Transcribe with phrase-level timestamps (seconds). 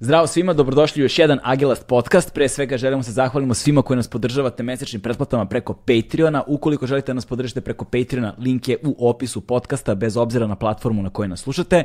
[0.00, 2.34] Zdravo svima, dobrodošli u još jedan Agilast podcast.
[2.34, 6.42] Pre svega želimo se zahvalimo svima koji nas podržavate mesečnim pretplatama preko Patreona.
[6.46, 10.56] Ukoliko želite da nas podržite preko Patreona, link je u opisu podcasta, bez obzira na
[10.56, 11.84] platformu na kojoj nas slušate.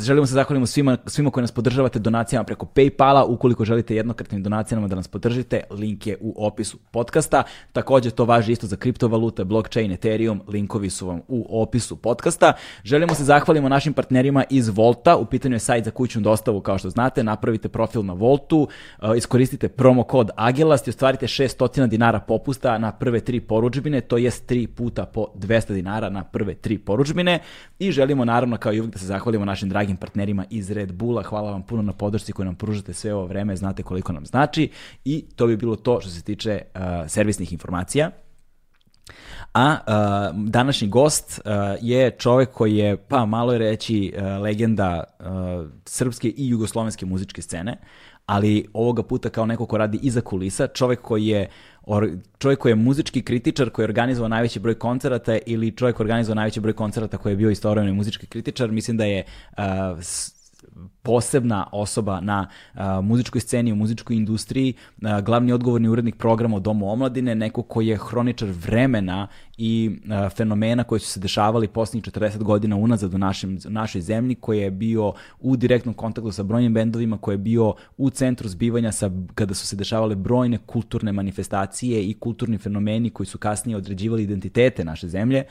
[0.00, 3.24] Želimo se zahvalimo svima, svima koji nas podržavate donacijama preko Paypala.
[3.28, 7.42] Ukoliko želite jednokratnim donacijama da nas podržite, link je u opisu podcasta.
[7.72, 12.52] Takođe to važi isto za kriptovalute, blockchain, Ethereum, linkovi su vam u opisu podcasta.
[12.84, 15.16] Želimo se zahvalimo našim partnerima iz Volta.
[15.16, 19.16] U pitanju je sajt za kućnu dostavu, kao što znate napravite profil na Voltu, uh,
[19.16, 24.50] iskoristite promo kod Agelast i ostvarite 600 dinara popusta na prve tri poručbine, to jest
[24.50, 27.38] 3 puta po 200 dinara na prve tri poručbine.
[27.78, 31.22] I želimo naravno kao i uvijek da se zahvalimo našim dragim partnerima iz Red Bulla,
[31.22, 34.70] hvala vam puno na podršci koju nam pružate sve ovo vreme, znate koliko nam znači.
[35.04, 38.10] I to bi bilo to što se tiče uh, servisnih informacija.
[39.54, 45.04] A uh, današnji gost uh, je čovek koji je, pa malo je reći, uh, legenda
[45.18, 45.26] uh,
[45.84, 47.78] srpske i jugoslovenske muzičke scene,
[48.26, 51.48] ali ovoga puta kao neko ko radi iza kulisa, čovek koji je
[51.82, 56.04] or, čovjek koji je muzički kritičar, koji je organizovao najveći broj koncerata ili čovjek koji
[56.04, 59.24] je organizovao najveći broj koncerata koji je bio istovremeni muzički kritičar, mislim da je
[59.58, 59.64] uh,
[61.02, 66.92] posebna osoba na a, muzičkoj sceni, u muzičkoj industriji, a, glavni odgovorni urednik programa Domu
[66.92, 69.26] omladine, neko koji je hroničar vremena
[69.58, 74.34] i a, fenomena koji su se dešavali posljednjih 40 godina unazad u našem, našoj zemlji,
[74.34, 78.92] koji je bio u direktnom kontaktu sa brojnim bendovima, koji je bio u centru zbivanja
[78.92, 84.22] sa, kada su se dešavale brojne kulturne manifestacije i kulturni fenomeni koji su kasnije određivali
[84.22, 85.44] identitete naše zemlje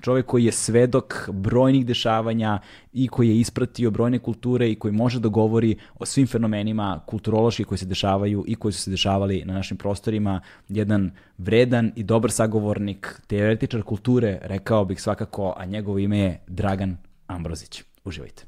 [0.00, 2.58] čovjek koji je svedok brojnih dešavanja
[2.92, 7.64] i koji je ispratio brojne kulture i koji može da govori o svim fenomenima kulturološki
[7.64, 10.40] koji se dešavaju i koji su se dešavali na našim prostorima.
[10.68, 16.96] Jedan vredan i dobar sagovornik, teoretičar kulture, rekao bih svakako, a njegovo ime je Dragan
[17.26, 17.82] Ambrozić.
[18.04, 18.44] Uživajte.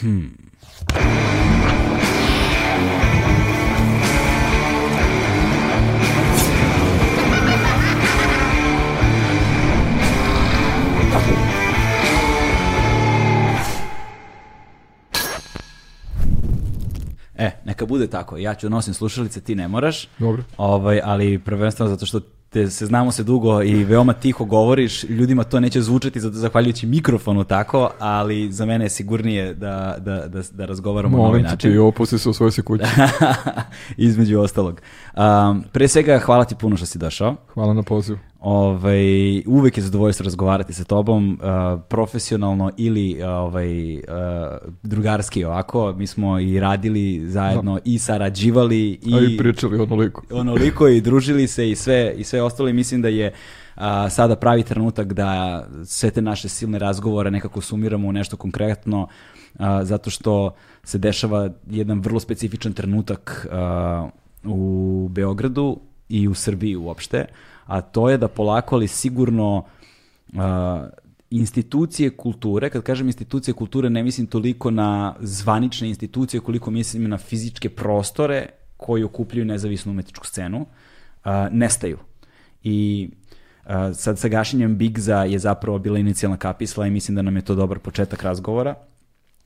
[0.00, 0.46] Hmm.
[17.38, 18.36] E, neka bude tako.
[18.36, 20.08] Ja ću nosim slušalice, ti ne moraš.
[20.18, 20.42] Dobro.
[20.56, 25.44] Ovaj, ali prvenstveno zato što te se znamo se dugo i veoma tiho govoriš, ljudima
[25.44, 30.66] to neće zvučati zahvaljujući mikrofonu tako, ali za mene je sigurnije da, da, da, da
[30.66, 31.72] razgovaramo Molim na ovaj način.
[31.72, 32.84] ti opusti se u svojoj se kući.
[33.96, 34.80] Između ostalog.
[35.16, 37.36] Um, pre svega, hvala ti puno što si došao.
[37.54, 38.18] Hvala na pozivu.
[38.40, 44.02] Ovaj, uvek je zadovoljstvo razgovarati sa tobom, uh, profesionalno ili ovaj, uh,
[44.82, 45.94] drugarski ovako.
[45.96, 50.22] Mi smo i radili zajedno i sarađivali A i pričali onoliko.
[50.30, 53.32] onoliko i družili se i sve, i sve ostalo i mislim da je
[53.74, 59.08] a, sada pravi trenutak da sve te naše silne razgovore nekako sumiramo u nešto konkretno
[59.58, 60.54] a, zato što
[60.84, 64.08] se dešava jedan vrlo specifičan trenutak a,
[64.44, 67.24] u Beogradu i u Srbiji uopšte,
[67.66, 69.64] a to je da polako ali sigurno
[70.36, 70.88] a,
[71.30, 77.18] institucije kulture, kad kažem institucije kulture ne mislim toliko na zvanične institucije koliko mislim na
[77.18, 80.66] fizičke prostore koji okupljaju nezavisnu umetničku scenu,
[81.24, 81.98] a, nestaju.
[82.66, 83.08] I
[83.64, 87.42] a, sad sa gašenjem Bigza je zapravo bila inicijalna kapisla i mislim da nam je
[87.42, 88.74] to dobar početak razgovora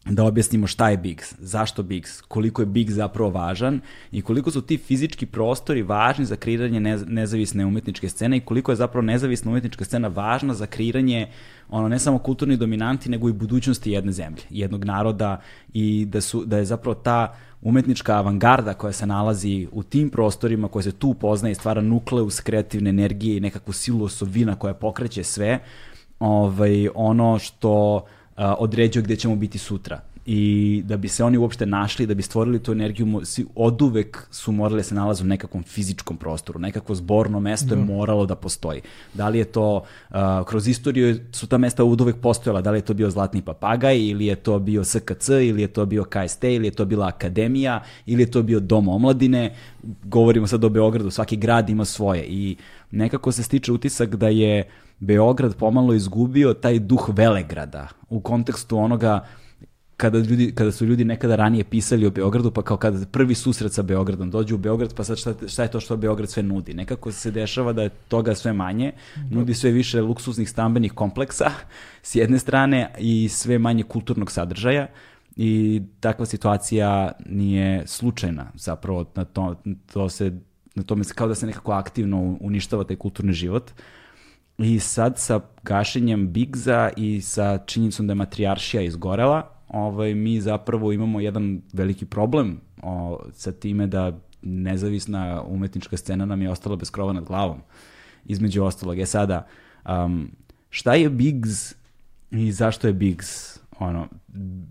[0.04, 3.80] da objasnimo šta je Biggs, zašto Biggs, koliko je Biggs zapravo važan
[4.12, 8.72] i koliko su ti fizički prostori važni za kreiranje nez, nezavisne umetničke scene i koliko
[8.72, 11.28] je zapravo nezavisna umetnička scena važna za kreiranje
[11.68, 15.40] ono ne samo kulturni dominanti nego i budućnosti jedne zemlje, jednog naroda
[15.72, 20.68] i da su da je zapravo ta umetnička avangarda koja se nalazi u tim prostorima,
[20.68, 25.24] koja se tu poznaje i stvara nukleus kreativne energije i nekakvu silu osovina koja pokreće
[25.24, 25.58] sve,
[26.18, 28.04] ovaj, ono što
[28.36, 30.00] a, određuje gde ćemo biti sutra.
[30.32, 34.26] I da bi se oni uopšte našli, da bi stvorili tu energiju, svi od uvek
[34.30, 38.34] su morali da se nalaze u nekakvom fizičkom prostoru, nekakvo zborno mesto je moralo da
[38.34, 38.80] postoji.
[39.14, 42.78] Da li je to, a, kroz istoriju su ta mesta od uvek postojala, da li
[42.78, 46.44] je to bio Zlatni papagaj, ili je to bio SKC, ili je to bio KST,
[46.44, 49.54] ili je to bila akademija, ili je to bio dom omladine,
[50.04, 52.56] govorimo sad o Beogradu, svaki grad ima svoje i
[52.90, 54.68] nekako se stiče utisak da je
[55.00, 59.26] Beograd pomalo izgubio taj duh Velegrada u kontekstu onoga
[60.00, 63.72] kada, ljudi, kada su ljudi nekada ranije pisali o Beogradu, pa kao kada prvi susret
[63.72, 66.74] sa Beogradom, dođu u Beograd, pa sad šta, šta je to što Beograd sve nudi?
[66.74, 68.92] Nekako se dešava da je toga sve manje,
[69.30, 71.50] nudi sve više luksuznih stambenih kompleksa
[72.02, 74.86] s jedne strane i sve manje kulturnog sadržaja
[75.36, 79.54] i takva situacija nije slučajna zapravo na to,
[79.92, 80.32] to se
[80.74, 83.70] na tome kao da se nekako aktivno uništava taj kulturni život
[84.58, 90.92] I sad sa gašenjem Bigza i sa činjenicom da je matrijaršija izgorela, ovaj, mi zapravo
[90.92, 96.90] imamo jedan veliki problem o, sa time da nezavisna umetnička scena nam je ostala bez
[96.90, 97.58] krova nad glavom.
[98.24, 98.98] Između ostalog.
[98.98, 99.46] Je sada,
[99.88, 100.30] um,
[100.70, 101.74] šta je Biggs
[102.30, 104.08] i zašto je Biggs ono,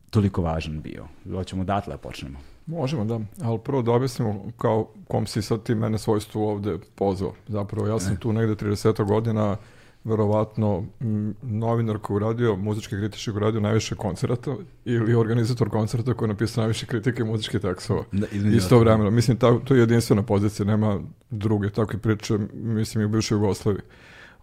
[0.09, 1.07] toliko važan bio?
[1.31, 2.39] Hoćemo datle da počnemo.
[2.65, 3.19] Možemo, da.
[3.41, 7.33] Ali prvo da objasnimo kao kom si sad ti mene svojstvo ovde pozvao.
[7.47, 9.57] Zapravo ja sam tu negde 30 godina
[10.03, 10.85] verovatno
[11.41, 14.55] novinar koji uradio, muzički kritički koji uradio najviše koncerata
[14.85, 18.03] ili organizator koncerta koji je napisao najviše kritike muzičkih tekstova.
[18.11, 19.09] Da, Isto vremena.
[19.09, 20.99] Mislim, ta, to je jedinstvena pozicija, nema
[21.29, 23.81] druge takve priče, mislim, i u bivšoj Jugoslaviji.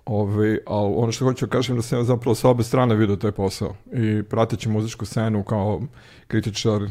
[0.06, 3.16] Ove, ali ono što hoću da kažem da sam ja zapravo sa obe strane vidio
[3.16, 5.82] taj posao i prateći muzičku scenu kao
[6.26, 6.82] kritičar,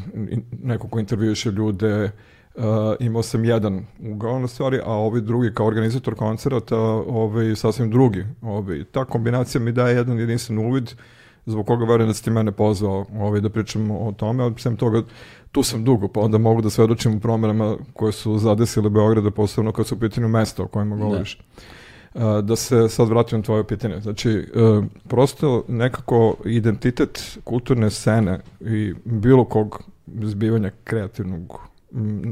[0.62, 2.10] neko ko intervjuše ljude, uh,
[3.00, 8.24] imao sam jedan ugao na stvari, a ovi drugi kao organizator koncerata, ovaj, sasvim drugi.
[8.42, 10.94] Ovaj, ta kombinacija mi daje jedan jedinstven uvid
[11.46, 14.76] zbog koga verujem da si ti mene pozvao ovaj, da pričam o tome, ali sem
[14.76, 15.02] toga
[15.52, 19.72] tu sam dugo, pa onda mogu da svedočim u promenama koje su zadesile Beograda, posebno
[19.72, 21.40] kad su u pitanju mesta o kojima govoriš.
[22.14, 24.00] Uh, da se sad vratim na tvoje pitanje.
[24.00, 29.82] Znači, uh, prosto nekako identitet kulturne scene i bilo kog
[30.22, 31.60] zbivanja kreativnog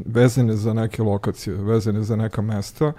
[0.06, 2.92] vezane za neke lokacije, vezane za neka mesta,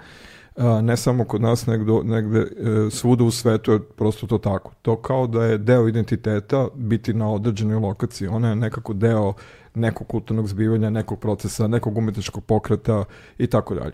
[0.56, 4.72] a, ne samo kod nas, negde, negde e, svuda u svetu je prosto to tako.
[4.82, 8.28] To kao da je deo identiteta biti na određenoj lokaciji.
[8.28, 9.34] Ona je nekako deo
[9.74, 13.04] nekog kulturnog zbivanja, nekog procesa, nekog umetničkog pokreta
[13.38, 13.92] i tako dalje.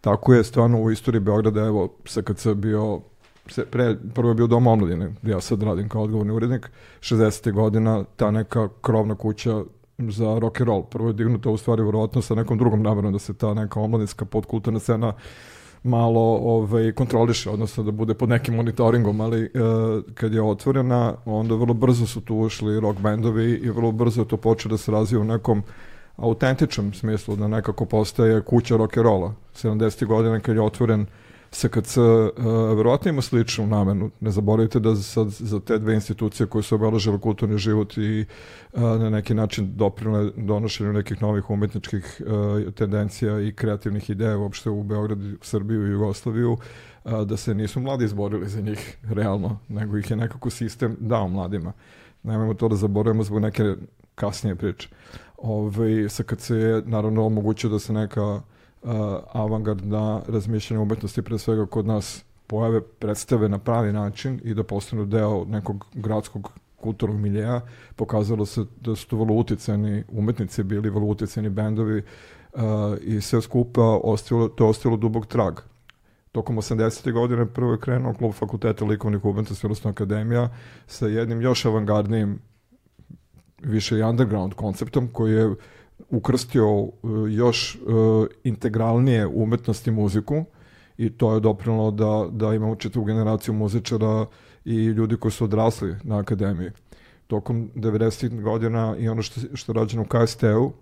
[0.00, 3.00] Tako je stvarno u istoriji Beograda, evo, SKC bio
[3.46, 6.70] se, pre, prvo je bio dom omladine, gde ja sad radim kao odgovorni urednik,
[7.00, 7.52] 60.
[7.52, 9.62] godina, ta neka krovna kuća
[10.10, 10.82] za rock and roll.
[10.82, 14.24] Prvo je dignuta u stvari verovatno sa nekom drugom namerom da se ta neka omladinska
[14.24, 15.12] podkulturna scena
[15.82, 19.48] malo ovaj, kontroliše, odnosno da bude pod nekim monitoringom, ali e,
[20.14, 24.28] kad je otvorena, onda vrlo brzo su tu ušli rock bendovi i vrlo brzo je
[24.28, 25.62] to počelo da se razvija u nekom
[26.16, 29.32] autentičnom smislu, da nekako postaje kuća rock'n'rolla.
[29.54, 30.06] 70.
[30.06, 31.06] godina kad je otvoren
[31.52, 32.44] SKC, uh,
[32.76, 34.10] verovatno ima sličnu namenu.
[34.20, 38.24] Ne zaboravite da sad za te dve institucije koje su obeležile kulturni život i
[38.72, 44.70] uh, na neki način doprinule donošenju nekih novih umetničkih uh, tendencija i kreativnih ideja uopšte
[44.70, 46.56] u Beogradu, Srbiju i Jugoslaviju,
[47.26, 51.72] da se nisu mladi izborili za njih realno, nego ih je nekako sistem dao mladima.
[52.22, 53.74] Nemojmo to da zaboravimo zbog neke
[54.14, 54.88] kasnije priče.
[55.36, 58.40] Ove, SKC je naravno omogućio da se neka
[59.32, 65.04] avangardna razmišljanja umetnosti pre svega kod nas pojave, predstave na pravi način i da postanu
[65.04, 67.60] deo nekog gradskog kulturnog miljeja.
[67.96, 72.02] Pokazalo se da su to vrlo uticani umetnici bili, vrlo uticani bendovi
[72.52, 72.60] uh,
[73.00, 75.60] i sve skupa ostalo, to je ostalo dubog trag.
[76.32, 77.12] Tokom 80.
[77.12, 80.48] godine prvo je krenuo klub fakulteta likovnih umetnosti, odnosno akademija,
[80.86, 82.38] sa jednim još avangardnijim
[83.62, 85.54] više i underground konceptom koji je
[86.10, 86.92] ukrstio uh,
[87.28, 90.44] još uh, integralnije umetnost i muziku
[90.98, 94.26] i to je doprinalo da, da imamo četvu generaciju muzičara
[94.64, 96.70] i ljudi koji su odrasli na akademiji.
[97.26, 98.42] Tokom 90.
[98.42, 100.72] godina i ono što, što je rađeno u KST-u uh,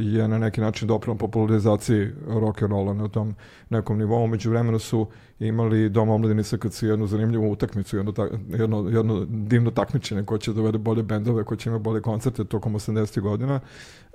[0.00, 3.34] je na neki način doprinalo popularizaciji rock and rolla na tom
[3.70, 4.26] nekom nivou.
[4.26, 5.06] Među vremenu su
[5.48, 10.52] imali Dom omladine SKC jednu zanimljivu utakmicu, jedno, ta, jedno, jedno divno takmičenje ko će
[10.52, 13.20] dovede bolje bendove, ko će imati bolje koncerte tokom 80.
[13.20, 13.60] godina,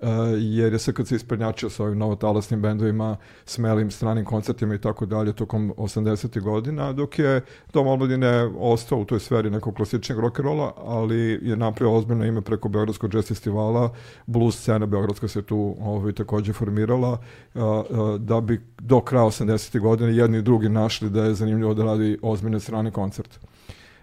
[0.01, 0.07] uh,
[0.39, 5.73] jer je SKC isprednjačio sa ovim novotalasnim bendovima, smelim stranim koncertima i tako dalje tokom
[5.77, 6.41] 80.
[6.41, 7.41] godina, dok je
[7.73, 12.69] Dom omladine ostao u toj sferi nekog klasičnog rock'n'rolla, ali je napravio ozbiljno ime preko
[12.69, 13.93] Beogradskog jazz festivala,
[14.25, 17.11] blues scena Beogradska se tu ovaj, takođe formirala,
[17.53, 19.79] uh, uh, da bi do kraja 80.
[19.79, 23.39] godine jedni i drugi našli da je zanimljivo da radi ozbiljne strane koncerte.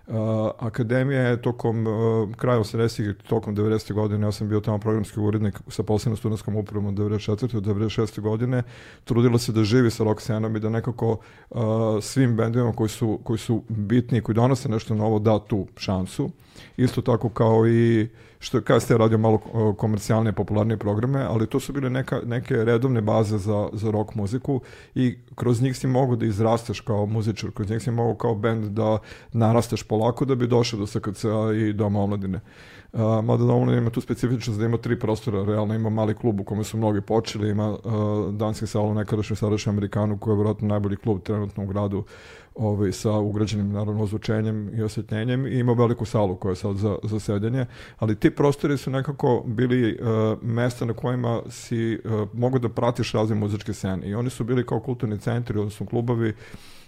[0.07, 0.15] Uh,
[0.59, 3.11] akademija je tokom uh, kraja 80.
[3.11, 3.93] i tokom 90.
[3.93, 7.61] godine, ja sam bio tamo programski urednik sa posebnom studentskom upravom od 94.
[7.61, 8.21] do 96.
[8.21, 8.63] godine,
[9.05, 11.17] trudila se da živi sa rock scenom i da nekako
[11.51, 11.59] uh,
[12.03, 16.31] svim bendovima koji su, koji su bitni koji donose nešto novo da tu šansu.
[16.77, 18.09] Isto tako kao i
[18.45, 19.39] što je KST radio malo
[19.79, 24.61] komercijalne, popularnije programe, ali to su bile neka, neke redovne baze za, za rock muziku
[24.95, 28.65] i kroz njih si mogu da izrasteš kao muzičar, kroz njih si mogu kao band
[28.65, 28.99] da
[29.33, 32.41] narasteš polako da bi došao do SKC-a i Doma omladine.
[32.93, 36.41] Uh, mada Doma omladine ima tu specifičnost da ima tri prostora, realno ima mali klub
[36.41, 37.81] u kome su mnogi počeli, ima uh,
[38.35, 42.05] danski salon, nekadašnji sadašnji Amerikanu koji je vjerojatno najbolji klub trenutno u gradu
[42.55, 46.99] ovaj, sa ugrađenim naravno ozvučenjem i osvetljenjem i ima veliku salu koja je sad za,
[47.03, 47.67] za sedenje,
[47.99, 53.13] ali ti prostori su nekako bili uh, mesta na kojima si uh, mogu da pratiš
[53.13, 56.35] razne muzičke scene i oni su bili kao kulturni centri, odnosno klubovi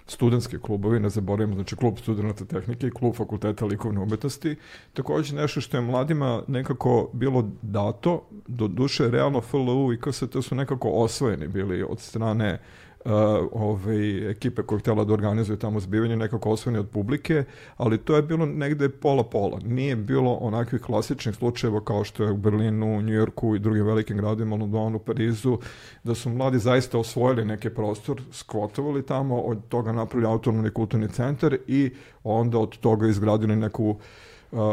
[0.08, 4.56] studentski klubovi, ne zaboravimo, znači klub studenta tehnike i klub fakulteta likovne umetnosti.
[4.92, 10.54] Takođe nešto što je mladima nekako bilo dato, do duše realno FLU i KST su
[10.54, 13.12] nekako osvojeni bili od strane uh, uh,
[13.52, 17.44] ovaj, ekipe koja je htjela da organizuje tamo zbivanje nekako osvojeni od publike,
[17.76, 19.60] ali to je bilo negde pola-pola.
[19.64, 24.56] Nije bilo onakvih klasičnih slučajeva kao što je u Berlinu, Njujorku i drugim velikim gradima,
[24.56, 25.58] Londonu, Parizu,
[26.04, 31.56] da su mladi zaista osvojili neki prostor, skvotovali tamo, od toga napravili autonomni kulturni centar
[31.66, 31.90] i
[32.24, 33.96] onda od toga izgradili neku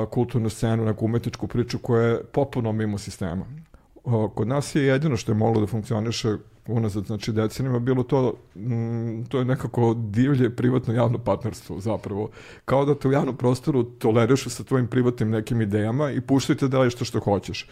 [0.10, 3.46] kulturnu scenu, neku umetničku priču koja je popuno mimo sistema.
[4.36, 9.24] Kod nas je jedino što je moglo da funkcioniše unazad, znači decenima, bilo to, mm,
[9.24, 12.30] to je nekako divlje privatno javno partnerstvo zapravo.
[12.66, 16.90] Kao da te u javnom prostoru tolerišu sa tvojim privatnim nekim idejama i puštajte da
[16.90, 17.68] što što hoćeš.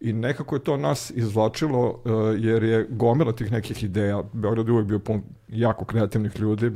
[0.00, 4.22] I nekako je to nas izvlačilo uh, jer je gomila tih nekih ideja.
[4.32, 6.72] Beograd je uvijek bio pun jako kreativnih ljudi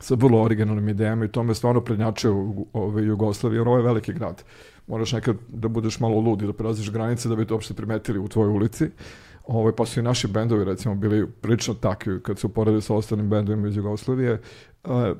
[0.00, 2.34] sa vrlo originalnim idejama i to me stvarno prednjačio
[2.72, 4.44] u Jugoslaviji, jer ovo je veliki grad.
[4.90, 8.18] Moraš nekad da budeš malo lud i da prelaziš granice da bi to uopšte primetili
[8.18, 8.90] u tvojoj ulici.
[9.46, 13.30] Ovaj, pa su i naši bendovi recimo bili prilično takvi kad se uporede sa ostalim
[13.30, 14.32] bendovima iz Jugoslavije.
[14.32, 14.40] E,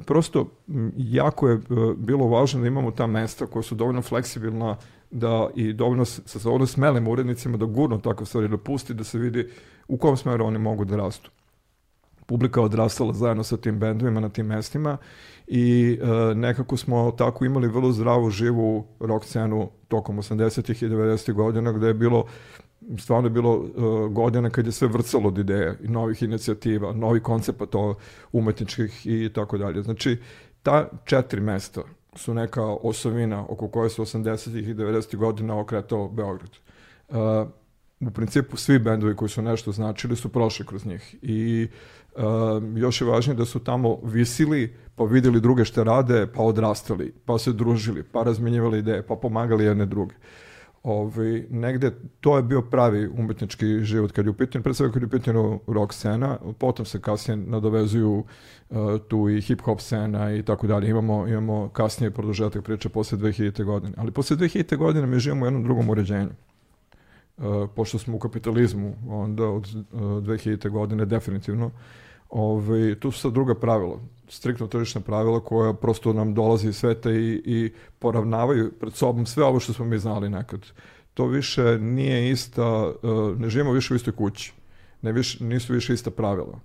[0.07, 0.51] prosto
[0.97, 1.61] jako je e,
[1.97, 4.77] bilo važno da imamo ta mesta koja su dovoljno fleksibilna
[5.11, 9.19] da i dovoljno sa dovoljno smelim urednicima da gurno takav stvari da pusti da se
[9.19, 9.49] vidi
[9.89, 11.31] u kom smeru oni mogu da rastu.
[12.27, 14.97] Publika odrastala zajedno sa tim bendovima na tim mestima
[15.53, 20.85] i e, nekako smo tako imali vrlo zdravu, živu rock scenu tokom 80.
[20.85, 21.33] i 90.
[21.33, 22.25] godina gde je bilo
[22.99, 27.79] stvarno je bilo uh, godina kad je sve vrcalo od ideje novih inicijativa, novi koncepata
[28.33, 29.83] umetničkih i tako dalje.
[29.83, 30.19] Znači,
[30.63, 31.83] ta četiri mesta
[32.17, 34.71] su neka osovina oko koje su 80.
[34.71, 35.17] i 90.
[35.17, 36.51] godina okretao Beograd.
[37.09, 37.17] Uh,
[38.01, 41.69] u principu svi bendovi koji su nešto značili su prošli kroz njih i
[42.17, 42.23] uh,
[42.77, 47.39] još je važnije da su tamo visili, pa videli druge što rade, pa odrastali, pa
[47.39, 50.15] se družili, pa razmenjivali ideje, pa pomagali jedne druge.
[50.15, 50.51] Uh,
[50.83, 51.91] Ovaj, negde
[52.21, 55.11] to je bio pravi umetnički život kad je u pitanju, pre svega kad je u
[55.11, 58.25] pitanju rock scena, potom se kasnije nadovezuju
[58.71, 58.77] uh,
[59.09, 60.91] tu i hip hop scena i tako dalje.
[60.91, 63.65] Imamo, imamo kasnije produžetak priče posle 2000.
[63.65, 63.95] godine.
[63.97, 64.77] Ali posle 2000.
[64.77, 66.31] godine mi živimo u jednom drugom uređenju.
[67.37, 67.45] Uh,
[67.77, 70.71] pošto smo u kapitalizmu, onda od uh, 2000.
[70.71, 71.71] godine definitivno,
[72.31, 73.99] ovaj, tu su sad druga pravila
[74.31, 79.45] striktno tržišna pravila koja prosto nam dolazi iz sveta i, i poravnavaju pred sobom sve
[79.45, 80.67] ovo što smo mi znali nekad.
[81.15, 84.53] To više nije ista, uh, ne živimo više u istoj kući,
[85.03, 86.61] ne više, nisu više ista pravila.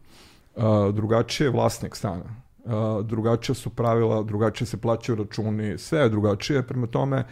[0.56, 2.26] Uh, drugačije je vlasnik stana,
[2.64, 7.24] uh, drugačije su pravila, drugačije se plaćaju računi, sve je drugačije, prema tome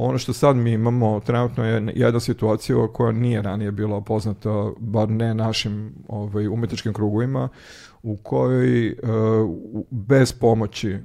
[0.00, 5.08] ono što sad mi imamo trenutno je jedna situacija koja nije ranije bila poznata, bar
[5.08, 7.48] ne našim ovaj, umetničkim krugovima,
[8.02, 8.94] u kojoj e,
[9.90, 10.98] bez pomoći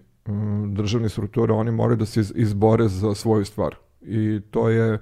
[0.67, 3.75] državnih struktura oni moraju da se izbore za svoju stvar.
[4.01, 4.99] I to je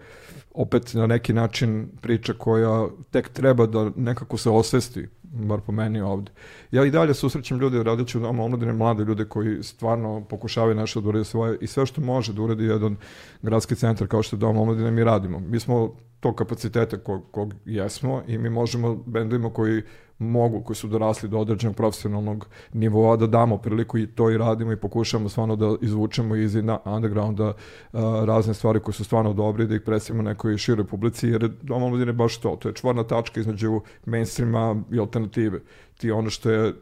[0.53, 6.01] opet na neki način priča koja tek treba da nekako se osvesti, bar po meni
[6.01, 6.31] ovde.
[6.71, 11.01] Ja i dalje susrećem ljude radeći u domu omladine, mlade ljude koji stvarno pokušavaju nešto
[11.01, 12.95] da urede svoje i sve što može da uredi jedan
[13.41, 15.39] gradski centar kao što je dom omladine mi radimo.
[15.39, 19.81] Mi smo to kapacitete kog, kog jesmo i mi možemo bendovima koji
[20.23, 24.71] mogu, koji su dorasli do određenog profesionalnog nivoa, da damo priliku i to i radimo
[24.71, 29.75] i pokušamo stvarno da izvučemo iz undergrounda uh, razne stvari koje su stvarno dobre da
[29.75, 33.81] ih predstavimo nekoj široj publici, jer Dom omladine baš to, to je čvorna tačka između
[34.05, 35.59] mainstreama i alternative.
[35.97, 36.73] Ti ono što je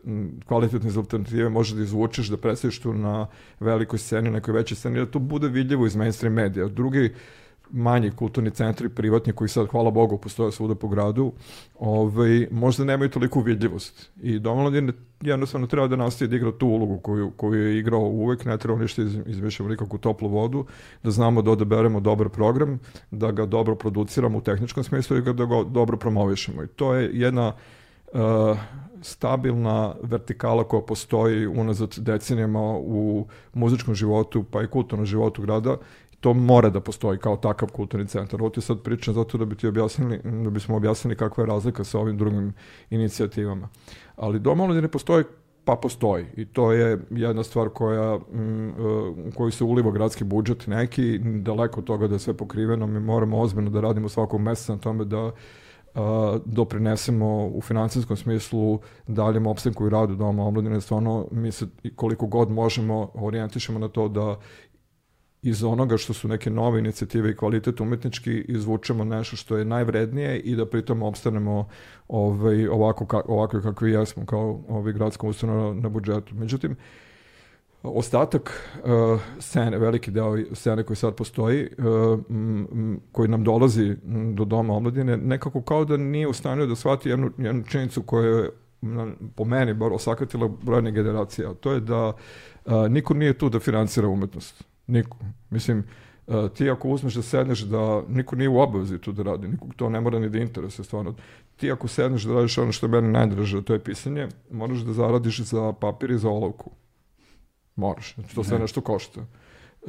[0.45, 3.27] kvalitetno iz alternative može da izvučeš, da predstaviš tu na
[3.59, 6.67] velikoj sceni, nekoj većoj sceni, da to bude vidljivo iz mainstream medija.
[6.67, 7.13] Drugi
[7.73, 11.31] manji kulturni centri, privatni, koji sad, hvala Bogu, postoje svuda po gradu,
[11.79, 14.11] ovaj, možda nemaju toliku vidljivost.
[14.21, 18.45] I Domolodin jednostavno treba da nastaje da igra tu ulogu koju, koju je igrao uvek,
[18.45, 20.65] ne treba ništa iz, izmišljamo nikakvu toplu vodu,
[21.03, 22.79] da znamo da odaberemo dobar program,
[23.11, 26.63] da ga dobro produciramo u tehničkom smislu i da ga dobro promovišemo.
[26.63, 27.53] I to je jedna
[28.13, 28.57] uh,
[29.01, 35.77] stabilna vertikala koja postoji unazad decenijama u muzičkom životu pa i kulturnom životu grada
[36.21, 38.41] to mora da postoji kao takav kulturni centar.
[38.41, 41.83] Ovo ti sad pričam zato da bi ti objasnili, da bismo objasnili kakva je razlika
[41.83, 42.53] sa ovim drugim
[42.89, 43.69] inicijativama.
[44.15, 45.23] Ali dom omladine postoji
[45.65, 48.69] pa postoji i to je jedna stvar koja, mm,
[49.27, 52.99] u kojoj se uliva gradski budžet neki, daleko od toga da je sve pokriveno, mi
[52.99, 55.31] moramo ozbiljno da radimo svakog meseca na tome da
[55.95, 62.27] a, doprinesemo u financijskom smislu daljem opstanku i radu Doma omladine, stvarno mi se koliko
[62.27, 64.39] god možemo orijentišemo na to da
[65.41, 70.39] iz onoga što su neke nove inicijative i kvalitet umetnički izvučemo nešto što je najvrednije
[70.39, 71.67] i da pritom obstanemo
[72.07, 76.35] ovaj, ovako, ka, ovako kakvi jesmo kao ovaj gradska ustanova na budžetu.
[76.35, 76.75] Međutim,
[77.83, 83.95] ostatak uh, scene, veliki deo scene koji sad postoji, uh, m, koji nam dolazi
[84.33, 88.27] do doma omladine, nekako kao da nije u stanju da shvati jednu, jednu činjenicu koja
[88.27, 88.49] je
[89.35, 93.59] po meni bar osakatila brojne generacije, a to je da uh, niko nije tu da
[93.59, 94.70] financira umetnost.
[94.87, 95.17] Niko.
[95.49, 95.83] Mislim,
[96.27, 99.73] uh, ti ako uzmeš da sedneš da niko nije u obavezi tu da radi, nikog
[99.75, 101.15] to ne mora ni da interesuje stvarno.
[101.55, 104.93] Ti ako sedneš da radiš ono što je meni najdraže, to je pisanje, moraš da
[104.93, 106.71] zaradiš za papir i za olovku.
[107.75, 108.13] Moraš.
[108.15, 108.61] Znači, to sve Ne.
[108.61, 109.21] nešto košta.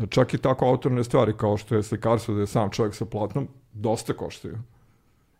[0.08, 3.48] Čak i tako autorne stvari kao što je slikarstvo, da je sam čovjek sa platnom,
[3.72, 4.58] dosta koštaju.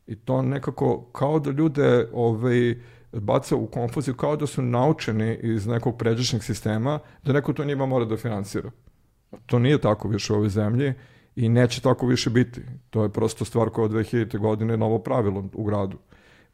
[0.06, 2.74] I to nekako kao da ljude ovaj,
[3.12, 7.86] baca u konfuziju, kao da su naučeni iz nekog pređašnjeg sistema, da neko to njima
[7.86, 8.70] mora da finansira.
[9.46, 10.94] To nije tako više u ovoj zemlji
[11.36, 12.60] i neće tako više biti.
[12.90, 14.38] To je prosto stvar koja od 2000.
[14.38, 15.98] godine je novo pravilo u gradu.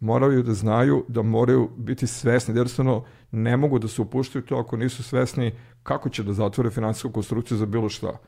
[0.00, 4.56] Moraju da znaju da moraju biti svesni, da jednostavno ne mogu da se upuštaju to
[4.56, 8.18] ako nisu svesni kako će da zatvore finansijsku konstrukciju za bilo šta.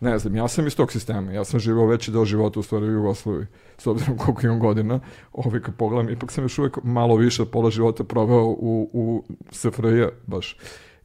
[0.00, 2.86] Ne znam, ja sam iz tog sistema, ja sam živao veći deo života u stvari
[2.86, 3.46] u Jugoslaviji,
[3.78, 5.00] s obzirom koliko imam godina,
[5.32, 10.04] ovaj kad pogledam, ipak sam još uvek malo više pola života proveo u, u SFRJ
[10.26, 10.58] baš.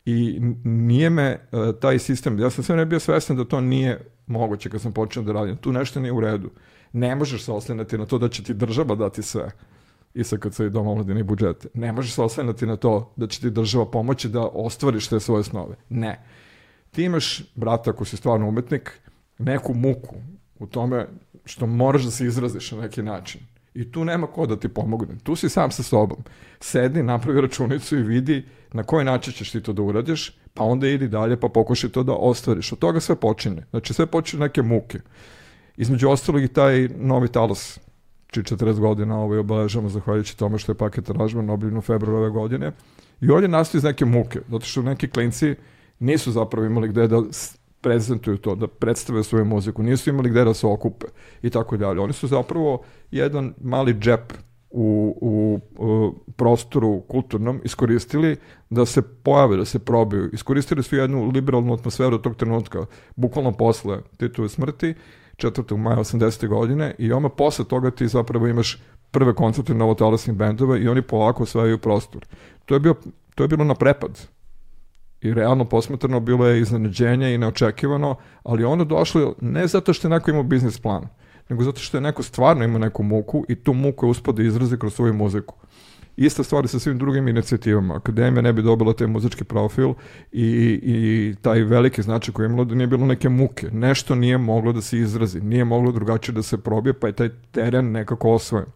[0.05, 1.39] I nije me e,
[1.81, 5.23] taj sistem, ja sam sve ne bio svestan da to nije moguće kad sam počeo
[5.23, 5.57] da radim.
[5.57, 6.49] Tu nešto nije u redu.
[6.93, 9.51] Ne možeš se oslanjati na to da će ti država dati sve.
[10.13, 11.67] I sad kad se i dom omladine i budžete.
[11.73, 15.43] Ne možeš se oslanjati na to da će ti država pomoći da ostvariš te svoje
[15.43, 15.75] snove.
[15.89, 16.25] Ne.
[16.91, 18.99] Ti imaš, brata, ako si stvarno umetnik,
[19.37, 20.15] neku muku
[20.59, 21.07] u tome
[21.45, 23.41] što moraš da se izraziš na neki način.
[23.73, 25.15] I tu nema ko da ti pomogne.
[25.23, 26.17] Tu si sam sa sobom.
[26.59, 30.87] Sedni, napravi računicu i vidi na koji način ćeš ti to da uradiš, pa onda
[30.87, 32.71] idi dalje pa pokušaj to da ostvariš.
[32.71, 33.63] Od toga sve počinje.
[33.69, 34.99] Znači sve počinje neke muke.
[35.77, 37.79] Između ostalog i taj novi talas
[38.31, 42.29] čiji 40 godina ovaj obeležamo zahvaljujući tome što je paket aranžman objavljen u februaru ove
[42.29, 42.71] godine.
[43.21, 45.55] I on je nastao iz neke muke, zato što neki klinci
[45.99, 47.21] nisu zapravo imali gde da
[47.81, 51.05] prezentuju to, da predstave svoju muziku, nisu imali gde da se okupe
[51.41, 51.99] i tako dalje.
[51.99, 54.33] Oni su zapravo jedan mali džep
[54.69, 58.37] u, u, u prostoru kulturnom iskoristili
[58.69, 60.29] da se pojave, da se probiju.
[60.33, 64.93] Iskoristili su jednu liberalnu atmosferu tog trenutka, bukvalno posle Titove smrti,
[65.37, 65.77] 4.
[65.77, 66.47] maja 80.
[66.47, 71.43] godine i oma posle toga ti zapravo imaš prve koncerte novotalasnih bendova i oni polako
[71.43, 72.25] osvajaju prostor.
[72.65, 72.95] To je, bio,
[73.35, 74.27] to je bilo na prepad.
[75.21, 80.09] I realno posmatrano bilo je iznenađenje i neočekivano, ali ono došlo ne zato što je
[80.09, 81.07] neko imao biznis plan,
[81.49, 84.43] nego zato što je neko stvarno imao neku muku i tu muku je uspio da
[84.43, 85.55] izrazi kroz svoju muziku.
[86.17, 87.95] Ista stvar sa svim drugim inicijativama.
[87.95, 89.93] Akademija ne bi dobila taj muzički profil
[90.31, 93.69] i, i taj veliki značaj koji je imalo da nije bilo neke muke.
[93.71, 97.29] Nešto nije moglo da se izrazi, nije moglo drugačije da se probije, pa je taj
[97.51, 98.67] teren nekako osvojen.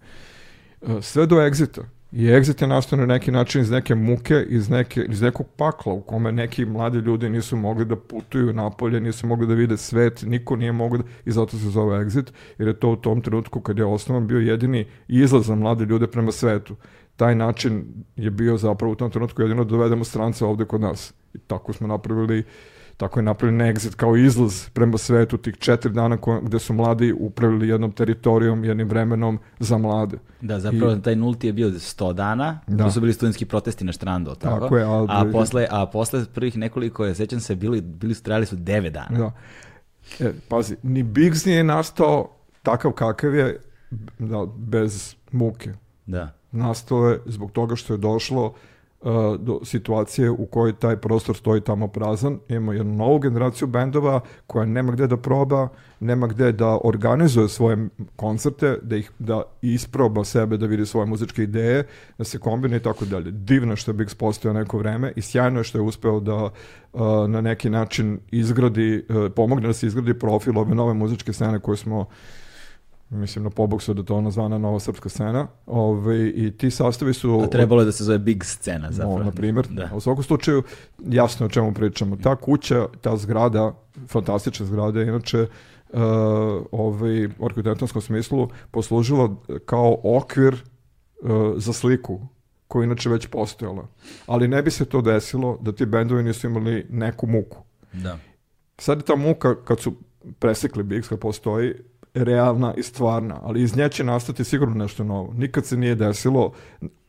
[0.82, 1.82] E, Sve do egzita.
[2.16, 5.94] I exit je nastao na neki način iz neke muke, iz, neke, iz nekog pakla
[5.94, 10.22] u kome neki mladi ljudi nisu mogli da putuju napolje, nisu mogli da vide svet,
[10.22, 13.60] niko nije mogao da, i zato se zove exit, jer je to u tom trenutku
[13.62, 16.76] kad je osnovan bio jedini izlaz za mlade ljude prema svetu.
[17.16, 17.84] Taj način
[18.16, 21.14] je bio zapravo u tom trenutku jedino da dovedemo strance ovde kod nas.
[21.34, 22.44] I tako smo napravili
[22.98, 27.14] tako je napravljen exit kao izlaz prema svetu tih četiri dana ko, gde su mladi
[27.14, 30.18] upravili jednom teritorijom, jednim vremenom za mlade.
[30.42, 32.84] Da, zapravo taj nulti je bio 100 dana, Da.
[32.84, 34.60] to su bili studentski protesti na štrandu, toga.
[34.60, 38.24] Tako je, ali- a posle, a posle prvih nekoliko, je, sećam se, bili, bili su
[38.24, 39.18] trajali su 9 dana.
[39.18, 39.32] Da.
[40.20, 42.30] E, pazi, ni Biggs nije nastao
[42.64, 43.60] takav kakav je
[44.20, 45.74] da, bez muke.
[46.06, 46.32] Da.
[46.52, 48.54] Nastao je zbog toga što je došlo uh,
[49.40, 52.40] do situacije u kojoj taj prostor stoji tamo prazan.
[52.50, 55.68] Imamo jednu novu generaciju bendova koja nema gde da proba,
[56.00, 61.44] nema gde da organizuje svoje koncerte, da ih da isproba sebe, da vidi svoje muzičke
[61.44, 61.88] ideje,
[62.18, 63.32] da se kombine i tako dalje.
[63.32, 67.02] Divno što je Biggs postojao neko vreme i sjajno je što je uspeo da uh,
[67.30, 71.78] na neki način izgradi, uh, pomogne da se izgradi profil ove nove muzičke scene koje
[71.78, 72.06] smo
[73.10, 75.48] mislim na poboksu da to ona zvana nova srpska scena.
[75.66, 77.42] Ove, I ti sastavi su...
[77.44, 79.18] A trebalo je da se zove Big scena, zapravo.
[79.18, 79.90] No, na primjer, Da.
[79.94, 80.64] u svakom slučaju
[81.06, 82.16] jasno je o čemu pričamo.
[82.16, 83.74] Ta kuća, ta zgrada,
[84.08, 86.00] fantastična zgrada, inače uh,
[86.72, 92.22] ovaj, u arhitektonskom smislu poslužila kao okvir uh, za sliku
[92.68, 93.88] koja inače već postojala.
[94.26, 97.58] Ali ne bi se to desilo da ti bendovi nisu imali neku muku.
[97.94, 98.18] Da.
[98.78, 99.94] Sad je ta muka, kad su
[100.40, 101.74] presekli Biggs, kad postoji,
[102.16, 105.34] realna i stvarna, ali iz nje će nastati sigurno nešto novo.
[105.38, 106.52] Nikad se nije desilo,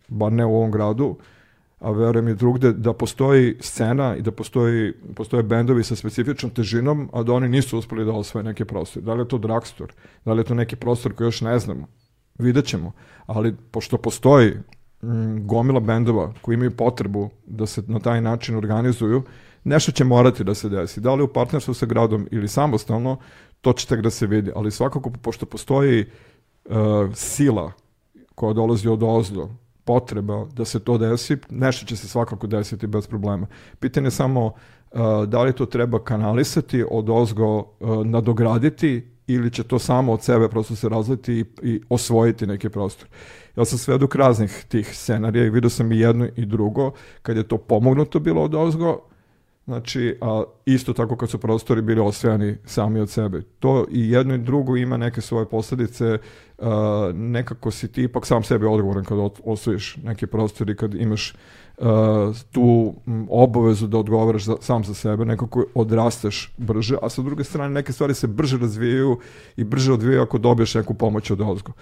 [0.08, 1.16] bar ne u ovom gradu,
[1.80, 7.10] a verujem i drugde, da postoji scena i da postoji, postoje bendovi sa specifičnom težinom,
[7.12, 9.04] a da oni nisu uspeli da osvoje neke prostore.
[9.04, 9.92] Da li je to drugstore?
[10.24, 11.86] Da li je to neki prostor koji još ne znamo?
[12.38, 12.92] Vidjet ćemo.
[13.26, 14.52] Ali pošto postoji
[15.02, 19.22] mm, gomila bendova koji imaju potrebu da se na taj način organizuju,
[19.64, 21.00] nešto će morati da se desi.
[21.00, 23.18] Da li u partnerstvu sa gradom ili samostalno,
[23.60, 24.52] to će tek da se vidi.
[24.56, 26.06] Ali svakako, pošto postoji
[26.64, 26.74] uh,
[27.14, 27.72] sila
[28.34, 29.48] koja dolazi od ozdo,
[29.84, 33.46] potreba da se to desi, nešto će se svakako desiti bez problema.
[33.80, 39.62] Pitanje je samo uh, da li to treba kanalisati, od ozgo uh, nadograditi ili će
[39.62, 43.08] to samo od sebe prosto se razliti i, i osvojiti neki prostor.
[43.56, 46.92] Ja sam svedok raznih tih scenarija i vidio sam i jedno i drugo,
[47.22, 49.00] kad je to pomognuto bilo od ozgo,
[49.66, 53.42] Znači, a isto tako kad su prostori bili osvajani sami od sebe.
[53.58, 56.18] To i jedno i drugo ima neke svoje posljedice,
[56.58, 61.34] a, nekako si ti ipak sam sebi odgovoran kad osvojiš neki prostor i kad imaš
[61.78, 62.94] a, tu
[63.28, 67.92] obavezu da odgovaraš za, sam za sebe, nekako odrasteš brže, a sa druge strane neke
[67.92, 69.18] stvari se brže razvijaju
[69.56, 71.72] i brže odvijaju ako dobiješ neku pomoć od ozgo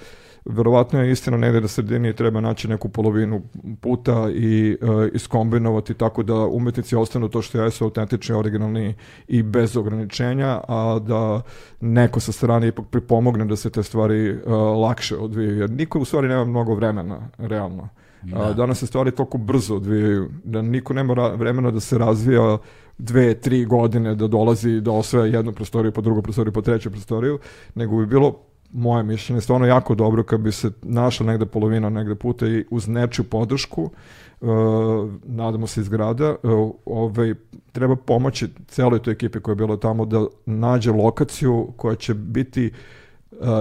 [0.45, 3.43] verovatno je istina negde da sredini treba naći neku polovinu
[3.81, 8.95] puta i uh, iskombinovati tako da umetnici ostanu to što jesu autentični, originalni
[9.29, 11.43] i bez ograničenja, a da
[11.81, 14.41] neko sa strane ipak pripomogne da se te stvari uh,
[14.81, 17.89] lakše odvijaju, jer niko u stvari nema mnogo vremena, realno.
[18.23, 18.53] Da.
[18.53, 22.59] Danas se stvari toliko brzo odvijaju, da niko nema vremena da se razvija
[22.99, 27.39] dve, tri godine da dolazi da osvaja jednu prostoriju, po drugu prostoriju, po treću prostoriju,
[27.75, 28.41] nego bi bilo
[28.75, 32.89] moje mišljenje, stvarno jako dobro kad bi se našla negde polovina negde puta i uz
[32.89, 33.91] nečiju podršku,
[34.41, 34.49] uh,
[35.25, 37.35] nadamo se iz grada, uh, ovaj,
[37.73, 42.67] treba pomoći celoj toj ekipi koja je bila tamo da nađe lokaciju koja će biti
[42.67, 43.04] uh,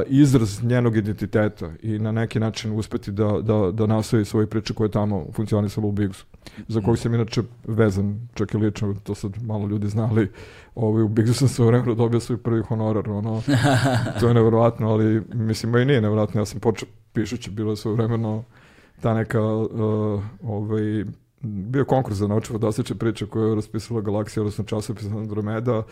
[0.07, 4.87] izraz njenog identiteta i na neki način uspeti da, da, da nastavi svoje priče koje
[4.87, 6.25] je tamo funkcionisalo u Bigsu,
[6.67, 10.31] za kojeg sam inače vezan, čak i lično, to sad malo ljudi znali,
[10.75, 13.41] ovaj, u Bigsu sam sve vremena dobio svoj prvi honorar, ono,
[14.19, 17.93] to je nevjerojatno, ali mislim, i nije nevjerojatno, ja sam počeo pišući, bilo je sve
[17.93, 18.43] vremeno
[19.01, 21.05] ta neka, uh, ovaj,
[21.43, 25.83] bio konkurs za naučne fantastične priče koje je raspisala Galaksija, odnosno časopis Andromeda,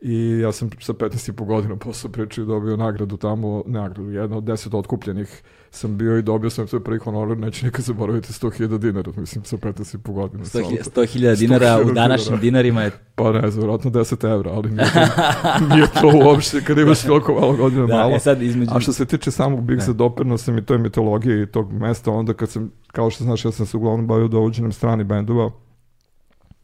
[0.00, 4.74] i ja sam sa 15,5 godina posle priče dobio nagradu tamo, nagradu, jedna od deset
[4.74, 9.44] otkupljenih sam bio i dobio sam svoj prvi honorar, neću nikad zaboraviti 100.000 dinara, mislim,
[9.44, 10.44] sa 15,5 godina.
[10.44, 12.90] 100.000 dinara u današnjim dinarima je...
[13.14, 17.34] Pa ne znam, vjerojatno 10 evra, ali nije to, nije to uopšte, kad imaš toliko
[17.34, 18.16] malo godina da, malo.
[18.16, 18.70] E sad između...
[18.74, 22.34] A što se tiče samog Big za doprinosem i toj mitologije i tog mesta, onda
[22.34, 25.50] kad sam, kao što znaš, ja sam se uglavnom bavio dovođenom strani bendova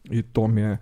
[0.03, 0.77] i to mi je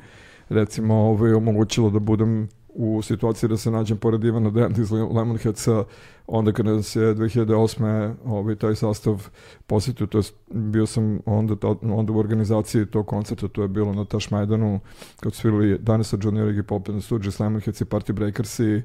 [0.53, 5.83] recimo ovaj, omogućilo da budem u situaciji da se nađem pored Ivana Dent iz Lemonheadsa,
[6.27, 8.13] onda kada se 2008.
[8.25, 9.27] Ovaj, taj sastav
[9.67, 13.93] posjetio, to je, bio sam onda, ta, onda u organizaciji tog koncerta, to je bilo
[13.93, 14.79] na Tašmajdanu,
[15.19, 18.81] kad su svirali Danisa Junior, Iggy Pop, Stooges, Lemonheads i Party Breakersi,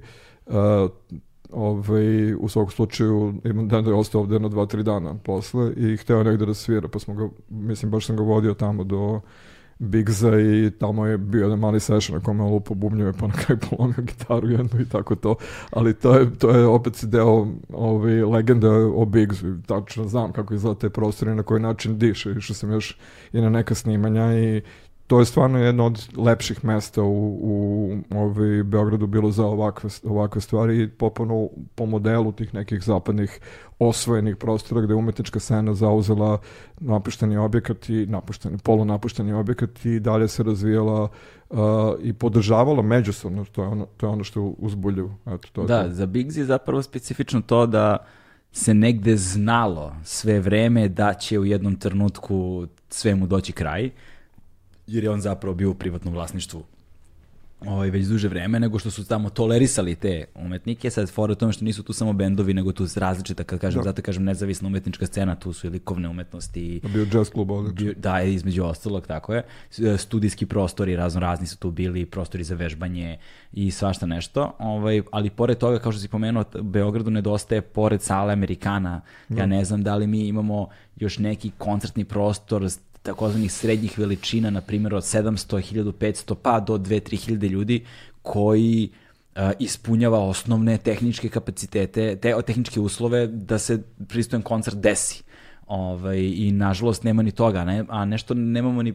[0.46, 0.54] uh,
[1.50, 5.96] ovaj, u svakom slučaju dan da je ostao ovde na dva, tri dana posle i
[5.96, 9.20] hteo negde da svira, pa smo ga, mislim, baš sam ga vodio tamo do
[9.78, 13.32] Bigza i tamo je bio jedan mali session na kome on lupo bubnjeve pa na
[13.32, 15.36] kraju polomio gitaru jednu i tako to.
[15.70, 19.46] Ali to je, to je opet deo ovaj, legende o Bigzu.
[19.66, 22.32] Tačno znam kako izgleda te prostore na koji način diše.
[22.38, 22.98] Išao sam još
[23.32, 24.62] i na neka snimanja i
[25.08, 30.40] to je stvarno jedno od lepših mesta u, u ovaj, Beogradu bilo za ovakve, ovakve
[30.40, 33.40] stvari i popuno po modelu tih nekih zapadnih
[33.78, 36.38] osvojenih prostora gde je umetnička scena zauzela
[36.80, 41.08] napušteni objekat i napušteni, polunapušteni objekat i dalje se razvijala
[41.50, 41.58] uh,
[42.02, 45.14] i podržavala međusobno, to je ono, to je ono što uzbulju.
[45.26, 45.90] Eto, to da, to.
[45.90, 47.96] za Bigs je zapravo specifično to da
[48.52, 53.90] se negde znalo sve vreme da će u jednom trenutku svemu doći kraj
[54.88, 56.64] jer je on zapravo bio u privatnom vlasništvu
[57.66, 60.90] ovaj, već duže vreme, nego što su tamo tolerisali te umetnike.
[60.90, 63.84] Sad, fora tome što nisu tu samo bendovi, nego tu različita, kad kažem, da.
[63.84, 66.80] zato kažem nezavisna umetnička scena, tu su i likovne umetnosti.
[66.92, 67.48] Bio jazz klub.
[67.72, 69.44] Bio, da, između ostalog, tako je.
[69.96, 73.18] Studijski prostori, razno razni su tu bili, prostori za vežbanje
[73.52, 74.54] i svašta nešto.
[74.58, 79.40] Ovaj, ali pored toga, kao što si pomenuo, Beogradu nedostaje, pored sale Amerikana, da.
[79.40, 82.68] ja ne znam da li mi imamo još neki koncertni prostor
[83.08, 87.84] takozvanih srednjih veličina, na primjer od 700, 1500 pa do 2-3000 ljudi
[88.22, 88.90] koji
[89.58, 95.22] ispunjava osnovne tehničke kapacitete, te, tehničke uslove da se pristojen koncert desi.
[95.66, 97.84] Ovaj, I nažalost nema ni toga, ne?
[97.88, 98.94] a nešto nemamo ni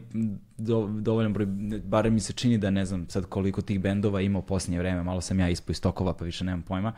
[0.58, 1.46] do, dovoljno broj,
[1.84, 5.02] bare mi se čini da ne znam sad koliko tih bendova ima u posljednje vreme,
[5.02, 6.92] malo sam ja ispo iz tokova pa više nemam pojma,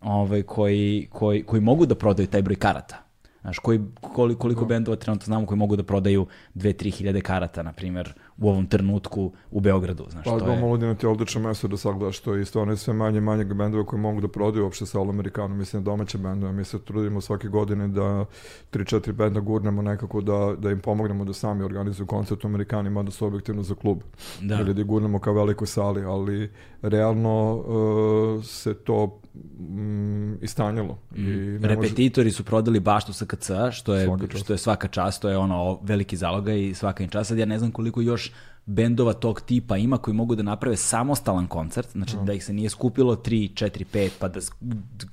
[0.00, 3.05] ovaj, koji, koji, koji mogu da prodaju taj broj karata
[3.46, 7.72] Znaš, koji, koliko, koliko bendova trenutno znamo koji mogu da prodaju 2-3 hiljade karata, na
[7.72, 10.06] primjer, u ovom trenutku u Beogradu.
[10.10, 10.64] Znaš, Pa to Dom je...
[10.64, 13.86] Omladina ti je odlično mesto da sagledaš to i stvarno je sve manje manje bendova
[13.86, 16.52] koji mogu da prodaju uopšte sa All Americanu, mislim domaće bendove.
[16.52, 18.24] Mi se trudimo svake godine da
[18.72, 23.10] 3-4 benda gurnemo nekako da, da im pomognemo da sami organizuju koncert u Amerikanima, da
[23.10, 23.98] su objektivno za klub.
[24.40, 24.60] Da.
[24.60, 26.50] Ili da gurnemo kao velikoj sali, ali
[26.82, 29.20] realno uh, se to
[29.60, 30.98] mm, istanjilo.
[31.14, 35.36] I može- Repetitori su prodali baštu SKC, što je, što je svaka čast, to je
[35.38, 37.28] ono veliki zaloga i svaka im čast.
[37.28, 38.32] Sad ja ne znam koliko još
[38.66, 42.68] bendova tog tipa ima koji mogu da naprave samostalan koncert, znači da ih se nije
[42.70, 44.40] skupilo 3, 4, 5, pa da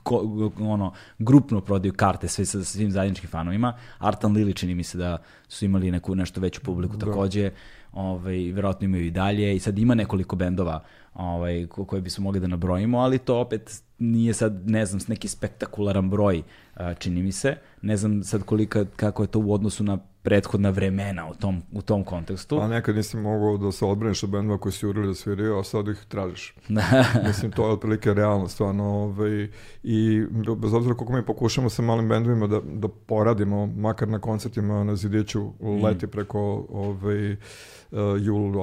[0.03, 0.23] ko-
[0.59, 3.73] ono, grupno prodaju karte sve sa svim zajedničkim fanovima.
[3.99, 7.51] Artan Lili čini mi se da su imali neku nešto veću publiku takođe,
[7.93, 12.39] ovaj, verovatno imaju i dalje i sad ima nekoliko bendova ovaj, ko- koje bismo mogli
[12.39, 16.43] da nabrojimo, ali to opet nije sad, ne znam, neki spektakularan broj,
[16.99, 17.57] čini mi se.
[17.81, 21.81] Ne znam sad kolika, kako je to u odnosu na prethodna vremena u tom, u
[21.81, 22.59] tom kontekstu.
[22.61, 25.63] A nekad nisi mogao da se odbraniš od bendova koji si jurili da sviraju, a
[25.63, 26.55] sad ih tražiš.
[27.27, 28.83] Mislim, to je otprilike realno, stvarno.
[28.83, 29.49] Ovaj,
[29.83, 30.25] I
[30.57, 34.95] bez obzira koliko mi pokušamo sa malim bendovima da, da poradimo, makar na koncertima na
[34.95, 35.51] Zidiću
[35.83, 37.37] leti preko ovaj, uh,
[38.19, 38.53] jul,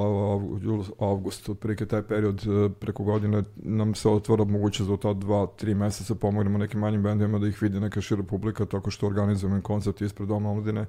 [0.63, 5.13] jul, avgust, otprilike taj period uh, preko godine nam se otvara mogućnost da u ta
[5.13, 9.07] dva, tri meseca pomognemo nekim manjim bendovima da ih vidi neka šira publika tako što
[9.07, 10.87] organizujemo koncert ispred Doma omladine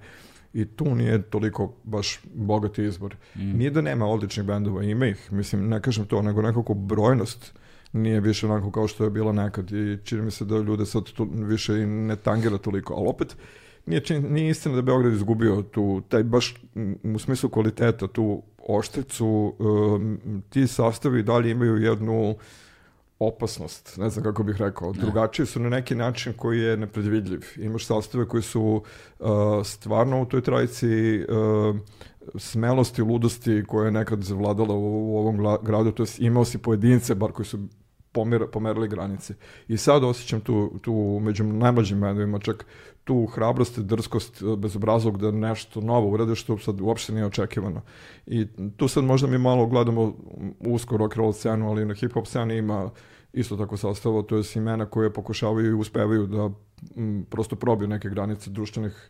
[0.53, 3.15] i tu nije toliko baš bogati izbor.
[3.35, 7.53] Nije da nema odličnih bendova, ima ih, mislim, ne kažem to, nego nekako brojnost
[7.93, 9.71] nije više onako kao što je bilo nekad.
[9.71, 13.35] I čini mi se da ljude sad tu više i ne tangira toliko, ali opet
[13.85, 16.55] nije, čin, nije istina da Beograd izgubio tu, taj baš
[17.03, 22.35] u smislu kvaliteta, tu oštricu, um, ti sastavi dalje imaju jednu
[23.27, 24.93] opasnost, ne znam kako bih rekao.
[24.93, 27.41] Drugačiji su na neki način koji je nepredvidljiv.
[27.57, 28.83] Imaš sastave koji su
[29.19, 29.27] uh,
[29.65, 31.75] stvarno u toj trajici uh,
[32.37, 37.15] smelosti, ludosti koja je nekad zavladala u, u ovom gradu, to je imao si pojedince,
[37.15, 37.59] bar koji su
[38.11, 39.33] pomjer, pomerali granice.
[39.67, 42.65] I sad osjećam tu, tu među najmlađim bendovima čak
[43.03, 47.81] tu hrabrost, drskost, eh, bezobrazlog da nešto novo urade što sad uopšte nije očekivano.
[48.25, 48.47] I
[48.77, 50.13] tu sad možda mi malo gledamo
[50.59, 52.89] usko rock roll scenu, ali na hip hop sceni ima
[53.33, 56.49] isto tako sastava, to je imena koje pokušavaju i uspevaju da
[56.97, 59.09] m, prosto probiju neke granice društvenih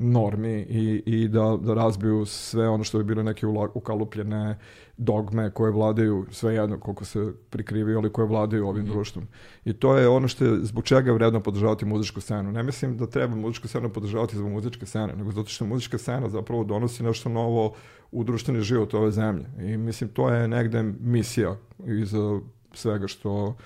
[0.00, 4.58] normi i, i da, da razbiju sve ono što bi bile neke ula- ukalupljene
[4.96, 9.26] dogme koje vladaju, sve jedno koliko se prikrivaju, ali koje vladaju ovim društvom.
[9.64, 12.52] I to je ono što je, zbog čega je vredno podržavati muzičku scenu.
[12.52, 16.28] Ne mislim da treba muzičku scenu podržavati zbog muzičke scene, nego zato što muzička scena
[16.28, 17.74] zapravo donosi nešto novo
[18.12, 19.44] u društveni život ove zemlje.
[19.58, 22.40] I mislim, to je negde misija iza
[22.72, 23.56] svega što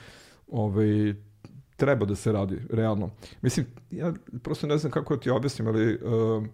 [0.48, 1.14] ovaj,
[1.76, 3.10] treba da se radi, realno.
[3.42, 6.44] Mislim, ja prosto ne znam kako da ti objasnim, ali uh,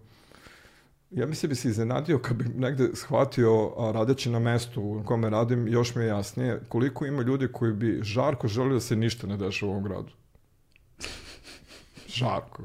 [1.11, 5.29] ja mislim bi se iznenadio kad bi negde shvatio, a radeći na mestu u kome
[5.29, 9.27] radim, još mi je jasnije, koliko ima ljudi koji bi žarko želio da se ništa
[9.27, 10.11] ne dešava u ovom gradu.
[12.07, 12.63] Žarko.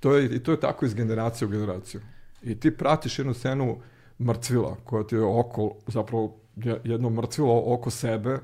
[0.00, 2.00] To je, I to je tako iz generacije u generaciju.
[2.42, 3.78] I ti pratiš jednu scenu
[4.20, 8.38] mrcvila koja ti je oko, zapravo je- jedno mrcvilo oko sebe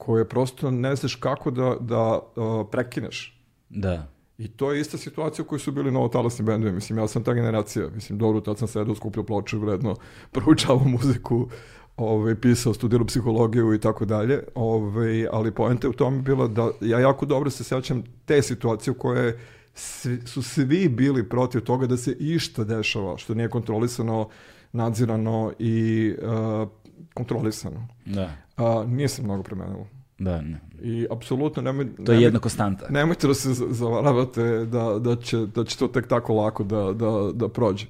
[0.00, 3.40] koje prosto ne znaš kako da, da uh, prekineš.
[3.68, 4.06] Da.
[4.38, 6.72] I to je ista situacija u kojoj su bili novotalasni bendovi.
[6.72, 7.88] Mislim, ja sam ta generacija.
[7.94, 9.96] Mislim, dobro, tad sam sedao, skupljao ploče, vredno,
[10.32, 11.48] proučavao muziku,
[11.96, 14.42] ovaj, pisao, studirao psihologiju i tako dalje.
[14.54, 18.92] Ovaj, ali poenta je u tome bila da ja jako dobro se sećam te situacije
[18.92, 19.38] u koje
[19.74, 24.28] svi- su svi bili protiv toga da se išta dešava, što nije kontrolisano,
[24.72, 26.68] nadzirano i uh,
[27.14, 27.88] kontrolisano.
[28.06, 28.30] Da.
[28.56, 29.86] A, nije se mnogo promenilo.
[30.18, 30.60] Da, ne.
[30.82, 31.96] I apsolutno nemoj...
[31.96, 32.86] To je nemoj- jedna konstanta.
[32.90, 37.30] Nemojte da se zavaravate da, da, će, da će to tek tako lako da, da,
[37.34, 37.86] da prođe.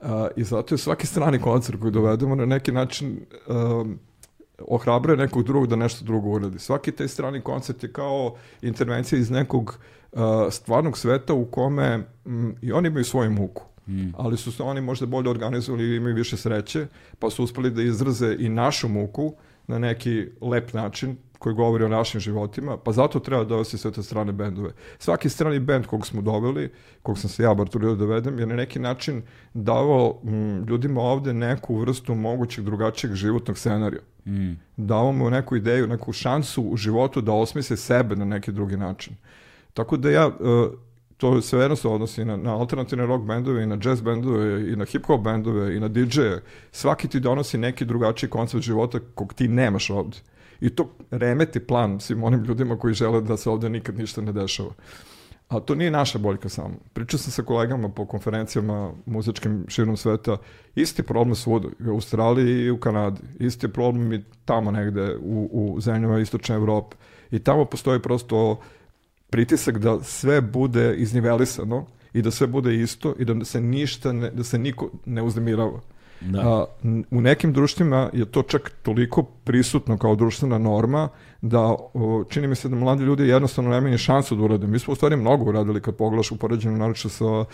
[0.00, 3.98] Uh, I zato je svaki strani koncert koji dovedemo na neki način um,
[4.58, 6.58] ohrabruje nekog drugog da nešto drugo uradi.
[6.58, 9.78] Svaki taj strani koncert je kao intervencija iz nekog
[10.12, 13.62] uh, stvarnog sveta u kome mm, i oni imaju svoju muku.
[14.16, 16.86] Ali su se oni možda bolje organizovali i imaju više sreće,
[17.18, 19.34] pa su uspeli da izraze i našu muku
[19.66, 24.02] na neki lep način koji govori o našim životima, pa zato treba dovesti sve te
[24.02, 24.70] strane bendove.
[24.98, 26.70] Svaki strani bend kog smo doveli,
[27.02, 29.22] kog sam se ja bar trudio da dovedem, je na neki način
[29.54, 34.00] davao mm, ljudima ovde neku vrstu mogućeg drugačijeg životnog scenarija.
[34.26, 34.52] Mm.
[34.76, 39.16] Dao mu neku ideju, neku šansu u životu da osmisle sebe na neki drugi način.
[39.74, 40.32] Tako da ja, e,
[41.24, 41.42] to
[41.76, 45.06] se odnosi i na, na alternativne rock bendove, i na jazz bendove, i na hip
[45.06, 46.40] hop bendove, i na DJ-e.
[46.72, 50.16] Svaki ti donosi neki drugačiji koncept života kog ti nemaš ovde.
[50.60, 54.32] I to remeti plan svim onim ljudima koji žele da se ovde nikad ništa ne
[54.32, 54.70] dešava.
[55.48, 56.74] A to nije naša boljka samo.
[56.92, 60.36] Pričao sam sa kolegama po konferencijama muzičkim širom sveta.
[60.74, 61.68] Isti problem svuda.
[61.86, 63.20] U Australiji i u Kanadi.
[63.40, 66.96] Isti problem i tamo negde u, u zemljama Istočne Evrope.
[67.30, 68.60] I tamo postoji prosto
[69.34, 74.30] pritisak da sve bude iznivelisano i da sve bude isto i da se ništa, ne,
[74.30, 75.80] da se niko ne uznemirava.
[76.20, 76.40] Da.
[76.40, 76.64] A,
[77.10, 81.08] u nekim društvima je to čak toliko prisutno kao društvena norma
[81.42, 81.60] da
[81.94, 84.66] o, čini mi se da mladi ljudi jednostavno nemaju ni šansu da urade.
[84.66, 87.44] Mi smo u stvari mnogo uradili kad pogledaš u poređenju naroče sa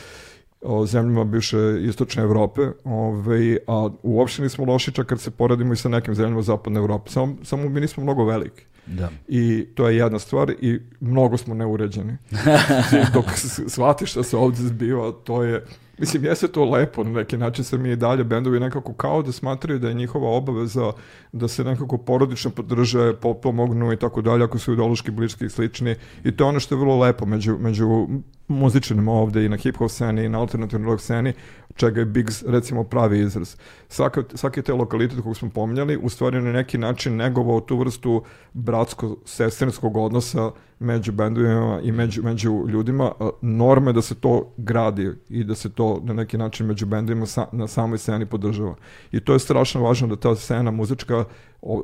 [0.63, 5.77] o zemljama bivše istočne Evrope, ovaj, a uopšte nismo loši čak kad se poredimo i
[5.77, 7.11] sa nekim zemljama zapadne Evrope.
[7.11, 8.63] Samo, samo mi nismo mnogo veliki.
[8.87, 9.11] Da.
[9.29, 12.17] I to je jedna stvar i mnogo smo neuređeni.
[13.15, 13.25] Dok
[13.67, 15.65] shvatiš šta se ovdje zbiva, to je...
[16.01, 19.33] Mislim, jeste to lepo, na neki način se mi i dalje bendovi nekako kao da
[19.33, 20.93] smatraju da je njihova obaveza
[21.33, 25.97] da se nekako porodično podrže, pomognu i tako dalje, ako su ideološki bliski i slični.
[26.25, 28.09] I to je ono što je vrlo lepo među, među
[28.49, 31.33] muzičarima ovde i na hip-hop sceni i na alternativnoj rock sceni,
[31.81, 33.57] čega je Biggs recimo pravi izraz.
[33.89, 38.23] Svaka, svaki te lokalitet kog smo pominjali, u stvari na neki način negovao tu vrstu
[38.55, 43.13] bratsko-sestrinskog odnosa među bendovima i među, među ljudima.
[43.21, 46.87] A, Norma je da se to gradi i da se to na neki način među
[46.87, 48.75] bendovima sa, na samoj sceni podržava.
[49.13, 51.25] I to je strašno važno da ta scena muzička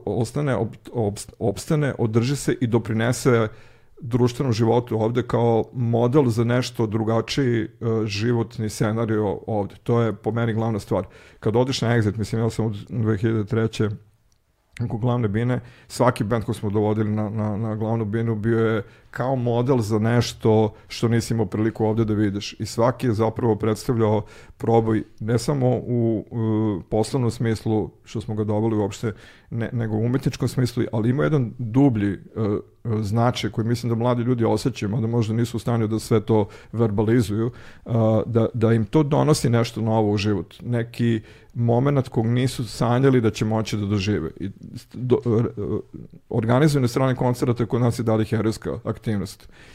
[0.04, 3.48] ostane, ob, obst- opstane, održi se i doprinese
[4.00, 7.68] društvenom životu ovde kao model za nešto drugačiji e,
[8.06, 9.74] životni scenario ovde.
[9.82, 11.06] To je po meni glavna stvar.
[11.40, 13.90] Kad odiš na Exit, mislim, ja sam od 2003
[14.84, 18.82] oko glavne bine, svaki band koji smo dovodili na, na, na glavnu binu bio je
[19.16, 22.52] kao model za nešto što nisi imao priliku ovde da vidiš.
[22.58, 24.22] I svaki je zapravo predstavljao
[24.56, 29.12] proboj ne samo u, u poslovnom smislu, što smo ga doveli uopšte,
[29.50, 32.58] ne, nego u umetničkom smislu, ali ima jedan dublji uh,
[33.00, 36.48] značaj koji mislim da mladi ljudi osjećaju, mada možda nisu u stanju da sve to
[36.72, 37.50] verbalizuju,
[37.84, 37.92] uh,
[38.26, 40.54] da, da im to donosi nešto novo u život.
[40.62, 41.20] Neki
[41.54, 44.30] moment kog nisu sanjali da će moći da dožive.
[44.40, 44.50] I
[44.94, 45.44] do, uh,
[46.28, 49.05] organizujene strane koncerta kod nas je dali herojska aktivnost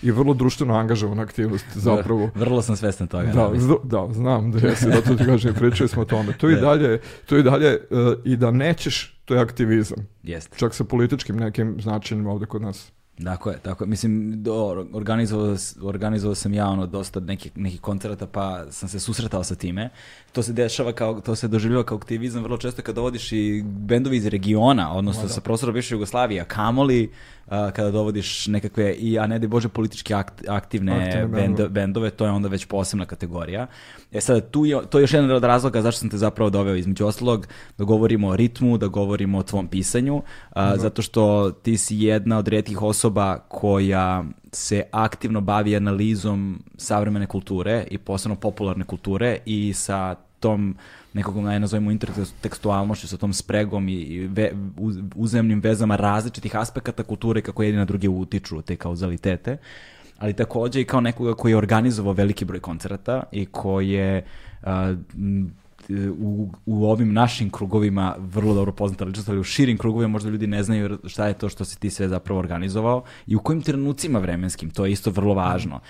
[0.03, 2.29] i vrlo društveno angažovana aktivnost zapravo.
[2.35, 3.23] Vrlo sam svestan toga.
[3.23, 6.33] Da, zdo- da, znam da jesi, zato ti kažem, pričali smo o tome.
[6.37, 6.61] To i Da.
[6.61, 10.07] dalje, to i dalje uh, i da nećeš, to je aktivizam.
[10.23, 10.57] Jeste.
[10.57, 12.91] Čak sa političkim nekim značenjima ovde kod nas.
[13.23, 13.87] Tako je, tako je.
[13.87, 14.53] Mislim, do,
[14.93, 19.89] organizovao, organizovao sam ja ono dosta nekih, nekih koncerata pa sam se susretao sa time.
[20.31, 24.17] To se dešava kao, to se doživljava kao aktivizam vrlo često kad dovodiš i bendovi
[24.17, 27.11] iz regiona, odnosno sa prostora bivše Jugoslavije, a kamoli
[27.47, 32.09] kada dovodiš nekakve, i, a ne da bože politički akt- aktivne, Aktivne bendo- bendove.
[32.09, 33.67] to je onda već posebna kategorija.
[34.11, 36.75] E sad, tu je, to je još jedan od razloga zašto sam te zapravo doveo
[36.75, 41.77] između ostalog, da govorimo o ritmu, da govorimo o tvom pisanju, a, zato što ti
[41.77, 48.83] si jedna od redkih osoba koja se aktivno bavi analizom savremene kulture i posebno popularne
[48.85, 50.75] kulture i sa tom
[51.13, 57.41] nekog naj nazovemo intertekstualnošću, sa tom spregom i ve, uz, uzemnim vezama različitih aspekata kulture
[57.41, 59.57] kako jedni na utiču te kauzalitete
[60.21, 64.25] ali takođe i kao nekoga koji je organizovao veliki broj koncerata i koji je
[65.13, 65.51] m,
[66.19, 70.47] u, u ovim našim krugovima vrlo dobro poznata ličnost, ali u širim krugovima možda ljudi
[70.47, 74.19] ne znaju šta je to što si ti sve zapravo organizovao i u kojim trenucima
[74.19, 75.75] vremenskim, to je isto vrlo važno.
[75.75, 75.81] Je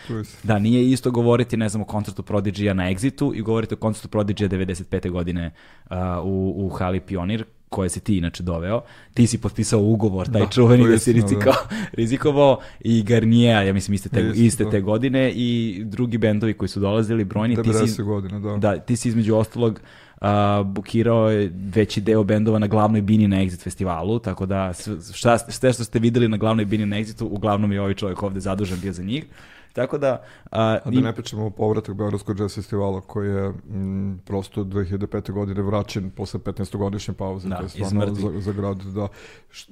[0.43, 4.17] Da, nije isto govoriti, ne znam, o koncertu Prodigy-a na Exitu i govoriti o koncertu
[4.17, 5.09] Prodigy-a 95.
[5.09, 5.51] godine
[5.89, 8.81] uh, u, u Hali Pionir, koje si ti inače doveo.
[9.13, 11.53] Ti si potpisao ugovor, taj Da, čuveni da si istina, rizikao,
[11.93, 14.69] rizikovao i Garnier, ja mislim iste te, Isto, iste da.
[14.69, 17.55] te godine i drugi bendovi koji su dolazili, brojni.
[17.55, 18.57] Ti 90 si, godina, da.
[18.57, 19.79] da, ti si između ostalog
[20.21, 24.73] a, bukirao je veći deo bendova na glavnoj bini na Exit festivalu, tako da
[25.13, 28.39] šta, sve što ste videli na glavnoj bini na Exitu, uglavnom je ovaj čovjek ovde
[28.39, 29.25] zadužen bio za njih.
[29.73, 30.21] Tako da...
[30.51, 34.63] A, A da im- ne pričamo o povratak Beogradskog jazz festivala koji je mm, prosto
[34.63, 35.31] 2005.
[35.31, 37.49] godine vraćen posle 15-godišnje pauze.
[37.49, 39.07] Da, stvarno za, za grad, da,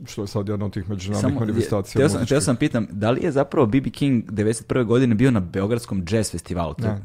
[0.06, 2.00] što je sad jedna od tih međunarodnih Samo, manifestacija.
[2.00, 3.90] teo sam, teo sam pitam, da li je zapravo B.B.
[3.90, 4.86] King 91.
[4.86, 6.76] godine bio na Beogradskom jazz festivalu?
[6.78, 7.00] Ne.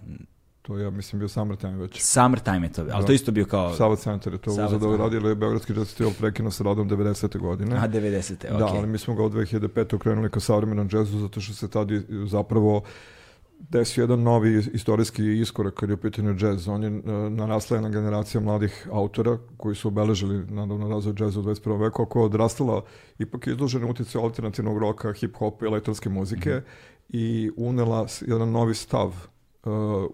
[0.67, 2.03] To ja mislim, bio Summertime već.
[2.03, 3.07] Summertime je to, ali Da.
[3.07, 3.75] to isto bio kao...
[3.75, 5.01] Sava Centar je to Sava uzeo da Centar.
[5.01, 7.39] radi, ali je Beogradski jazz festival prekinuo sa radom 90.
[7.39, 7.77] godine.
[7.77, 8.59] A, 90.
[8.59, 8.79] Da, okej.
[8.79, 9.95] ali mi smo ga od 2005.
[9.95, 11.89] okrenuli ka savremenom džezu zato što se tad
[12.27, 12.83] zapravo
[13.59, 16.69] desio jedan novi istorijski iskorak kad je u pitanju džez.
[16.69, 21.43] On je e, narasla jedna generacija mladih autora koji su obeležili nadavno razvoj džeza u
[21.43, 21.81] 21.
[21.81, 22.83] veku, a koja je odrastala
[23.19, 26.61] ipak izložena utjecaju alternativnog roka, hip-hopa i elektronske muzike
[27.09, 29.15] i unela jedan novi stav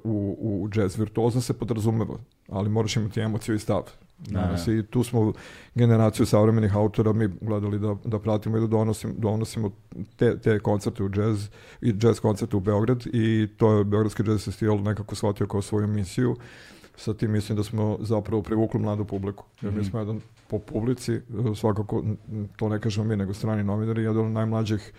[0.04, 0.96] u, u džez.
[0.96, 2.14] Virtuozno se podrazumeva,
[2.48, 3.82] ali moraš imati emociju i stav.
[4.20, 4.66] danas.
[4.68, 5.32] I tu smo
[5.74, 9.70] generaciju savremenih autora mi gledali da, da pratimo i da donosim, donosimo
[10.16, 11.48] te, te koncerte u jazz
[11.82, 15.86] i jazz koncerte u Beograd i to je Beogradski jazz festival nekako shvatio kao svoju
[15.86, 16.36] misiju.
[16.96, 19.44] Sa tim mislim da smo zapravo privukli mladu publiku.
[19.62, 19.88] Jer mi Mhm.
[19.90, 21.20] smo jedan po publici,
[21.56, 22.04] svakako
[22.56, 24.92] to ne kažemo mi, nego strani novinari, jedan od najmlađih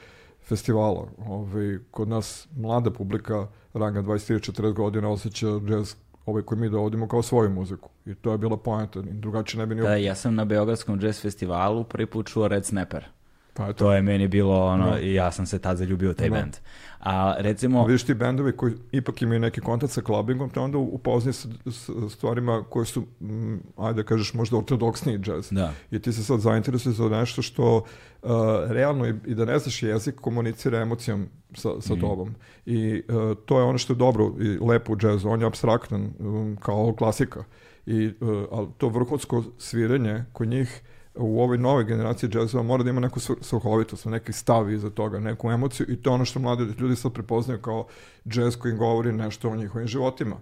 [0.44, 1.08] festivala.
[1.28, 5.94] Ovaj, kod nas mlada publika ranga 23-40 godina osjeća jazz
[6.26, 7.90] ovaj koji mi dovodimo kao svoju muziku.
[8.06, 9.02] I to je bila poenta.
[9.02, 9.82] Drugačije ne bi ni...
[9.82, 13.06] Da, ja sam na Beogradskom jazz festivalu prvi put čuo Red Snapper.
[13.54, 13.74] Pa eto.
[13.74, 15.00] To je meni bilo ono, Da.
[15.00, 16.36] i ja sam se tad zaljubio u taj Da.
[16.36, 16.58] band.
[17.00, 21.34] A recimo, Vidiš ti bendovi koji ipak imaju neki kontakt sa clubbingom, te onda upoznaju
[21.34, 25.48] sa, sa stvarima koje su, mm, ajde da kažeš, možda ortodoksniji jazz.
[25.52, 28.30] da, I ti se sad zainteresuješ za nešto što uh,
[28.68, 32.36] realno i, i da ne znaš jezik komunicira emocijom sa, sa tobom.
[32.66, 35.30] I uh, to je ono što je dobro i lepo u jazzu.
[35.30, 37.44] On je abstraktan um, kao klasika.
[37.86, 40.82] I, uh, ali to vrhunsko sviranje kod njih
[41.16, 45.20] u ovoj novoj generaciji džezova mora da ima neku sv- svrhovitost, neki stav iza toga,
[45.20, 47.88] neku emociju i to je ono što mladi ljudi sad prepoznaju kao
[48.28, 50.36] džez koji govori nešto o njihovim životima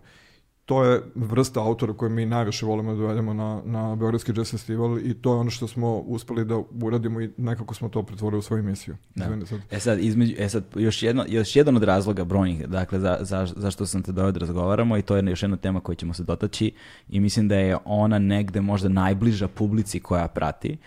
[0.69, 4.99] to je vrsta autora koju mi najviše volimo da dovedemo na, na Beogradski jazz festival
[4.99, 8.41] i to je ono što smo uspeli da uradimo i nekako smo to pretvorili u
[8.41, 8.95] svoju emisiju.
[9.15, 9.45] Da.
[9.45, 9.59] Sad.
[9.71, 13.47] E sad, između, e sad još, jedno, još jedan od razloga brojnih, dakle, za, za,
[13.55, 16.23] zašto sam te doveo da razgovaramo i to je još jedna tema koju ćemo se
[16.23, 16.71] dotaći
[17.09, 20.77] i mislim da je ona negde možda najbliža publici koja prati,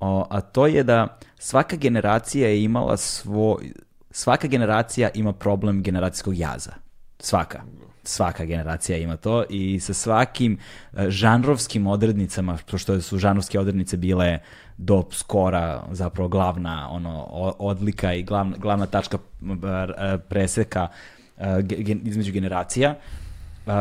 [0.00, 3.72] o, a to je da svaka generacija je imala svoj,
[4.10, 6.72] svaka generacija ima problem generacijskog jaza.
[7.18, 7.62] Svaka.
[8.08, 10.58] Svaka generacija ima to i sa svakim
[10.92, 14.38] e, žanrovskim odrednicama, pošto su žanrovske odrednice bile
[14.76, 17.22] do skora zapravo glavna ono
[17.58, 20.88] odlika i glavna, glavna tačka e, preseka
[21.38, 21.62] e,
[22.04, 22.94] između generacija.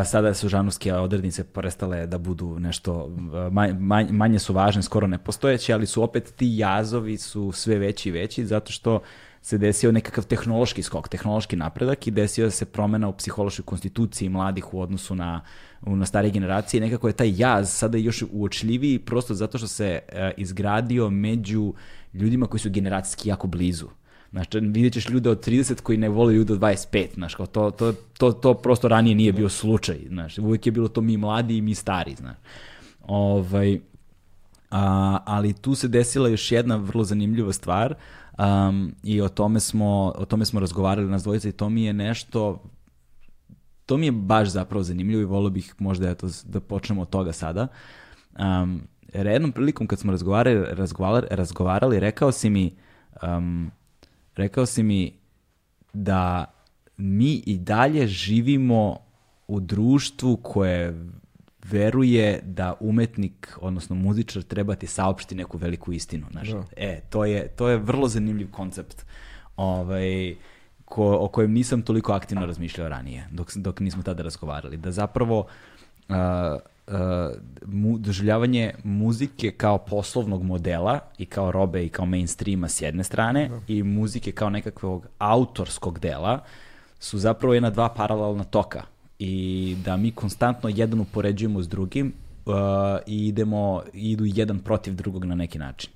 [0.05, 3.09] Sada su žanrovske odrednice prestale da budu nešto
[3.51, 3.73] manje,
[4.11, 8.45] manje, su važne, skoro nepostojeće, ali su opet ti jazovi su sve veći i veći
[8.45, 8.99] zato što
[9.47, 14.73] se desio nekakav tehnološki skok, tehnološki napredak i desio se promena u psihološkoj konstituciji mladih
[14.73, 15.41] u odnosu na,
[15.81, 16.81] na starije generacije.
[16.81, 21.73] Nekako je taj jaz sada još uočljiviji prosto zato što se e, izgradio među
[22.13, 23.87] ljudima koji su generacijski jako blizu.
[24.31, 27.71] Znači, vidjet ćeš ljude od 30 koji ne vole ljude od 25, znaš, kao to,
[27.71, 31.57] to, to, to prosto ranije nije bio slučaj, znaš, uvijek je bilo to mi mladi
[31.57, 32.37] i mi stari, znaš.
[33.07, 33.79] Ovaj,
[34.71, 37.95] a, ali tu se desila još jedna vrlo zanimljiva stvar
[38.37, 41.93] um, i o tome, smo, o tome smo razgovarali nas dvojica i to mi je
[41.93, 42.63] nešto
[43.87, 47.33] to mi je baš zapravo zanimljivo i volio bih možda eto, da počnemo od toga
[47.33, 47.67] sada.
[48.39, 48.81] Um,
[49.13, 52.75] jer jednom prilikom kad smo razgovarali, razgovarali, razgovarali rekao si mi
[53.23, 53.71] um,
[54.35, 55.13] rekao si mi
[55.93, 56.53] da
[56.97, 58.97] mi i dalje živimo
[59.47, 61.09] u društvu koje
[61.69, 66.27] veruje da umetnik, odnosno muzičar, treba ti saopšti neku veliku istinu.
[66.31, 66.49] Znaš.
[66.49, 66.63] Da.
[66.77, 69.05] E, to je, to je vrlo zanimljiv koncept
[69.57, 70.35] ovaj,
[70.85, 74.77] ko, o kojem nisam toliko aktivno razmišljao ranije, dok, dok nismo tada razgovarali.
[74.77, 76.15] Da zapravo uh,
[76.87, 76.93] uh,
[77.65, 83.49] mu, doživljavanje muzike kao poslovnog modela i kao robe i kao mainstreama s jedne strane
[83.67, 86.43] i muzike kao nekakvog autorskog dela
[86.99, 88.83] su zapravo jedna dva paralelna toka
[89.19, 92.13] i da mi konstantno jedan upoređujemo s drugim
[92.45, 92.53] uh,
[93.05, 95.89] i idemo, idu jedan protiv drugog na neki način.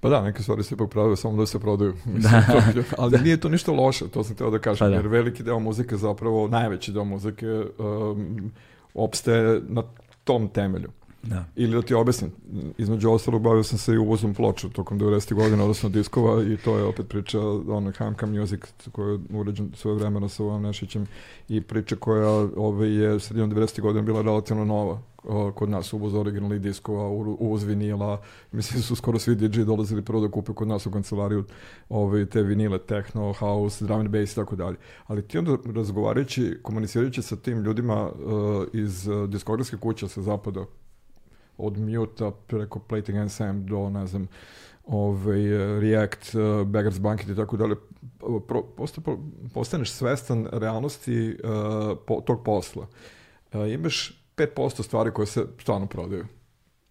[0.00, 1.94] Pa da, neke stvari se ipak pravaju samo da se prodaju.
[2.14, 4.94] Mislim, to, ali nije to ništa loše, to sam teo da kažem, Pa da.
[4.94, 7.46] jer veliki deo muzike zapravo, najveći deo muzike
[7.78, 8.52] um,
[8.94, 9.82] opstaje na
[10.24, 10.90] tom temelju.
[11.26, 11.44] Da.
[11.56, 12.30] Ili da ti objasnim,
[12.78, 15.34] između ostalog bavio sam se i uvozom ploča tokom 90.
[15.34, 18.60] godina, odnosno diskova i to je opet priča ono Hamka Music
[18.92, 21.06] koja je uređen svoje vremena sa Uvam Nešićem
[21.48, 23.80] i priča koja ove, je sredinom 90.
[23.80, 25.00] godina bila relativno nova
[25.54, 27.08] kod nas uvoz originalnih diskova,
[27.38, 28.22] uvoz vinila,
[28.52, 31.44] mislim su skoro svi DJ dolazili prvo da kupe kod nas u kancelariju
[31.88, 34.76] ove, te vinile, techno, house, drum and bass i tako dalje.
[35.06, 38.12] Ali ti onda razgovarajući, komunicirajući sa tim ljudima uh,
[38.72, 40.64] iz diskografske kuće sa zapada,
[41.58, 44.28] od Mute preko Plating and Sam do, ne znam,
[44.86, 45.48] ovaj,
[45.80, 47.76] React, uh, Beggars Banket i tako dalje,
[48.48, 49.18] pro, posta, po-
[49.54, 52.86] postaneš svestan realnosti uh, po, tog posla.
[53.52, 56.26] Uh, imaš 5% stvari koje se stvarno prodaju.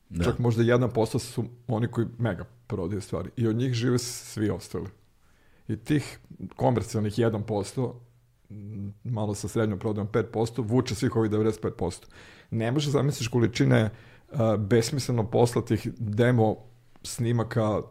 [0.10, 0.24] Da.
[0.24, 3.30] Čak možda 1% su oni koji mega prodaju stvari.
[3.38, 4.90] I od njih žive svi ostali.
[5.68, 6.20] I tih
[6.56, 7.94] komercijalnih 1%,
[8.50, 12.06] m, malo sa srednjom prodajom 5%, vuče svih ovih 95%.
[12.52, 13.92] Ne možeš zamisliš količine uh,
[14.60, 16.56] besmisleno poslatih demo
[17.04, 17.82] snimaka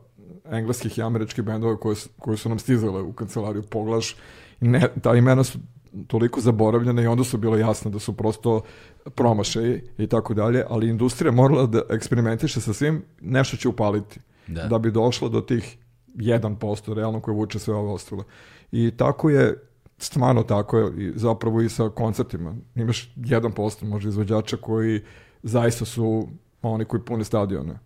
[0.45, 3.62] engleskih i američkih bendova koje, su- koje su nam stizale u kancelariju.
[3.62, 4.16] Poglaš,
[4.61, 5.59] ne, ta imena su
[6.07, 8.61] toliko zaboravljene i onda su bilo jasno da su prosto
[9.05, 14.66] promašaji i tako dalje, ali industrija morala da eksperimentiše sa svim, nešto će upaliti Da.
[14.66, 15.76] da bi došlo do tih
[16.09, 18.24] 1% realno koje vuče sve ovo ostalo.
[18.72, 19.55] I tako je,
[19.99, 22.55] stvarno tako je, i zapravo i sa koncertima.
[22.74, 25.01] Imaš 1% možda izvođača koji
[25.45, 26.28] zaista su
[26.62, 27.78] oni koji pune stadione.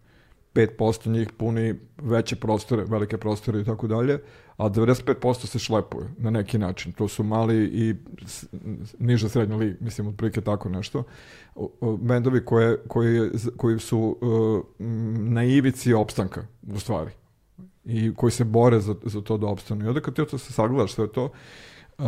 [0.55, 4.19] 5% njih puni veće prostore, velike prostore i tako dalje,
[4.57, 6.93] a 95% se šlepuje na neki način.
[6.93, 7.95] To su mali i
[8.99, 11.03] niža srednja liga, mislim, otprilike tako nešto.
[11.99, 14.87] Bendovi koje, koji, koji su uh,
[15.19, 17.11] na ivici opstanka, u stvari
[17.85, 19.85] i koji se bore za, za to da opstanu.
[19.85, 21.31] I onda kad ti to se sagledaš sve to,
[21.99, 22.05] uh,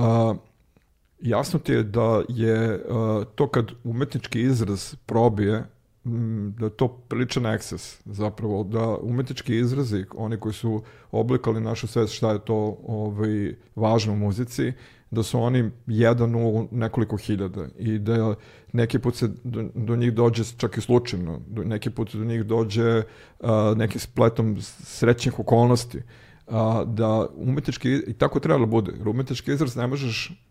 [1.22, 5.64] jasno ti je da je uh, to kad umetnički izraz probije,
[6.04, 12.14] mm, da to priličan eksces zapravo, da umetnički izrazi, oni koji su oblikali našu svest
[12.14, 14.72] šta je to ovaj, važno u muzici,
[15.10, 18.34] da su oni jedan u nekoliko hiljada i da
[18.72, 22.44] neki put se do, do njih dođe čak i slučajno, do, neki put do njih
[22.44, 26.02] dođe uh, nekim spletom srećnih okolnosti,
[26.46, 30.49] a, da umetnički, i tako trebalo da bude, umetnički izraz ne možeš uh,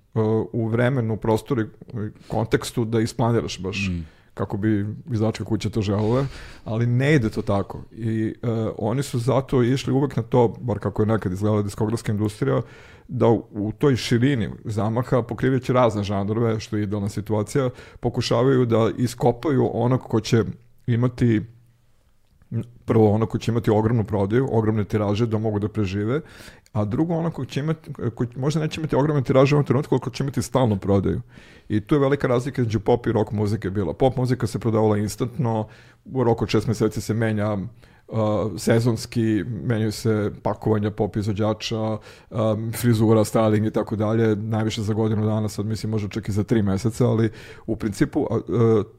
[0.54, 1.68] u vremenu, prostoru i
[2.28, 3.90] kontekstu da isplaniraš baš
[4.40, 6.26] kako bi izdačka kuća to želele,
[6.66, 7.84] ali ne ide to tako.
[7.92, 12.12] I uh, oni su zato išli uvek na to, bar kako je nekad izgledala diskografska
[12.12, 12.62] industrija,
[13.08, 18.92] da u, u toj širini zamaha, pokrivajući razne žanrove, što je idealna situacija, pokušavaju da
[18.98, 20.44] iskopaju onog ko će
[20.88, 21.42] imati
[22.86, 26.22] prvo ono ko će imati ogromnu prodaju, ogromne tiraže da mogu da prežive,
[26.74, 29.96] a drugo ono ko će imati, ko možda neće imati ogromne tiraže u ovom trenutku,
[29.96, 31.22] ali ko će imati stalnu prodaju.
[31.70, 33.94] I tu je velika razlika između pop i rock muzike bila.
[33.94, 35.68] Pop muzika se prodavala instantno,
[36.06, 37.58] u roku od šest meseci se menja
[38.10, 41.98] uh, sezonski, menjaju se pakovanja pop izvođača,
[42.30, 46.32] um, frizura, styling i tako dalje, najviše za godinu dana, sad mislim možda čak i
[46.32, 47.30] za tri meseca, ali
[47.68, 48.40] u principu uh,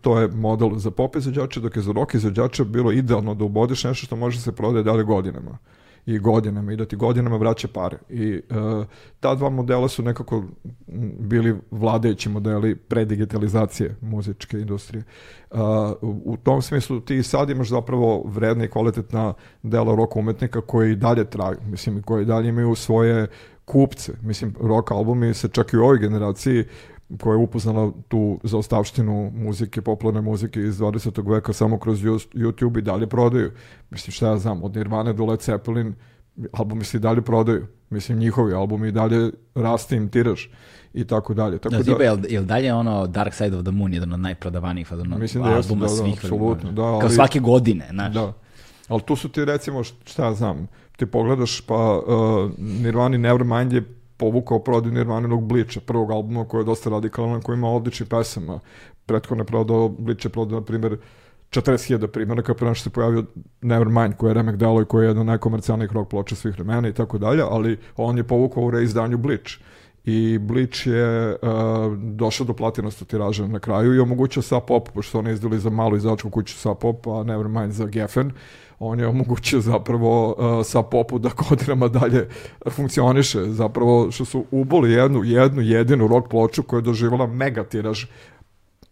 [0.00, 3.84] to je model za pop izvođače, dok je za rock izvođača bilo idealno da ubodiš
[3.84, 5.58] nešto što može se prodaje dalje godinama
[6.14, 7.98] i godinama i da ti godinama vraća pare.
[8.08, 8.86] I uh,
[9.20, 10.44] ta dva modela su nekako
[11.18, 15.04] bili vladajući modeli predigitalizacije muzičke industrije.
[15.50, 15.58] Uh,
[16.02, 21.24] u, tom smislu ti sad imaš zapravo vredna i kvalitetna dela rock umetnika koji dalje
[21.30, 23.26] traju, mislim, koji dalje imaju svoje
[23.64, 24.12] kupce.
[24.22, 26.64] Mislim, rock albumi se čak i u ovoj generaciji
[27.20, 31.30] koja je upoznala tu zaostavštinu muzike, popularne muzike iz 20.
[31.30, 32.00] veka samo kroz
[32.34, 33.50] YouTube i dalje prodaju.
[33.90, 35.94] Mislim, šta ja znam, od Nirvane do Led Zeppelin
[36.52, 37.66] albumi se i dalje prodaju.
[37.90, 40.46] Mislim, njihovi albumi i dalje raste im tiraž
[40.94, 41.58] i tako dalje.
[41.58, 44.92] Tako Da, tipa, jel, jel dalje ono Dark Side of the Moon jedan od najprodavanijih
[44.92, 46.72] ono, Mislim da albuma da, da, svih apsolutno, vremena?
[46.72, 48.14] da, Kao ali- svake godine, znaš.
[48.14, 48.32] Da.
[48.88, 53.99] Ali tu su ti recimo, šta ja znam, ti pogledaš pa uh, Nirvani Nevermind je
[54.20, 58.60] povukao prodaju Nirvaninog Bliča, prvog albuma koji je dosta radikalan, koji ima odlični pesama.
[59.06, 60.96] Prethodno je prodao, Blič je prodao, na primjer,
[61.50, 63.24] 40.000 primjeraka pre što se pojavio
[63.60, 66.88] Nevermind koji je remek delo i koji je jedan od najkomercijalnijih rock ploča svih vremena
[66.88, 69.50] i tako dalje, ali on je povukao u reizdanju Bleach
[70.04, 75.18] i Bleach je uh, došao do platinasta tiraža na kraju i omogućio Sub Pop, pošto
[75.18, 78.32] oni izdali za malu izdavačku kuću Sub Pop, a Nevermind za Geffen,
[78.80, 82.28] on je omogućio zapravo uh, Sub Popu da godinama dalje
[82.70, 88.04] funkcioniše, zapravo što su uboli jednu, jednu jedinu rock ploču koja je doživala mega tiraž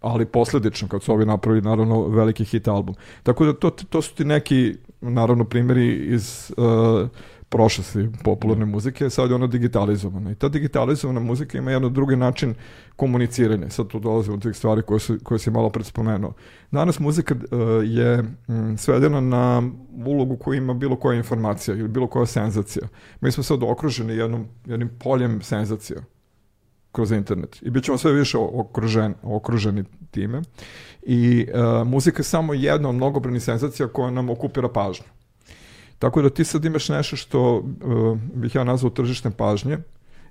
[0.01, 2.95] ali posledično kad su ovi napravili naravno veliki hit album.
[3.23, 7.09] Tako da to, to su ti neki naravno primjeri iz uh,
[7.49, 10.31] prošlosti popularne muzike, sad je ona digitalizovana.
[10.31, 12.55] I ta digitalizovana muzika ima jedan drugi način
[12.97, 13.71] komuniciranja.
[13.71, 16.33] Sad tu dolazimo do tih stvari koje, su, koje si malo pred spomenuo.
[16.71, 19.63] Danas muzika uh, je mm, svedena na
[20.07, 22.89] ulogu koju ima bilo koja informacija ili bilo koja senzacija.
[23.21, 26.01] Mi smo sad okruženi jednom, jednim poljem senzacija
[26.93, 27.59] kroz internet.
[27.63, 30.43] I bit ćemo sve više okružen, okruženi time.
[31.03, 35.07] I uh, muzika je samo jedna od mnogobrojnih senzacija koja nam okupira pažnju.
[35.99, 39.79] Tako da ti sad imaš nešto što uh, bih ja nazvao tržišne pažnje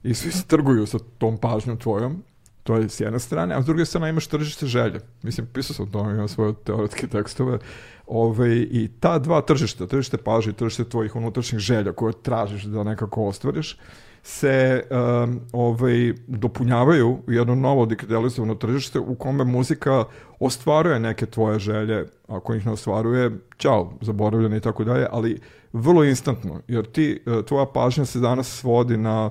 [0.03, 2.23] i svi se trguju sa tom pažnjom tvojom,
[2.63, 4.99] to je s jedne strane, a s druge strane imaš tržište želje.
[5.23, 7.59] Mislim, pisao sam o tome, imam svoje teoretske tekstove.
[8.07, 12.83] Ove, I ta dva tržišta, tržište pažnje i tržište tvojih unutrašnjih želja koje tražiš da
[12.83, 13.77] nekako ostvariš,
[14.27, 20.03] se um, ovaj, dopunjavaju u jedno novo digitalizovano tržište u kome muzika
[20.39, 25.39] ostvaruje neke tvoje želje, ako ih ne ostvaruje, čao, zaboravljene i tako dalje, ali
[25.73, 29.29] vrlo instantno, jer ti, e, tvoja pažnja se danas svodi na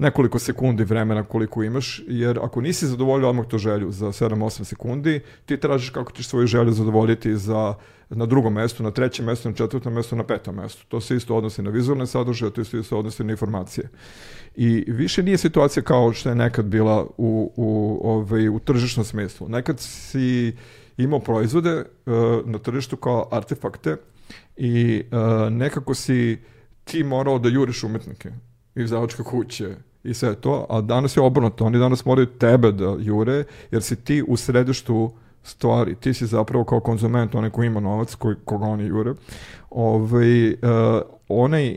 [0.00, 5.20] nekoliko sekundi vremena koliko imaš, jer ako nisi zadovoljio odmah to želju za 7-8 sekundi,
[5.46, 7.74] ti tražiš kako ćeš svoju želju zadovoljiti za
[8.10, 10.86] na drugom mestu, na trećem mestu, na četvrtom mestu, na petom mestu.
[10.88, 13.88] To se isto odnosi na vizualne sadržaje, to se isto odnosi na informacije.
[14.56, 19.48] I više nije situacija kao što je nekad bila u, u, ovaj, u tržišnom smislu.
[19.48, 20.56] Nekad si
[20.96, 23.96] imao proizvode uh, na tržištu kao artefakte
[24.56, 26.38] i uh, nekako si
[26.84, 28.30] ti morao da juriš umetnike
[28.74, 33.44] izdavačke kuće i sve to, a danas je obrnuto, oni danas moraju tebe da jure,
[33.70, 35.10] jer si ti u središtu
[35.42, 39.14] stvari, ti si zapravo kao konzument, onaj ko ima novac, koji, koga oni jure,
[39.70, 40.56] ovaj, uh,
[41.28, 41.76] onaj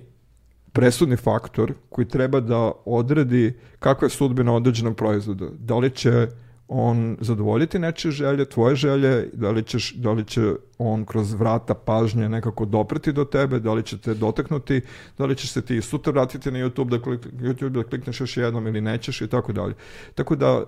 [0.71, 5.45] presudni faktor koji treba da odredi kakva je sudbina određenog proizvoda.
[5.59, 6.28] Da li će
[6.74, 11.74] on zadovoljiti nečije želje, tvoje želje, da li, ćeš, da li će on kroz vrata
[11.74, 14.82] pažnje nekako dopreti do tebe, da li će te dotaknuti,
[15.17, 18.38] da li ćeš se ti sutra vratiti na YouTube da, klik, YouTube da klikneš još
[18.38, 19.74] jednom ili nećeš i tako dalje.
[20.15, 20.65] Tako da uh,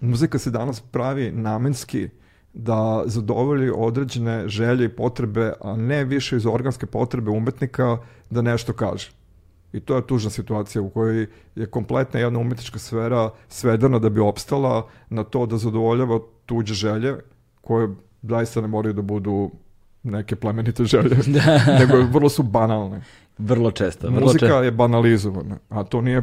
[0.00, 2.08] muzika se danas pravi namenski
[2.52, 7.98] da zadovolji određene želje i potrebe, a ne više iz organske potrebe umetnika
[8.30, 9.19] da nešto kaže.
[9.72, 14.20] I to je tužna situacija u kojoj je kompletna jedna umetnička sfera svedena da bi
[14.20, 17.16] opstala na to da zadovoljava tuđe želje
[17.60, 17.88] koje
[18.22, 19.50] zaista ne moraju da budu
[20.02, 21.60] neke plemenite želje, da.
[21.80, 23.02] nego vrlo su banalne.
[23.38, 24.08] Vrlo često.
[24.08, 24.62] Vrlo Muzika često.
[24.62, 26.22] je banalizovana, a to nije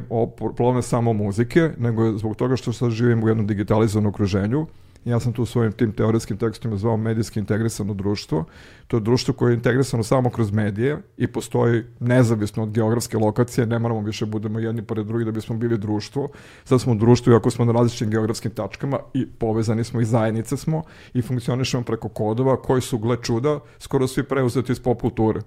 [0.55, 4.67] problem samo muzike, nego je zbog toga što sad živimo u jednom digitalizovanom okruženju
[5.07, 8.45] Ja sam tu svojim tim teorijskim tekstima zvao medijski integrisano društvo.
[8.87, 13.67] To je društvo koje je integrisano samo kroz medije i postoji nezavisno od geografske lokacije,
[13.67, 16.27] ne moramo više budemo jedni pored drugih da bismo bili društvo.
[16.63, 20.83] Sad smo društvo iako smo na različitim geografskim tačkama i povezani smo i zajednice smo
[21.13, 25.41] i funkcionišemo preko kodova koji su, gle čuda, skoro svi preuzeti iz pop kulture.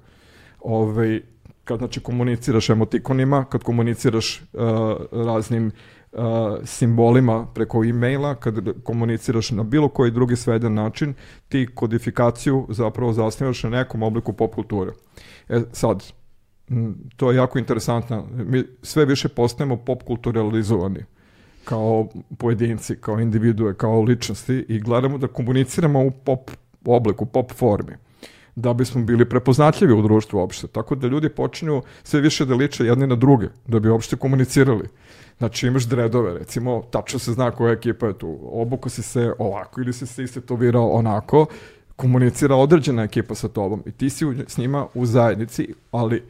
[0.60, 1.20] Ove, ovaj,
[1.64, 4.60] kad znači komuniciraš emotikonima, kad komuniciraš uh,
[5.12, 5.70] raznim
[6.12, 6.20] uh,
[6.64, 11.14] simbolima preko e-maila, kad komuniciraš na bilo koji drugi sveden način,
[11.48, 14.90] ti kodifikaciju zapravo zasnivaš na nekom obliku pop kulture.
[15.48, 16.04] E sad,
[17.16, 18.26] to je jako interesantno.
[18.32, 21.04] Mi sve više postajemo pop kulturalizovani
[21.64, 22.08] kao
[22.38, 26.50] pojedinci, kao individue, kao ličnosti i gledamo da komuniciramo u pop
[26.84, 27.96] obliku, pop formi
[28.54, 30.66] da bismo bili prepoznatljivi u društvu uopšte.
[30.66, 34.88] Tako da ljudi počinju sve više da liče jedni na druge, da bi uopšte komunicirali.
[35.40, 38.38] Znači imaš dredove, recimo, tačno se zna koja ekipa je tu.
[38.42, 41.46] Obuko si se ovako ili si se istetovirao onako,
[41.96, 46.22] komunicira određena ekipa sa tobom i ti si u, s njima u zajednici, ali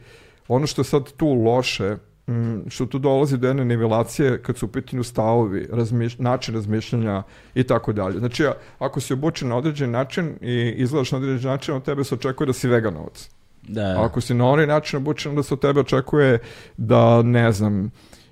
[0.47, 1.97] ono što je sad tu loše,
[2.27, 7.23] mm, što tu dolazi do jedne nivelacije kad su u pitanju stavovi, razmiš, način razmišljanja
[7.55, 8.19] i tako dalje.
[8.19, 8.45] Znači,
[8.79, 12.47] ako si obučen na određen način i izgledaš na određen način, od tebe se očekuje
[12.47, 13.29] da si veganovac.
[13.67, 14.03] Da.
[14.05, 16.39] ako si na onaj način obučen, da se od tebe očekuje
[16.77, 17.91] da, ne znam,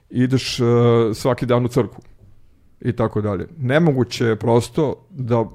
[0.10, 0.68] ideš uh,
[1.14, 2.04] svaki dan u crkvu
[2.82, 3.48] i tako dalje.
[3.58, 5.46] Nemoguće je prosto da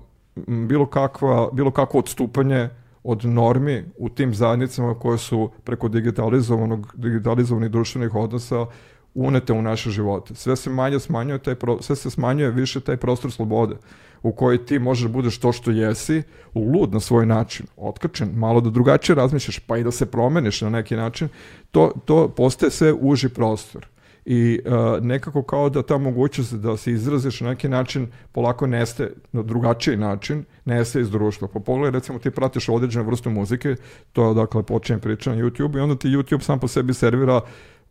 [0.47, 2.69] bilo, kakva, bilo kakvo odstupanje
[3.03, 8.67] od normi u tim zajednicama koje su preko digitalizovanog, digitalizovanih društvenih odnosa
[9.15, 10.35] unete u naše živote.
[10.35, 13.77] Sve se manje smanjuje taj pro, sve se smanjuje više taj prostor slobode
[14.23, 16.23] u kojoj ti možeš da budeš to što jesi,
[16.55, 20.71] lud na svoj način, otkačen, malo da drugačije razmišljaš, pa i da se promeniš na
[20.71, 21.29] neki način,
[21.71, 23.87] to, to postaje sve uži prostor
[24.25, 29.11] i uh, nekako kao da ta mogućnost da se izraziš na neki način polako neste
[29.33, 31.49] na drugačiji način, neste iz društva.
[31.49, 33.77] Pa pogledaj, recimo ti pratiš određenu vrstu muzike,
[34.13, 37.41] to je dakle počinje priča na YouTube i onda ti YouTube sam po sebi servira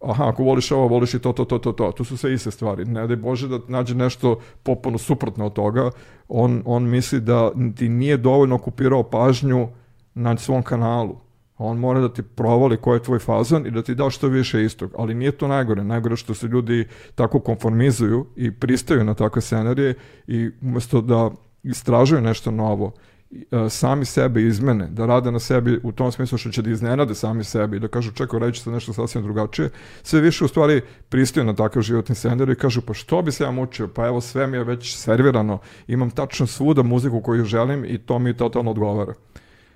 [0.03, 1.91] aha, ako voliš ovo, voliš i to, to, to, to, to.
[1.91, 2.85] Tu su sve iste stvari.
[2.85, 5.91] Ne daj Bože da nađe nešto popuno suprotno od toga.
[6.27, 9.67] On, on misli da ti nije dovoljno okupirao pažnju
[10.13, 11.17] na svom kanalu
[11.63, 14.63] on mora da ti provali koji je tvoj fazon i da ti da što više
[14.63, 14.91] istog.
[14.97, 15.83] Ali nije to najgore.
[15.83, 19.95] Najgore što se ljudi tako konformizuju i pristaju na takve scenarije
[20.27, 21.31] i umesto da
[21.63, 22.91] istražuju nešto novo,
[23.31, 27.15] e, sami sebe izmene, da rade na sebi u tom smislu što će da iznenade
[27.15, 29.69] sami sebi i da kažu čekaj, reći se nešto sasvim drugačije,
[30.03, 33.43] sve više u stvari pristaju na takav životni scenarij i kažu pa što bi se
[33.43, 37.85] ja mučio, pa evo sve mi je već servirano, imam tačno svuda muziku koju želim
[37.85, 39.13] i to mi totalno odgovara.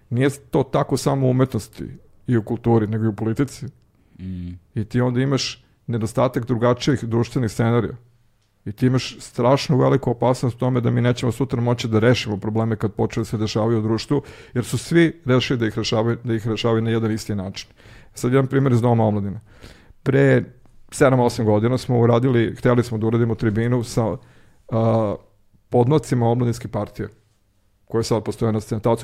[0.09, 1.83] Nije to tako samo u umetnosti
[2.27, 3.65] i u kulturi, nego i u politici.
[4.19, 4.49] Mm.
[4.75, 7.93] I ti onda imaš nedostatak drugačijih društvenih scenarija.
[8.65, 12.37] I ti imaš strašnu veliku opasnost u tome da mi nećemo sutra moći da rešimo
[12.37, 14.21] probleme kad počne da se dešavaju u društvu,
[14.53, 17.69] jer su svi rešili da ih rešavaju, da ih rešavaju na jedan isti način.
[18.13, 19.39] Sad jedan primjer iz Doma omladine.
[20.03, 20.43] Pre
[20.89, 24.17] 7-8 godina smo uradili, hteli smo da uradimo tribinu sa uh,
[25.69, 27.09] podnocima omladinske partije
[27.87, 28.59] koje sad postoje na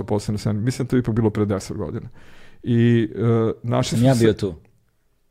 [0.06, 0.60] posle na sceni.
[0.60, 2.10] Mislim da to ipak bilo pre 10 godina.
[2.64, 4.54] I uh, naši Sam ja bio se, tu.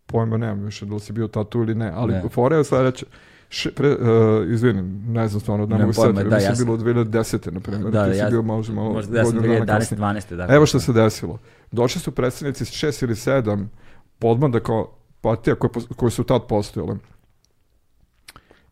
[0.07, 2.23] pojma nemam više da li si bio tatu ili ne, ali Ne.
[2.29, 3.07] fora je sledeća.
[3.49, 3.97] Še, pre, uh,
[4.49, 7.53] izvinim, ne znam stvarno da ne mogu setiti, da, mislim bilo 2010.
[7.53, 9.79] na primjer, Da, ti si ja- bio možda malo Možda ja sam godinu dana 2011.
[9.79, 9.99] kasnije.
[9.99, 10.37] 12.
[10.37, 10.57] Dakle.
[10.57, 11.39] Evo što se desilo.
[11.73, 13.71] Došli su predstavnici šest ili sedam
[14.19, 14.91] podmada kao
[15.21, 16.97] partija koje, koje su tad postojale.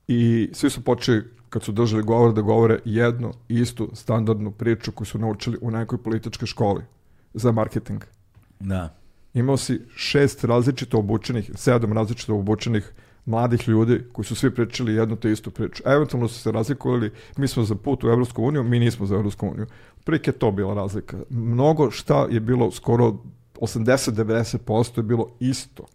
[0.09, 5.07] I svi su počeli, kad su držali govor, da govore jednu istu standardnu priču koju
[5.07, 6.83] su naučili u nekoj političkoj školi
[7.35, 8.05] za marketing.
[8.61, 8.95] Da.
[9.35, 12.93] Imao si šest različito obučenih, sedam različito obučenih
[13.27, 15.83] mladih ljudi koji su svi pričali jednu te istu priču.
[15.87, 19.49] Eventualno su se razlikovali, mi smo za put u Evropsku uniju, mi nismo za Evropsku
[19.49, 19.67] uniju.
[20.05, 21.19] Prike to bila razlika.
[21.31, 23.17] Mnogo šta je bilo skoro
[23.61, 25.87] 80-90% je bilo isto.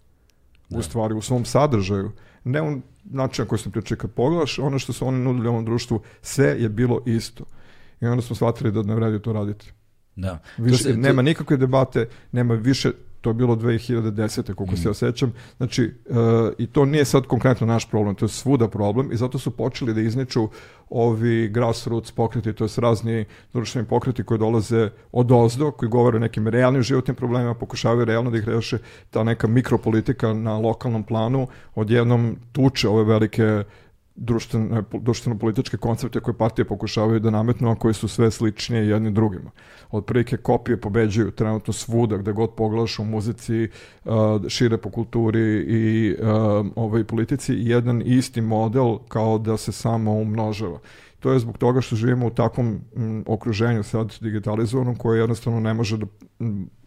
[0.70, 2.12] U stvari, u svom sadržaju.
[2.44, 4.00] Ne u način na koji sam pričali.
[4.00, 7.44] Kad pogledaš ono što su oni nudili ovom društvu, sve je bilo isto.
[8.02, 9.72] I onda smo shvatili da ne vredi to raditi.
[10.16, 10.40] Da.
[10.58, 12.92] Više, To se- to- nema nikakve debate, nema više,
[13.26, 14.54] to je bilo 2010.
[14.54, 15.34] koliko se osjećam.
[15.58, 16.14] Znači, e,
[16.58, 19.94] i to nije sad konkretno naš problem, to je svuda problem i zato su počeli
[19.94, 20.50] da izniču
[20.90, 26.20] ovi grassroots pokreti, to je razni društveni pokreti koji dolaze od ozdo, koji govore o
[26.20, 28.78] nekim realnim životnim problemima, pokušavaju realno da ih reše,
[29.10, 33.64] ta neka mikropolitika na lokalnom planu odjednom tuče ove velike
[34.16, 39.52] društvene, društveno-političke koncepte koje partije pokušavaju da nametnu, a koji su sve sličnije jedni drugima.
[39.92, 43.70] Od prilike kopije pobeđuju trenutno svuda, gde god pogledaš u muzici,
[44.06, 44.14] uh,
[44.48, 46.28] šire po kulturi i uh,
[46.76, 50.80] ovaj, politici, jedan isti model kao da se samo umnožava.
[51.20, 52.80] To je zbog toga što živimo u takvom
[53.26, 56.06] okruženju sad digitalizovanom koje jednostavno ne može da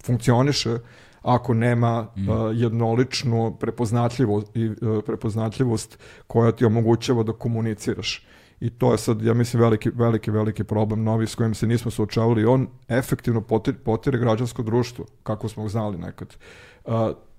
[0.04, 0.78] funkcioniše
[1.22, 2.28] ako nema Mhm.
[2.30, 4.74] uh, jednoličnu prepoznatljivost i uh,
[5.06, 8.26] prepoznatljivost koja ti omogućava da komuniciraš.
[8.60, 11.90] I to je sad, ja mislim, veliki, veliki, veliki problem novi s kojim se nismo
[11.90, 12.44] suočavali.
[12.44, 16.36] On efektivno potire, potire građansko društvo, kako smo znali nekad.
[16.84, 16.92] Uh,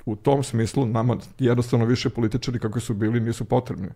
[0.06, 3.88] u tom smislu nama jednostavno više političari kakvi su bili nisu potrebni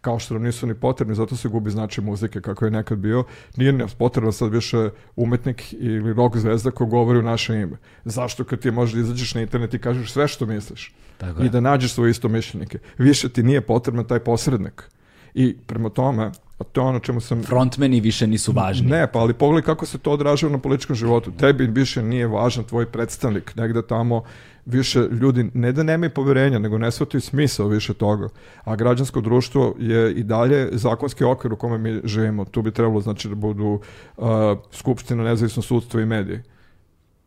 [0.00, 3.24] kao što nam nisu ni potrebni, zato se gubi značaj muzike kako je nekad bio.
[3.56, 7.76] Nije nam potrebno sad više umetnik ili rock zvezda ko govori u naše ime.
[8.04, 11.44] Zašto kad ti možeš da izađeš na internet i kažeš sve što misliš Tako i
[11.44, 11.50] je.
[11.50, 12.78] da nađeš svoje isto mišljenike.
[12.98, 14.90] Više ti nije potreban taj posrednik.
[15.34, 18.90] I prema tome, a to je ono čemu sam Frontmeni više nisu važni.
[18.90, 21.30] ne, pa ali pogledaj kako se to odražava na političkom životu.
[21.30, 24.22] Tebi više nije važan tvoj predstavnik, negde tamo
[24.66, 28.28] više ljudi ne da nemaju poverenja, nego ne shvataju smisao više toga.
[28.64, 32.44] A građansko društvo je i dalje zakonski okvir u kome mi živimo.
[32.44, 33.80] Tu bi trebalo znači da budu
[34.16, 34.26] uh,
[34.72, 36.40] skupština, nezavisno sudstvo i mediji.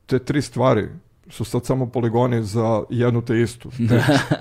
[0.05, 0.87] Te tri stvari
[1.31, 3.69] su sad samo poligoni za jednu te istu.
[3.69, 3.93] priču.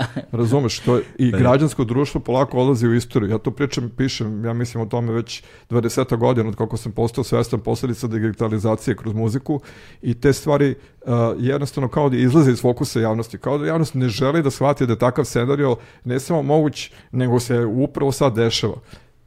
[0.32, 3.30] Razumeš, to je, i građansko društvo polako odlazi u istoriju.
[3.30, 7.24] Ja to pričam, pišem, ja mislim o tome već 20 godina od kako sam postao
[7.24, 9.60] svestan posljedica digitalizacije kroz muziku
[10.02, 14.08] i te stvari uh, jednostavno kao da izlaze iz fokusa javnosti, kao da javnost ne
[14.08, 18.76] želi da shvati da je takav scenario ne samo moguć, nego se upravo sad dešava.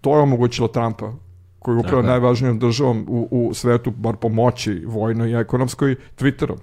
[0.01, 1.13] To je omogućilo Trumpa
[1.59, 6.57] koji je upravo najvažnijom državom u, u svetu, bar po moći vojnoj i ekonomskoj, Twitterom.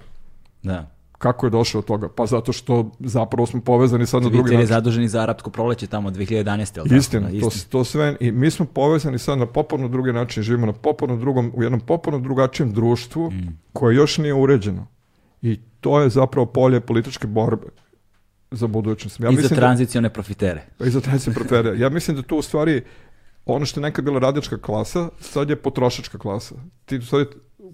[0.63, 0.91] Da.
[1.13, 2.09] Kako je došao do toga?
[2.09, 4.67] Pa zato što zapravo smo povezani sad na drugi je način.
[4.67, 6.37] zadužen i za arapsko proleće tamo 2011.
[6.77, 6.95] jel tako?
[6.95, 10.65] Istina, Da, to, to sve, i mi smo povezani sad na popolno drugi način, živimo
[10.65, 13.59] na popolno drugom, u jednom popolno drugačijem društvu Mm.
[13.73, 14.87] koje još nije uređeno.
[15.41, 17.67] I to je zapravo polje političke borbe
[18.51, 19.19] za budućnost.
[19.19, 20.63] Ja I za mislim da, tranzicione profitere.
[20.77, 21.73] pa i za tranziciju proferija.
[21.75, 22.81] Ja mislim da to u stvari
[23.45, 26.55] ono što je nekad bila radnička klasa, sad je potrošačka klasa.
[26.85, 27.25] Ti u stvari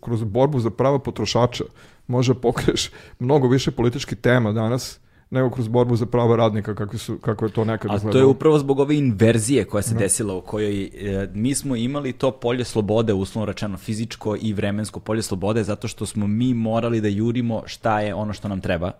[0.01, 1.63] kroz borbu za prava potrošača
[2.07, 2.89] može pokriješ
[3.19, 4.99] mnogo više političkih tema danas
[5.29, 8.23] nego kroz borbu za prava radnika kakvi su, kako je to nekad A to izgledalo.
[8.23, 12.31] je upravo zbog ove inverzije koja se desila u kojoj e, mi smo imali to
[12.31, 17.07] polje slobode, uslovno rečeno fizičko i vremensko polje slobode, zato što smo mi morali da
[17.07, 18.91] jurimo šta je ono što nam treba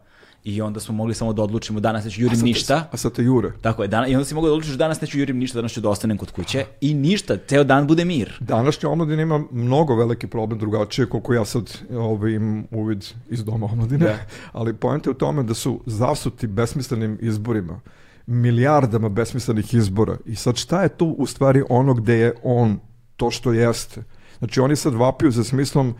[0.48, 2.90] i onda smo mogli samo da odlučimo danas neću jurim sad te- ništa.
[2.92, 3.52] A sad te jure.
[3.62, 5.82] Tako je, dan, i onda si mogao da odlučiš danas neću jurim ništa, danas ću
[5.82, 8.38] da ostanem kod kuće i ništa, ceo dan bude mir.
[8.40, 13.66] Današnja omladina ima mnogo veliki problem drugačije koliko ja sad ovaj, imam uvid iz doma
[13.66, 14.18] omladine,
[14.60, 17.80] ali pojenta je u tome da su zasuti besmislenim izborima,
[18.26, 22.80] milijardama besmislenih izbora i sad šta je tu u stvari ono gde je on
[23.16, 24.04] to što jeste?
[24.38, 25.96] Znači oni sad vapiju za smislom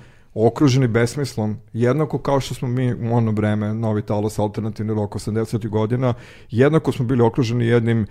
[0.46, 5.70] okruženi besmislom, jednako kao što smo mi u ono vreme, novi talos, alternativni rok 80.
[5.70, 6.14] godina,
[6.52, 8.08] jednako smo bili okruženi jednim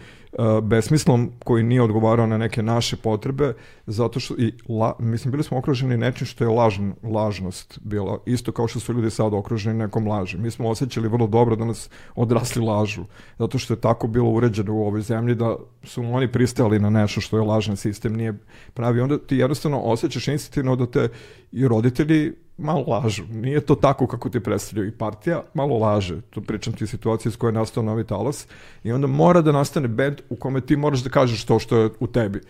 [0.63, 3.55] besmislom koji nije odgovarao na neke naše potrebe,
[3.87, 8.53] zato što, i la, mislim, bili smo okruženi nečim što je lažn, lažnost bila, isto
[8.53, 10.39] kao što su ljudi sad okruženi nekom laži.
[10.39, 13.05] Mi smo osjećali vrlo dobro da nas odrasli lažu,
[13.39, 17.21] zato što je tako bilo uređeno u ovoj zemlji da su oni pristali na nešto
[17.21, 18.35] što je lažan sistem, nije
[18.75, 19.01] pravi.
[19.01, 21.09] Onda ti jednostavno osjećaš instinktivno da te
[21.53, 23.25] i roditelji malo lažu.
[23.31, 26.21] Nije to tako kako ti predstavljaju i partija, malo laže.
[26.21, 28.47] To pričam ti situacije s koje je nastao novi talas
[28.85, 31.91] i onda mora da nastane band u kome ti moraš da kažeš to što je
[32.01, 32.41] u tebi.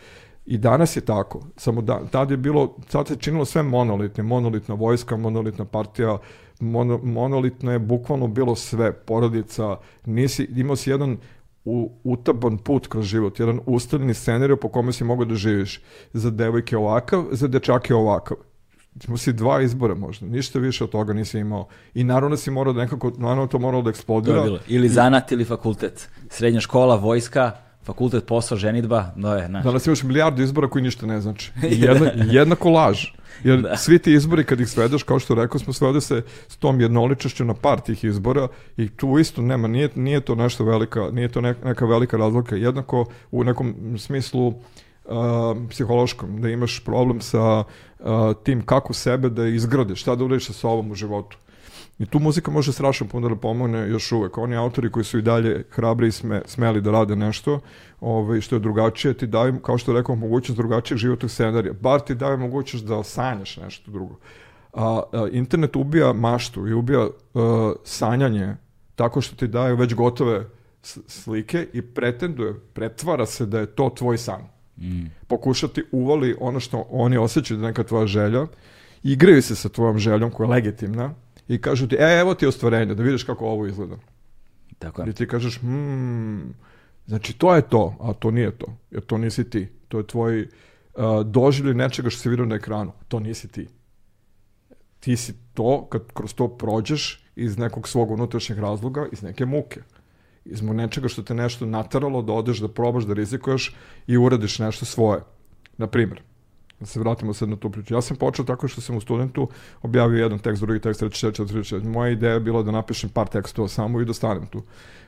[0.47, 4.75] I danas je tako, samo da, tad je bilo, sad se činilo sve monolitne, monolitna
[4.75, 6.19] vojska, monolitna partija,
[6.61, 11.17] mono, monolitno je bukvalno bilo sve, porodica, nisi, imao si jedan
[11.65, 15.81] u, utaban put kroz život, jedan ustaljeni scenarij po kome si mogao da živiš.
[16.13, 18.37] Za devojke ovakav, za dečake ovakav.
[19.05, 21.69] Imao si dva izbora možda, ništa više od toga nisi imao.
[21.95, 24.43] I naravno da si morao da nekako, naravno to moralo da eksplodira.
[24.43, 24.59] Bilo.
[24.69, 26.09] Ili zanat ili fakultet.
[26.31, 27.53] Srednja škola, vojska,
[27.87, 29.65] fakultet, posao, ženitba, no je, znaš.
[29.65, 31.53] Danas imaš milijardu izbora koji ništa ne znači.
[31.87, 33.07] Jedna, jednako laž.
[33.45, 33.77] Jer da.
[33.77, 37.45] svi ti izbori kad ih svedeš, kao što rekao smo, svede se s tom jednoličašću
[37.45, 41.41] na par tih izbora i tu isto nema, nije, nije to nešto velika, nije to
[41.41, 42.57] neka velika razlika.
[42.57, 44.55] Jednako u nekom smislu uh,
[45.71, 47.65] psihološkom, da imaš problem sa
[48.43, 51.39] tim kako sebe da izgradiš, šta da uradiš sa sobom u životu.
[51.99, 54.39] I tu muzika može strašno puno da pomogne još uvek.
[54.39, 57.61] Oni autori koji su i dalje hrabri i sme, smeli da rade nešto,
[58.01, 61.73] ovaj, što je drugačije, ti daju, kao što rekao, mogućnost drugačijeg životnog scenarija.
[61.73, 64.17] Bar ti daju mogućnost da sanjaš nešto drugo.
[64.73, 68.57] A, a internet ubija maštu i ubija a, sanjanje
[68.95, 70.45] tako što ti daju već gotove
[71.07, 74.56] slike i pretenduje, pretvara se da je to tvoj san.
[74.79, 75.07] Mm.
[75.27, 78.47] Pokušati uvali ono što oni osjećaju da neka tvoja želja,
[79.03, 81.15] igraju se sa tvojom željom koja je legitimna,
[81.49, 83.97] i kažu ti, e, evo ti ostvarenje, da vidiš kako ovo izgleda.
[84.79, 85.11] Tako je.
[85.11, 86.55] I ti kažeš, hmm,
[87.07, 89.69] znači to je to, a to nije to, jer to nisi ti.
[89.89, 92.93] To je tvoj uh, doživljaj nečega što se vidio na ekranu.
[93.09, 93.69] To nisi ti.
[95.01, 99.81] Ti si to, kad kroz to prođeš iz nekog svog unutrašnjeg razloga, iz neke muke.
[100.51, 103.75] Iz nečega što te nešto nataralo da odeš, da probaš, da rizikuješ
[104.07, 105.21] i uradiš nešto svoje.
[105.79, 106.23] Na primjer,
[106.81, 107.95] Da se vratimo sad na tu priču.
[107.95, 109.49] Ja sam počeo tako što sam u studentu
[109.83, 111.89] objavio jedan tekst, drugi tekst, treći, četiri, četiri.
[111.89, 114.63] Moja ideja je bila da napišem par tekstova samo i da stanem tu.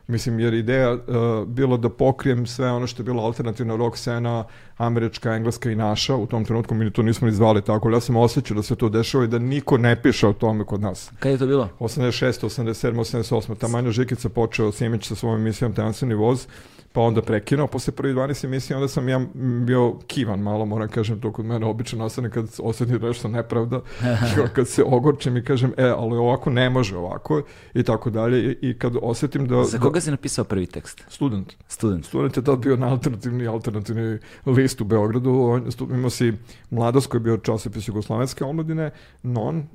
[0.07, 1.01] Mislim, jer ideja uh,
[1.47, 4.45] bilo da pokrijem sve ono što je bilo alternativna rock scena,
[4.77, 6.17] američka, engleska i naša.
[6.17, 8.77] U tom trenutku mi to nismo ni zvali tako, ali ja sam osjećao da se
[8.77, 11.11] to dešava i da niko ne piše o tome kod nas.
[11.19, 11.69] Kad je to bilo?
[11.79, 13.59] 86, 87, 88.
[13.59, 16.47] Tamanja Žikica počeo Simić sa svojom emisijom Tansani voz
[16.93, 19.21] pa onda prekinuo posle prvi 12 emisija, onda sam ja
[19.67, 23.81] bio kivan malo, moram kažem, to kod mene obično nastane kad osjeti nešto nepravda,
[24.55, 27.43] kad se ogorčem i kažem, e, ali ovako ne može ovako,
[27.75, 29.65] i tako dalje, i, i kad osjetim da...
[29.65, 31.05] Za koga da, si napisao prvi tekst?
[31.09, 31.55] Student.
[31.69, 32.05] Student.
[32.05, 35.61] Student je tad bio na alternativni, alternativni list u Beogradu,
[35.91, 36.33] imao si
[36.71, 38.91] Mladost koji je bio časopis Jugoslovenske omladine,
[39.23, 39.67] Non,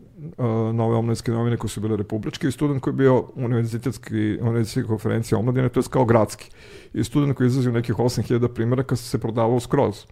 [0.73, 5.37] nove omladinske novine koje su bile republičke i student koji je bio univerzitetski, univerzitetski konferencija
[5.37, 6.49] omladine, to je kao gradski.
[6.93, 10.05] I student koji je izlazio nekih 8000 primjeraka se prodavao skroz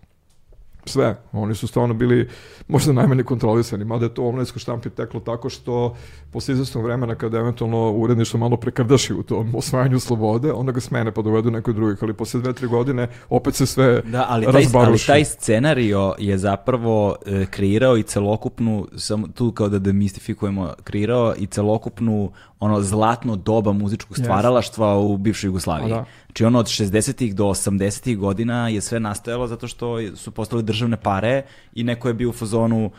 [0.85, 1.15] sve.
[1.31, 2.29] Oni su stvarno bili
[2.67, 5.95] možda najmanje kontrolisani, mada je to u omladinskoj štampi teklo tako što
[6.31, 11.11] posle izvestnog vremena kada eventualno uredništvo malo prekrdaši u tom osvajanju slobode, onda ga smene
[11.11, 14.65] pa dovedu nekoj drugih, ali posle dve, tri godine opet se sve da, ali taj,
[14.73, 21.33] ali taj scenario je zapravo e, kreirao i celokupnu, samo tu kao da demistifikujemo, kreirao
[21.37, 22.31] i celokupnu
[22.61, 25.13] ono zlatno doba muzičkog stvaralaštva yes.
[25.13, 25.89] u bivšoj Jugoslaviji.
[25.89, 26.05] Da.
[26.25, 30.97] Znači ono od 60-ih do 80-ih godina je sve nastojalo zato što su postale državne
[30.97, 31.43] pare
[31.73, 32.91] i neko je bio u fazonu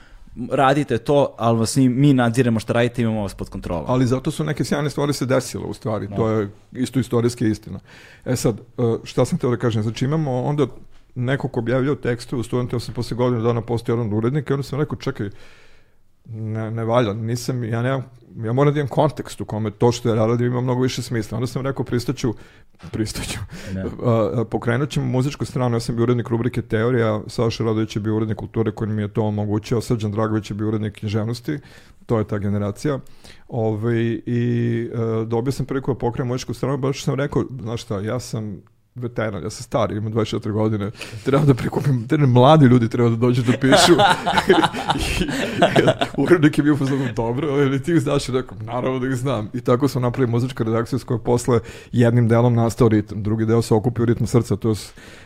[0.51, 3.85] radite to, ali vas mi, mi nadziremo šta radite, imamo vas pod kontrolom.
[3.89, 6.17] Ali zato su neke sjajne stvari se desile u stvari, no.
[6.17, 6.33] to da.
[6.33, 7.81] je isto istorijska istina.
[8.25, 10.67] E sad, e, šta sam teo da kažem, znači imamo onda
[11.15, 14.53] neko ko objavljao tekstove u studentu, ja sam posle godinu dana postao jedan urednik i
[14.53, 15.31] onda sam rekao, čekaj,
[16.25, 18.05] ne, ne valja, nisam, ja nemam,
[18.37, 21.39] ja moram da imam kontekst u kome to što ja radim ima mnogo više smisla.
[21.39, 22.35] Onda sam rekao, pristaću,
[22.93, 23.39] pristaću,
[23.74, 28.16] uh, pokrenut ćemo muzičku stranu, ja sam bio urednik rubrike Teorija, Saša Radović je bio
[28.16, 31.59] urednik kulture koji mi je to omogućio, Srđan Dragović je bio urednik književnosti,
[32.07, 32.99] to je ta generacija.
[33.49, 37.83] Ove, ovaj, I uh, dobio sam priliku da pokrenem muzičku stranu, baš sam rekao, znaš
[37.83, 38.62] šta, ja sam
[38.95, 40.90] veteran, ja sam stari, imam 24 godine,
[41.24, 43.95] treba da prikupim, treba mladi ljudi treba da dođu da pišu.
[46.22, 49.51] urednik je bio pozorno dobro, ili ti znaš, i rekao, naravno da ih znam.
[49.55, 51.61] I tako smo napravili muzička redakcija s kojoj posle
[51.93, 54.74] jednim delom nastao ritam, drugi deo se okupio ritam srca, to je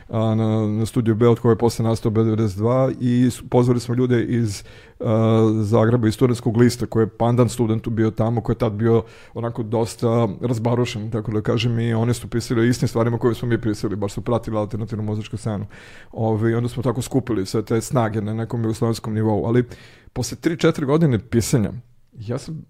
[0.08, 4.64] a, na, na studiju Beot koji je posle nastao B92 i pozvali smo ljude iz
[5.00, 9.02] a, Zagreba iz studentskog lista koji je pandan studentu bio tamo koji je tad bio
[9.34, 13.60] onako dosta razbarušen tako da kažem i oni su pisali istim stvarima koje smo mi
[13.60, 15.66] pisali baš su pratili alternativnu muzičku scenu.
[16.12, 19.64] Ove, i onda smo tako skupili sve te snage na nekom jugoslovenskom nivou ali
[20.12, 21.72] posle 3-4 godine pisanja
[22.20, 22.64] ja sam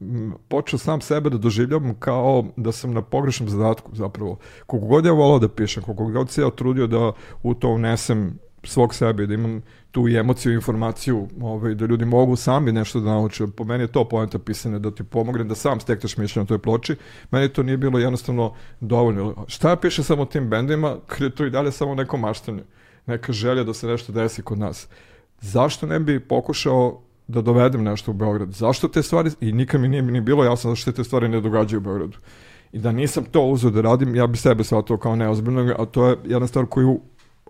[0.49, 4.39] počeo sam sebe da doživljavam kao da sam na pogrešnom zadatku zapravo.
[4.67, 8.39] Koliko god ja volao da pišem, koliko god se ja trudio da u to unesem
[8.67, 13.01] svog sebe, da imam tu i emociju i informaciju, ovaj, da ljudi mogu sami nešto
[13.01, 13.47] da nauče.
[13.57, 16.59] Po meni je to poenta pisanja, da ti pomogne da sam stekneš mišljenje na toj
[16.59, 16.97] ploči.
[17.31, 19.45] Meni to nije bilo jednostavno dovoljno.
[19.47, 22.63] Šta ja piše samo o tim bendima, kad je to i dalje samo neko maštanje,
[23.07, 24.89] neka želja da se nešto desi kod nas.
[25.41, 28.53] Zašto ne bi pokušao da dovedem nešto u Beograd?
[28.53, 31.81] Zašto te stvari, i nikad mi nije ni bilo jasno zašto te stvari ne događaju
[31.81, 32.19] u Beogradu.
[32.73, 36.07] I da nisam to uzeo da radim, ja bi sebe shvatao kao neozbiljno, a to
[36.07, 37.01] je jedna stvar koju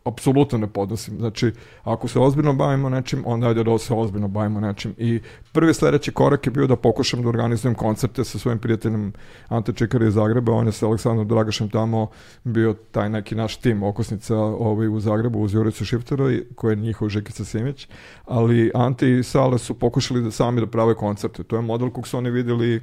[0.06, 1.18] apsolutno ne podnosim.
[1.18, 1.52] Znači,
[1.84, 4.94] ako se ozbiljno bavimo nečim, onda ajde da se ozbiljno bavimo nečim.
[4.98, 5.20] I
[5.52, 9.12] prvi sledeći korak je bio da pokušam da organizujem koncerte sa svojim prijateljem
[9.48, 10.52] Ante Čekara iz Zagreba.
[10.52, 12.08] On je sa Aleksandrom Dragašem tamo
[12.44, 17.08] bio taj neki naš tim okosnica ovaj, u Zagrebu uz Juricu Šiftera, koji je njihov
[17.08, 17.88] Žekica Simić.
[18.24, 21.42] Ali Ante i Sale su pokušali da sami da prave koncerte.
[21.44, 22.80] To je model kog su oni videli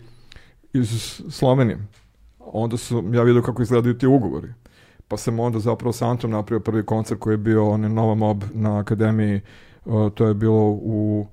[0.73, 1.77] iz Slovenije.
[2.39, 4.53] Onda su, ja vidio kako izgledaju ti ugovori
[5.13, 8.15] pa sam onda zapravo sa Antom napravio prvi koncert koji je bio on je Nova
[8.15, 9.41] Mob na akademiji,
[9.85, 11.27] uh, to je bilo u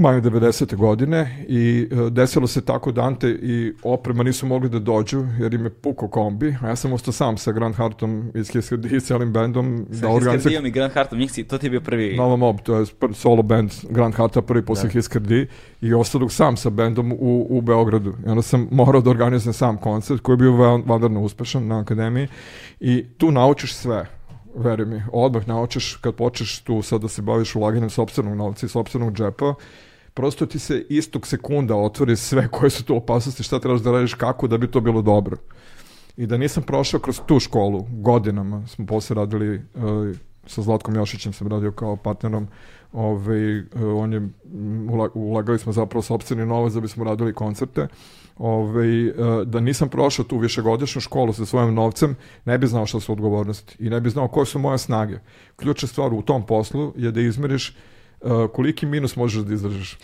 [0.00, 0.76] maju 90.
[0.76, 5.54] godine i uh, desilo se tako da Ante i oprema nisu mogli da dođu jer
[5.54, 8.50] im je puko kombi, a ja sam ostao sam sa Grand Hartom iz
[8.90, 9.86] i celim bandom.
[9.92, 12.16] Sa da Hiskardijom i Grand Hartom, njih si, to ti je bio prvi...
[12.16, 14.92] Nova Mob, to je solo band Grand Harta, prvi posle da.
[14.92, 15.46] Hiskardi
[15.80, 18.14] i ostao sam sa bandom u, u Beogradu.
[18.26, 20.52] I onda sam morao da organizujem sam koncert koji je bio
[20.86, 22.28] vandarno uspešan na akademiji
[22.80, 24.06] i tu naučiš sve
[24.54, 28.68] veruj mi, odmah naučiš kad počneš tu sad da se baviš ulaganjem sobstvenog novca i
[28.68, 29.54] sobstvenog džepa,
[30.14, 34.14] prosto ti se istog sekunda otvori sve koje su tu opasnosti, šta trebaš da radiš,
[34.14, 35.36] kako da bi to bilo dobro.
[36.16, 41.32] I da nisam prošao kroz tu školu godinama, smo posle radili uh, sa Zlatkom Jošićem
[41.32, 42.48] sam radio kao partnerom
[42.92, 43.64] ovaj, uh,
[43.96, 44.28] on je,
[45.14, 47.86] ulagali smo zapravo sobstveni novac da bismo radili koncerte
[48.38, 49.14] ovaj, uh,
[49.46, 53.76] da nisam prošao tu višegodišnju školu sa svojim novcem, ne bi znao šta su odgovornosti
[53.78, 55.18] i ne bi znao koje su moje snage.
[55.56, 57.76] Ključna stvar u tom poslu je da izmeriš
[58.20, 59.98] uh, koliki minus možeš da izdržiš.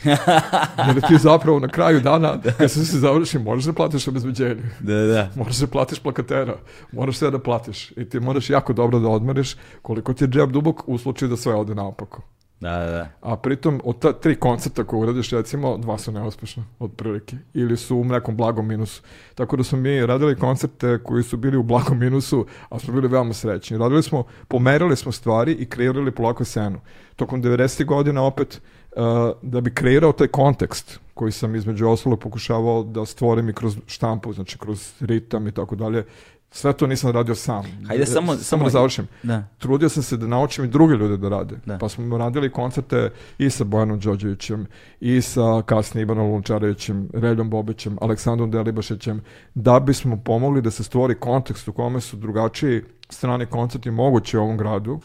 [0.86, 2.52] Jer ti zapravo na kraju dana, da.
[2.52, 4.62] kad se se završi, možeš da platiš obezbeđenje.
[4.80, 5.30] Da, da.
[5.36, 6.56] Možeš da platiš plakatera.
[6.92, 7.90] Moraš sve da platiš.
[7.90, 11.36] I ti moraš jako dobro da odmeriš koliko ti je džep dubok u slučaju da
[11.36, 12.22] sve ode naopako.
[12.60, 13.08] Da, da, da.
[13.20, 17.36] A pritom od ta tri koncerta koje uradiš, recimo, dva su neuspešna, od prilike.
[17.54, 19.02] Ili su u nekom blagom minusu.
[19.34, 23.08] Tako da smo mi radili koncerte koji su bili u blagom minusu, a smo bili
[23.08, 23.78] veoma srećni.
[23.78, 26.80] Radili smo, pomerali smo stvari i kreirali polako scenu.
[27.16, 27.84] Tokom 90.
[27.84, 28.60] godina opet,
[28.96, 29.02] uh,
[29.42, 34.32] da bi kreirao taj kontekst koji sam između ostalog pokušavao da stvorim i kroz štampu,
[34.32, 36.04] znači kroz ritam i tako dalje,
[36.50, 37.64] Sve to nisam radio sam.
[37.88, 39.08] Hajde samo, samo, samo da završim.
[39.22, 39.44] Da.
[39.58, 41.56] Trudio sam se da naučim i druge ljude da rade.
[41.66, 41.78] Da.
[41.78, 44.66] Pa smo radili koncerte i sa Bojanom Đođevićem,
[45.00, 49.20] i sa kasnije Ivanom Lunčarevićem, Reljom Bobićem, Aleksandrom Delibašićem,
[49.54, 54.40] da bismo pomogli da se stvori kontekst u kome su drugačiji strani koncerti mogući u
[54.40, 55.00] ovom gradu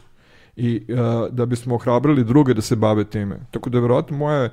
[0.56, 3.40] i uh, da bismo ohrabrili druge da se bave time.
[3.52, 4.50] Tako da je verovatno moje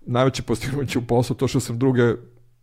[0.00, 2.14] najveće postignuće u poslu to što sam druge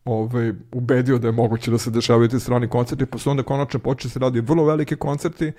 [0.06, 3.80] ovaj, ubedio da je moguće da se dešavaju ti strani koncerti, pa su onda konačno
[3.80, 5.52] počeli se radi vrlo velike koncerti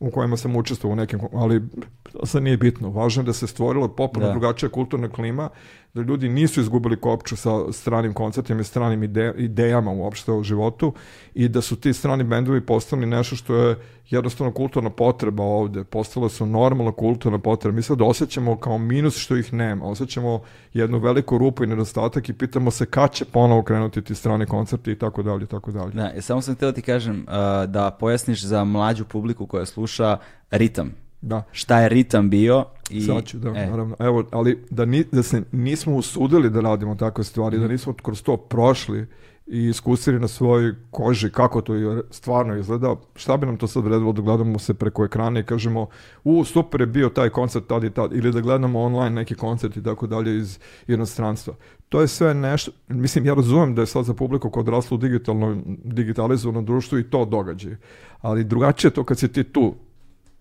[0.00, 1.62] u kojima sam učestvovao u nekim, ali
[2.12, 2.90] to sad nije bitno.
[2.90, 4.32] Važno je da se stvorila potpuno da.
[4.32, 5.48] drugačija kulturna klima,
[5.94, 10.92] da ljudi nisu izgubili kopču sa stranim koncertima i stranim ide, idejama uopšte u životu
[11.34, 13.76] i da su ti strani bendovi postali nešto što je
[14.10, 15.84] jednostavno kulturna potreba ovde.
[15.84, 17.76] Postale su normalna kulturna potreba.
[17.76, 19.84] Mi sad osjećamo kao minus što ih nema.
[19.84, 20.40] Osjećamo
[20.72, 24.92] jednu veliku rupu i nedostatak i pitamo se kad će ponovo krenuti ti strani koncerti
[24.92, 25.92] i tako dalje, tako dalje.
[25.92, 30.18] Da, samo sam htio ti kažem uh, da pojasniš za mlađu publiku koja sluša
[30.50, 31.02] ritam.
[31.22, 31.42] Da.
[31.52, 33.00] Šta je ritam bio i...
[33.00, 33.66] Sad ću, da, e.
[33.66, 33.96] naravno.
[33.98, 37.60] Evo, ali da, ni, da se nismo usudili da radimo takve stvari, mm.
[37.60, 37.72] da mhm.
[37.72, 39.06] nismo kroz to prošli
[39.46, 41.74] i iskusili na svojoj koži kako to
[42.10, 45.86] stvarno izgleda, šta bi nam to sad vredilo da gledamo se preko ekrana i kažemo
[46.24, 49.76] u, super je bio taj koncert tad i tad, ili da gledamo online neki koncert
[49.76, 51.54] i tako dalje iz inostranstva.
[51.88, 54.98] To je sve nešto, mislim, ja razumem da je sad za publiku kod odrasla u
[54.98, 57.76] digitalno, digitalizovanom društvu i to događaj,
[58.20, 59.74] ali drugačije je to kad si ti tu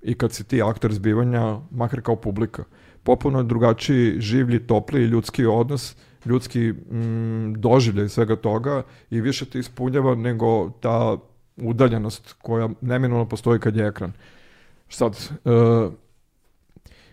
[0.01, 2.63] i kad si ti aktor zbivanja, makar kao publika.
[3.03, 5.95] Popuno je drugačiji, življi, topli ljudski odnos,
[6.25, 11.17] ljudski mm, doživljaj svega toga i više te ispunjava nego ta
[11.57, 14.13] udaljenost koja neminovno postoji kad je ekran.
[14.89, 15.93] Sad, uh,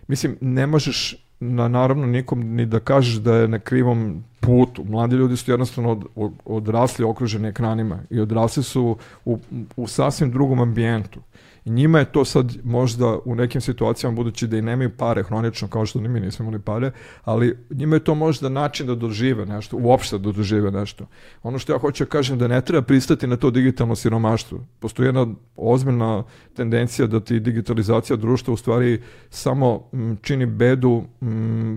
[0.07, 4.83] mislim, ne možeš na, naravno nikom ni da kažeš da je na krivom putu.
[4.83, 9.37] Mladi ljudi su jednostavno od, od, odrasli okruženi ekranima i odrasli su u,
[9.75, 11.19] u sasvim drugom ambijentu
[11.65, 15.85] njima je to sad možda u nekim situacijama, budući da i nemaju pare hronično, kao
[15.85, 16.91] što ni mi nismo imali pare,
[17.23, 21.07] ali njima je to možda način da dožive nešto, uopšte da dožive nešto.
[21.43, 24.59] Ono što ja hoću da kažem da ne treba pristati na to digitalno siromaštvo.
[24.79, 26.23] Postoji jedna ozbiljna
[26.55, 29.89] tendencija da ti digitalizacija društva u stvari samo
[30.21, 31.03] čini bedu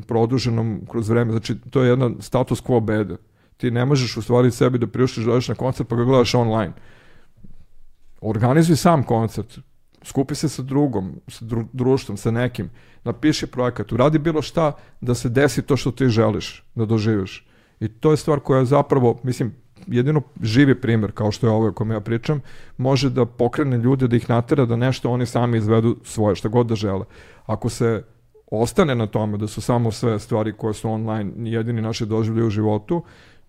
[0.06, 1.30] produženom kroz vreme.
[1.30, 3.16] Znači, to je jedna status quo bede.
[3.56, 6.72] Ti ne možeš u stvari sebi da priuštiš da na koncert pa ga gledaš online.
[8.20, 9.58] Organizuj sam koncert,
[10.04, 12.70] skupi se sa drugom, sa dru društvom, sa nekim,
[13.04, 17.46] napiši projekat, uradi bilo šta da se desi to što ti želiš da doživiš.
[17.80, 19.54] I to je stvar koja je zapravo, mislim,
[19.86, 22.40] jedino živi primer, kao što je ovo o kome ja pričam,
[22.78, 26.66] može da pokrene ljude, da ih natera da nešto oni sami izvedu svoje, šta god
[26.66, 27.04] da žele.
[27.46, 28.02] Ako se
[28.50, 32.50] ostane na tome da su samo sve stvari koje su online jedini naši doživlje u
[32.50, 33.02] životu,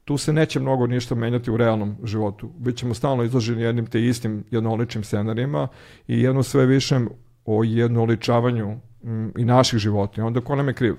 [0.05, 2.51] tu se neće mnogo ništa menjati u realnom životu.
[2.57, 5.67] Bićemo stalno izloženi jednim te istim jednoličnim scenarijima
[6.07, 7.09] i jedno sve višem
[7.45, 10.25] o jednoličavanju m, i naših života.
[10.25, 10.95] Onda ko nam je kriv?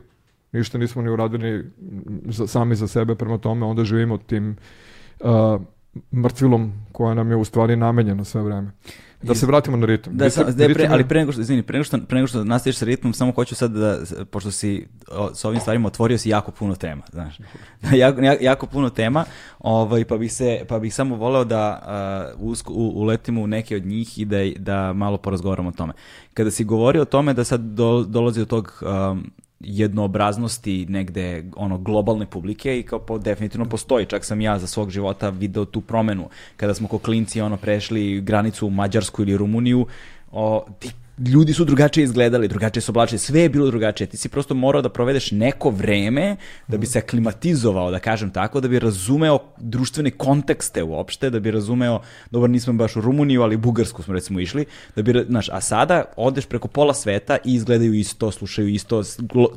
[0.52, 1.70] Ništa nismo ni uradili
[2.24, 4.56] za, sami za sebe prema tome, onda živimo tim
[5.20, 5.60] uh,
[6.12, 8.70] mrtvilom koja nam je u stvari namenjena sve vreme.
[9.28, 10.16] Da se vratimo na ritam.
[10.16, 12.44] Da, ritam, da, pre, ali pre nego što, izvini, pre nego što, pre nego što
[12.44, 13.98] nastaviš sa ritmom, samo hoću sad da,
[14.30, 17.38] pošto si o, s ovim stvarima otvorio si jako puno tema, znaš.
[18.02, 19.24] jako, jako, puno tema,
[19.58, 23.76] ovaj, pa, bih se, pa bih samo voleo da uh, usko, u, uletimo u neke
[23.76, 25.92] od njih i da, da malo porazgovaramo o tome.
[26.34, 29.30] Kada si govorio o tome da sad do, dolazi do tog um,
[29.60, 34.06] jednoobraznosti negde ono globalne publike i kao po, definitivno postoji.
[34.06, 36.28] Čak sam ja za svog života video tu promenu.
[36.56, 39.86] Kada smo ko klinci ono prešli granicu u Mađarsku ili Rumuniju,
[40.32, 44.06] o, ti ljudi su drugačije izgledali, drugačije su oblačili, sve je bilo drugačije.
[44.06, 46.36] Ti si prosto morao da provedeš neko vreme
[46.68, 51.50] da bi se aklimatizovao, da kažem tako, da bi razumeo društvene kontekste uopšte, da bi
[51.50, 52.00] razumeo,
[52.30, 54.64] dobro nismo baš u Rumuniju, ali u Bugarsku smo recimo išli,
[54.96, 59.02] da bi, znaš, a sada odeš preko pola sveta i izgledaju isto, slušaju isto,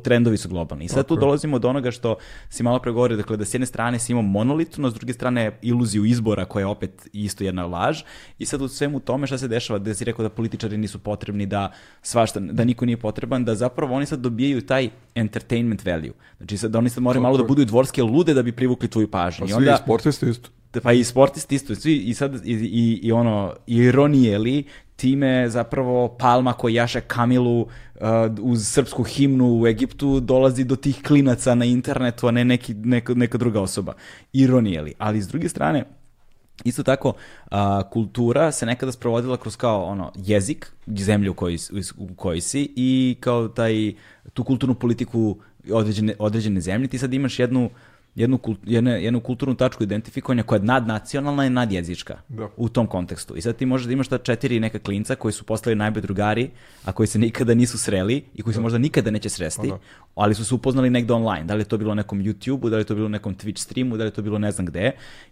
[0.04, 0.86] trendovi su globalni.
[0.86, 2.16] I sad tu dolazimo do onoga što
[2.50, 5.60] si malo pre govorio, dakle da s jedne strane si imao monolitno, s druge strane
[5.62, 8.02] iluziju izbora koja je opet isto jedna laž
[8.40, 11.47] i sad u svemu tome šta se dešava, da si rekao da političari nisu potrebni,
[11.48, 11.72] da
[12.02, 16.14] svašta, da niko nije potreban, da zapravo oni sad dobijaju taj entertainment value.
[16.38, 18.88] Znači sad da oni sad moraju malo da budu i dvorske lude da bi privukli
[18.88, 19.46] tvoju pažnju.
[19.46, 20.50] Pa I svi onda, sportisti isto.
[20.84, 24.64] pa i sportisti isto, svi, i sad, i, i, i ono, ironije li,
[24.98, 27.68] time zapravo Palma koji jaše Kamilu uh,
[28.42, 33.14] uz srpsku himnu u Egiptu dolazi do tih klinaca na internetu, a ne neki, neka,
[33.14, 33.94] neka druga osoba.
[34.34, 34.94] Ironije li.
[34.98, 35.86] Ali s druge strane,
[36.64, 37.14] Isto tako,
[37.52, 41.58] a, kultura se nekada sprovodila kroz kao ono jezik zemlje u kojoj,
[41.98, 43.94] u kojoj si i kao taj
[44.34, 45.38] tu kulturnu politiku
[45.72, 46.88] određene, određene zemlje.
[46.88, 47.70] Ti sad imaš jednu
[48.18, 52.50] jednu, kult, jedne, jednu kulturnu tačku identifikovanja koja je nadnacionalna i nadjezička Da.
[52.58, 53.36] u tom kontekstu.
[53.38, 56.50] I sad ti možeš da imaš ta četiri neka klinca koji su postali najbolji drugari,
[56.84, 59.80] a koji se nikada nisu sreli i koji se možda nikada neće sresti, Pa da.
[60.16, 61.44] ali su se upoznali negde online.
[61.46, 63.36] Da li je to bilo na nekom YouTube-u, da li je to bilo na nekom
[63.36, 64.92] Twitch streamu, da li je to bilo ne znam gde.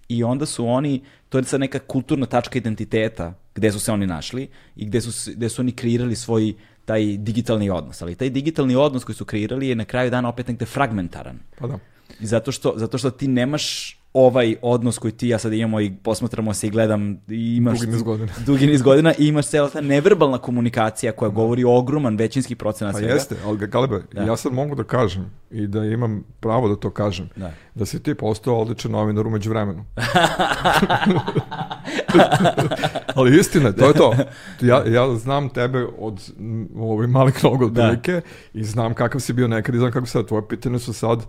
[0.10, 4.08] I onda su oni, to je sad neka kulturna tačka identiteta gde su se oni
[4.08, 6.54] našli i gde su, gde su oni kreirali svoj
[6.86, 8.02] taj digitalni odnos.
[8.02, 11.40] Ali taj digitalni odnos koji su kreirali je na kraju dana opet negde fragmentaran.
[11.58, 11.80] Pa da.
[12.20, 16.54] Zato što, zato što ti nemaš ovaj odnos koji ti ja sad imamo i posmatramo
[16.54, 18.32] se i gledam i imaš Dugi niz godina.
[18.46, 23.00] dugi niz godina i imaš cela ta neverbalna komunikacija koja govori ogroman većinski procenat Pa
[23.00, 23.14] svega.
[23.14, 24.22] jeste, ali ga- Galebe, Da.
[24.22, 27.52] ja sad mogu da kažem i da imam pravo da to kažem, Da.
[27.76, 29.86] da si ti postao odličan novinar umeđu vremenu.
[33.16, 34.14] ali istina, to je to.
[34.62, 36.32] Ja, ja znam tebe od
[36.78, 37.84] ovih malih nogu Da.
[37.84, 38.22] otprilike
[38.54, 40.28] i znam kakav si bio nekad i znam kako sad.
[40.28, 41.26] Tvoje pitanje su sad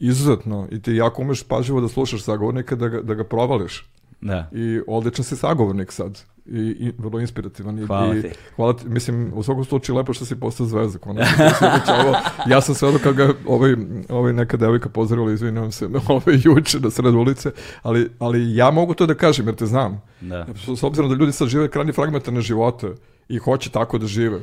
[0.00, 3.86] izuzetno i ti jako umeš pažljivo da slušaš sagovornika da ga, da ga provališ.
[4.20, 4.48] Da.
[4.52, 6.20] I odličan si sagovornik sad.
[6.46, 7.78] I, i vrlo inspirativan.
[7.78, 8.28] I, Hvala i, ti.
[8.56, 8.88] Hvala ti.
[8.88, 10.98] Mislim, u svakom slučaju lepo što si postao zvezda.
[10.98, 11.44] konačno.
[11.74, 12.14] Obećavao.
[12.46, 13.76] ja sam sve kad ga ovaj,
[14.08, 17.50] ovaj neka devojka pozdravila, izvinjavam se, ovaj, juče na sred ulice,
[17.82, 20.02] ali, ali ja mogu to da kažem jer te znam.
[20.20, 20.46] Da.
[20.54, 22.94] S, s obzirom da ljudi sad žive krajnje fragmentarne živote
[23.28, 24.40] i hoće tako da žive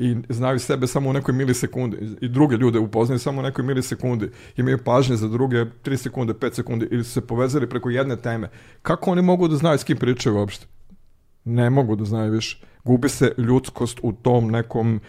[0.00, 1.96] i znaju sebe samo u nekoj milisekundi.
[2.20, 4.30] I druge ljude upoznaju samo u nekoj milisekundi.
[4.56, 8.48] Imaju pažnje za druge 3 sekunde, 5 sekundi ili su se povezali preko jedne teme.
[8.82, 10.66] Kako oni mogu da znaju s kim pričaju uopšte?
[11.44, 12.64] Ne mogu da znaju više.
[12.84, 15.00] Gubi se ljudskost u tom nekom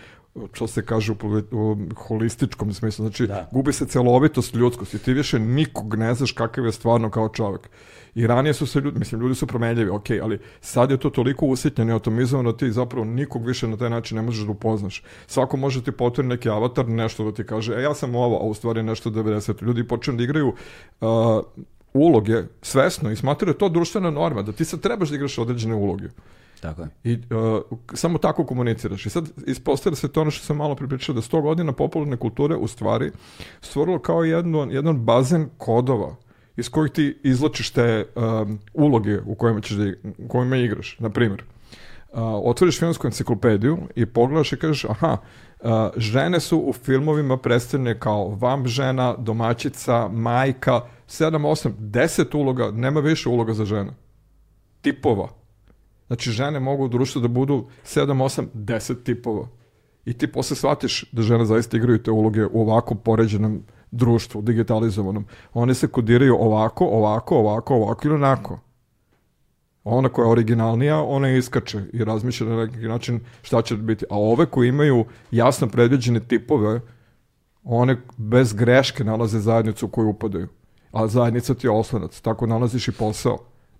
[0.53, 1.15] što se kaže u,
[1.51, 3.49] u holističkom smislu, znači Da.
[3.51, 7.69] gubi se celovitost ljudskosti, ti više nikog ne znaš kakav je stvarno kao čovjek.
[8.15, 11.45] I ranije su se ljudi, mislim, ljudi su promenljivi, ok, ali sad je to toliko
[11.45, 15.03] usitnjeno i atomizovano, ti zapravo nikog više na taj način ne možeš da upoznaš.
[15.27, 18.43] Svako može ti potvori neki avatar, nešto da ti kaže, e, ja sam ovo, a
[18.43, 19.63] u stvari nešto 90.
[19.63, 20.47] Ljudi počnu da igraju
[21.01, 21.07] uh,
[21.93, 26.07] uloge svesno i smatraju to društvena norma, da ti sad trebaš da igraš određene uloge.
[26.61, 26.89] Tako je.
[27.03, 29.05] I uh, samo tako komuniciraš.
[29.05, 32.55] I sad ispostavlja se to ono što sam malo pripričao, da 100 godina popularne kulture
[32.55, 33.11] u stvari
[33.61, 36.15] stvorilo kao jedno, jedan bazen kodova
[36.57, 40.99] iz kojih ti izlačiš te um, uloge u kojima, ćeš da, u kojima igraš.
[40.99, 45.17] Na primjer, uh, otvoriš filmsku enciklopediju i pogledaš i kažeš, aha,
[45.59, 52.71] uh, žene su u filmovima predstavljene kao vam žena, domaćica, majka, 7, 8, 10 uloga,
[52.71, 53.91] nema više uloga za žene.
[54.81, 55.40] Tipova.
[56.11, 59.47] Znači, žene mogu u društvu da budu 7, 8, 10 tipova.
[60.05, 65.25] I ti posle shvatiš da žene zaista igraju te uloge u ovako poređenom društvu, digitalizovanom.
[65.53, 68.59] One se kodiraju ovako, ovako, ovako, ovako ili onako.
[69.83, 74.05] Ona koja je originalnija, ona je iskače i razmišlja na neki način šta će biti.
[74.09, 76.81] A ove koji imaju jasno predviđene tipove,
[77.63, 80.47] one bez greške nalaze zajednicu u koju upadaju.
[80.91, 82.21] A zajednica ti je oslonac.
[82.21, 83.37] Tako nalaziš i posao.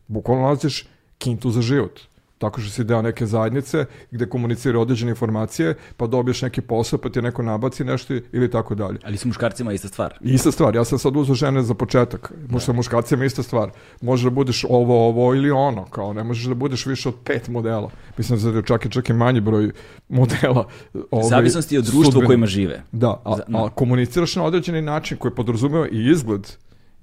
[0.07, 0.87] Bukvalno nalaziš
[1.17, 1.99] kintu za život
[2.41, 7.09] tako što si deo neke zajednice gde komunicira određene informacije, pa dobiješ neki posao, pa
[7.09, 8.99] ti neko nabaci nešto ili tako dalje.
[9.03, 10.17] Ali su muškarcima ista stvar.
[10.21, 12.33] Ista stvar, ja sam sad uzao žene za početak.
[12.49, 13.69] Možda sa muškarcima ista stvar.
[14.01, 17.47] Može da budeš ovo, ovo ili ono, kao ne možeš da budeš više od pet
[17.47, 17.91] modela.
[18.17, 19.71] Mislim da je čak i čak i manji broj
[20.09, 20.67] modela.
[21.11, 22.83] Ovaj, Zavisnosti od društva u kojima žive.
[22.91, 26.47] Da, a, a komuniciraš na određeni način koji podrazumeva i izgled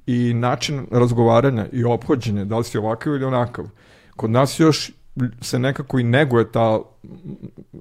[0.06, 3.64] i način razgovaranja i ophođenja, da li si ovakav ili onakav.
[4.16, 4.90] Kod nas još
[5.40, 6.78] se nekako i neguje ta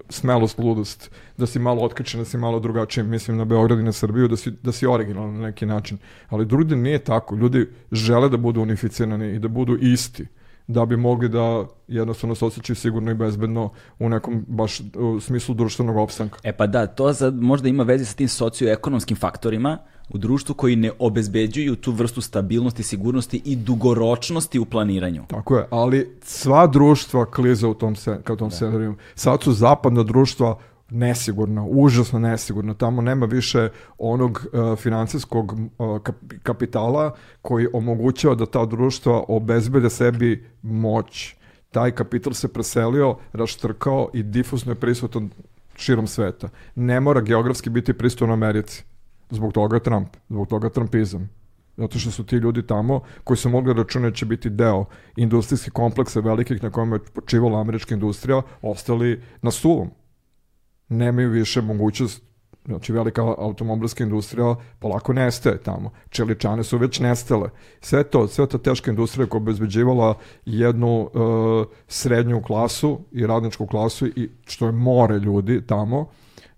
[0.09, 3.91] smelost, ludost, da si malo otkačen, da si malo drugačiji, mislim na Beograd i na
[3.91, 5.97] Srbiju, da si, da si originalan na neki način.
[6.29, 7.35] Ali drugdje nije tako.
[7.35, 10.27] Ljudi žele da budu unificirani i da budu isti
[10.67, 13.69] da bi mogli da jednostavno se osjećaju sigurno i bezbedno
[13.99, 16.39] u nekom baš u smislu društvenog opstanka.
[16.43, 19.77] E pa da, to sad možda ima veze sa tim socioekonomskim faktorima,
[20.09, 25.23] u društvu koji ne obezbeđuju tu vrstu stabilnosti, sigurnosti i dugoročnosti u planiranju.
[25.27, 28.55] Tako je, ali sva društva kliza u tom, se, ka tom da.
[28.55, 28.95] scenariju.
[29.15, 30.59] Sad su zapadna društva
[30.89, 32.73] nesigurna, užasno nesigurna.
[32.73, 39.89] Tamo nema više onog uh, financijskog uh, kap kapitala koji omogućava da ta društva obezbede
[39.89, 41.35] sebi moć.
[41.71, 45.29] Taj kapital se preselio, raštrkao i difuzno je prisutan
[45.75, 46.49] širom sveta.
[46.75, 48.83] Ne mora geografski biti prisutan u Americi
[49.29, 51.29] Zbog toga Trump, zbog toga Trumpizam.
[51.77, 54.85] Zato što su ti ljudi tamo koji su mogli da računati da će biti deo
[55.15, 59.89] industrijskih kompleksa velikih na kojima je počivala američka industrija, ostali na suvom.
[60.89, 62.27] Nemaju više mogućnost
[62.67, 65.91] Znači, velika automobilska industrija polako nestaje tamo.
[66.09, 67.49] Čeličane su već nestale.
[67.81, 74.07] Sve to, sve ta teška industrija koja obezbeđivala jednu uh, srednju klasu i radničku klasu
[74.07, 76.09] i što je more ljudi tamo,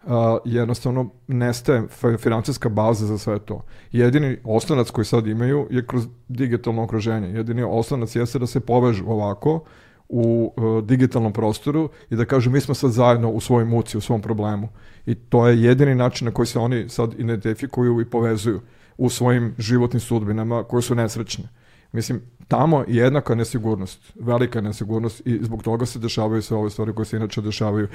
[0.04, 0.12] uh,
[0.46, 3.64] jednostavno nestaje financijska baza za sve to.
[3.92, 7.28] Jedini osnovac koji sad imaju je kroz digitalno okruženje.
[7.28, 9.64] Jedini osnovac jeste da se povežu ovako
[10.10, 14.02] u uh, digitalnom prostoru i da kažu mi smo sad zajedno u svojoj muci, u
[14.02, 14.70] svom problemu.
[15.06, 18.62] I to je jedini način na koji se oni sad identifikuju i povezuju
[18.98, 21.44] u svojim životnim sudbinama koje su nesrećne.
[21.92, 26.94] Mislim, tamo je jednaka nesigurnost, velika nesigurnost i zbog toga se dešavaju sve ove stvari
[26.94, 27.88] koje se inače dešavaju.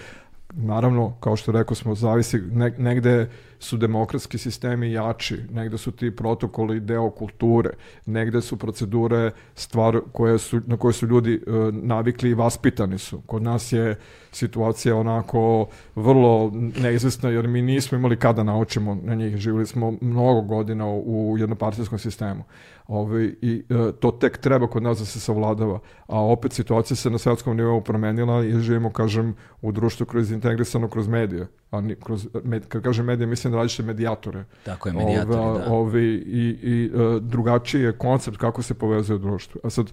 [0.56, 3.28] Naravno, kao što rekao smo, zavisi, ne, negde
[3.58, 7.70] su demokratski sistemi jači, negde su ti protokoli deo kulture,
[8.06, 13.20] negde su procedure stvar koje su, na koje su ljudi e, navikli i vaspitani su.
[13.26, 13.96] Kod nas je
[14.32, 16.52] situacija onako vrlo
[16.82, 19.36] neizvesna jer mi nismo imali kada naučimo na njih.
[19.36, 22.44] Živjeli smo mnogo godina u, jednopartijskom sistemu.
[22.88, 25.78] Ove, I e, to tek treba kod nas da se savladava.
[26.06, 30.88] A opet situacija se na svetskom nivou promenila i živimo, kažem, u društvu kroz integrisano
[30.88, 31.46] kroz medije.
[31.70, 34.44] A ni, kroz, med, kad kažem medije, mislim na različite medijatore.
[34.64, 35.72] Tako je, medijatore, ove, da.
[35.72, 39.60] Ove, I i uh, drugačiji je koncept kako se povezuje društvo.
[39.64, 39.92] A sad,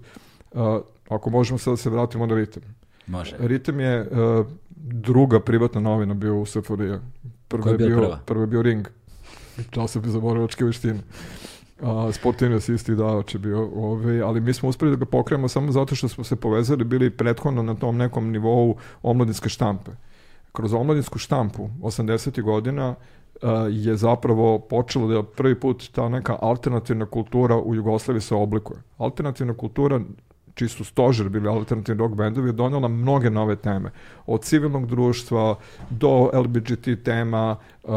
[0.52, 0.60] uh,
[1.08, 2.62] ako možemo sad da se vratimo na ritem.
[3.06, 3.36] Može.
[3.38, 4.46] Ritem je uh,
[4.76, 6.92] druga privatna novina bio u SFRJ.
[7.48, 8.18] Prva je bio, prva?
[8.26, 8.88] prva je bio Ring.
[9.70, 11.00] Časopis za borilačke veštine.
[11.80, 15.48] Uh, sportivni asist i davač je bio, ovaj, ali mi smo uspeli da ga pokrenemo
[15.48, 19.90] samo zato što smo se povezali, bili prethodno na tom nekom nivou omladinske štampe.
[20.52, 22.42] Kroz omladinsku štampu 80.
[22.42, 22.88] godina
[23.42, 28.82] uh, je zapravo počelo da prvi put ta neka alternativna kultura u Jugoslaviji se oblikuje.
[28.98, 30.00] Alternativna kultura
[30.54, 33.90] čiji su stožer bili alternativni rock bendovi, je donela mnoge nove teme.
[34.26, 35.56] Od civilnog društva
[35.90, 37.90] do LBGT tema, uh,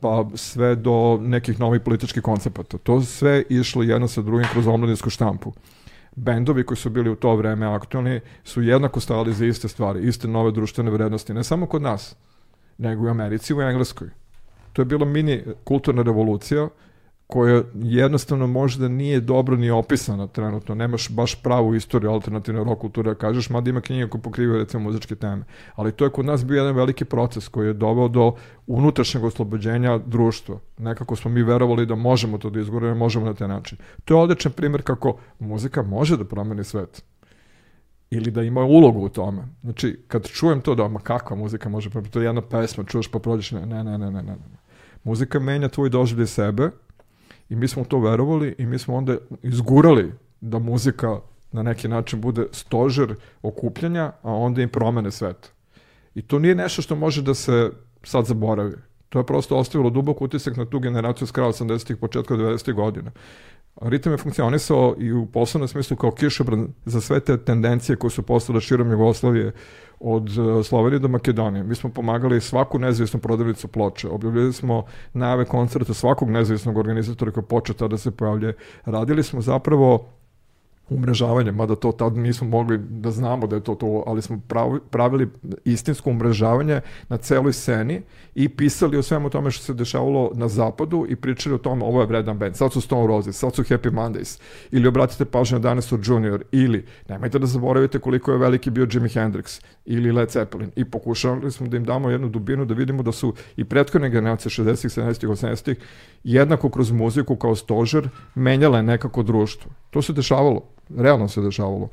[0.00, 2.78] pa sve do nekih novih političkih koncepata.
[2.78, 5.52] To sve išlo jedno sa drugim kroz omladinsku štampu.
[6.16, 10.28] Bendovi koji su bili u to vreme aktualni su jednako stali za iste stvari, iste
[10.28, 12.16] nove društvene vrednosti, ne samo kod nas,
[12.78, 14.08] nego i u Americi i u Engleskoj.
[14.72, 16.68] To je bila mini kulturna revolucija
[17.26, 23.10] koja jednostavno možda nije dobro ni opisana trenutno, nemaš baš pravu istoriju alternativne rock kulture,
[23.10, 25.44] da kažeš, mada ima knjiga koja pokriva recimo muzičke teme.
[25.74, 28.34] Ali to je kod nas bio jedan veliki proces koji je doveo do
[28.66, 30.58] unutrašnjeg oslobođenja društva.
[30.78, 33.78] Nekako smo mi verovali da možemo to da izguramo, možemo na taj način.
[34.04, 37.02] To je odličan primjer kako muzika može da promeni svet
[38.10, 39.42] ili da ima ulogu u tome.
[39.62, 43.10] Znači, kad čujem to da, ma kakva muzika može promeniti, to je jedna pesma, čuješ
[43.10, 44.36] pa prođeš, ne, ne, ne, ne, ne, ne.
[45.04, 46.70] Muzika menja tvoj doživljaj sebe,
[47.48, 51.20] I mi smo to verovali i mi smo onda izgurali da muzika
[51.52, 55.52] na neki način bude stožer okupljanja, a onda im promene svet.
[56.14, 57.70] I to nije nešto što može da se
[58.02, 58.74] sad zaboravi.
[59.08, 63.10] To je prosto ostavilo dubok utisak na tu generaciju s kraja 80-ih, početka 90-ih godina.
[63.80, 68.22] Ritam je funkcionisao i u poslovnom smislu kao kišobran za sve te tendencije koje su
[68.22, 69.52] postale širom Jugoslavije
[70.00, 71.64] od e, Slovenije do Makedonije.
[71.64, 74.08] Mi smo pomagali svaku nezavisnu prodavnicu ploče.
[74.08, 78.52] Objavljali smo najave koncerta svakog nezavisnog organizatora koji počeo da se pojavlja.
[78.84, 80.08] Radili smo zapravo
[80.88, 84.40] umrežavanje, mada to tad nismo mogli da znamo da je to to, ali smo
[84.90, 85.28] pravili
[85.64, 88.02] istinsko umrežavanje na celoj sceni
[88.34, 92.00] i pisali o svemu tome što se dešavalo na zapadu i pričali o tome ovo
[92.00, 94.40] je vredan band, sad su Stone Roses, sad su Happy Mondays,
[94.70, 99.08] ili obratite pažnju na Dinosaur Junior, ili nemojte da zaboravite koliko je veliki bio Jimi
[99.08, 103.12] Hendrix, ili Led Zeppelin, i pokušali smo da im damo jednu dubinu, da vidimo da
[103.12, 105.76] su i prethodne generacije 60-ih, 70-ih, 80-ih
[106.24, 109.70] jednako kroz muziku kao stožer menjale nekako društvo.
[109.90, 111.88] To se dešavalo realno se dešavalo.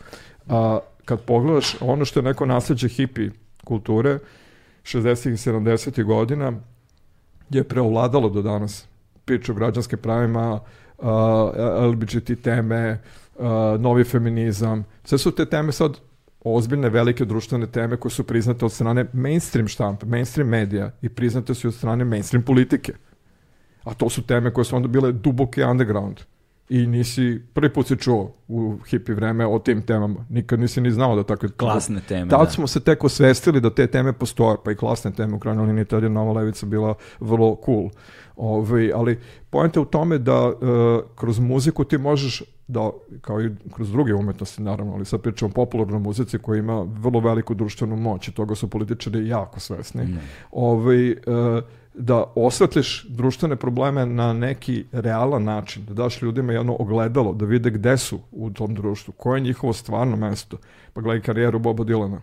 [0.48, 3.30] A, kad pogledaš ono što je neko nasledđe hipi
[3.64, 4.20] kulture,
[4.84, 5.30] 60.
[5.30, 6.04] i 70.
[6.04, 6.54] godina,
[7.50, 8.88] je preovladalo do danas.
[9.26, 10.60] Priča o građanskim pravima,
[10.98, 11.08] uh,
[11.92, 13.02] LBGT teme,
[13.36, 13.46] uh,
[13.80, 14.86] novi feminizam.
[15.04, 15.98] Sve su te teme sad
[16.44, 21.54] ozbiljne, velike društvene teme koje su priznate od strane mainstream štampe, mainstream medija i priznate
[21.54, 22.94] su od strane mainstream politike.
[23.84, 26.20] A to su teme koje su onda bile duboke underground
[26.70, 30.26] i nisi, prvi put si čuo u hipi vreme o tim temama.
[30.30, 31.50] Nikad nisi ni znao da takve...
[31.50, 32.52] Klasne teme, Tad da.
[32.52, 35.86] smo se tek osvestili da te teme postoje, pa i klasne teme u krajnjoj liniji,
[35.86, 37.90] tad je Nova Levica bila vrlo cool.
[38.36, 39.20] Ove, ovaj, ali
[39.50, 40.54] pojenta u tome da uh,
[41.16, 42.90] kroz muziku ti možeš da,
[43.22, 47.20] kao i kroz druge umetnosti naravno, ali sad pričamo o popularnoj muzici koja ima vrlo
[47.20, 50.04] veliku društvenu moć i toga su političari jako svesni.
[50.04, 50.20] Mm.
[50.52, 51.64] Ove, ovaj, uh,
[51.94, 57.70] da osvetliš društvene probleme na neki realan način, da daš ljudima jedno ogledalo, da vide
[57.70, 60.58] gde su u tom društvu, koje je njihovo stvarno mesto.
[60.94, 62.22] Pa gledaj karijeru Boba Dilana.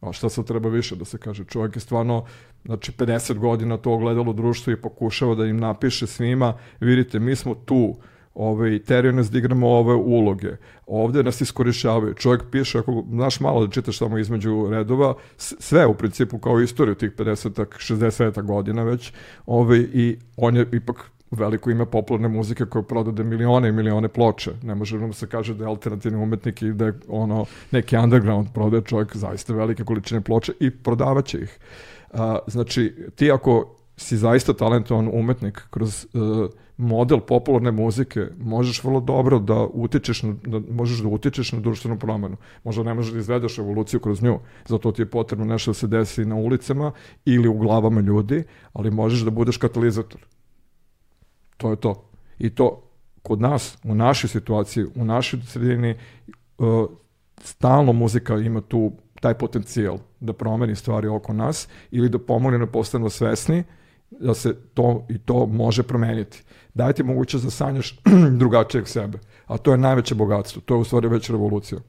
[0.00, 1.44] A šta sad treba više da se kaže?
[1.44, 2.24] Čovjek je stvarno,
[2.64, 7.54] znači 50 godina to ogledalo društvo i pokušava da im napiše svima, vidite, mi smo
[7.54, 7.96] tu,
[8.38, 10.52] ovaj, teraju nas da igramo ove uloge.
[10.86, 12.14] Ovde nas iskorišavaju.
[12.14, 16.94] Čovjek piše, ako znaš malo da čitaš tamo između redova, sve u principu kao istoriju
[16.94, 19.12] tih 50-ak, 60 godina već,
[19.46, 24.50] ovaj, i on je ipak veliko ime popularne muzike koja prodade milione i milione ploče.
[24.62, 28.48] Ne može nam se kaže da je alternativni umetnik i da je ono, neki underground
[28.54, 31.58] prodaje čovjek zaista velike količine ploče i prodavaće ih.
[32.12, 39.00] A, znači, ti ako si zaista talentovan umetnik kroz uh, model popularne muzike, možeš vrlo
[39.00, 42.36] dobro da utičeš na, da, možeš da utičeš na društvenu promenu.
[42.64, 44.38] Možda ne možeš da izvedeš evoluciju kroz nju,
[44.68, 46.92] zato ti je potrebno nešto da se desi na ulicama
[47.24, 50.20] ili u glavama ljudi, ali možeš da budeš katalizator.
[51.56, 52.04] To je to.
[52.38, 52.82] I to
[53.22, 55.96] kod nas, u našoj situaciji, u našoj sredini,
[56.58, 56.90] uh,
[57.40, 62.66] stalno muzika ima tu taj potencijal da promeni stvari oko nas ili da pomogne da
[62.66, 63.64] postanemo svesni
[64.10, 66.42] da se to i to može promeniti.
[66.74, 68.00] Dajte mogućnost da sanjaš
[68.40, 69.18] drugačijeg sebe.
[69.46, 70.62] A to je najveće bogatstvo.
[70.64, 71.80] To je u stvari već revolucija.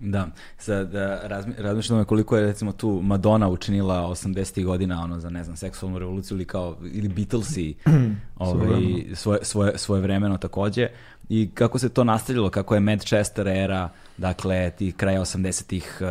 [0.00, 0.28] Da,
[0.58, 1.20] sad da
[1.58, 4.64] razmišljam me koliko je recimo tu Madonna učinila 80.
[4.64, 7.74] godina ono za ne znam seksualnu revoluciju ili kao ili Beatlesi
[8.36, 10.88] ovaj svoje svoje svoje vremeno takođe
[11.28, 16.08] i kako se to nastavilo kako je Manchester era dakle ti kraja 80-ih uh,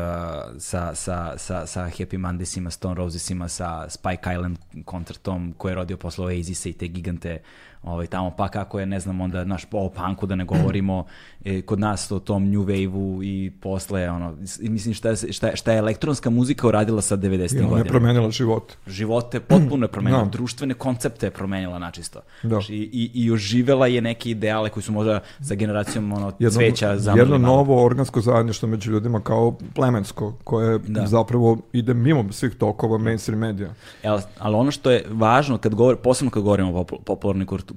[0.59, 5.97] sa, sa, sa, sa Happy Mondaysima, Stone Rosesima, sa Spike Island koncertom koji je rodio
[5.97, 7.39] posle Oasisa i te gigante
[7.83, 11.05] ovaj, tamo, pa kako je, ne znam, onda naš o punku da ne govorimo,
[11.45, 15.77] e, kod nas o tom new wave-u i posle, ono, mislim šta šta, šta je
[15.77, 17.53] elektronska muzika uradila sa 90.
[17.53, 17.67] godina.
[17.67, 18.73] Ona je promenila život.
[18.87, 20.25] Živote potpuno je promenila, no.
[20.25, 20.31] Da.
[20.31, 22.19] društvene koncepte je promenila načisto.
[22.43, 22.49] Da.
[22.49, 26.97] Znači, i, i, oživela je neke ideale koji su možda sa generacijom ono, jedno, cveća
[26.97, 27.21] zamrli.
[27.21, 27.55] Jedno malo.
[27.55, 31.07] novo organsko zajedništvo među ljudima kao plemensko, koje da.
[31.07, 33.73] zapravo ide mimo svih tokova mainstream medija.
[34.03, 37.68] Ali, ali ono što je važno, kad govor, posebno kad govorimo o popularnoj kulturi,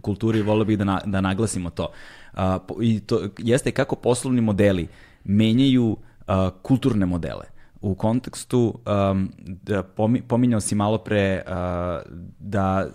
[0.44, 1.90] volio bih da, na, da naglasimo to.
[2.32, 2.40] Uh,
[2.81, 4.89] I to jeste kako poslovni modeli
[5.24, 7.44] menjaju uh, kulturne modele.
[7.81, 8.78] U kontekstu,
[9.10, 9.82] um, da
[10.28, 11.52] pominjao si malo pre uh,
[12.39, 12.89] da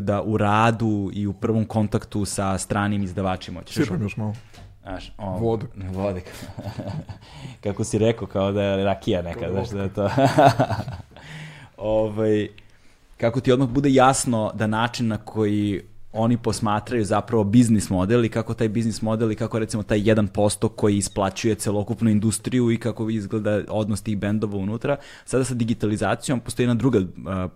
[0.00, 3.62] da u radu i u prvom kontaktu sa stranim izdavačima.
[3.66, 4.34] Sipam još malo.
[4.82, 5.66] Znaš, o, Vodu.
[5.92, 6.22] Vode.
[7.64, 10.10] Kako si rekao, kao da je rakija neka, znaš da je to.
[11.76, 12.48] ovaj,
[13.16, 15.82] kako ti odmah bude jasno da način na koji
[16.14, 20.68] oni posmatraju zapravo biznis model i kako taj biznis model i kako recimo taj 1%
[20.68, 24.96] koji isplaćuje celokupnu industriju i kako izgleda odnos tih bendova unutra.
[25.24, 27.06] Sada sa digitalizacijom postoji jedna druga uh,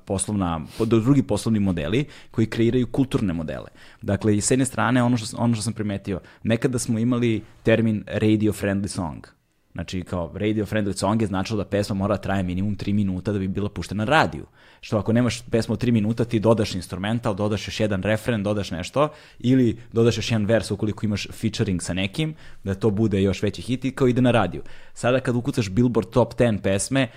[0.05, 3.69] poslovna, po- drugi poslovni modeli koji kreiraju kulturne modele.
[4.03, 8.05] Dakle, i s jedne strane ono što, ono što sam primetio, nekada smo imali termin
[8.07, 9.38] radio friendly song.
[9.79, 13.33] Znači, kao radio friendly song je značilo da pesma mora da traje minimum 3 minuta
[13.33, 14.47] da bi bila puštena na radiju.
[14.81, 18.71] Što ako nemaš pesmu od 3 minuta, ti dodaš instrumental, dodaš još jedan refren, dodaš
[18.71, 22.35] nešto, ili dodaš još jedan vers ukoliko imaš featuring sa nekim,
[22.65, 24.63] da to bude još veći hit i kao ide na radiju.
[24.95, 27.09] Sada kad ukucaš Billboard Top 10 pesme,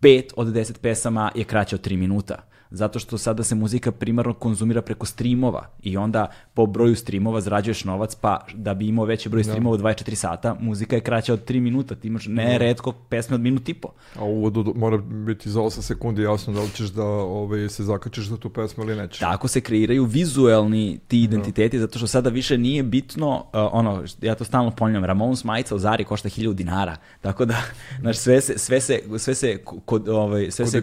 [0.00, 2.48] 5 od 10 pesama je kraće od 3 minuta.
[2.70, 7.84] Zato što sada se muzika primarno konzumira preko streamova i onda po broju streamova zarađuješ
[7.84, 11.48] novac, pa da bi imao veći broj streamova od 24 sata, muzika je kraća od
[11.48, 13.88] 3 minuta, ti imaš ne redko pesme od minut i po.
[14.16, 18.26] A uvodu mora biti za 8 sekundi jasno da li ćeš da ovaj, se zakačiš
[18.26, 19.18] za tu pesmu ili nećeš.
[19.18, 24.34] Tako se kreiraju vizuelni ti identiteti, zato što sada više nije bitno, uh, ono, ja
[24.34, 27.62] to stalno ponavljam, Ramones majica u Zari košta 1000 dinara, tako da,
[28.00, 30.82] znaš, sve se, sve se, sve se, kod, ovaj, sve se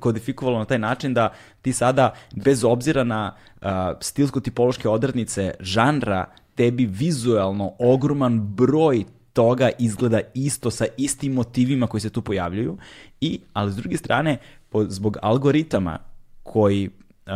[0.00, 1.32] kodifikovalo na taj način da
[1.62, 3.68] ti sada, bez obzira na uh,
[4.00, 12.10] stilsko-tipološke odrednice žanra, tebi vizuelno ogroman broj toga izgleda isto sa istim motivima koji se
[12.10, 12.78] tu pojavljuju
[13.20, 14.38] i ali s druge strane
[14.68, 15.98] po, zbog algoritama
[16.42, 17.32] koji uh,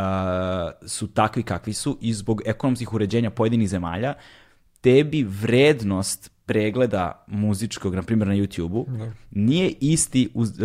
[0.86, 4.14] su takvi kakvi su i zbog ekonomskih uređenja pojedinih zemalja
[4.80, 8.86] tebi vrednost pregleda muzičkog, na primjer na YouTube-u,
[9.30, 10.56] nije isti uz, uh,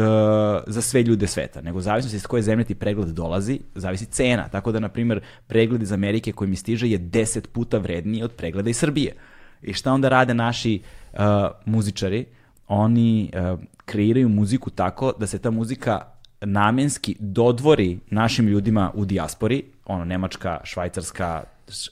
[0.67, 4.47] za sve ljude sveta, nego zavisno iz koje zemlje ti pregled dolazi, zavisi cena.
[4.47, 8.31] Tako da, na primjer, pregled iz Amerike koji mi stiže je 10 puta vredniji od
[8.31, 9.13] pregleda iz Srbije.
[9.61, 10.81] I šta onda rade naši
[11.13, 11.19] uh,
[11.65, 12.25] muzičari?
[12.67, 16.01] Oni uh, kreiraju muziku tako da se ta muzika
[16.41, 21.43] namenski dodvori našim ljudima u dijaspori, ono Nemačka, Švajcarska,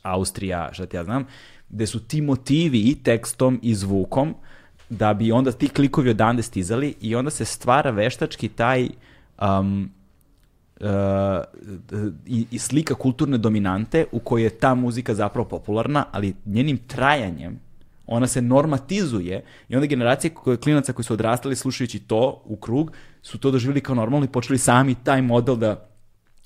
[0.03, 1.25] Austrija, šta ti ja znam,
[1.73, 4.35] gde su ti motivi i tekstom i zvukom
[4.89, 8.89] da bi onda ti klikovi odande stizali i onda se stvara veštački taj
[9.41, 9.91] um,
[10.79, 10.87] uh,
[12.25, 17.59] i, i slika kulturne dominante u kojoj je ta muzika zapravo popularna, ali njenim trajanjem
[18.07, 22.91] ona se normatizuje i onda generacije koje, klinaca koji su odrastali slušajući to u krug
[23.21, 25.89] su to doživjeli kao normalno i počeli sami taj model da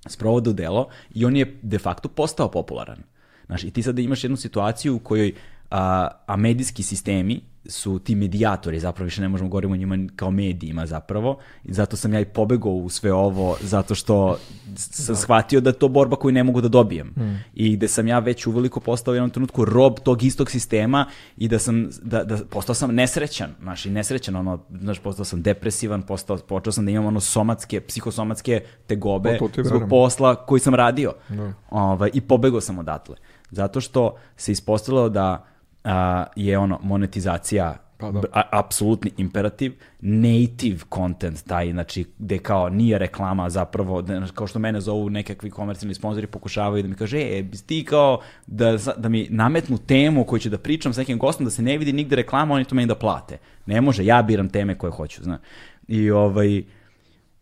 [0.05, 3.03] sprovode u delo i on je de facto postao popularan.
[3.48, 5.34] Znaš, i ti sada imaš jednu situaciju u kojoj
[5.72, 10.32] a, a medijski sistemi su ti medijatori, zapravo više ne možemo govoriti o njima kao
[10.32, 14.38] medijima zapravo, i zato sam ja i pobegao u sve ovo, zato što
[14.76, 17.14] sam shvatio da je to borba koju ne mogu da dobijem.
[17.53, 21.06] I gde sam ja već uveliko postao u jednom trenutku rob tog istog sistema
[21.38, 25.41] i da sam, da, da postao sam nesrećan, znaš, i nesrećan, ono, znaš, postao sam
[25.41, 30.76] depresivan, postao, počeo sam da imam ono somatske, psihosomatske tegobe Pa zbog posla koji sam
[30.76, 31.14] radio.
[31.30, 31.53] Da.
[31.69, 33.15] Ovaj, I pobegao sam odatle.
[33.52, 35.45] Zato što se ispostavilo da
[35.84, 38.22] a, je ono monetizacija Pa da.
[38.32, 44.60] a- apsolutni imperativ, native content taj, znači gde kao nije reklama zapravo, da, kao što
[44.60, 49.10] mene zovu nekakvi komercijalni sponzori pokušavaju da mi kaže, e, bi ti kao da, da
[49.10, 52.15] mi nametnu temu koju ću da pričam sa nekim gostom, da se ne vidi nigde
[52.15, 53.38] reklama, oni to meni da plate.
[53.65, 55.40] Ne može, ja biram teme koje hoću, zna.
[55.88, 56.64] I ovaj,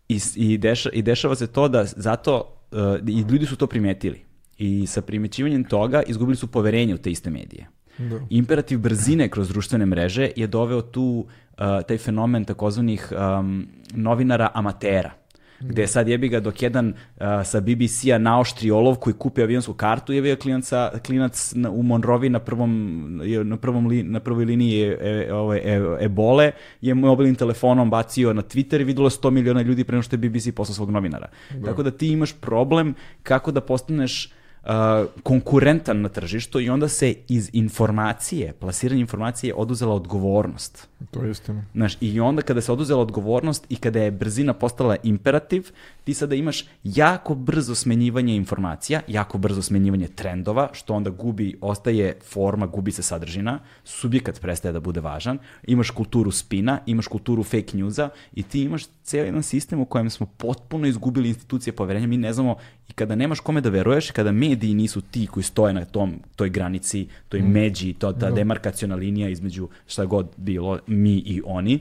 [0.07, 3.67] i, s- i, deša, i dešava se to da zato uh, i ljudi su to
[3.67, 4.24] primetili
[4.57, 7.67] i sa primećivanjem toga izgubili su poverenje u te iste medije.
[7.97, 8.19] Da.
[8.29, 15.11] Imperativ brzine kroz društvene mreže je doveo tu uh, taj fenomen takozvanih um, novinara amatera
[15.59, 20.13] gde sad jebi ga dok jedan uh, sa BBC-a naoštri olov koji kupi avionsku kartu
[20.13, 24.81] je bio klinaca, klinac na, u Monrovi na prvom, na, prvom li, na prvoj liniji
[24.81, 26.51] e, e, ove, e, ebole
[26.81, 30.29] je mobilnim telefonom bacio na Twitter i videlo 100 miliona ljudi pre nego što je
[30.29, 31.27] BBC poslao svog novinara.
[31.65, 34.31] Tako da ti imaš problem kako da postaneš
[34.65, 40.87] uh, konkurentan na tržištu i onda se iz informacije, plasiranje informacije oduzela odgovornost.
[41.11, 41.63] To je istina.
[41.73, 45.71] Znaš, i onda kada se oduzela odgovornost i kada je brzina postala imperativ,
[46.03, 52.17] ti sada imaš jako brzo smenjivanje informacija, jako brzo smenjivanje trendova, što onda gubi, ostaje
[52.31, 57.77] forma, gubi se sadržina, subjekat prestaje da bude važan, imaš kulturu spina, imaš kulturu fake
[57.77, 62.17] newsa i ti imaš cijeli jedan sistem u kojem smo potpuno izgubili institucije poverenja, mi
[62.17, 62.55] ne znamo
[62.89, 66.49] i kada nemaš kome da veruješ, kada mediji nisu ti koji stoje na tom, toj
[66.49, 71.79] granici, toj međi, to, ta demarkaciona linija između šta god bilo, mi i oni,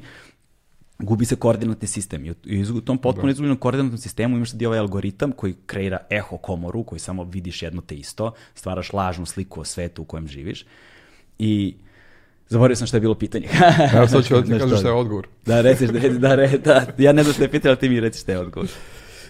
[0.98, 2.24] gubi se koordinatni sistem.
[2.44, 6.36] I u- tom potpuno izgubljenom koordinatnom sistemu imaš sad i ovaj algoritam koji kreira eho
[6.36, 10.66] komoru, koji samo vidiš jedno te isto, stvaraš lažnu sliku o svetu u kojem živiš.
[11.38, 11.74] I
[12.48, 13.48] zaboravio sam šta je bilo pitanje.
[13.94, 15.28] Evo sad ću da ti kažem šta je odgovor.
[15.46, 18.00] Da, reciš, da, da, da, da, ja ne znam šta je pitanje, ali ti mi
[18.00, 18.68] reci šta je odgovor.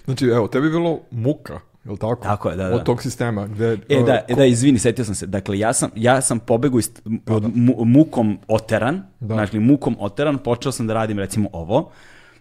[0.04, 2.22] Znači, evo, tebi je bilo muka, je li tako?
[2.22, 2.74] Tako je, da, da.
[2.74, 3.78] Od tog sistema gde...
[3.88, 5.26] E uh, da, e, da, izvini, setio sam se.
[5.26, 6.90] Dakle, ja sam, ja sam pobegao iz,
[7.26, 9.34] od mu- mukom oteran, Da.
[9.34, 11.90] znači mukom oteran, počeo sam da radim recimo ovo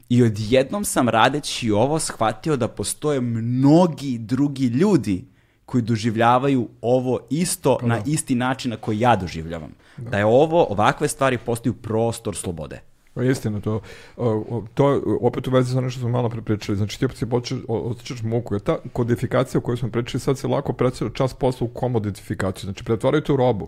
[0.10, 5.26] i odjednom sam radeći ovo shvatio da postoje mnogi drugi ljudi
[5.65, 9.72] koji doživljavaju ovo isto na isti način na koji ja doživljavam.
[9.98, 10.18] Da.
[10.18, 12.82] je ovo, ovakve stvari postaju prostor slobode.
[13.14, 13.81] Pa istina to.
[14.18, 16.77] Uh, to je opet u vezi sa ono što smo malo pre pričali.
[16.77, 18.56] Znači ti si počeš, osjećaš muku.
[18.56, 22.68] Jer ta kodifikacija o kojoj smo pričali sad se lako pretvara čas posla u komodifikaciju.
[22.68, 23.68] Znači pretvaraju to u robu.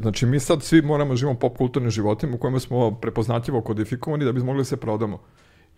[0.00, 4.24] Znači mi sad svi moramo da živimo pop kulturnim životima u kojima smo prepoznatljivo kodifikovani
[4.24, 5.18] da bi mogli da se prodamo.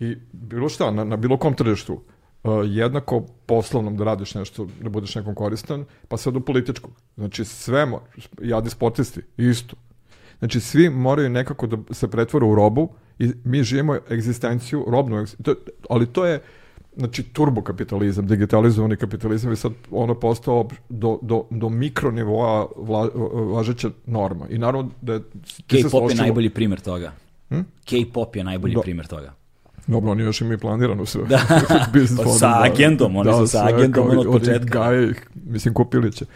[0.01, 4.89] I bilo šta, na, na bilo kom tržištu, uh, jednako poslovnom da radiš nešto, da
[4.89, 6.93] budeš nekom koristan, pa sad u političkog.
[7.17, 7.87] Znači sve,
[8.43, 9.77] jadi sportisti, isto.
[10.39, 12.89] Znači, svi moraju nekako da se pretvore u robu
[13.19, 15.55] i mi živimo egzistenciju, robnu egzistenciju,
[15.89, 16.41] ali to je
[16.97, 23.09] znači turbokapitalizam, digitalizovani kapitalizam je sad ono postao do, do, do mikronivoa vla,
[23.55, 24.47] važeća norma.
[24.49, 25.21] I naravno da je...
[25.67, 27.13] K-pop je najbolji primjer toga.
[27.49, 27.61] Hm?
[27.85, 28.81] K-pop je najbolji Da.
[28.81, 29.38] primjer toga.
[29.89, 31.25] Dobro, oni još imaju planirano sve.
[31.25, 31.41] Da.
[32.25, 32.63] Pa sa da.
[32.73, 34.79] agendom, oni su sa sve, agendom kao od početka.
[34.79, 36.25] Gaje, mislim, kupili će.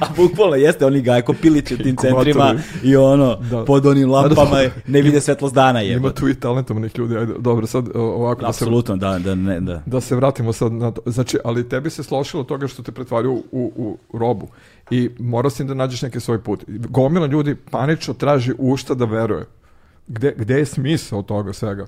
[0.00, 3.64] A bukvalno jeste, oni ga kopilići u tim centrima i ono, Da.
[3.64, 4.70] pod onim lampama Da, da.
[4.86, 5.96] ne vide svetlost dana je.
[5.96, 7.16] Ima tu i talentovanih ljudi.
[7.16, 9.82] Ajde, dobro, sad ovako da se Apsolutno, da, da, ne, da.
[9.86, 11.00] da se vratimo sad na to.
[11.06, 14.48] Znači, ali tebi se slošilo toga što te pretvario u, u, u robu.
[14.90, 16.64] I morao si da nađeš neki svoj put.
[16.68, 19.44] Gomila ljudi panično traži u šta da veruje.
[20.08, 21.86] Gde, gde je smisao toga svega?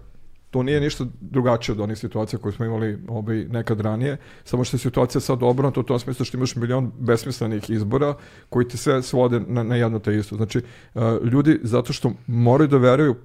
[0.51, 4.77] To nije ništa drugačije od onih situacija koje smo imali ovaj, nekad ranije, samo što
[4.77, 8.15] je situacija sad obrnuta u tom smislu što imaš milion besmislenih izbora
[8.49, 10.37] koji ti sve svode na, na jedno te isto.
[10.37, 10.61] Znači,
[10.95, 13.17] uh, ljudi zato što moraju da veruju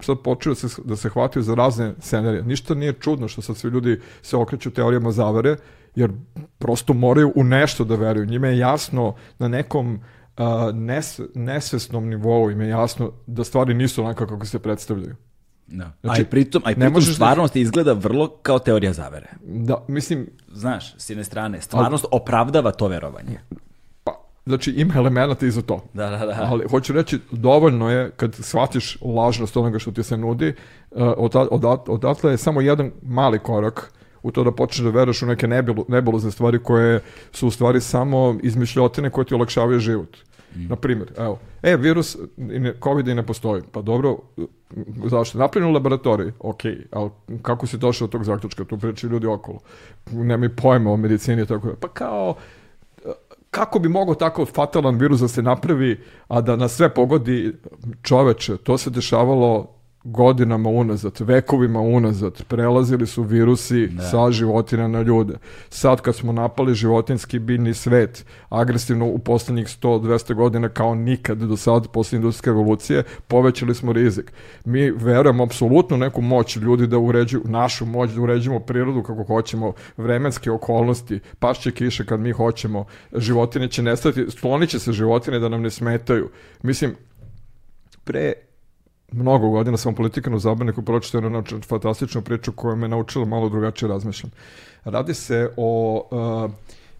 [0.00, 2.42] sad počeo da se, da se hvataju za razne scenarije.
[2.42, 5.56] Ništa nije čudno što sad svi ljudi se okreću teorijama zavere,
[5.94, 6.12] jer
[6.58, 8.26] prosto moraju u nešto da veruju.
[8.26, 10.00] Njima je jasno na nekom
[10.36, 15.16] a, nes, nesvesnom nivou im je jasno da stvari nisu onako kako se predstavljaju.
[15.66, 15.92] da.
[16.00, 18.92] Znači, a i pritom, a i ne pritom možeš da- stvarnost izgleda vrlo kao teorija
[18.92, 19.26] zavere.
[19.42, 23.38] Da, mislim, Znaš, s jedne strane, stvarnost opravdava to verovanje.
[24.04, 24.12] pa,
[24.46, 25.84] znači ima elemenata i za to.
[25.94, 26.36] Da, da, da.
[26.42, 30.54] Ali hoću reći, dovoljno je kad shvatiš lažnost onoga što ti se nudi,
[30.90, 33.92] uh, oda- odat- odatle je samo jedan mali korak
[34.26, 37.00] u to da počneš da veruješ u neke nebilu, nebulozne stvari koje
[37.32, 40.16] su u stvari samo izmišljotine koje ti olakšavaju život.
[40.54, 43.62] Na primjer, evo, e, virus i ne, COVID i ne postoji.
[43.72, 44.16] Pa dobro,
[45.04, 45.38] zašto?
[45.38, 47.10] Napravljeno u laboratoriji, ok, ali
[47.42, 48.64] kako si došao do tog zaključka?
[48.64, 49.58] Tu pričaju ljudi okolo.
[50.10, 51.68] Nemaju pojma o medicini i tako.
[51.68, 51.74] da.
[51.74, 52.34] Pa kao,
[53.50, 57.52] kako bi mogao tako fatalan virus da se napravi, a da nas sve pogodi
[58.02, 59.75] čoveče, to se dešavalo
[60.06, 65.34] godinama unazad, vekovima unazad, prelazili su virusi sa životinja na ljude.
[65.68, 71.56] Sad kad smo napali životinski biljni svet agresivno u poslednjih 100-200 godina kao nikad do
[71.56, 74.32] sad posle industrijske revolucije, povećali smo rizik.
[74.64, 79.72] Mi verujemo apsolutno neku moć ljudi da uređuju, našu moć da uređujemo prirodu kako hoćemo,
[79.96, 82.84] vremenske okolnosti, pašće kiše kad mi hoćemo,
[83.16, 86.30] životine će nestati, sklonit će se životine da nam ne smetaju.
[86.62, 86.94] Mislim,
[88.04, 88.32] pre
[89.12, 93.88] mnogo godina sam u politikanu zabavniku pročitao jednu fantastičnu priču koja me naučila malo drugačije
[93.88, 94.30] razmišljam.
[94.84, 96.50] Radi se o uh,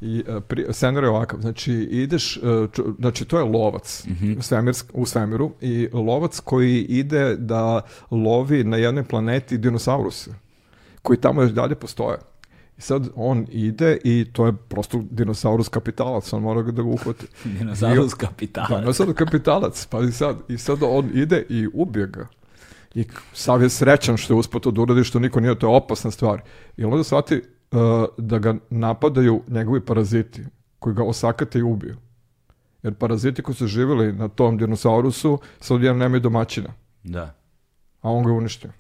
[0.01, 4.05] i uh, pri, scenar je ovakav, znači ideš, uh, ču- znači to je lovac
[4.41, 7.81] svemirsk, u svemiru i lovac koji ide da
[8.11, 10.31] lovi na jednoj planeti dinosauruse
[11.03, 12.19] koji tamo još dalje postoje.
[12.78, 17.27] I sad on ide i to je prosto dinosaurus kapitalac, on mora da ga uhvati.
[17.59, 18.81] Dinosaurus kapitalac.
[18.81, 22.27] Dinosaurus kapitalac, pa i sad, i sad on ide i ubije ga.
[22.94, 25.77] I sav je srećan što je uspio to da uradi, što niko nije, to je
[25.77, 26.43] opasna stvar.
[26.77, 27.81] I onda shvati uh,
[28.19, 30.43] da ga napadaju njegovi paraziti,
[30.78, 31.97] koji ga osakate i ubiju.
[32.82, 36.69] Jer paraziti koji su živjeli na tom dinosaurusu, sad odjednom nemaju domaćina,
[37.03, 37.35] Da,
[38.01, 38.70] a on ga je uništio.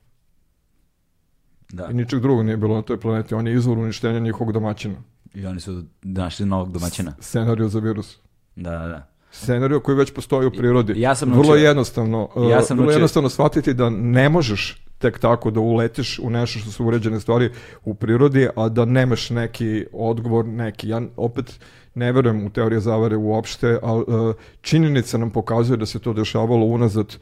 [1.68, 1.88] Da.
[1.90, 4.94] I ničeg drugog nije bilo na toj planeti, on je izvor uništenja njihovog domaćina.
[5.34, 7.12] I oni su našli novog domaćina.
[7.20, 8.18] Scenariju za virus.
[8.56, 9.08] Da, da, da.
[9.30, 10.92] Scenariju koji već postoji u prirodi.
[10.96, 14.82] Ja sam vrlo naučio- jednostavno, uh, Ja sam vrlo naučio- jednostavno shvatiti da ne možeš
[14.98, 17.50] tek tako da uletiš u nešto što su uređene stvari
[17.84, 20.88] u prirodi, a da nemaš neki odgovor, neki.
[20.88, 21.60] Ja opet
[21.94, 26.66] ne verujem u teorije zavere uopšte, ali uh, činjenica nam pokazuje da se to dešavalo
[26.66, 27.20] unazad uh,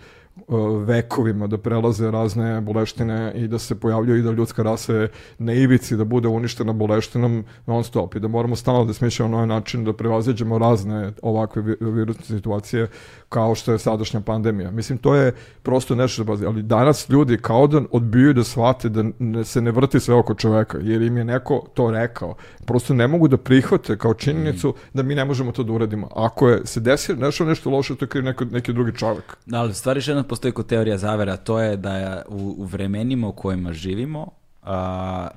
[0.86, 5.08] vekovima, da prelaze razne boleštine i da se pojavljaju i da ljudska rasa je
[5.38, 9.36] na ivici da bude uništena boleštinom non stop i da moramo stalno da smišljamo na
[9.36, 12.88] ovaj način da prevaziđemo razne ovakve vi- virusne situacije
[13.35, 14.70] kao što je sadašnja pandemija.
[14.70, 15.32] Mislim, to je
[15.62, 20.01] prosto nešto, da ali danas ljudi kao da odbijaju da shvate da se ne vrti
[20.01, 22.35] sve oko čoveka, jer im je neko to rekao.
[22.65, 26.09] Prosto ne mogu da prihvate kao činjenicu da mi ne možemo to da uradimo.
[26.15, 29.36] Ako je se desi nešto, nešto loše, to je kriv neko, neki drugi čovek.
[29.47, 33.32] Da, ali stvari jedna postoji kod teorija zavera, to je da u, u vremenima u
[33.32, 34.31] kojima živimo,
[34.62, 35.28] a,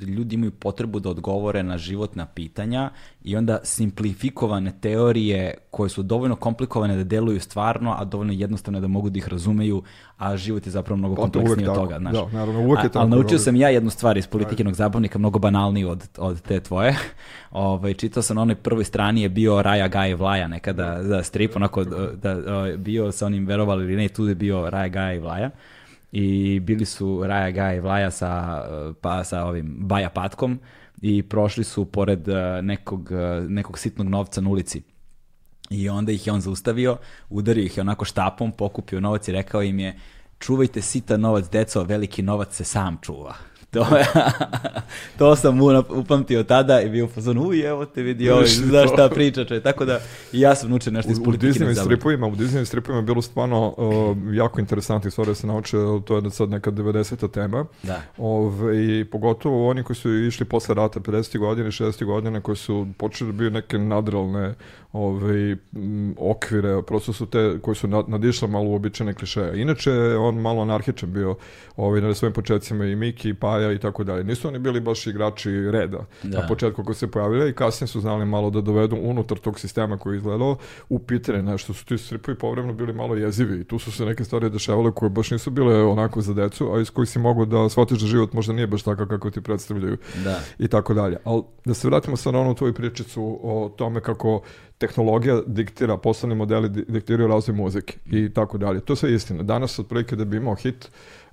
[0.00, 2.90] ljudi imaju potrebu da odgovore na životna pitanja
[3.24, 8.88] i onda simplifikovane teorije koje su dovoljno komplikovane da deluju stvarno, a dovoljno jednostavne da
[8.88, 9.82] mogu da ih razumeju,
[10.18, 11.98] a život je zapravo mnogo kompleksniji od toga.
[11.98, 12.12] Znaš.
[12.12, 15.38] Da, naravno, uvek je tako, Ali naučio sam ja jednu stvar iz politikinog zabavnika, mnogo
[15.38, 16.96] banalniji od, od te tvoje.
[17.50, 21.56] Ovaj, čitao sam na onoj prvoj strani je bio Raja Gaj Vlaja nekada za strip,
[21.56, 25.50] onako da, da, bio sa onim verovali ili ne, tu je bio Raja Gaj Vlaja
[26.12, 28.62] i bili su Raja Gaj Vlaja sa,
[29.00, 30.58] pa, sa ovim Baja Patkom
[31.02, 34.82] i prošli su pored eh, nekog, eh, nekog sitnog novca na ulici.
[35.70, 36.96] I onda ih je on zaustavio,
[37.30, 39.98] udario ih je onako štapom, pokupio novac i rekao im je
[40.38, 43.34] čuvajte sitan novac, deco, veliki novac se sam čuva.
[43.72, 44.06] To, je,
[45.18, 48.58] to sam mu upamtio tada i bio u fazonu, uj, evo te vidi ovaj, Vidiš
[48.58, 49.64] znaš šta priča, čovjek.
[49.64, 50.00] Tako da
[50.32, 51.52] i ja sam naučio nešto iz U, u politike.
[51.52, 55.76] Disneyvim stripovima, u Disneyvim stripovima je bilo stvarno uh, jako interesantnih stvari da se nauče,
[56.04, 57.30] to je da sad neka 90.
[57.30, 57.66] tema.
[57.82, 58.00] Da.
[58.18, 61.38] Ove, I pogotovo oni koji su išli posle rata 50.
[61.38, 62.04] godine, 60.
[62.04, 64.54] godine, koji su počeli da biju neke nadrealne
[64.92, 69.62] ove, m, okvire, prosto su te koji su nad, nadišle malo uobičajene klišeje.
[69.62, 71.36] Inače, on malo anarhičan bio
[71.76, 74.24] ovaj, na svojim početcima i Miki, i Paja i tako dalje.
[74.24, 76.40] Nisu oni bili baš igrači reda Da.
[76.40, 79.98] na početku kako se pojavili i kasnije su znali malo da dovedu unutar tog sistema
[79.98, 80.56] koji je izgledao
[80.88, 84.24] u pitanje nešto su ti stripovi povremeno bili malo jezivi i tu su se neke
[84.24, 87.68] stvari dešavale koje baš nisu bile onako za decu, a iz kojih si mogu da
[87.68, 90.40] shvatiš da život možda nije baš takav kako ti predstavljaju Da.
[90.58, 91.16] i tako dalje.
[91.24, 94.42] Ali da se vratimo sad na onu tvoju pričicu o tome kako
[94.82, 98.80] tehnologija diktira, poslovni modeli di- diktiraju razvoj muzike i tako dalje.
[98.80, 99.42] To je sve istina.
[99.42, 100.90] Danas, otprilike da bi imao hit,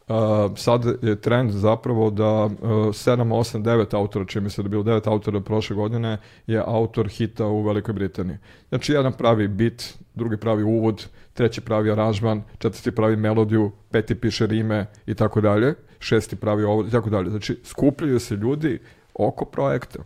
[0.10, 0.16] Uh,
[0.58, 4.70] sad je trend zapravo da uh, 7, 8, 9 autora, čini mi se da je
[4.70, 6.18] bilo 9 autora prošle godine,
[6.48, 8.38] je autor hita u Velikoj Britaniji.
[8.70, 14.48] Znači, jedan pravi bit, drugi pravi uvod, treći pravi aranžman, četvrti pravi melodiju, peti piše
[14.48, 17.30] rime i tako dalje, šesti pravi ovo i tako dalje.
[17.30, 18.80] Znači, skupljaju se ljudi
[19.14, 20.00] oko projekta.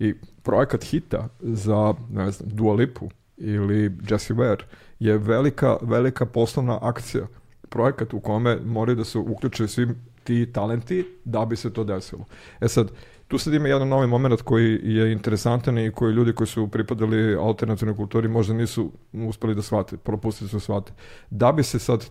[0.00, 4.62] I projekat hita za, ne znam, Dua Lipu ili Jessie Ware
[4.98, 7.26] je velika, velika poslovna akcija.
[7.68, 9.88] Projekat u kome moraju da se uključe svi
[10.24, 12.24] ti talenti da bi se to desilo.
[12.60, 12.90] E sad,
[13.28, 17.34] tu sad ima jedan novi moment koji je interesantan i koji ljudi koji su pripadali
[17.34, 20.92] alternativnoj kulturi možda nisu uspeli da shvate, propustili su da shvate.
[21.30, 22.06] Da bi se sad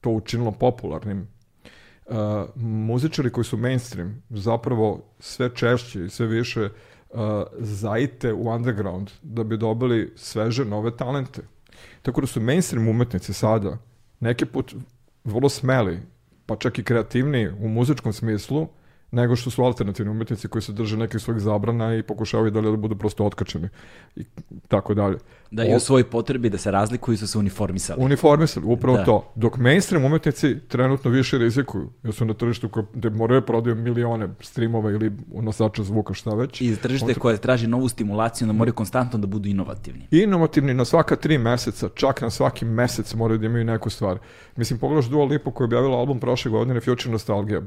[0.00, 1.28] to učinilo popularnim,
[2.06, 2.16] uh,
[2.56, 6.70] muzičari koji su mainstream zapravo sve češće i sve više uh,
[7.58, 11.42] zaite u underground da bi dobili sveže nove talente.
[12.02, 13.78] Tako da su mainstream umetnici sada
[14.20, 14.74] neki put
[15.24, 16.00] vrlo smeli,
[16.46, 18.68] pa čak i kreativniji u muzičkom smislu,
[19.12, 22.76] nego što su alternativni umetnici koji se drže nekih svojih zabrana i pokušavaju da, da
[22.76, 23.68] budu prosto otkačeni
[24.16, 24.24] i
[24.68, 25.18] tako dalje.
[25.50, 28.04] Da, i u svojoj potrebi da se razlikuju su se uniformisali.
[28.04, 29.04] Uniformisali, upravo Da.
[29.04, 29.32] to.
[29.34, 33.76] Dok mainstream umetnici trenutno više rizikuju, jer su na tržištu koje- gde moraju da prodaju
[33.76, 36.60] milione streamova ili nosača zvuka, šta već.
[36.60, 40.06] I tržište koje traži novu stimulaciju, da moraju konstantno da budu inovativni.
[40.10, 44.18] inovativni na svaka tri meseca, čak na svaki mesec moraju da imaju neku stvar.
[44.56, 47.62] Mislim, pogledaš Dua Lipa koja je objavila album prošle godine, Future Nostalgia,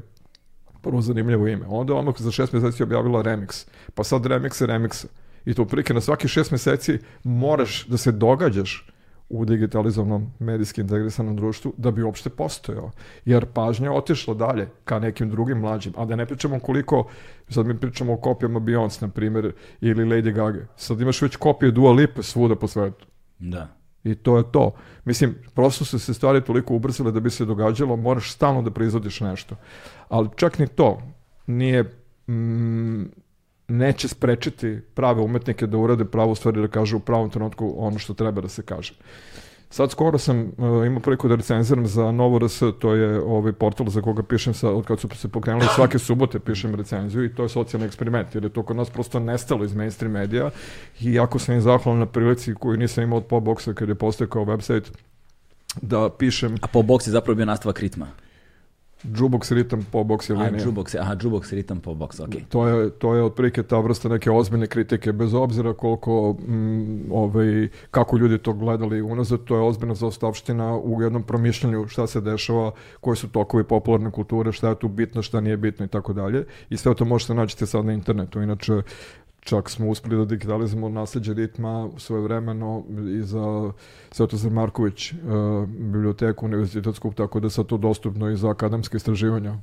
[0.82, 1.66] prvo zanimljivo ime.
[1.68, 5.06] Onda je za šest meseci objavila remix, pa sad remix remixa.
[5.44, 8.86] I to prilike na svaki šest meseci moraš da se događaš
[9.28, 12.90] u digitalizovanom medijski integrisanom društvu da bi uopšte postojao.
[13.24, 15.92] Jer pažnja je otišla dalje ka nekim drugim mlađim.
[15.96, 17.08] A da ne pričamo koliko,
[17.48, 20.66] sad mi pričamo o kopijama Beyoncé, na primjer, ili Lady Gaga.
[20.76, 23.06] Sad imaš već kopije Dua Lipa svuda po svetu.
[23.38, 23.68] Da.
[24.04, 24.74] I to je to.
[25.04, 29.20] Mislim, prosto su se stvari toliko ubrzile da bi se događalo, moraš stalno da proizvodiš
[29.20, 29.56] nešto.
[30.08, 30.98] Ali čak ni to
[31.46, 31.82] nije,
[32.28, 33.02] mm,
[33.68, 38.14] neće sprečiti prave umetnike da urade pravu stvari, da kažu u pravom trenutku ono što
[38.14, 38.94] treba da se kaže.
[39.70, 43.88] Sad skoro sam uh, imao priliku da recenziram za Novo RS, to je ovaj portal
[43.88, 47.42] za koga pišem sa, od kad su se pokrenuli svake subote pišem recenziju i to
[47.42, 50.50] je socijalni eksperiment, jer je to kod nas prosto nestalo iz mainstream medija
[51.00, 54.26] i jako sam im zahvalan na prilici koju nisam imao od Popboxa kad je postao
[54.26, 54.90] kao website
[55.82, 58.06] da pišem A po boks je zapravo bio nastavak ritma.
[59.14, 60.64] Jukebox ritam po box A, linija.
[60.64, 62.44] jukebox, aha, jukebox ritam po box, okej.
[62.48, 67.68] To je, to je otprilike ta vrsta neke ozbiljne kritike, bez obzira koliko, mm, ovaj,
[67.90, 72.70] kako ljudi to gledali unazad, to je ozbiljna zaostavština u jednom promišljanju šta se dešava,
[73.00, 76.44] koji su tokovi popularne kulture, šta je tu bitno, šta nije bitno i tako dalje.
[76.70, 78.42] I sve to možete naći sad na internetu.
[78.42, 78.82] Inače,
[79.46, 82.84] čak smo uspeli da digitalizujemo nasleđe ritma svoje vremeno
[83.18, 83.72] i za
[84.10, 85.18] Svetozar Marković uh,
[85.68, 89.54] biblioteku univerzitetsku, tako da je sad to dostupno i za akademske istraživanja.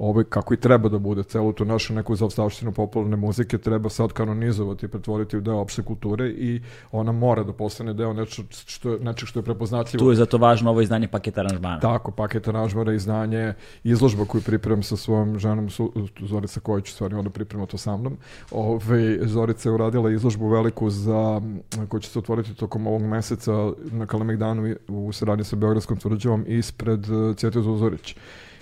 [0.00, 4.12] Ovo kako i treba da bude, celu tu našu neku zaostavštinu popularne muzike treba sad
[4.12, 6.60] kanonizovati i pretvoriti u deo opšte kulture i
[6.92, 10.04] ona mora da postane deo nečeg što, nečeg što je prepoznatljivo.
[10.04, 11.80] Tu je zato važno ovo izdanje paketa aranžmana.
[11.80, 13.54] Tako, paket aranžmara, izdanje,
[13.84, 17.96] izložba koju pripremam sa svojom ženom Su, Zorica Kojić, u stvari ona priprema to sa
[17.96, 18.16] mnom.
[18.50, 21.40] Ove, Zorica je uradila izložbu veliku za,
[21.88, 23.52] koju će se otvoriti tokom ovog meseca
[23.90, 28.16] na Kalemegdanu u saradnji sa Beogradskom tvrđavom ispred uh, Cvjete Zuzorić,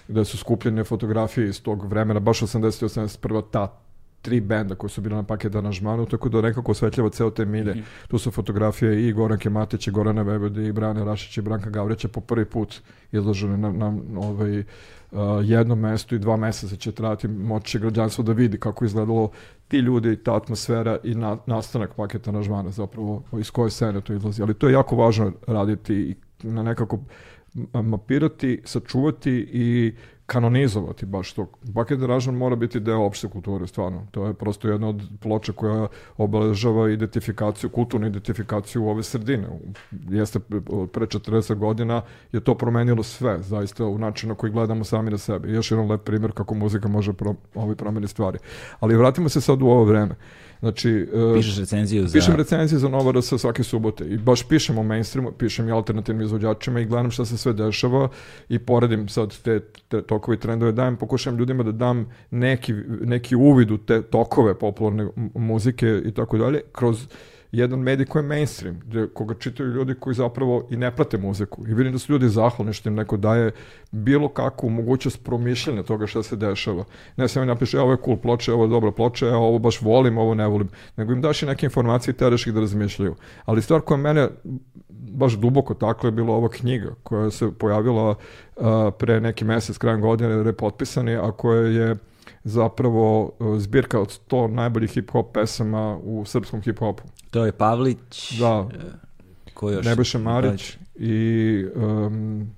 [0.08, 2.84] gde su skupljene fotografije iz tog vremena, baš 80.
[2.84, 3.42] 81.
[3.50, 3.80] ta
[4.22, 7.84] tri benda koji su bili na paket aranžmanu, tako da nekako osvetljava ceo te milje.
[8.08, 12.20] Tu su fotografije i Goranke Matića, Gorana Vebede, i Brane Rašića i Branka Gavrića po
[12.20, 12.80] prvi put
[13.12, 14.66] izložene na, na ovaj, uh,
[15.42, 19.30] jednom mestu i dva meseca će trajati, moći građanstvo da vidi kako izgledalo
[19.68, 24.42] ti ljudi, ta atmosfera i na, nastanak paketa aranžmana zapravo iz koje scene to izlazi.
[24.42, 26.98] Ali to je jako važno raditi i na nekako
[27.72, 29.92] mapirati, sačuvati i
[30.28, 31.46] kanonizovati baš to.
[31.74, 34.06] Paket aranžman mora biti deo opšte kulture, stvarno.
[34.10, 35.86] To je prosto jedna od ploča koja
[36.16, 39.48] obeležava identifikaciju, kulturnu identifikaciju ove sredine.
[40.08, 40.40] Jeste
[40.92, 42.02] pre 40 godina
[42.32, 45.48] je to promenilo sve, zaista u načinu na koji gledamo sami na sebe.
[45.48, 48.38] Još jedan lep primjer kako muzika može pro, ovaj promeni stvari.
[48.80, 50.14] Ali vratimo se sad u ovo vreme.
[50.60, 52.18] Znači, e, Pišeš recenziju za...
[52.18, 56.24] Pišem recenzije za Nova RS svake subote i baš pišem o mainstreamu, pišem i alternativnim
[56.26, 58.08] izvođačima i gledam šta se sve dešava
[58.48, 63.36] i poredim sad te, te tokove i trendove, dajem, pokušam ljudima da dam neki, neki
[63.36, 67.06] uvid u te tokove popularne muzike i tako dalje, kroz
[67.52, 71.64] jedan medij koji je mainstream, gde, koga čitaju ljudi koji zapravo i ne prate muziku.
[71.68, 73.50] I vidim da su ljudi zahvalni što im neko daje
[73.90, 76.84] bilo kakvu mogućnost promišljanja toga šta se dešava.
[77.16, 79.80] Ne samo napiše, "E, ovo je cool ploča, ovo je dobra ploča, e, ovo baš
[79.82, 83.14] volim, ovo ne volim, nego im daš i neke informacije i teraš ih da razmišljaju.
[83.44, 84.28] Ali stvar koja mene
[84.88, 88.14] baš duboko takla je bila ova knjiga koja se pojavila
[88.56, 91.96] a, pre neki mesec, krajem godine, repotpisani, a koja je
[92.44, 97.00] zapravo a, zbirka od 100 najboljih hip-hop pesama u srpskom hip-hopu.
[97.30, 98.68] To je Pavlić, Da,
[99.54, 99.86] ko još?
[99.86, 102.50] Nebojša Marić i um,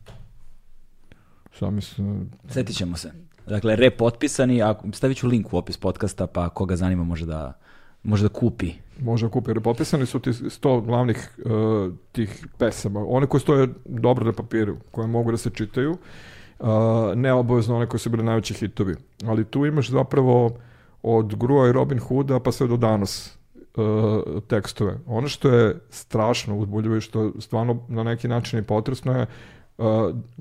[1.53, 3.13] šta mislim, Setit ćemo se.
[3.47, 7.53] Dakle, rep potpisani, a stavit ću link u opis podcasta, pa koga zanima može da,
[8.03, 8.73] može da kupi.
[9.01, 9.51] može da kupi.
[9.51, 13.05] Jer potpisani su ti 100 glavnih uh, tih pesama.
[13.09, 15.91] One koje stoje dobro na papiru, koje mogu da se čitaju.
[15.91, 15.99] Uh,
[17.15, 18.95] ne obavezno one koje su bile najveći hitovi.
[19.27, 20.51] Ali tu imaš zapravo
[21.03, 23.39] od Grua i Robin Hooda pa sve do danas
[23.77, 24.99] uh, tekstove.
[25.07, 29.27] Ono što je strašno uzbuljivo i što stvarno na neki način i potresno je
[29.79, 29.87] uh,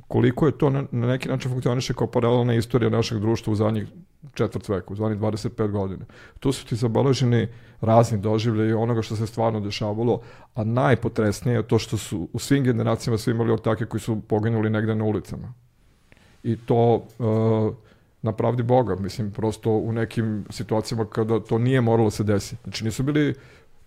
[0.07, 3.87] koliko je to na, na neki način funkcioniše kao paralelna istorija našeg društva u zadnjih
[4.33, 6.05] četvrt veka, u zadnjih 25 godina.
[6.39, 7.47] Tu su ti zabeleženi
[7.81, 10.21] razni doživljaji onoga što se stvarno dešavalo,
[10.55, 14.69] a najpotresnije je to što su u svim generacijama svi imali ortake koji su poginuli
[14.69, 15.53] negde na ulicama.
[16.43, 17.73] I to uh,
[18.21, 22.55] na pravdi Boga, mislim, prosto u nekim situacijama kada to nije moralo da se desi.
[22.63, 23.35] Znači nisu bili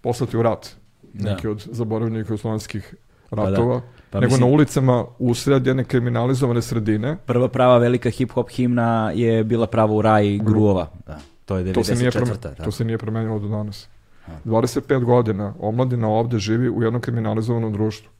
[0.00, 0.68] poslati u rat,
[1.12, 1.30] Da.
[1.34, 2.94] neki od zaboravljenih jugoslovenskih
[3.30, 3.36] da.
[3.36, 3.80] ratova,
[4.10, 7.16] Pa nego mislim- na ulicama usred jedne kriminalizovane sredine.
[7.26, 10.90] Prva prava velika hip-hop himna je bila pravo u raj Gruova.
[11.06, 11.74] Da, to je 94.
[11.74, 12.10] To se, nije
[12.56, 12.64] da.
[12.64, 13.88] to se nije promenilo do danas.
[14.44, 18.10] 25 godina omladina ovde živi u jednom kriminalizovanom društvu.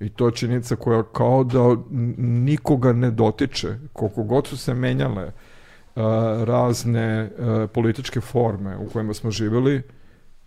[0.00, 1.76] I to je činjenica koja kao da
[2.18, 3.68] nikoga ne dotiče.
[3.92, 6.02] Koliko god su se menjale uh,
[6.44, 9.82] razne uh, političke forme u kojima smo živjeli,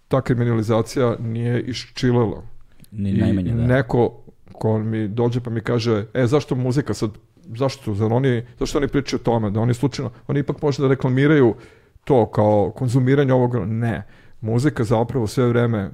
[0.08, 2.44] ta kriminalizacija nije iščilila.
[2.92, 3.68] Ni I najmanje, da.
[3.68, 4.22] neko
[4.54, 7.12] ko mi dođe pa mi kaže, e, zašto muzika sad,
[7.58, 11.56] zašto, zar oni, zašto oni pričaju o tome, da oni slučajno, oni ipak možda reklamiraju
[12.04, 14.04] to kao konzumiranje ovog, ne.
[14.42, 15.92] Muzika zapravo sve vreme,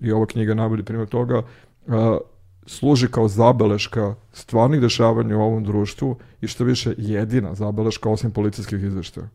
[0.00, 1.42] i ova knjiga najbolji primjer toga,
[1.88, 2.18] a,
[2.66, 8.82] služi kao zabeleška stvarnih dešavanja u ovom društvu i što više jedina zabeleška osim policijskih
[8.82, 9.28] izveštaja.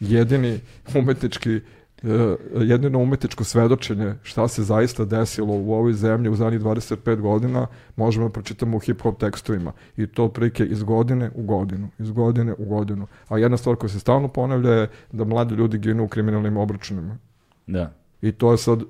[0.00, 0.60] Jedini
[0.94, 1.60] umetnički
[2.02, 7.66] e, jedino umetničko svedočenje šta se zaista desilo u ovoj zemlji u zadnjih 25 godina
[7.96, 12.54] možemo da pročitamo u hip-hop tekstovima i to prike iz godine u godinu, iz godine
[12.58, 13.06] u godinu.
[13.28, 17.18] A jedna stvar koja se stalno ponavlja je da mladi ljudi ginu u kriminalnim obračunima.
[17.66, 17.92] Da.
[18.22, 18.82] I to je sad,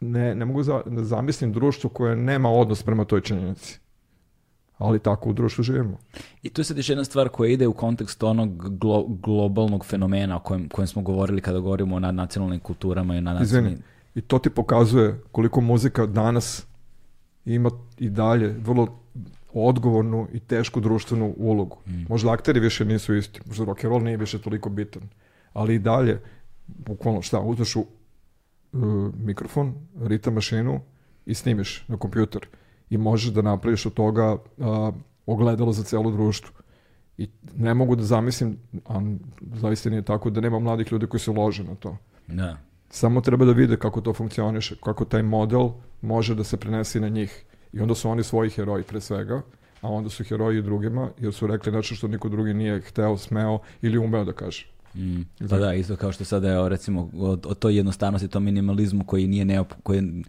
[0.00, 3.78] ne, ne mogu za, da zamislim društvo koje nema odnos prema toj činjenici.
[4.78, 5.98] ali tako u društvu živimo.
[6.42, 10.36] I tu je sad još jedna stvar koja ide u kontekst onog glo- globalnog fenomena
[10.36, 13.76] o kojem, kojem smo govorili kada govorimo o nadnacionalnim kulturama i na Izvini,
[14.14, 16.66] i to ti pokazuje koliko muzika danas
[17.44, 18.98] ima i dalje vrlo
[19.52, 21.76] odgovornu i tešku društvenu ulogu.
[22.08, 25.02] Možda akteri više nisu isti, možda rock and roll nije više toliko bitan,
[25.52, 26.20] ali i dalje,
[26.66, 27.86] bukvalno šta, uzmeš u
[28.76, 30.80] uh, mikrofon, ritam mašinu
[31.26, 32.46] i snimiš na kompjuter
[32.90, 34.94] i možeš da napraviš od toga uh,
[35.26, 36.50] ogledalo za celo društvo.
[37.18, 39.00] I ne mogu da zamislim, a
[39.54, 41.96] zaista nije tako, da nema mladih ljudi koji se lože na to.
[42.26, 42.56] Da.
[42.90, 45.70] Samo treba da vide kako to funkcioniše, kako taj model
[46.02, 47.44] može da se prenesi na njih.
[47.72, 49.42] I onda su oni svoji heroji pre svega,
[49.80, 53.58] a onda su heroji drugima, jer su rekli nešto što niko drugi nije hteo, smeo
[53.82, 54.75] ili umeo da kaže.
[54.96, 55.22] Mm.
[55.50, 59.26] Pa da, isto kao što sada je recimo od, od toj jednostavnosti, tom minimalizmu koji
[59.26, 60.24] nije neop, koji,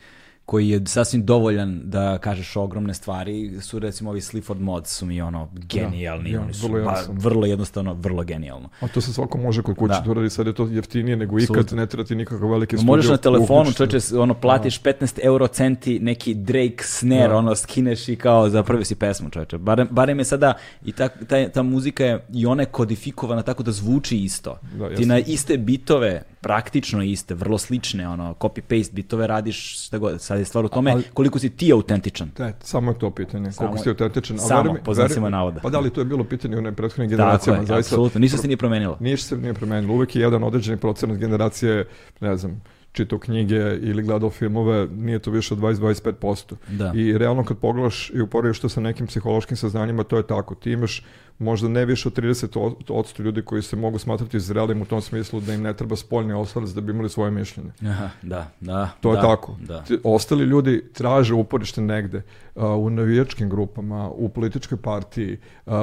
[0.47, 5.21] koji je sasvim dovoljan da kažeš ogromne stvari, su recimo ovi Sleaford mods su mi
[5.21, 7.21] ono genijalni, ja, oni su vrlo ba- jednostavno.
[7.21, 8.69] vrlo jednostavno, vrlo genijalno.
[8.79, 9.99] A to se svako može kod kuće Da.
[9.99, 12.87] da uradi, sad je to jeftinije nego ikad, ne treba ti nikakav veliki studio.
[12.87, 17.37] Možeš na telefonu, čoveče, ono, platiš 15 euro centi, neki Drake snare, Da.
[17.37, 19.57] ono, skineš i kao zapravi si pesmu, čoveče.
[19.57, 20.53] Barem, barem je sada,
[20.85, 24.57] i ta, ta, ta muzika je, i ona je kodifikovana tako da zvuči isto.
[24.73, 30.21] Da, Ti na iste bitove, praktično iste, vrlo slične, ono, copy-paste bitove radiš šta god.
[30.21, 32.31] Sad je stvar u tome Ali- koliko si ti autentičan.
[32.37, 34.37] Da, samo je to pitanje, Samo koliko si je- autentičan.
[34.39, 35.59] Samo, veruj mi- po znacima navoda.
[35.59, 37.89] Pa da li to je bilo pitanje u onim prethodnim Tako generacijama, je, zaista.
[37.89, 38.19] apsolutno.
[38.19, 38.97] Ništa se nije promenilo.
[38.99, 39.93] Ništa se nije promenilo.
[39.93, 41.85] Uvijek je jedan određeni procenat generacije,
[42.19, 42.61] ne znam,
[42.97, 46.55] čitao knjige ili gledao filmove, nije to više od 20-25%.
[46.67, 46.91] Da.
[46.95, 50.55] I realno kad pogledaš i uporediš to sa nekim psihološkim saznanjima, to je tako.
[50.55, 51.03] Ti imaš
[51.39, 55.53] možda ne više od 30% ljudi koji se mogu smatrati zrelim u tom smislu da
[55.53, 57.71] im ne treba spoljni oslanac da bi imali svoje mišljenje.
[57.81, 58.89] Aha, da, da.
[59.01, 59.55] To da, je tako.
[59.67, 59.83] Da.
[60.03, 62.21] Ostali ljudi traže uporište negde,
[62.55, 65.37] u navijačkim grupama, u političkoj partiji,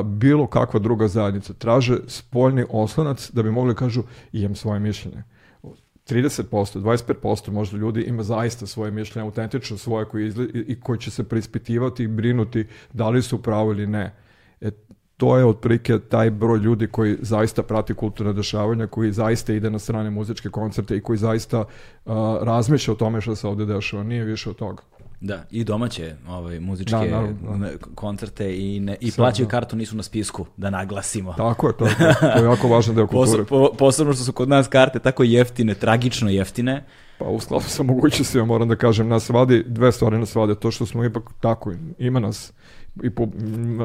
[0.05, 1.53] bilo kakva druga zajednica.
[1.53, 5.23] Traže spoljni oslanac da bi mogli kažu imam svoje mišljenje.
[6.09, 11.11] 30%, 25% možda ljudi ima zaista svoje mišljenje, autentično svoje koje izle, i, koji će
[11.11, 14.15] se preispitivati i brinuti da li su u pravu ili ne.
[14.61, 14.71] E,
[15.17, 19.79] to je otprilike taj broj ljudi koji zaista prati kulturne dešavanja, koji zaista ide na
[19.79, 21.65] strane muzičke koncerte i koji zaista
[22.07, 24.03] a, razmišlja o tome što se ovde dešava.
[24.03, 24.83] Nije više od toga.
[25.25, 29.51] Da, i domaće ovaj, muzičke Da, naravno, ne, koncerte i, ne, i Sve, plaćaju da.
[29.51, 31.33] kartu, nisu na spisku, da naglasimo.
[31.33, 31.87] Tako je, to,
[32.21, 33.45] to je jako važan deo kulture.
[33.45, 36.85] Pos, po, posebno što su kod nas karte tako jeftine, tragično jeftine.
[37.19, 40.71] Pa u skladu sa mogućnostima moram da kažem, nas vadi, dve stvari nas vade, to
[40.71, 42.53] što smo ipak tako, ima nas,
[43.03, 43.27] i po,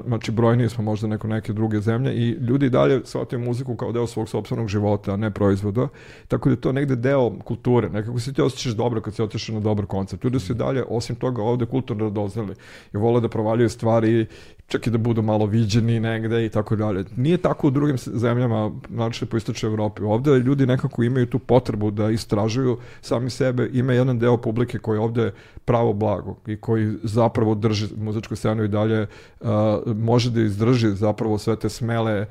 [0.07, 4.07] znači brojniji smo možda neko neke druge zemlje i ljudi dalje shvataju muziku kao deo
[4.07, 5.88] svog sopstvenog života, a ne proizvoda,
[6.27, 9.53] tako da je to negde deo kulture, nekako se ti osjećaš dobro kad si otišao
[9.53, 10.23] na dobar koncert.
[10.23, 12.56] Ljudi su i dalje, osim toga, ovde kulturno radoznali
[12.94, 14.26] i vole da provaljuju stvari,
[14.69, 17.03] čak i da budu malo viđeni negde i tako dalje.
[17.15, 20.03] Nije tako u drugim zemljama, znači po istočnoj Evropi.
[20.03, 23.69] Ovde ljudi nekako imaju tu potrebu da istražuju sami sebe.
[23.73, 25.31] Ima jedan deo publike koji ovde
[25.65, 29.07] pravo blago i koji zapravo drži muzičku scenu i dalje
[29.39, 29.47] uh,
[29.85, 32.27] može da izdrži zapravo sve te smele uh,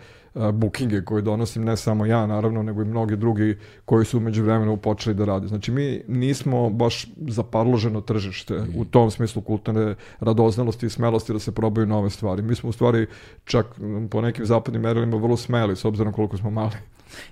[0.52, 4.76] bookinge koje donosim ne samo ja naravno, nego i mnogi drugi koji su umeđu vremenu
[4.76, 5.48] počeli da rade.
[5.48, 11.52] Znači mi nismo baš zaparloženo tržište u tom smislu kulturne radoznalosti i smelosti da se
[11.52, 12.42] probaju nove stvari.
[12.42, 13.06] Mi smo u stvari
[13.44, 13.66] čak
[14.10, 16.76] po nekim zapadnim merilima vrlo smeli s obzirom koliko smo mali.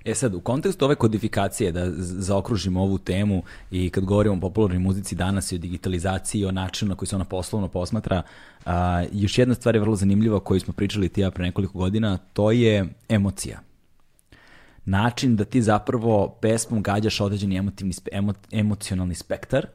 [0.05, 4.79] E sad, u kontekstu ove kodifikacije, da zaokružimo ovu temu i kad govorimo o popularnoj
[4.79, 8.23] muzici danas i o digitalizaciji i o načinu na koji se ona poslovno posmatra,
[8.65, 12.17] a, još jedna stvar je vrlo zanimljiva koju smo pričali ti ja pre nekoliko godina,
[12.17, 13.59] to je emocija.
[14.85, 19.67] Način da ti zapravo pesmom gađaš određeni emotivni, emo, emocionalni spektar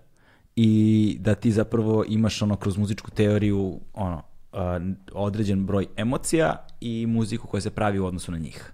[0.57, 4.23] i da ti zapravo imaš ono kroz muzičku teoriju ono
[4.53, 4.81] a,
[5.13, 8.73] određen broj emocija i muziku koja se pravi u odnosu na njih.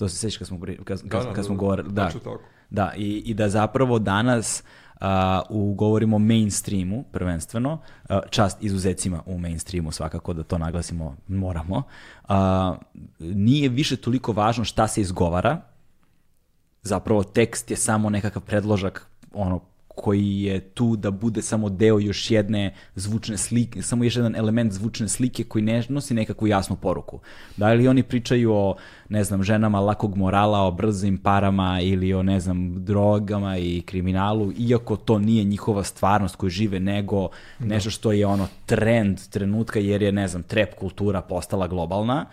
[0.00, 1.92] To se sećaš kad smo, pri- kad, kad, kad smo govorili.
[1.92, 2.40] Da, Tačno tako.
[2.70, 4.62] da i, i da zapravo danas
[5.00, 7.78] a, u, govorimo o mainstreamu prvenstveno,
[8.08, 11.82] a, čast izuzecima u mainstreamu svakako da to naglasimo moramo,
[12.28, 12.76] a,
[13.18, 15.60] nije više toliko važno šta se izgovara,
[16.82, 19.60] zapravo tekst je samo nekakav predložak ono
[20.00, 24.72] koji je tu da bude samo deo još jedne zvučne slike, samo još jedan element
[24.72, 27.20] zvučne slike koji ne nosi nekakvu jasnu poruku.
[27.56, 28.76] Da li oni pričaju o,
[29.08, 34.52] ne znam, ženama lakog morala, o brzim parama ili o, ne znam, drogama i kriminalu,
[34.58, 37.28] iako to nije njihova stvarnost koju žive, nego
[37.58, 42.26] nešto što je ono trend trenutka jer je, ne znam, trap kultura postala globalna,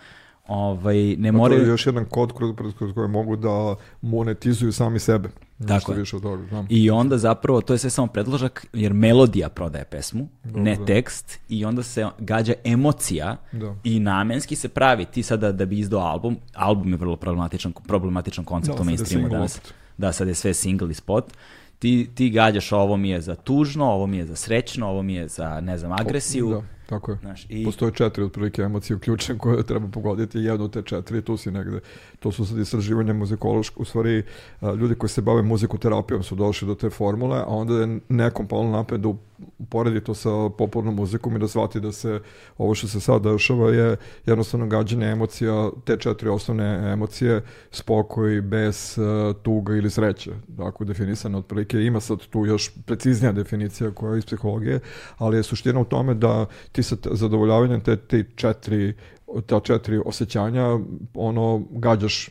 [0.46, 1.62] ovaj, ne Pa to moraju...
[1.62, 5.28] je još jedan kod kroz, kroz, kroz koji mogu da monetizuju sami sebe.
[5.68, 5.98] Tako je.
[5.98, 6.66] više od toga, znam.
[6.70, 10.86] I onda zapravo, to je sve samo predložak, jer melodija prodaje pesmu, ne Dobro.
[10.86, 13.74] tekst, i onda se gađa emocija Da.
[13.84, 15.04] i namenski se pravi.
[15.04, 19.28] Ti sada da bi izdao album, album je vrlo problematičan, problematičan koncept Da, u mainstreamu
[19.28, 19.58] danas.
[19.58, 19.74] opet.
[19.98, 21.24] Da, sad je sve single i spot.
[21.78, 25.14] Ti, ti gađaš ovo mi je za tužno, ovo mi je za srećno, ovo mi
[25.14, 26.50] je za, ne znam, agresiju.
[26.50, 27.18] Da, tako je.
[27.20, 31.36] Znaš, i, Postoje četiri otprilike emocije uključene koje treba pogoditi, jedno od te četiri, tu
[31.36, 31.80] si negde.
[32.18, 34.22] To su sad istraživanja muzikološke, u stvari
[34.60, 38.48] a, ljudi koji se bave muzikoterapijom su došli do te formule, a onda je nekom
[38.48, 39.08] palo napred da
[39.58, 42.20] uporedi to sa popularnom muzikom i da shvati da se
[42.58, 43.96] ovo što se sad dešava je
[44.26, 50.30] jednostavno gađanje emocija, te četiri osnovne emocije, spokoj, bes, a, tuga ili sreća.
[50.56, 51.80] Tako je definisano otprilike.
[51.80, 54.80] Ima sad tu još preciznija definicija koja je iz psihologije,
[55.18, 56.46] ali je suština u tome da
[56.78, 58.94] ti sa zadovoljavanjem te, te četiri
[59.46, 60.78] ta četiri osjećanja
[61.14, 62.30] ono gađaš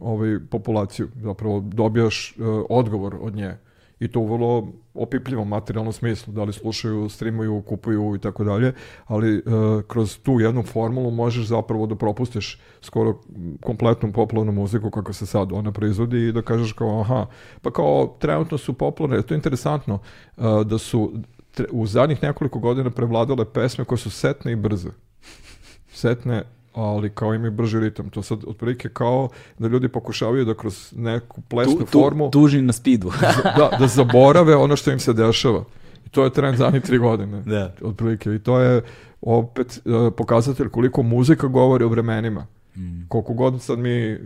[0.00, 1.08] ovaj populaciju.
[1.22, 2.34] Zapravo dobijaš e,
[2.68, 3.56] odgovor od nje.
[4.00, 8.72] I to u vrlo opipljivom materijalnom smislu, da li slušaju, streamuju, kupuju i tako dalje,
[9.06, 9.42] ali e,
[9.88, 13.20] kroz tu jednu formulu možeš zapravo da propustiš skoro
[13.60, 17.26] kompletnu popularnu muziku kako se sad ona proizvodi i da kažeš kao aha,
[17.62, 19.98] pa kao trenutno su popularne, to je interesantno
[20.36, 21.12] e, da su
[21.56, 24.88] tre- u zadnjih nekoliko godina prevladale pesme koje su setne i brze.
[25.92, 26.42] Setne,
[26.74, 28.10] ali kao imaju brži ritam.
[28.10, 29.28] To sad otprilike kao
[29.58, 33.12] da ljudi pokušavaju da kroz neku plesnu tu, tu, formu tužni na spidu.
[33.58, 35.64] da, da zaborave ono što im se dešava.
[36.06, 37.42] I to je trend zadnjih tri godine.
[37.46, 37.74] Da.
[37.82, 38.34] Otprilike.
[38.34, 38.82] I to je
[39.20, 42.46] opet e, pokazatelj koliko muzika govori o vremenima.
[42.76, 43.08] Mm.
[43.08, 44.18] Koliko god sad mi e,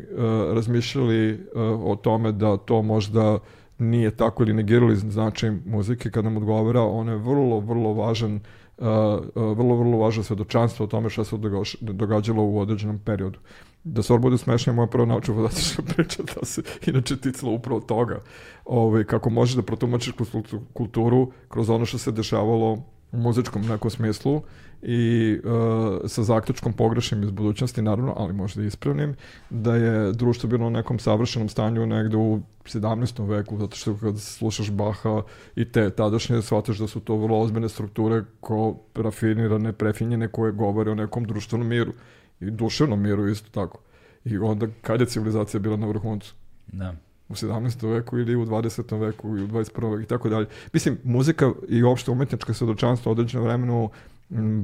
[0.55, 3.39] razmišljali e, o tome da to možda
[3.79, 8.41] nije tako ili negirali značaj muzike kad nam odgovara, ono je vrlo, vrlo važan uh,
[8.79, 11.37] uh, vrlo, vrlo važno svedočanstvo o tome šta se
[11.81, 13.39] događalo u određenom periodu.
[13.85, 18.23] Da stvar bude smešnija, moja prva naučna fantastična priča da se inače ticala upravo toga.
[18.65, 22.73] Ovaj, kako možeš da protumačiš kultu- kulturu kroz ono što se dešavalo
[23.13, 24.43] u muzičkom nekom smislu
[24.86, 29.15] i uh, sa zaključkom pogrešnim iz budućnosti, naravno, ali možda i ispravnim,
[29.51, 33.28] da je društvo bilo u nekom savršenom stanju negde u 17.
[33.28, 35.23] veku, zato što kad slušaš Baha
[35.56, 40.90] i te tadašnje, shvataš da su to vrlo ozbiljne strukture ko rafinirane, prefinjene, koje govore
[40.90, 41.93] o nekom društvenom miru
[42.40, 43.78] i duševnom miru isto tako.
[44.24, 46.35] I onda kad je civilizacija bila na vrhuncu?
[46.66, 46.94] Da.
[47.28, 47.93] u 17.
[47.93, 49.01] veku ili u 20.
[49.01, 49.90] veku i u 21.
[49.90, 50.47] veku i tako dalje.
[50.73, 53.90] Mislim, muzika i uopšte umetnička svedočanstva u određenom vremenu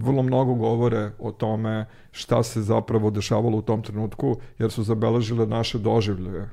[0.02, 5.46] vrlo mnogo govore o tome šta se zapravo dešavalo u tom trenutku, jer su zabeležile
[5.46, 6.48] naše doživlje.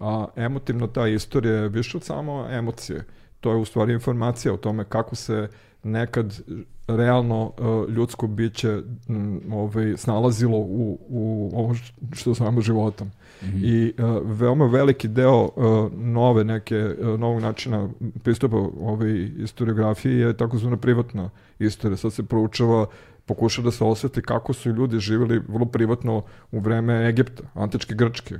[0.00, 3.04] A emotivno ta istorija je više od samo emocije.
[3.40, 5.48] To je u stvari informacija o tome kako se
[5.82, 6.40] nekad
[6.88, 11.74] realno uh, ljudsko biće m, ovaj, snalazilo u, u ovo
[12.12, 13.10] što zovemo životom.
[13.42, 13.58] Mhm.
[13.62, 17.88] I uh, veoma veliki deo uh, nove neke, uh, novog načina
[18.22, 21.96] pristupa ovoj historiografiji je takozvana privatna istorija.
[21.96, 22.86] Sad se proučava
[23.28, 28.34] pokuša da se osveti kako su ljudi živjeli vrlo privatno u vreme Egipta, antičke Grčke,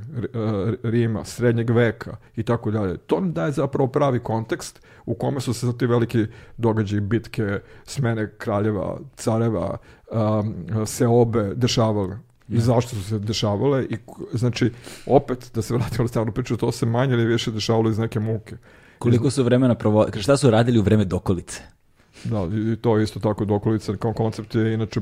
[0.82, 2.96] Rima, srednjeg veka i tako dalje.
[2.96, 8.30] To nam daje zapravo pravi kontekst u kome su se ti veliki događaji, bitke, smene
[8.38, 9.76] kraljeva, careva,
[10.10, 13.96] um, seobe dešavale i zašto su se dešavale i
[14.32, 14.72] znači
[15.06, 18.20] opet da se vratimo na stvarnu priču to se manje ili više dešavalo iz neke
[18.20, 18.56] muke
[18.98, 20.06] Koliko su vremena provo...
[20.20, 21.62] Šta su radili u vreme dokolice?
[22.24, 25.00] Da i to je isto tako dokolica kao koncept je inače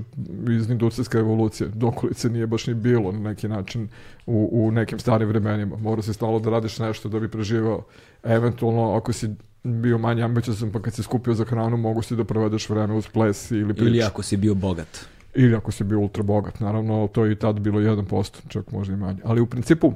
[0.51, 3.89] iz industrijske evolucije dokolice nije baš ni bilo na neki način
[4.27, 7.83] u, u nekim starim vremenima mora se stalo da radiš nešto da bi preživao
[8.23, 9.29] eventualno ako si
[9.63, 13.09] bio manje ambiciozan pa kad si skupio za hranu mogu si da provedeš vreme uz
[13.09, 14.89] ples ili priču Ili ako si bio bogat.
[15.35, 18.95] Ili ako si bio ultra bogat, naravno to je i tad bilo 1%, čak možda
[18.95, 19.19] i manje.
[19.25, 19.93] Ali u principu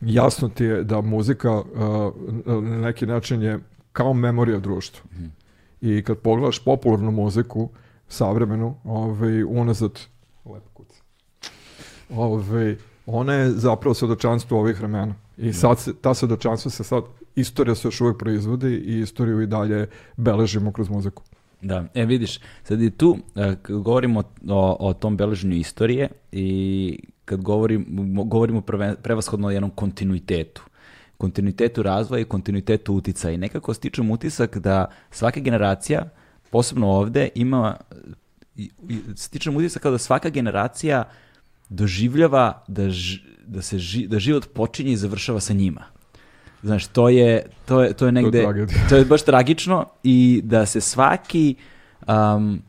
[0.00, 1.64] jasno ti je da muzika uh,
[2.46, 3.58] na neki način je
[3.92, 5.10] kao memorija društva.
[5.82, 7.68] I kad pogledaš popularnu muziku,
[8.08, 10.00] savremenu, ovaj, unazad,
[10.44, 11.02] lepo kuca,
[12.10, 12.76] ovaj,
[13.06, 15.14] ona je zapravo svedočanstvo ovih vremena.
[15.36, 17.02] I sad se, ta svedočanstva se sad,
[17.36, 19.86] istorija se još uvijek proizvodi i istoriju i dalje
[20.16, 21.22] beležimo kroz muziku.
[21.62, 26.98] Da, e vidiš, sad i tu e, kad govorimo o, o tom beleženju istorije i
[27.24, 28.60] kad govorim, mo- govorimo
[29.02, 30.62] prevashodno o jednom kontinuitetu.
[31.22, 33.34] Kontinuitetu razvoja i kontinuitetu uticaja.
[33.34, 36.08] I nekako stičem utisak da svaka generacija,
[36.50, 37.76] posebno ovde, ima,
[39.16, 41.04] stičem utisak kao da svaka generacija
[41.68, 45.84] doživljava da, ž- da, se ži- da život počinje i završava sa njima.
[46.62, 48.42] Znaš, to je, to je, to je negde...
[48.42, 48.88] tragedija.
[48.88, 51.54] to je baš tragično i da se svaki
[52.08, 52.62] um,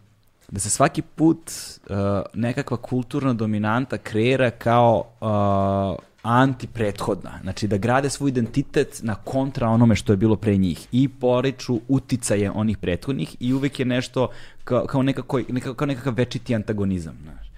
[0.54, 1.52] da se svaki put
[1.90, 1.96] uh,
[2.34, 7.40] nekakva kulturna dominanta kreira kao uh, antiprethodna.
[7.42, 11.80] Znači da grade svoj identitet na kontra onome što je bilo pre njih i poriču
[11.88, 14.30] uticaje onih prethodnih i uvek je nešto
[14.64, 17.18] kao, kao, nekako, nekako, kao nekakav večiti antagonizam.
[17.24, 17.52] Znaš.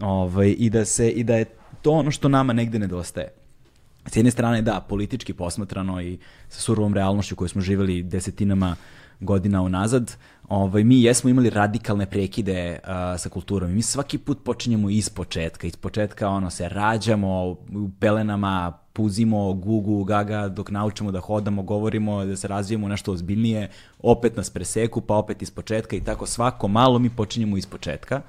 [0.00, 1.44] Ovaj, i, da se, I da je
[1.82, 3.32] to ono što nama negde nedostaje.
[4.06, 6.18] S jedne strane, da, politički posmatrano i
[6.48, 8.76] sa surovom realnošću koju smo živeli desetinama
[9.20, 10.16] godina unazad,
[10.48, 12.88] ovaj, mi jesmo imali radikalne prekide uh,
[13.20, 13.72] sa kulturom.
[13.72, 15.66] Mi svaki put počinjemo iz početka.
[15.66, 22.24] Iz početka ono, se rađamo u pelenama, puzimo gugu, gaga, dok naučimo da hodamo, govorimo,
[22.24, 23.70] da se razvijemo nešto ozbiljnije,
[24.02, 28.22] opet nas preseku, pa opet iz početka i tako svako malo mi počinjemo iz početka,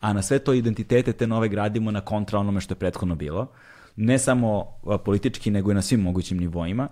[0.00, 3.46] a na sve to identitete te nove gradimo na kontra onome što je prethodno bilo.
[3.96, 4.64] Ne samo
[5.04, 6.88] politički, nego i na svim mogućim nivoima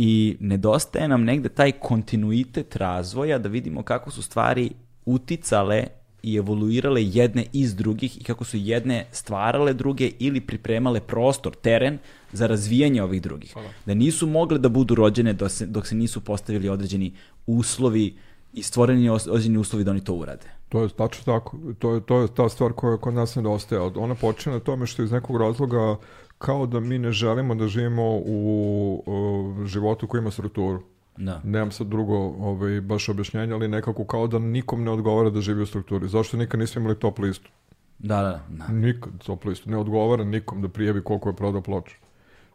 [0.00, 4.70] i nedostaje nam negde taj kontinuitet razvoja da vidimo kako su stvari
[5.04, 5.84] uticale
[6.22, 11.98] i evoluirale jedne iz drugih i kako su jedne stvarale druge ili pripremale prostor, teren
[12.32, 13.52] za razvijanje ovih drugih.
[13.52, 13.68] Hvala.
[13.86, 17.12] Da nisu mogle da budu rođene dok se, dok se nisu postavili određeni
[17.46, 18.16] uslovi
[18.54, 20.46] i stvoreni određeni uslovi da oni to urade.
[20.68, 21.58] To je tačno tako.
[21.78, 23.80] To je, to je ta stvar koja kod nas nedostaje.
[23.80, 25.96] Ona počne na tome što iz nekog razloga
[26.38, 30.82] kao da mi ne želimo da živimo u, u životu koji ima strukturu.
[31.16, 31.40] Da.
[31.44, 35.62] Nemam sad drugo ovaj, baš objašnjenje, ali nekako kao da nikom ne odgovara da živi
[35.62, 36.08] u strukturi.
[36.08, 37.50] Zašto nikad nismo imali top listu?
[37.98, 38.72] Da, da, da.
[38.72, 39.70] Nikad top listu.
[39.70, 41.96] Ne odgovara nikom da prijavi koliko je prodao ploča.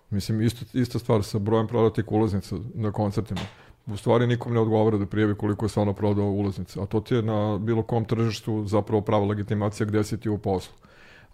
[0.09, 3.41] Mislim, isto, ista stvar sa brojem prodatih ulaznica na koncertima.
[3.87, 6.83] U stvari nikom ne odgovara da prijavi koliko je stvarno prodao ulaznica.
[6.83, 10.37] A to ti je na bilo kom tržištu zapravo prava legitimacija gde si ti u
[10.37, 10.73] poslu.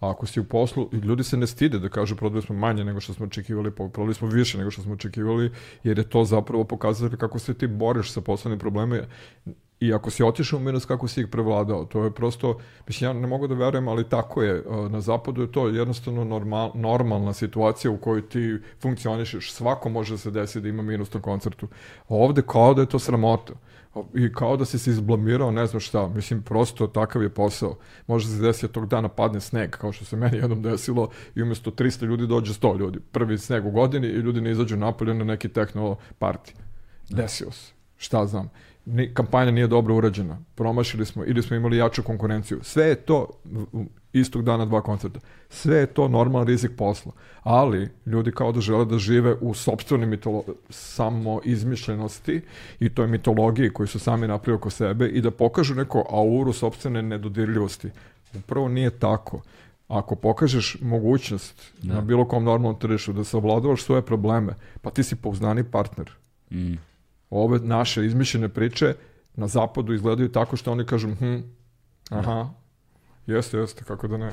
[0.00, 3.00] A ako si u poslu, ljudi se ne stide da kažu prodali smo manje nego
[3.00, 5.52] što smo očekivali, prodali smo više nego što smo očekivali,
[5.84, 9.02] jer je to zapravo pokazatelj kako se ti boriš sa poslovnim problemima
[9.80, 11.84] i ako si otišao u minus, kako si ih prevladao.
[11.84, 14.64] To je prosto, mislim, ja ne mogu da verujem, ali tako je.
[14.90, 19.52] Na zapadu je to jednostavno normal, normalna situacija u kojoj ti funkcionišeš.
[19.52, 21.68] Svako može da se desiti da ima minus na koncertu.
[22.08, 23.52] A ovde kao da je to sramota
[24.14, 27.76] i kao da si se izblamirao, ne znam šta, mislim, prosto takav je posao.
[28.06, 31.42] Može se desiti da tog dana padne sneg, kao što se meni jednom desilo, i
[31.42, 32.98] umesto 300 ljudi dođe 100 ljudi.
[33.12, 36.52] Prvi sneg u godini i ljudi ne izađu napolje na neki techno party.
[37.08, 37.79] Desio se.
[38.00, 38.50] Šta znam
[38.84, 42.58] ni, kampanja nije dobro urađena, promašili smo ili smo imali jaču konkurenciju.
[42.62, 43.28] Sve je to
[44.12, 45.20] istog dana dva koncerta.
[45.48, 47.12] Sve je to normalan rizik posla.
[47.42, 52.40] Ali ljudi kao da žele da žive u sobstvenoj mitolo samo izmišljenosti
[52.80, 57.02] i toj mitologiji koju su sami napravili oko sebe i da pokažu neko auru sobstvene
[57.02, 57.90] nedodirljivosti.
[58.34, 59.42] Upravo nije tako.
[59.88, 61.94] Ako pokažeš mogućnost da.
[61.94, 66.10] na bilo kom normalnom tržištu da savladavaš svoje probleme, pa ti si pouznani partner.
[66.50, 66.89] Mm
[67.30, 68.94] ove naše izmišljene priče
[69.34, 71.38] na zapadu izgledaju tako što oni kažu hm,
[72.10, 72.48] aha,
[73.26, 74.30] jeste, jeste, kako da ne.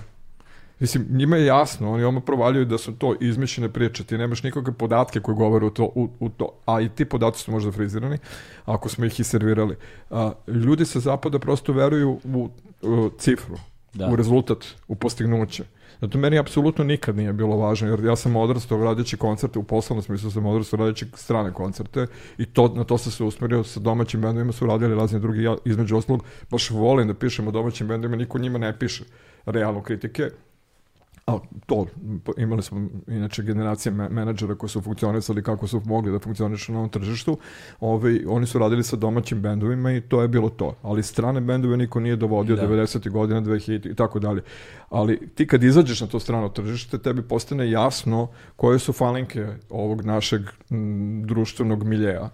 [0.80, 4.74] Mislim, njima je jasno, oni oma provaljuju da su to izmišljene priče, ti nemaš nikakve
[4.74, 8.18] podatke koji govore u to, u, u to, a i ti podaci su možda frizirani,
[8.66, 9.76] ako smo ih i servirali.
[10.10, 12.50] A, ljudi sa zapada prosto veruju u,
[12.82, 13.58] u cifru,
[13.94, 14.08] da.
[14.08, 15.64] u rezultat, u postignuće.
[16.02, 20.04] Zato meni apsolutno nikad nije bilo važno, jer ja sam odrastao radeći koncerte, u poslovnom
[20.04, 22.08] smislu sam odrastao radeći strane koncerte
[22.38, 25.56] i to, na to sam se usmerio sa domaćim bendovima, su radili razni drugi, ja
[25.66, 29.04] između oslog baš volim da pišem o domaćim bendovima, niko njima ne piše
[29.46, 30.30] realno kritike,
[31.28, 31.86] a to,
[32.38, 36.90] imali smo inače generacije menadžera koji su funkcionisali kako su mogli da funkcionišu na ovom
[36.90, 37.38] tržištu,
[37.80, 40.76] Ove, oni su radili sa domaćim bendovima i to je bilo to.
[40.82, 42.68] Ali strane bendove niko nije dovodio da.
[42.68, 43.10] 90.
[43.10, 44.42] godina, 2000 i tako dalje.
[44.90, 50.06] Ali ti kad izađeš na to strano tržište, tebi postane jasno koje su falinke ovog
[50.06, 50.42] našeg
[50.72, 52.30] m, društvenog miljeja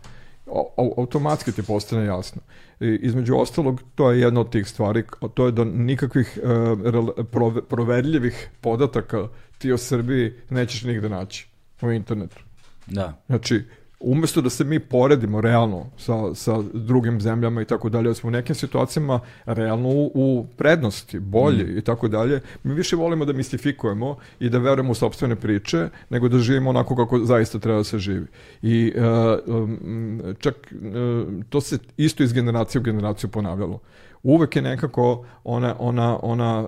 [0.97, 2.41] automatski ti postane jasno.
[2.83, 5.03] I, između ostalog, to je jedna od tih stvari,
[5.33, 9.27] to je da nikakvih uh, proverljivih podataka
[9.57, 11.47] ti o Srbiji nećeš nigde naći
[11.81, 12.43] u internetu.
[12.87, 13.23] Da.
[13.27, 13.63] Znači,
[14.03, 18.27] umesto da se mi poredimo realno sa, sa drugim zemljama i tako dalje, da smo
[18.27, 21.77] u nekim situacijama realno u, u prednosti, bolje mm.
[21.77, 26.29] i tako dalje, mi više volimo da mistifikujemo i da verujemo u sobstvene priče, nego
[26.29, 28.27] da živimo onako kako zaista treba da se živi.
[28.61, 33.79] I uh, um, čak uh, to se isto iz generacije u generaciju ponavljalo
[34.23, 36.67] uvek je nekako ona, ona, ona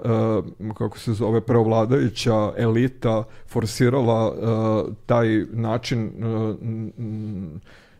[0.68, 6.56] uh, kako se zove, preovladajuća elita forsirala uh, taj način uh,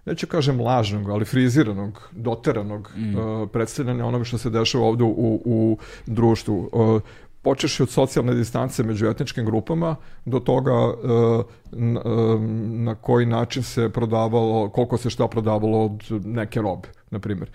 [0.06, 3.18] neću kažem lažnog, ali friziranog, doteranog mm.
[3.18, 6.70] uh, predstavljanja onoga što se dešava ovde u, u društvu.
[6.72, 7.02] Uh,
[7.46, 9.96] počeš od socijalne distance među etničkim grupama
[10.26, 12.40] do toga e, na, e,
[12.88, 17.50] na koji način se prodavalo, koliko se šta prodavalo od neke robe, na primjer.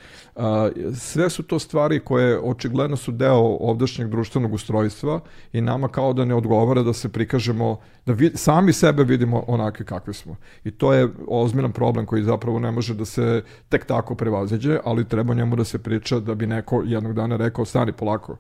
[0.94, 5.20] Sve su to stvari koje očigledno su deo ovdašnjeg društvenog ustrojstva
[5.52, 7.76] i nama kao da ne odgovara da se prikažemo,
[8.06, 10.36] da vid, sami sebe vidimo onakve kakvi smo.
[10.64, 15.08] I to je ozbiljan problem koji zapravo ne može da se tek tako prevaziđe, ali
[15.08, 18.36] treba njemu da se priča da bi neko jednog dana rekao, stani polako,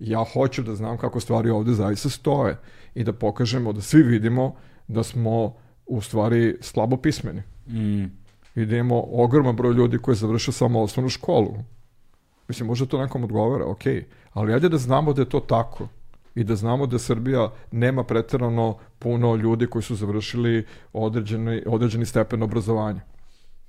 [0.00, 2.56] ja hoću da znam kako stvari ovde zaista stoje
[2.94, 4.54] i da pokažemo, da svi vidimo
[4.88, 5.54] da smo
[5.86, 7.42] u stvari slabo pismeni.
[7.66, 8.04] Mm.
[8.54, 11.54] I da imamo ogroman broj ljudi koji je završio samo osnovnu školu.
[12.48, 13.82] Mislim, možda to nekom odgovara, ok,
[14.32, 15.88] ali ajde da znamo da je to tako
[16.34, 22.42] i da znamo da Srbija nema preterano puno ljudi koji su završili određeni, određeni stepen
[22.42, 23.00] obrazovanja.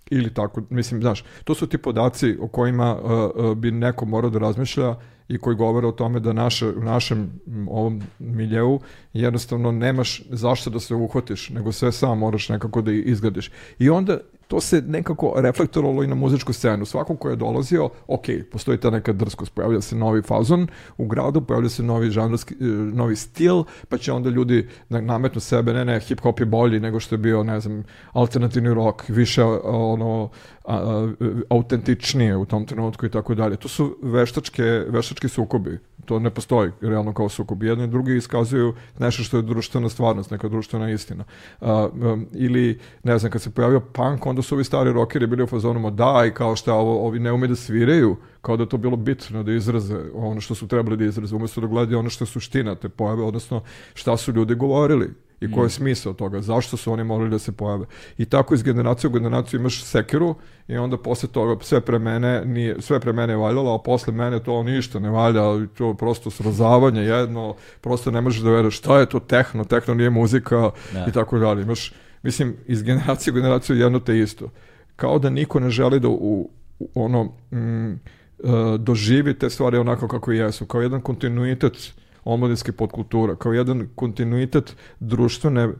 [0.09, 4.29] Ili tako, mislim, znaš, to su ti podaci o kojima uh, uh, bi neko morao
[4.29, 4.95] da razmišlja
[5.31, 7.31] i koji govore o tome da naše, u našem
[7.69, 8.79] ovom miljeu
[9.13, 13.51] jednostavno nemaš zašto da se uhvatiš, nego sve sam moraš nekako da izgradiš.
[13.79, 14.19] I onda
[14.51, 16.85] to se nekako reflektovalo i na muzičku scenu.
[16.85, 20.67] Svako ko je dolazio, ok, postoji ta neka drskost, pojavlja se novi fazon
[20.97, 25.73] u gradu, pojavlja se novi žanrski, e, novi stil, pa će onda ljudi nametnu sebe,
[25.73, 29.43] ne, ne, hip hop je bolji nego što je bio, ne znam, alternativni rock, više
[29.63, 30.29] ono,
[30.65, 31.11] a, a,
[31.49, 33.55] autentičnije u tom trenutku i tako dalje.
[33.55, 35.79] To su veštačke, veštački sukobi.
[36.05, 37.63] To ne postoji realno kao sukob.
[37.63, 41.23] Jedni i drugi iskazuju nešto što je društvena stvarnost, neka društvena istina.
[41.61, 45.43] A, um, ili, ne znam, kad se pojavio punk, onda su ovi stari rockeri bili
[45.43, 48.77] u fazonu da i kao šta ovo, ovi ne ume da sviraju, kao da to
[48.77, 52.23] bilo bitno da izraze ono što su trebali da izraze, umesto da gledaju ono što
[52.23, 53.61] je suština te pojave, odnosno
[53.93, 55.69] šta su ljudi govorili i koji je mm.
[55.69, 57.85] smisao toga, zašto su oni morali da se pojave.
[58.17, 60.35] I tako iz generacije u generaciju imaš sekiru
[60.67, 64.13] i onda posle toga sve pre mene, nije, sve pre mene je valjalo, a posle
[64.13, 68.99] mene to ništa ne valja, to prosto srozavanje jedno, prosto ne možeš da veruješ šta
[68.99, 71.05] je to tehno, tehno nije muzika da.
[71.09, 71.61] i tako dalje.
[71.61, 71.93] Imaš,
[72.23, 74.49] mislim, iz generacije u generaciju jedno te isto.
[74.95, 76.49] Kao da niko ne želi da u,
[76.79, 81.93] u ono, mm, uh, doživi te stvari onako kako jesu, kao jedan kontinuitet
[82.23, 85.75] omladinske podkultura, kao jedan kontinuitet društvene, uh,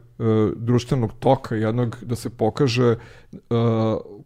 [0.56, 2.96] društvenog toka, jednog da se pokaže
[3.32, 3.38] uh,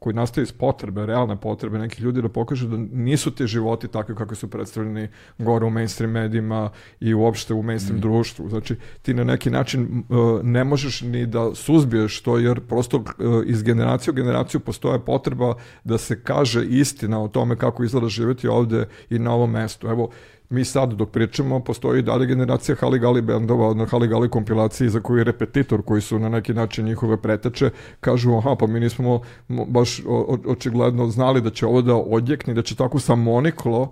[0.00, 4.14] koji nastaje iz potrebe, realne potrebe nekih ljudi da pokaže da nisu te životi takvi
[4.14, 6.70] kako su predstavljeni gore u mainstream medijima
[7.00, 8.00] i uopšte u mainstream mm.
[8.00, 8.48] društvu.
[8.48, 13.04] Znači, ti na neki način uh, ne možeš ni da suzbiješ to, jer prosto
[13.46, 18.48] iz generacije u generaciju postoje potreba da se kaže istina o tome kako izgleda živeti
[18.48, 19.88] ovde i na ovom mestu.
[19.88, 20.10] Evo,
[20.50, 25.24] mi sad dok pričamo postoji dalje generacija Haligali bendova, na Haligali kompilaciji za koju je
[25.24, 27.70] repetitor koji su na neki način njihove preteče,
[28.00, 30.02] kažu aha pa mi nismo baš
[30.46, 33.90] očigledno znali da će ovo da odjekne, da će tako samoniklo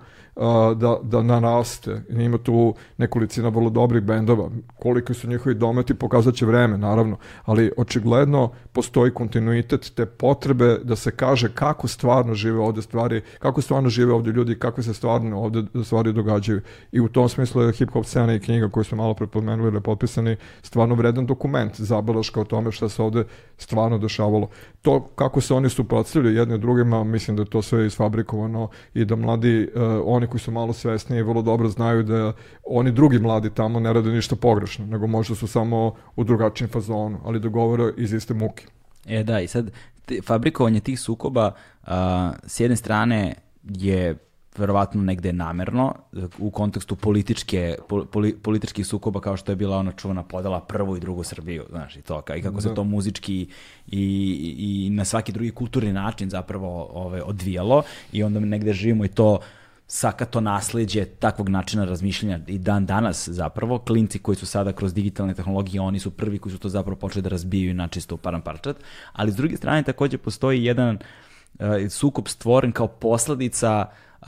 [0.77, 2.03] da, da naraste.
[2.09, 4.51] Ima tu nekolicina vrlo dobrih bendova.
[4.77, 7.17] Koliko su njihovi dometi pokazat će vreme, naravno.
[7.45, 13.61] Ali očigledno postoji kontinuitet te potrebe da se kaže kako stvarno žive ovde stvari, kako
[13.61, 16.61] stvarno žive ovde ljudi, kako se stvarno ovde stvari događaju.
[16.93, 20.37] I u tom smislu je hip-hop scena i knjiga koju smo malo prepomenuli je potpisani
[20.63, 23.25] stvarno vredan dokument, zabelaška o tome šta se ovde
[23.59, 24.49] stvarno dešavalo.
[24.83, 29.17] To kako se oni suprotstavljaju jedni drugima, mislim da je to sve isfabrikovano i da
[29.17, 32.33] mladi, uh, oni oni koji su malo svesniji vrlo dobro znaju da
[32.65, 37.21] oni drugi mladi tamo ne rade ništa pogrešno, nego možda su samo u drugačijem fazonu,
[37.25, 38.67] ali da govore iz iste muke.
[39.07, 39.71] E da, i sad
[40.07, 41.53] te, fabrikovanje tih sukoba
[41.87, 44.17] a, s jedne strane je
[44.57, 45.95] verovatno negde namerno
[46.39, 47.77] u kontekstu političke
[48.13, 51.97] poli, političkih sukoba kao što je bila ona čuvana podela prvu i drugu Srbiju, znaš,
[51.97, 52.61] i to i kako da.
[52.61, 53.49] se to muzički
[53.87, 57.83] i, i, i na svaki drugi kulturni način zapravo ove, odvijalo
[58.13, 59.39] i onda negde živimo i to
[59.87, 65.35] sakato nasledđe takvog načina razmišljanja i dan danas zapravo, klinci koji su sada kroz digitalne
[65.35, 68.77] tehnologije, oni su prvi koji su to zapravo počeli da razbijaju na čisto param parčat,
[69.13, 73.87] ali s druge strane takođe postoji jedan uh, sukup stvoren kao posledica
[74.21, 74.27] uh,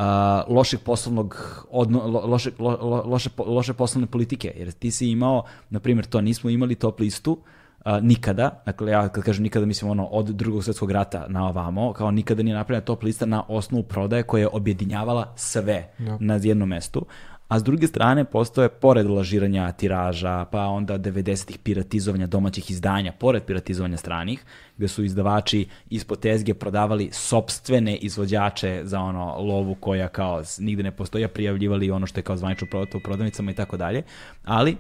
[0.48, 5.80] lošeg poslovnog odno, lo, loše, lo, loše, loše poslovne politike, jer ti si imao, na
[5.80, 7.38] primjer, to nismo imali top listu, uh,
[7.86, 11.92] a, nikada, dakle ja kad kažem nikada mislim ono od drugog svetskog rata na ovamo,
[11.92, 16.16] kao nikada nije napravljena top lista na osnovu prodaje koja je objedinjavala sve ja.
[16.20, 17.06] na jednom mestu,
[17.48, 23.42] a s druge strane postoje, pored lažiranja tiraža, pa onda 90-ih piratizovanja domaćih izdanja, pored
[23.42, 24.44] piratizovanja stranih,
[24.76, 30.96] gde su izdavači ispod tezge prodavali sobstvene izvođače za ono lovu koja kao nigde ne
[30.96, 34.02] postoji, a prijavljivali ono što je kao zvanično prodato u prodavnicama i tako dalje,
[34.44, 34.76] ali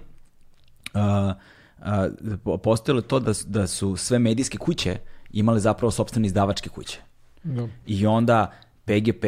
[0.94, 1.00] uh,
[2.62, 4.96] postojalo to da, da su sve medijske kuće
[5.30, 6.98] imale zapravo sobstvene izdavačke kuće.
[7.42, 7.68] Da.
[7.86, 8.52] I onda
[8.84, 9.24] PGP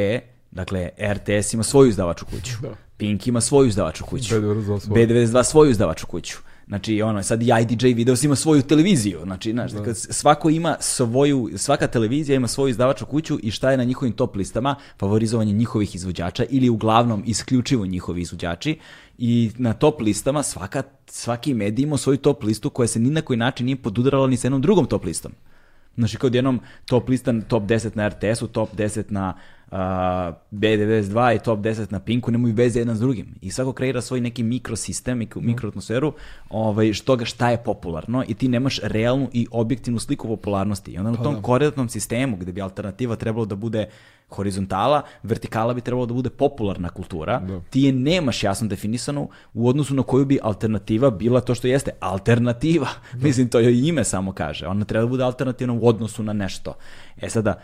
[0.50, 2.52] Dakle, RTS ima svoju izdavaču kuću.
[2.62, 2.74] Da.
[2.96, 4.34] Pink ima svoju izdavaču kuću.
[4.34, 5.06] B92 svoju.
[5.06, 6.38] B92 svoju izdavaču kuću.
[6.68, 9.20] Znači, ono, sad i IDJ Videos ima svoju televiziju.
[9.22, 13.76] Znači, znaš, kad svako ima svoju, svaka televizija ima svoju izdavaču kuću i šta je
[13.76, 14.74] na njihovim top listama?
[14.98, 18.78] Favorizovanje njihovih izvođača ili uglavnom isključivo njihovi izvođači.
[19.18, 23.22] I na top listama svaka, svaki medij ima svoju top listu koja se ni na
[23.22, 25.32] koji način nije podudarala ni sa jednom drugom top listom.
[25.96, 29.34] Znači, kao jednom top lista, top 10 na RTS-u, top 10 na
[29.70, 29.76] uh,
[30.52, 33.34] B92 i top 10 na Pinku, nemaju veze jedan s drugim.
[33.40, 36.12] I svako kreira svoj neki mikrosistem, mikro, mikroatmosferu,
[36.50, 40.90] ovaj, što ga šta je popularno i ti nemaš realnu i objektivnu sliku popularnosti.
[40.90, 43.88] I onda na tom koordinatnom sistemu, gde bi alternativa trebalo da bude
[44.28, 49.94] horizontala, vertikala bi trebalo da bude popularna kultura, ti je nemaš jasno definisanu u odnosu
[49.94, 52.88] na koju bi alternativa bila to što jeste alternativa.
[53.24, 54.66] Mislim, to joj ime samo kaže.
[54.66, 56.74] Ona treba da bude alternativna u odnosu na nešto.
[57.20, 57.60] E sada,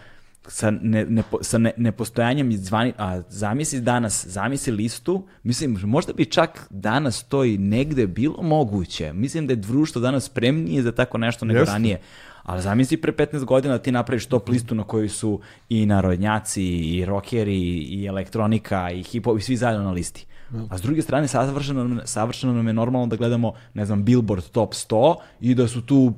[0.49, 6.25] sa, ne, ne, sa ne, nepostojanjem zvani, a zamisli danas, zamisli listu, mislim, možda bi
[6.25, 9.12] čak danas to i negde bilo moguće.
[9.12, 11.73] Mislim da je društvo danas spremnije za tako nešto nego Jeste.
[11.73, 12.01] ranije.
[12.43, 16.65] Ali zamisli pre 15 godina da ti napraviš top listu na kojoj su i narodnjaci,
[16.65, 20.27] i rockeri, i elektronika, i hip-hop, i svi zajedno na listi.
[20.71, 24.73] A s druge strane, savršeno, savršeno nam je normalno da gledamo, ne znam, Billboard top
[24.73, 26.12] 100 i da su tu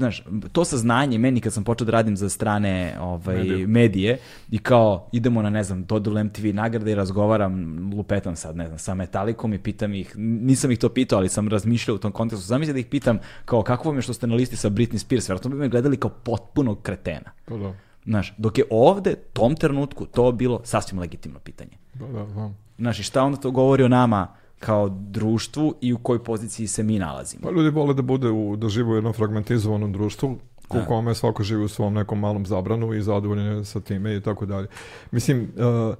[0.00, 0.22] znaš,
[0.52, 3.66] to saznanje meni kad sam počeo da radim za strane ovaj, Medije.
[3.66, 4.18] medije.
[4.50, 8.78] i kao idemo na, ne znam, dodelu MTV nagrade i razgovaram, lupetam sad, ne znam,
[8.78, 12.46] sa Metalikom i pitam ih, nisam ih to pitao, ali sam razmišljao u tom kontekstu,
[12.46, 15.28] zamisli da ih pitam kao kako vam je što ste na listi sa Britney Spears,
[15.28, 17.30] vjerojatno bi me gledali kao potpunog kretena.
[17.44, 17.74] Pa da,
[18.04, 21.76] Znaš, dok je ovde, tom trenutku, to bilo sasvim legitimno pitanje.
[21.94, 22.50] da, da, da.
[22.78, 26.82] Znaš, i šta onda to govori o nama kao društvu i u kojoj poziciji se
[26.82, 27.42] mi nalazimo?
[27.42, 30.38] Pa ljudi vole da bude u, da žive u jednom fragmentizovanom društvu
[30.78, 34.20] u kome svako živi u svom nekom malom zabranu i zadovoljan je sa time i
[34.20, 34.66] tako dalje.
[35.10, 35.42] Mislim,
[35.88, 35.94] uh,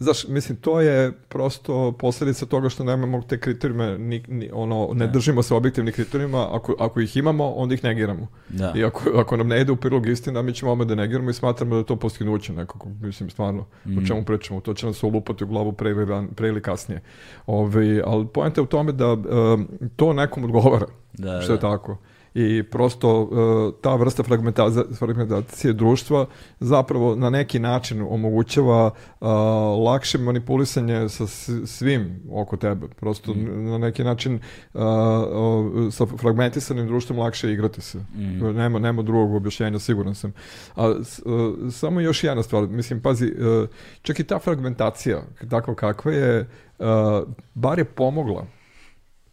[0.00, 5.06] znaš, mislim, to je prosto posljedica toga što nemamo te kriterijume, ni, ni, ono, ne
[5.06, 8.26] držimo se objektivnih kriterijuma, ako, ako ih imamo, onda ih negiramo.
[8.48, 8.72] Da.
[8.76, 11.34] I ako, ako nam ne ide u prilog istina, mi ćemo odmah da negiramo i
[11.34, 13.66] smatramo da je to postignuće nekako, mislim, stvarno,
[13.98, 17.00] o čemu pričamo, to će nas ulupati u glavu pre ili, ran- pre ili kasnije.
[17.46, 21.60] Ove, ali poenta je u tome da um, to nekom odgovara, Da, što je da.
[21.60, 21.96] tako.
[22.34, 24.22] I prosto uh, ta vrsta
[24.98, 26.26] fragmentacije društva
[26.60, 29.28] zapravo na neki način omogućava uh,
[29.84, 31.26] lakše manipulisanje sa
[31.66, 32.86] svim oko tebe.
[32.88, 34.40] Prosto na neki način
[34.74, 34.80] uh,
[35.90, 37.98] sa fragmentisanim društvom lakše igrati se.
[38.54, 40.32] Nema, nema drugog objašnjenja, siguran sam.
[40.76, 40.94] A,
[41.70, 43.32] samo još jedna stvar, mislim, pazi,
[44.02, 46.48] čak i ta fragmentacija, takva kakva je,
[47.54, 48.46] bar je pomogla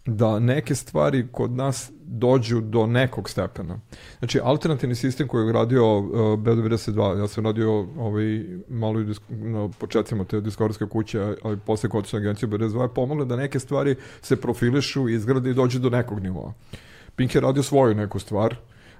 [0.10, 3.80] da neke stvari kod nas dođu do nekog stepena.
[4.20, 6.10] Znači, alternativni sistem koji je radio uh,
[6.40, 9.00] B92, ja sam radio ovaj, malo
[9.30, 13.96] na početcima te diskografske kuće, ali posle kod agenciju B92 je pomogla da neke stvari
[14.22, 16.54] se profilišu, izgrade i dođu do nekog nivoa.
[17.16, 18.56] Pink je radio svoju neku stvar,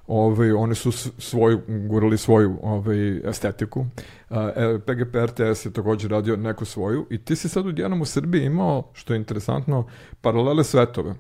[0.10, 3.86] Ovaj, oni su svoju, gurali svoju ovaj, estetiku.
[4.30, 8.46] E, PGP RTS je također radio neku svoju i ti si sad odjednom u Srbiji
[8.46, 9.88] imao, što je interesantno,
[10.22, 11.16] paralele svetove.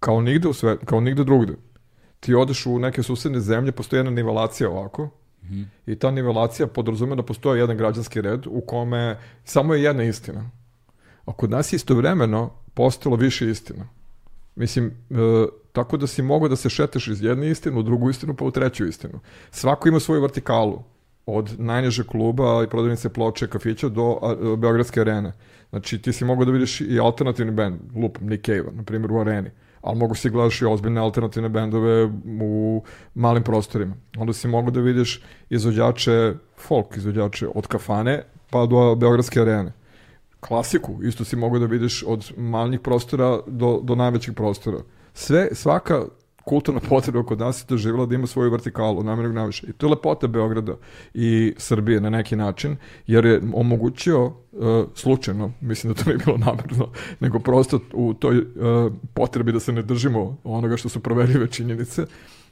[0.00, 1.52] Kao nigde, u sve, kao nigde drugde.
[2.20, 5.10] Ti odeš u neke susedne zemlje, postoji jedna nivelacija ovako,
[5.86, 10.50] i ta nivelacija podrazume da postoji jedan građanski red u kome samo je jedna istina.
[11.24, 13.88] A kod nas je istovremeno postalo više istina.
[14.54, 15.14] Mislim, e,
[15.76, 18.50] tako da si mogao da se šeteš iz jedne istine u drugu istinu pa u
[18.50, 19.20] treću istinu.
[19.50, 20.78] Svako ima svoju vertikalu.
[21.26, 24.18] Od najnižeg kluba i prodavnice ploče, kafića do
[24.58, 25.32] Beogradske arene.
[25.70, 29.20] Znači ti si mogao da vidiš i alternativni band, lupam, Nick Cave, na primjer u
[29.20, 29.50] areni.
[29.82, 32.04] Ali mogu si gledaš i ozbiljne alternativne bendove
[32.40, 32.82] u
[33.14, 33.94] malim prostorima.
[34.18, 39.72] Onda si mogao da vidiš izvođače folk, izvođače od kafane pa do Beogradske arene
[40.40, 44.78] klasiku, isto si mogao da vidiš od manjih prostora do, do najvećih prostora.
[45.18, 46.04] Sve, svaka
[46.44, 49.66] kulturna potreba kod nas je doživjela da ima svoju vertikalu, namjernog naviše.
[49.66, 50.76] I to je lepota Beograda
[51.14, 52.76] i Srbije na neki način,
[53.06, 54.56] jer je omogućio e,
[54.94, 56.88] slučajno, mislim da to nije bilo namjerno,
[57.20, 58.42] nego prosto u toj e,
[59.14, 62.06] potrebi da se ne držimo onoga što su proverljive činjenice,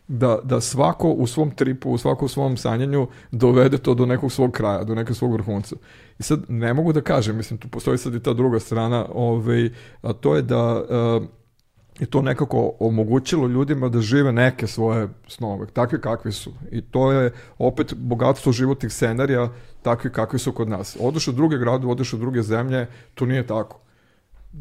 [0.08, 4.32] da, da svako u svom tripu, u svako u svom sanjanju dovede to do nekog
[4.32, 5.76] svog kraja, do nekog svog vrhunca.
[6.18, 9.70] I sad ne mogu da kažem, mislim, tu postoji sad i ta druga strana, ovaj,
[10.02, 11.28] a to je da uh,
[12.00, 16.52] je to nekako omogućilo ljudima da žive neke svoje snove, takvi kakvi su.
[16.70, 19.48] I to je opet bogatstvo životnih scenarija,
[19.82, 20.96] takvi kakvi su kod nas.
[21.00, 23.84] Odeš u druge grade, odeš u druge zemlje, to nije tako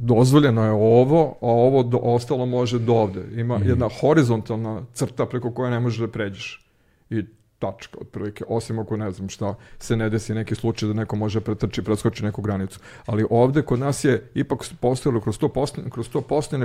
[0.02, 3.26] dozvoljeno je ovo, a ovo do, ostalo može do ovde.
[3.36, 6.66] Ima jedna horizontalna crta preko koje ne možeš da pređeš.
[7.10, 7.24] I
[7.64, 11.42] tačka, otprilike, osim ako ne znam šta se ne desi neki slučaj da neko može
[11.42, 12.80] pretrči, preskoči neku granicu.
[13.06, 16.10] Ali ovde kod nas je ipak postojalo kroz to, posto, kroz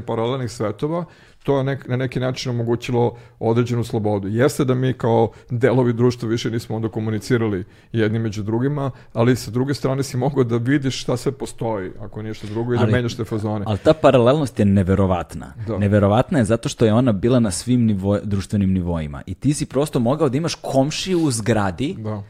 [0.06, 1.04] paralelnih svetova,
[1.42, 4.28] to nek, na neki način omogućilo određenu slobodu.
[4.28, 9.50] Jeste da mi kao delovi društva više nismo onda komunicirali jedni među drugima, ali sa
[9.50, 13.16] druge strane si mogao da vidiš šta sve postoji, ako ništa drugo, i da menjaš
[13.16, 13.64] te fazone.
[13.68, 15.52] Ali ta paralelnost je neverovatna.
[15.66, 15.78] Da.
[15.78, 19.22] Neverovatna je zato što je ona bila na svim nivo, društvenim nivoima.
[19.26, 22.22] I ti si prosto mogao da imaš komšiju u zgradi Da.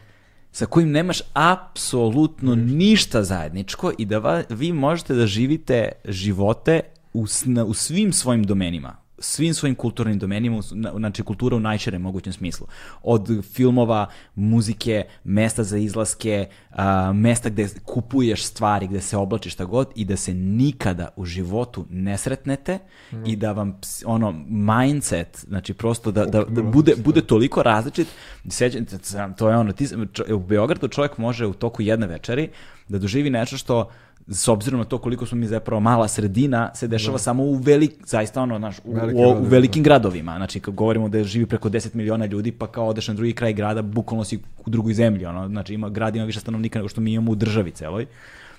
[0.53, 6.81] sa kojim nemaš apsolutno ništa zajedničko i da va- vi možete da živite živote
[7.13, 10.63] u, na- u svim svojim domenima svim svojim kulturnim domenima,
[10.97, 12.67] znači kultura u najširem mogućem smislu.
[13.03, 19.65] Od filmova, muzike, mesta za izlaske, a, mesta gde kupuješ stvari, gde se oblačiš šta
[19.65, 22.79] god i da se nikada u životu ne sretnete
[23.27, 28.09] i da vam ono mindset, znači prosto da, da, da bude, bude toliko različit.
[28.49, 28.85] Se,
[29.37, 29.89] to je ono, ti,
[30.35, 32.51] u Beogradu čovjek može u toku jedne večeri
[32.89, 33.91] da doživi nešto što
[34.29, 37.93] s obzirom na to koliko smo mi zapravo mala sredina, se dešava samo u velik,
[38.07, 40.37] zaista ono, znaš, u, u- u velikim gradovima.
[40.37, 43.53] Znači, kad govorimo da živi preko 10 miliona ljudi, pa kao odeš na drugi kraj
[43.53, 44.37] grada, bukvalno si
[44.67, 47.35] u drugoj zemlji, ono, znači ima, grad ima više stanovnika nego što mi imamo u
[47.35, 48.07] državi celoj.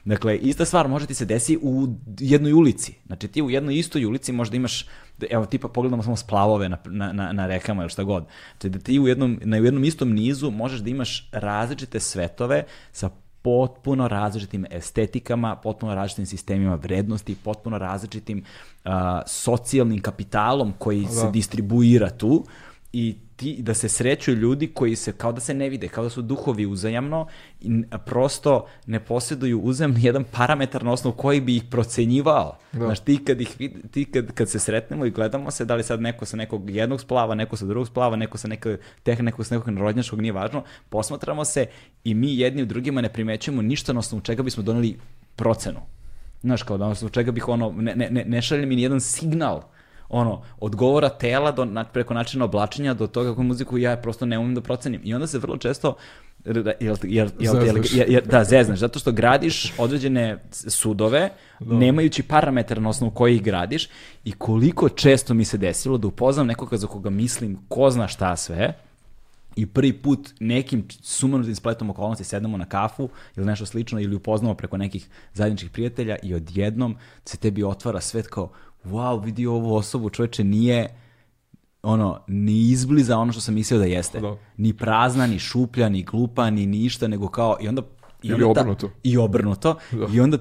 [0.06, 1.88] Dakle, ista stvar može ti se desi u
[2.20, 2.94] jednoj ulici.
[3.06, 4.86] Znači, ti u jednoj istoj ulici možda imaš,
[5.30, 8.26] evo, tipa pogledamo samo splavove na, na, na, na rekama ili šta god.
[8.52, 13.10] Znači, da ti u jednom, na jednom istom nizu možeš da imaš različite svetove sa
[13.42, 18.44] potpuno različitim estetikama, potpuno različitim sistemima vrednosti, potpuno različitim
[18.86, 21.32] a, socijalnim kapitalom koji se Da.
[21.32, 22.46] distribuira tu
[22.94, 26.10] i ti, da se sreću ljudi koji se kao da se ne vide, kao da
[26.10, 27.28] su duhovi uzajamno
[27.62, 32.58] i prosto ne posjeduju uzajamno jedan parametar na osnovu koji bi ih procenjivao.
[32.72, 32.86] Da.
[32.86, 33.58] Znaš, ti kad, ih,
[33.92, 37.02] ti kad, kad se sretnemo i gledamo se, da li sad neko sa nekog jednog
[37.02, 40.64] splava, neko sa drugog splava, neko sa neke, teh, neko sa nekog narodnjačkog, nije važno,
[40.90, 41.66] posmatramo se
[42.04, 44.98] i mi jedni u drugima ne primećujemo ništa na osnovu čega bismo doneli
[45.36, 45.80] procenu.
[46.42, 48.82] Znaš, kao da na osnovu čega bih ono, ne, ne, ne, ne šalje mi ni
[48.82, 49.62] jedan signal
[50.10, 54.26] ono, od govora tela do, na, preko načina oblačenja do toga koju muziku ja prosto
[54.26, 55.02] ne umem da procenim.
[55.04, 55.96] I onda se vrlo često
[56.46, 61.30] jer, jer, jer, jer, jer, da, zezneš, zato što gradiš određene sudove,
[61.60, 63.90] nemajući parametar na osnovu kojih gradiš.
[64.24, 68.36] I koliko često mi se desilo da upoznam nekoga za koga mislim ko zna šta
[68.36, 68.74] sve,
[69.56, 74.54] i prvi put nekim sumanutim spletom okolnosti sednemo na kafu ili nešto slično ili upoznamo
[74.54, 78.50] preko nekih zajedničkih prijatelja i odjednom se tebi otvara svet kao
[78.86, 80.96] wow, vidi ovu osobu, čoveče nije
[81.84, 84.20] ono, ni izbliza ono što sam mislio da jeste.
[84.20, 84.38] Da.
[84.58, 87.82] Ni prazna, ni šuplja, ni glupa, ni ništa, nego kao, i onda...
[88.22, 88.90] I Ili onda ta- obrnuto.
[89.04, 89.76] I obrnuto.
[89.92, 90.06] Da.
[90.14, 90.38] I onda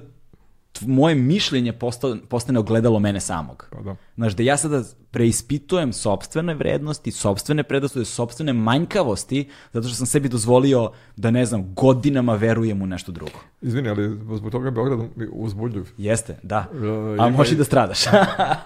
[0.81, 3.67] moje mišljenje posta, postane ogledalo mene samog.
[3.71, 3.95] Pa da.
[4.19, 10.29] Znaš, da ja sada preispitujem sobstvene vrednosti, sobstvene prednosti, sobstvene manjkavosti, zato što sam sebi
[10.29, 13.31] dozvolio da, ne znam, godinama verujem u nešto drugo.
[13.61, 14.99] Izvini, ali zbog toga je Beograd
[15.31, 15.83] uzbudljiv.
[15.97, 16.65] Jeste, da.
[16.73, 18.03] E, A ima može i- da stradaš.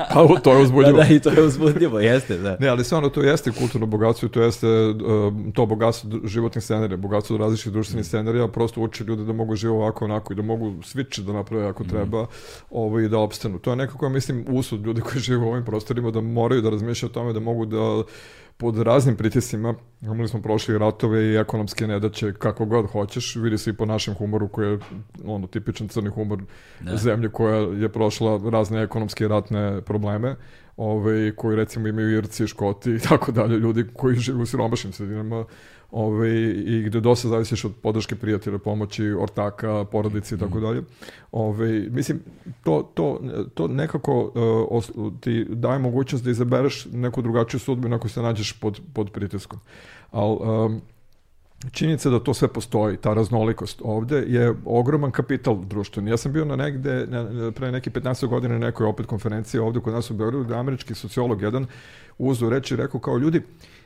[0.09, 0.97] Pa to je da, uzbudljivo.
[0.99, 2.57] da, i to je uzbudljivo, jeste, da.
[2.59, 7.37] Ne, ali stvarno to jeste kulturno bogatstvo to jeste um, to bogatstvo životnih scenarija, bogatstvo
[7.37, 7.73] različitih Mm.
[7.73, 11.33] društvenih scenarija, prosto uči ljude da mogu živjeti ovako, onako i da mogu switch da
[11.33, 11.69] naprave Mm.
[11.69, 12.25] ako treba
[12.71, 13.59] ovo, i da opstanu.
[13.59, 17.09] To je nekako, mislim, usud ljudi koji žive u ovim prostorima da moraju da razmišljaju
[17.09, 18.03] o tome da mogu da
[18.57, 23.69] pod raznim pritiscima, imali smo prošli ratove i ekonomske nedaće, kako god hoćeš, vidi se
[23.69, 24.79] i po našem humoru koji je
[25.25, 26.41] ono, tipičan crni humor
[26.95, 30.35] zemlje koja je prošla razne ekonomske i ratne probleme,
[30.77, 35.45] ovaj, koji recimo imaju Irci, Škoti i tako dalje, ljudi koji žive u siromašnim sredinama
[35.93, 36.29] ovaj,
[36.65, 40.83] i gde dosta zavisiš od podrške prijatelja, pomoći, ortaka, porodici i tako dalje.
[41.31, 42.19] Ovaj, mislim,
[42.63, 43.19] to, to,
[43.53, 44.31] to nekako uh,
[44.69, 44.91] os-
[45.21, 49.59] ti daje mogućnost da izabereš neku drugačiju sudbinu ako se nađeš pod, pod pritiskom.
[50.11, 50.81] Ali um,
[51.71, 56.09] činjenica da to sve postoji, ta raznolikost ovde je ogroman kapital društveni.
[56.11, 59.79] Ja sam bio na negde, na, pre neki 15 godina na nekoj opet konferenciji ovde
[59.79, 61.65] kod nas u Beogradu, je američki sociolog jedan
[62.17, 63.41] uzeo reći i rekao kao ljudi,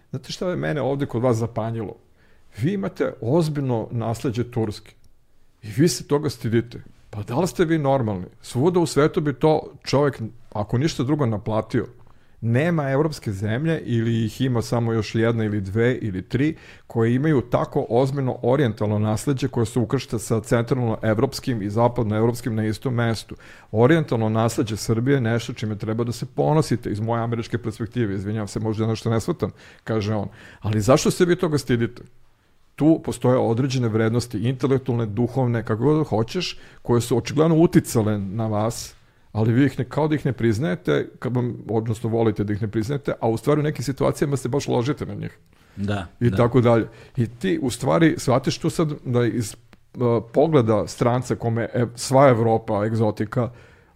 [0.09, 1.95] znate šta je mene ovde kod vas zapanjilo?
[2.57, 4.95] Vi imate ozbiljno nasleđe Turske
[5.61, 6.83] i vi se toga stidite.
[7.09, 8.25] Pa da li ste vi normalni?
[8.41, 10.21] Svuda u svetu bi to čovjek,
[10.53, 11.87] ako ništa drugo, naplatio.
[12.41, 16.55] Nema evropske zemlje ili ih ima samo još jedna ili dve ili tri
[16.87, 22.55] koje imaju tako ozbiljno orijentalno nasleđe koje se ukršta sa centralno evropskim i zapadno evropskim
[22.55, 23.35] na istom mestu.
[23.71, 28.15] Orijentalno nasleđe Srbije je nešto čime treba da se ponosite iz moje američke perspektive.
[28.15, 29.51] Izvinjavam se, možda nešto ne shvatam,
[29.83, 30.27] kaže on.
[30.59, 32.03] Ali zašto se vi toga stidite?
[32.77, 38.96] tu postoje određene vrednosti, intelektualne, duhovne, kako god hoćeš, koje su očigledno uticale na vas,
[39.31, 42.61] ali vi ih ne, kao da ih ne priznajete, kad vam, odnosno volite da ih
[42.61, 45.37] ne priznajete, a u stvari u nekim situacijama se baš ložite na njih.
[45.75, 46.37] Da, i da.
[46.37, 46.87] tako dalje.
[47.17, 49.55] I ti u stvari shvatiš tu sad da iz
[49.95, 50.01] uh,
[50.33, 53.49] pogleda stranca kome je sva Evropa egzotika,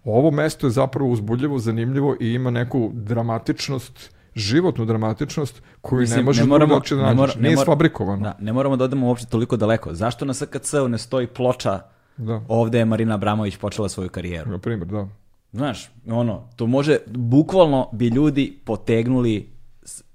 [0.03, 6.23] ovo mesto je zapravo uzbudljivo, zanimljivo i ima neku dramatičnost, životnu dramatičnost koju Mislim, ne
[6.23, 7.17] možeš ne moramo- da ne nađeš.
[7.17, 8.23] mora- ne Nije mora- sfabrikovano.
[8.23, 9.93] Da, ne moramo da odemo uopšte toliko daleko.
[9.93, 11.79] Zašto na SKC-u ne stoji ploča
[12.17, 12.41] Da.
[12.47, 14.51] ovde je Marina Abramović počela svoju karijeru?
[14.51, 15.07] Na primjer, da.
[15.51, 19.50] Znaš, ono, to može, bukvalno bi ljudi potegnuli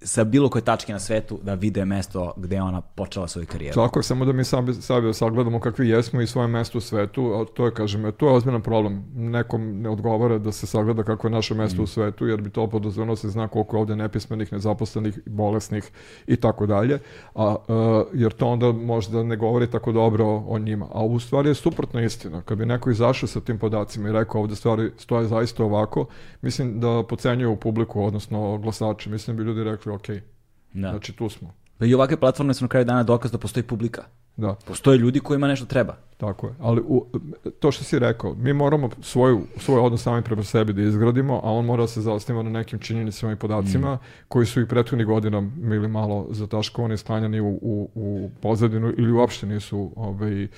[0.07, 3.75] sa bilo koje tačke na svetu da vide mesto gde je ona počela svoju karijeru.
[3.75, 7.33] Tako je, samo da mi sami sebe sagledamo kakvi jesmo i svoje mesto u svetu,
[7.35, 9.05] a to je, kažem, to je ozbiljan problem.
[9.15, 11.85] Nekom ne odgovara da se sagleda kako je naše mesto Mm.
[11.85, 15.91] u svetu, jer bi to podozvano da se zna koliko je ovde nepismenih, nezaposlenih, bolesnih
[16.27, 16.99] i tako dalje,
[17.35, 17.73] a, e,
[18.15, 20.87] jer to onda možda ne govori tako dobro o, o njima.
[20.93, 22.43] A u stvari je suprotna istina.
[22.43, 26.07] Kad bi neko izašao sa tim podacima i rekao ovde stvari stoje zaista ovako,
[26.43, 29.11] mislim da pocenjuju publiku, odnosno glasače.
[29.11, 30.07] Mislim da bi ljudi rekli, ok,
[30.73, 30.91] Da.
[30.91, 31.55] znači tu smo.
[31.81, 34.05] I ovakve platforme su na kraju dana dokaz da postoji publika.
[34.37, 34.55] Da.
[34.67, 35.97] Postoje ljudi kojima nešto treba.
[36.17, 37.07] Tako je, ali u,
[37.61, 41.53] to što si rekao, mi moramo svoju, svoj odnos sami prema sebi da izgradimo, a
[41.53, 43.99] on mora da se zasniva na nekim činjenicama i podacima
[44.29, 49.47] koji su i prethodnih godina bili malo zataškovani, stanjani u, u, u pozadinu ili uopšte
[49.47, 50.49] nisu ovaj,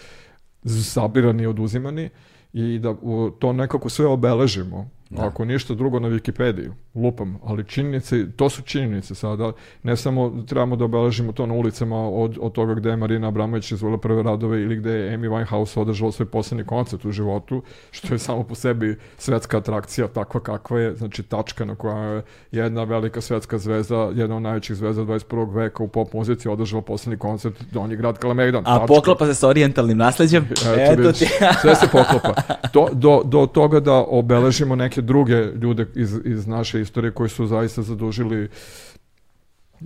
[0.65, 2.11] sabirani i oduzimani
[2.53, 4.91] i da u, to nekako sve obeležimo.
[5.17, 6.73] Ako ništa drugo na Wikipediju,
[7.03, 9.53] lupam, ali činjenice, to su činjenice sada,
[9.83, 13.73] ne samo trebamo da obeležimo to na ulicama od, od toga gde je Marina Abramović
[13.73, 18.15] izvela prve radove ili gde je Amy Winehouse održala svoj poslednji koncert u životu, što
[18.15, 22.23] je samo po sebi svetska atrakcija takva kakva je, znači tačka na koja je
[22.53, 25.55] jedna velika svetska zvezda, jedna od najvećih zvezda 21.
[25.55, 28.63] veka u pop muzici održala poslednji koncert Donji grad Kalemegdan.
[28.67, 28.87] A tačka.
[28.87, 30.49] poklapa se sa orijentalnim nasleđem.
[30.77, 31.27] Eto, Eto ti.
[31.63, 32.35] sve se poklapa.
[32.73, 37.47] Do, do, do toga da obeležimo neke druge ljude iz, iz naše istorije koji su
[37.47, 38.49] zaista zadužili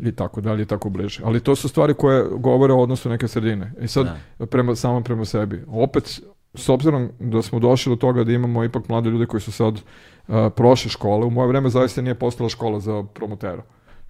[0.03, 1.23] i tako dalje i tako bliže.
[1.25, 3.73] Ali to su stvari koje govore o odnosu neke sredine.
[3.81, 4.09] I sad,
[4.51, 5.65] prema, samo prema sebi.
[5.69, 6.21] Opet,
[6.55, 9.75] s obzirom da smo došli do toga da imamo ipak mlade ljude koji su sad
[9.75, 13.63] uh, prošle škole, u moje vreme zaista nije postala škola za promotera.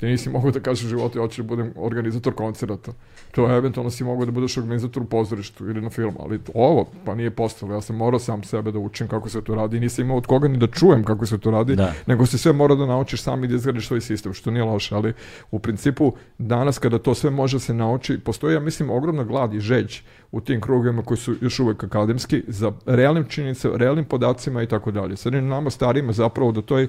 [0.02, 2.92] Ti nisi mogao da kažeš životu, ja ću da budem organizator koncerata.
[3.30, 6.86] To je eventualno si mogao da budeš organizator u pozorištu ili na filmu, ali ovo
[7.04, 7.74] pa nije postalo.
[7.74, 10.26] Ja sam morao sam sebe da učim kako se to radi i nisam imao od
[10.26, 11.92] koga ni da čujem kako se to radi, Da.
[12.06, 14.94] nego si sve morao da naučiš sam i da izgradiš svoj sistem, što nije loše,
[14.94, 15.12] ali
[15.50, 19.60] u principu danas kada to sve može se nauči, postoji, ja mislim, ogromna glad i
[19.60, 20.00] žeđ
[20.32, 24.90] u tim krugovima koji su još uvek akademski za realnim činjenicama, realnim podacima i tako
[24.90, 25.16] dalje.
[25.16, 26.88] Sad je na nama starijima zapravo da toj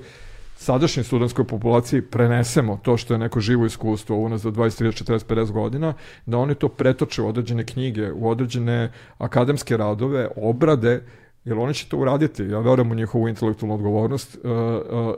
[0.64, 5.52] sadašnjoj studentskoj populaciji prenesemo to što je neko živo iskustvo unazad 20, 30, 40, 50
[5.52, 5.94] godina,
[6.26, 11.02] da oni to pretoče u određene knjige, u određene akademske radove, obrade,
[11.46, 12.44] jer oni će to uraditi.
[12.44, 14.52] Ja verujem u njihovu intelektualnu odgovornost uh,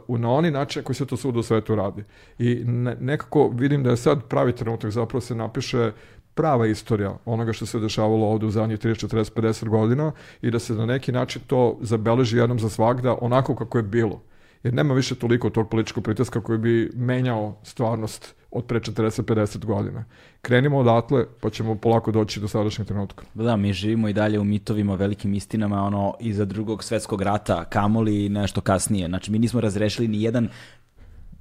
[0.07, 2.03] uh, na oni način koji se to svuda u svetu radi.
[2.39, 5.91] I ne, nekako vidim da je sad pravi trenutak zapravo se napiše
[6.33, 10.11] prava istorija onoga što se dešavalo ovde u zadnjih 30, 40, 50 godina
[10.41, 14.21] i da se na neki način to zabeleži jednom za svakda onako kako je bilo
[14.65, 20.03] jer nema više toliko tog političkog pritiska koji bi menjao stvarnost od pre 40-50 godina.
[20.41, 23.25] Krenimo odatle, pa ćemo polako doći do sadašnjeg trenutka.
[23.33, 28.25] Da, mi živimo i dalje u mitovima, velikim istinama, ono, iza drugog svetskog rata, kamoli
[28.25, 29.07] i nešto kasnije.
[29.07, 30.49] Znači, mi nismo razrešili ni jedan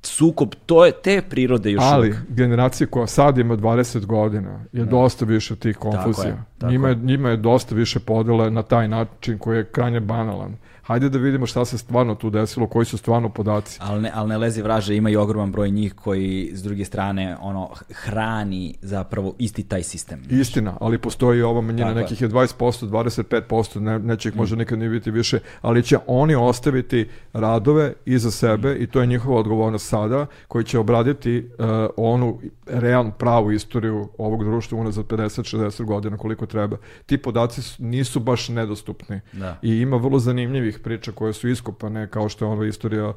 [0.03, 2.17] sukob, to je te prirode još Ali uvijek.
[2.29, 6.29] generacija koja sad ima 20 godina je dosta više tih konfuzija.
[6.29, 7.01] je, tako njima, je, je.
[7.03, 10.57] njima je dosta više podele na taj način koji je krajnje banalan.
[10.85, 13.79] Hajde da vidimo šta se stvarno tu desilo, koji su stvarno podaci.
[13.83, 17.37] Ali ne, ali ne lezi vraže, ima i ogroman broj njih koji s druge strane
[17.41, 20.23] ono hrani zapravo isti taj sistem.
[20.31, 24.79] Istina, ali postoji ova manjina, Tako nekih je 20%, 25%, ne, neće ih možda nikad
[24.79, 29.89] ni biti više, ali će oni ostaviti radove iza sebe i to je njihova odgovornost
[29.89, 31.65] sada, koji će obraditi uh,
[31.97, 36.77] onu realnu pravu istoriju ovog društva unazad 50-60 godina koliko treba.
[37.07, 39.59] Ti podaci su- nisu baš nedostupni Da.
[39.63, 43.15] i ima vrlo zanimljivih priča koje su iskopane, kao što je ova istorija uh,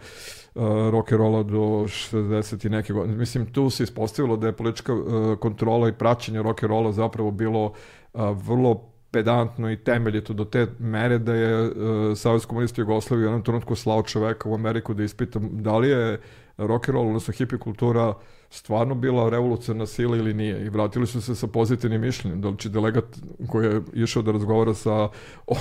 [0.64, 3.18] rock'n'rolla do 60 i neke godine.
[3.18, 8.22] Mislim, tu se ispostavilo da je politička uh, kontrola i praćenje rock'n'rolla zapravo bilo uh,
[8.48, 13.44] vrlo pedantno i temeljito do te mere da je uh, Savez komunista Jugoslavije u jednom
[13.44, 16.20] trenutku slao čoveka u Ameriku da ispita da li je
[16.58, 18.14] rock and roll, odnosno hippie kultura
[18.50, 22.42] stvarno bila revolucionarna sila ili nije i vratili su se sa pozitivnim mišljenjem.
[22.42, 23.06] Da li će delegat
[23.48, 25.10] koji je išao da razgovara sa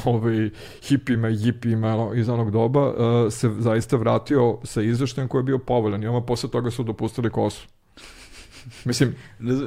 [0.05, 0.51] ovaj,
[0.83, 5.59] hipijima i jipijima iz onog doba uh, se zaista vratio sa izveštajem koji je bio
[5.59, 7.67] povoljan i onda posle toga su dopustili kosu.
[8.85, 9.15] Mislim,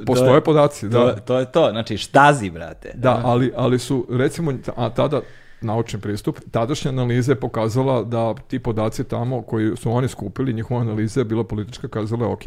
[0.06, 1.16] postoje to, podaci, da.
[1.16, 2.92] to, to je to, znači štazi, brate.
[2.96, 5.22] Da, ali, ali su, recimo, a tada
[5.62, 6.40] naučni pristup.
[6.52, 11.26] Tadašnja analiza je pokazala da ti podaci tamo koji su oni skupili, njihova analiza je
[11.26, 12.44] bila politička, kazala je ok,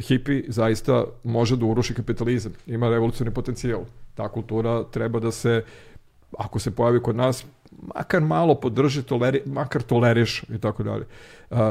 [0.00, 3.80] hipi zaista može da uruši kapitalizam, ima revolucionarni potencijal.
[4.14, 5.64] Ta kultura treba da se,
[6.38, 7.44] ako se pojavi kod nas,
[7.94, 11.04] makar malo podrži, toleri, makar toleriš i tako dalje.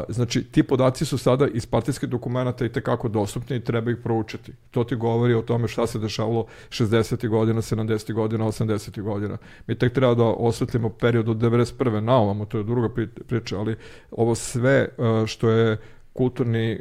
[0.10, 4.52] Znači, ti podaci su sada iz partijskih dokumenta i tekako dostupni i treba ih proučiti.
[4.72, 7.28] To ti govori o tome šta se dešavalo 60.
[7.28, 8.14] godina, 70.
[8.14, 9.02] godina, 80.
[9.02, 9.38] godina.
[9.68, 12.00] Mi tek treba da osvetlimo period od 91.
[12.00, 12.90] na ovamo, to je druga
[13.28, 13.76] priča, ali
[14.12, 14.90] ovo sve
[15.28, 15.78] što je
[16.14, 16.80] kulturni,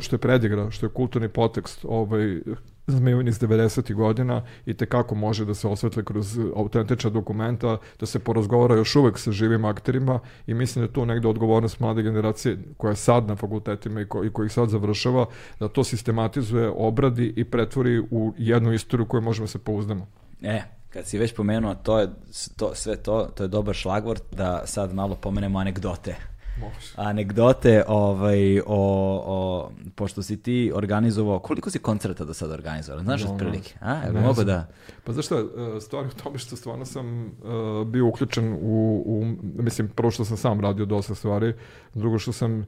[0.00, 2.40] što je predigra, što je kulturni potekst ovaj,
[2.86, 3.94] zmevin iz 90.
[3.94, 8.96] godina i te kako može da se osvetle kroz autentična dokumenta, da se porazgovara još
[8.96, 12.96] uvek sa živim akterima i mislim da je tu negde odgovornost mlade generacije koja je
[12.96, 15.26] sad na fakultetima i, ko, i koji sad završava,
[15.60, 20.06] da to sistematizuje, obradi i pretvori u jednu istoriju koju možemo da se pouzdamo.
[20.42, 22.08] E, kad si već pomenuo to je,
[22.56, 26.92] to, sve to, to je dobar šlagvort da sad malo pomenemo anegdote Može.
[26.96, 33.02] anegdote ovaj, o, o, pošto si ti organizovao, koliko si koncerta do sada organizovao?
[33.02, 33.74] Znaš no, otprilike?
[33.80, 34.68] A, ne mogu da...
[35.04, 39.24] Pa znaš šta, e, stvar u tome što stvarno sam uh, bio uključen u, u,
[39.62, 41.54] mislim, prvo što sam sam radio dosta stvari,
[41.94, 42.66] drugo što sam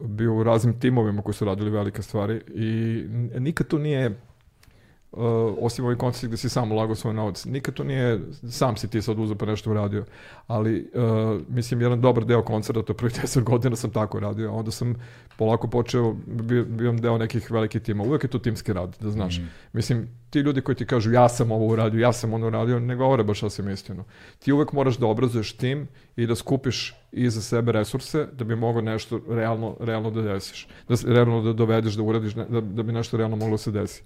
[0.00, 3.02] bio u raznim timovima koji su radili velike stvari i
[3.38, 4.20] nikad to nije
[5.16, 7.44] uh, osim ovih koncerti gde si sam ulagao svoj novac.
[7.44, 8.20] Nikad to nije,
[8.50, 10.04] sam si ti sad uzeo pa nešto uradio,
[10.46, 14.70] ali uh, mislim jedan dobar deo koncerta, to prvih 10 godina sam tako radio, onda
[14.70, 14.94] sam
[15.36, 18.02] polako počeo, bio, bio deo nekih velikih tima.
[18.02, 19.38] Uvek je to timski rad, da znaš.
[19.38, 19.42] Mm.
[19.72, 22.96] Mislim, ti ljudi koji ti kažu ja sam ovo uradio, ja sam ono uradio, ne
[22.96, 24.04] govore baš sasvim istinu.
[24.38, 28.82] Ti uvek moraš da obrazuješ tim i da skupiš iza sebe resurse da bi mogao
[28.82, 30.68] nešto realno, realno da desiš.
[30.88, 34.02] Da, realno da dovedeš, da uradiš, da, da bi nešto realno moglo da se desi.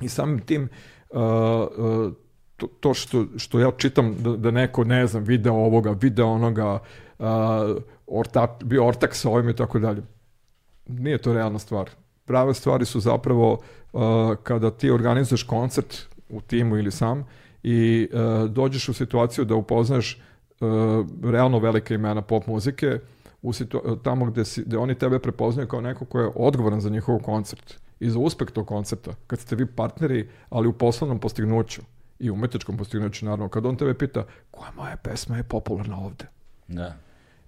[0.00, 0.68] I samim tim
[1.10, 2.12] uh, uh,
[2.56, 6.78] to, to što, što ja čitam da, da neko, ne znam, video ovoga, video onoga,
[7.18, 7.26] uh,
[8.06, 10.02] orta, bio ortak sa ovim i tako dalje.
[10.86, 11.90] Nije to realna stvar.
[12.24, 13.58] Prave stvari su zapravo
[14.42, 17.26] kada ti organizuješ koncert u timu ili sam
[17.62, 18.08] i
[18.48, 20.22] dođeš u situaciju da upoznaš
[21.22, 22.98] realno velike imena pop muzike
[23.42, 26.90] u situ, tamo gde, si, gde oni tebe prepoznaju kao neko ko je odgovoran za
[26.90, 31.82] njihov koncert i za uspeh tog koncepta, kad ste vi partneri, ali u poslovnom postignuću
[32.18, 36.24] i umetničkom postignuću, naravno, kad on tebe pita koja moja pesma je popularna ovde.
[36.68, 36.96] Da.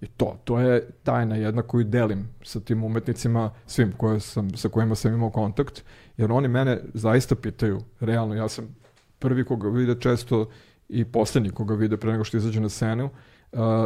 [0.00, 4.68] I to, to je tajna jedna koju delim sa tim umetnicima, svim koje sam, sa
[4.68, 5.84] kojima sam imao kontakt,
[6.16, 8.76] jer oni mene zaista pitaju, realno, ja sam
[9.18, 10.48] prvi koga vide često
[10.88, 13.31] i poslednji koga vide pre nego što izađe na scenu, Uh,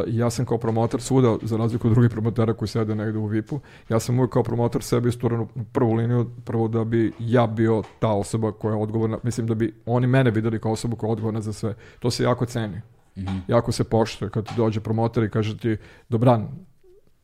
[0.07, 3.59] ja sam kao promotor svuda, za razliku od drugih promotera koji sede negde u VIP-u,
[3.89, 8.11] ja sam uvijek kao promotor sebi isturan prvu liniju, prvo da bi ja bio ta
[8.11, 11.41] osoba koja je odgovorna, mislim da bi oni mene videli kao osobu koja je odgovorna
[11.41, 11.75] za sve.
[11.99, 12.77] To se jako ceni.
[13.15, 13.39] Mm -hmm.
[13.47, 15.77] Jako se poštuje kad ti dođe promotor i kaže ti,
[16.09, 16.47] Dobran,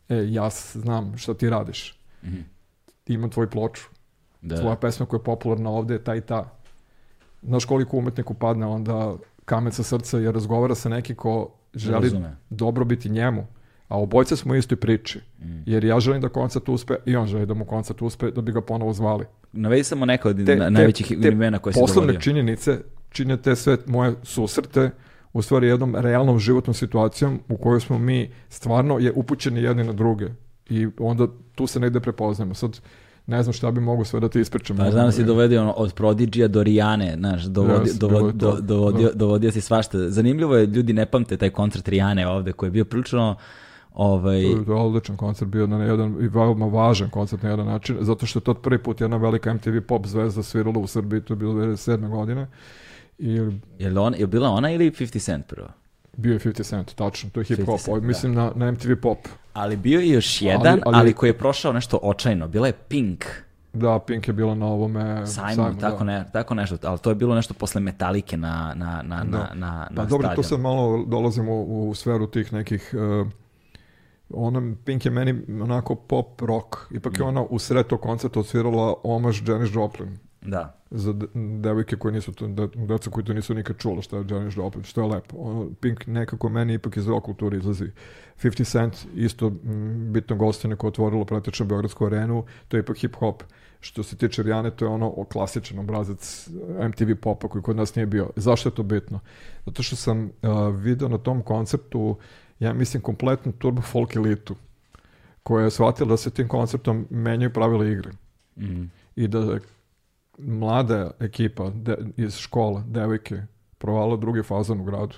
[0.09, 1.99] e, ja znam šta ti radiš.
[2.23, 2.43] Mm -hmm.
[3.07, 3.83] Imam tvoju ploču.
[4.41, 4.59] Da.
[4.59, 6.49] Tvoja pesma koja je popularna ovde je ta i ta.
[7.41, 9.15] Znaš koliko umetniku padne onda
[9.45, 12.35] kamen sa srca jer razgovara sa neki ko želi Razume.
[12.49, 13.47] dobro biti njemu.
[13.87, 15.19] A obojca smo u istoj priči.
[15.39, 15.63] Mm.
[15.65, 18.51] Jer ja želim da koncert uspe i on želi da mu koncert uspe da bi
[18.51, 19.25] ga ponovo zvali.
[19.51, 21.93] Navedi samo neko od te, najvećih te, imena koje se dovodio.
[21.93, 22.79] Poslovne činjenice
[23.09, 24.89] čine te sve moje susrete
[25.33, 29.93] u stvari jednom realnom životnom situacijom u kojoj smo mi stvarno je upućeni jedni na
[29.93, 30.25] druge.
[30.69, 32.53] I onda tu se negde prepoznamo.
[32.53, 32.79] Sad,
[33.27, 34.77] ne znam šta bi mogu sve da ti ispričam.
[34.77, 38.57] Pa znam da si dovedio ono, od Prodigija do Rijane, znaš, dovodi, yes, dovod, do,
[38.61, 39.13] dovodio, da.
[39.13, 40.09] dovodio si svašta.
[40.09, 43.35] Zanimljivo je, ljudi ne pamte taj koncert Rijane ovde, koji je bio prilično
[43.93, 44.43] Ovaj...
[44.65, 48.25] To je odličan koncert bio na jedan i veoma važan koncert na jedan način, zato
[48.25, 51.37] što je to prvi put jedna velika MTV pop zvezda svirala u Srbiji, to je
[51.37, 52.09] bilo 2007.
[52.09, 52.47] godine.
[53.19, 53.31] I...
[53.79, 55.67] Je, on, je bila ona ili 50 Cent prvo?
[56.17, 58.41] Bio je 50 Cent, tačno, to je hip hop, Cent, mislim da.
[58.43, 59.17] na, na MTV pop.
[59.53, 62.73] Ali bio je još jedan, ali, ali, ali koji je prošao nešto očajno, bila je
[62.73, 63.25] Pink.
[63.73, 66.03] Da, Pink je bila na ovome sajmu, sajmu tako, da.
[66.03, 69.37] ne, tako nešto, ali to je bilo nešto posle Metalike na, na, na, da.
[69.37, 72.95] na, na, Pa dobro, tu sad malo dolazimo u, u sferu tih nekih...
[73.21, 73.27] Uh,
[74.29, 78.93] ona, Pink je meni onako pop rock, ipak je ona u sred tog koncerta odsvirala
[79.03, 80.17] omaž Janis Joplin.
[80.45, 80.75] Da.
[80.91, 81.13] Za
[81.61, 84.83] devojke koje nisu to, de, deca koji to nisu nikad čulo šta je Janis Joplin,
[84.83, 85.37] što je lepo.
[85.37, 87.91] Ono, Pink nekako meni ipak iz rock kulture izlazi.
[88.43, 93.15] 50 Cent, isto m, bitno gostine koje otvorilo praktično Beogradsku arenu, to je ipak hip
[93.15, 93.43] hop.
[93.79, 96.49] Što se tiče Rijane, to je ono klasičan obrazac
[96.87, 98.29] MTV popa koji kod nas nije bio.
[98.35, 99.19] Zašto je to bitno?
[99.65, 102.17] Zato što sam uh, video na tom koncertu,
[102.59, 104.55] ja mislim, kompletnu turbo folk elitu
[105.43, 108.11] koja je shvatila da se tim koncertom menjaju pravila igre.
[108.57, 108.83] Mm.
[109.15, 109.59] I da
[110.37, 113.41] mlada ekipa de, iz škola, devojke,
[113.77, 115.15] provala drugi fazan u gradu.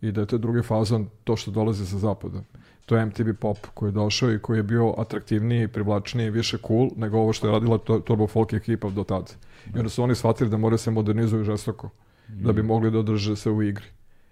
[0.00, 2.42] i da je to drugi fazon to što dolazi sa zapada.
[2.86, 6.90] To je MTV Pop koji je došao i koji je bio atraktivniji, privlačniji, više cool
[6.96, 9.32] nego ovo što je radila to, Turbo Folk ekipa do tada.
[9.74, 11.90] I onda su oni shvatili da moraju se modernizuju žestoko
[12.28, 13.84] da bi mogli da održe se u igri.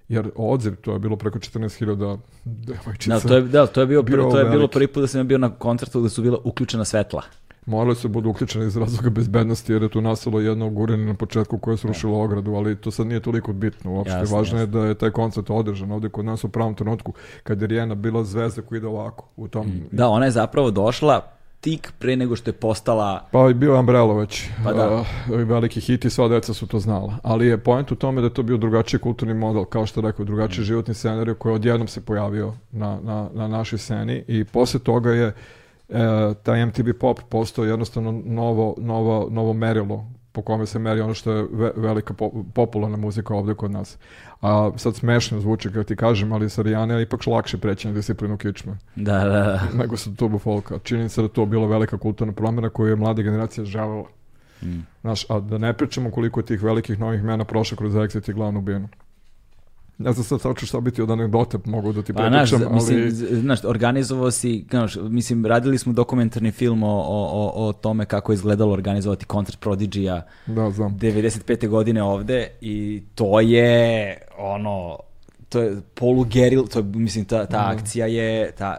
[0.08, 3.14] Jer odziv, to je bilo preko 14.000 devojčica.
[3.14, 5.28] Da, to je, da, to je, bio, bio to je bilo prvi put da sam
[5.28, 7.22] bio na koncertu gde su bila uključena svetla.
[7.66, 11.58] Morali su budu uključeni iz razloga bezbednosti jer je tu nastalo jedno guranje na početku
[11.58, 14.16] koje je srušilo ogradu, ali to sad nije toliko bitno uopšte.
[14.16, 14.80] Jasno, Važno je jasno.
[14.80, 18.24] da je taj koncert održan ovde kod nas u pravom trenutku kad je Rijena bila
[18.24, 21.20] zvezda koja ide ovako u tom Da, ona je zapravo došla
[21.60, 24.94] tik pre nego što je postala Pa i bio je Umbrella već, Pa da.
[24.94, 27.14] uh, veliki hit i sva deca su to znala.
[27.22, 30.24] Ali je point u tome da je to bio drugačiji kulturni model, kao što rekao,
[30.24, 34.80] drugačiji životni scenarij koji je odjednom se pojavio na, na, na našoj sceni i posle
[34.80, 35.32] toga je
[35.92, 41.14] e, taj MTV Pop postao jednostavno novo, novo, novo merilo po kome se meri ono
[41.14, 43.98] što je ve- velika po- popularna muzika ovde kod nas.
[44.40, 47.94] A sad smešno zvuči kako ti kažem, ali sa Rijane je ipak lakše preći na
[47.94, 49.60] disciplinu kičme Da, da, da.
[49.78, 50.78] nego sa turbo folka.
[50.78, 54.04] Čini se da to bila velika kulturna promjena koju je mlada generacija želela.
[54.62, 54.80] Mm.
[55.00, 58.34] Znaš, a da ne pričamo koliko je tih velikih novih mena prošlo kroz Exit i
[58.34, 58.88] glavnu binu.
[60.02, 62.74] Ne znam sad tačno šta biti od anegdote mogu da ti Pa, prepričam, ali...
[62.74, 68.32] mislim, znaš, organizovao si, znaš, mislim, radili smo dokumentarni film o, o, o, tome kako
[68.32, 70.98] je izgledalo organizovati koncert Prodigy-a Da, znam.
[70.98, 71.68] 95.
[71.68, 74.98] godine ovde i to je ono
[75.48, 78.76] to je polugeril, to je, mislim ta, ta akcija je ta,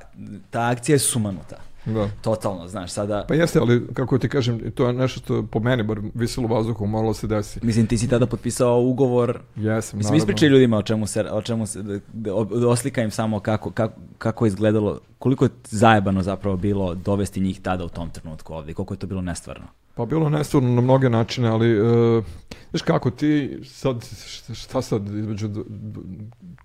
[0.49, 1.55] ta akcija je sumanuta.
[1.85, 2.09] Da.
[2.21, 5.83] Totalno, znaš, sada Pa jeste, ali kako ti kažem, to je nešto što po meni
[5.83, 7.59] bar visilo vazduhu, moralo se desi.
[7.63, 11.65] mislim ti si tada potpisao ugovor Jesam, Mislim, ispričaj ljudima o čemu se, o čemu
[11.67, 16.57] se, da, da da oslikam samo kako, kako, kako je izgledalo, koliko je zajebano zapravo
[16.57, 19.65] bilo dovesti njih tada u tom trenutku ovdje, koliko je to bilo nestvarno.
[19.95, 22.21] Pa bilo nestvarno na mnoge načine, ali e,
[22.69, 24.05] znaš kako ti sad,
[24.53, 25.49] šta- sad između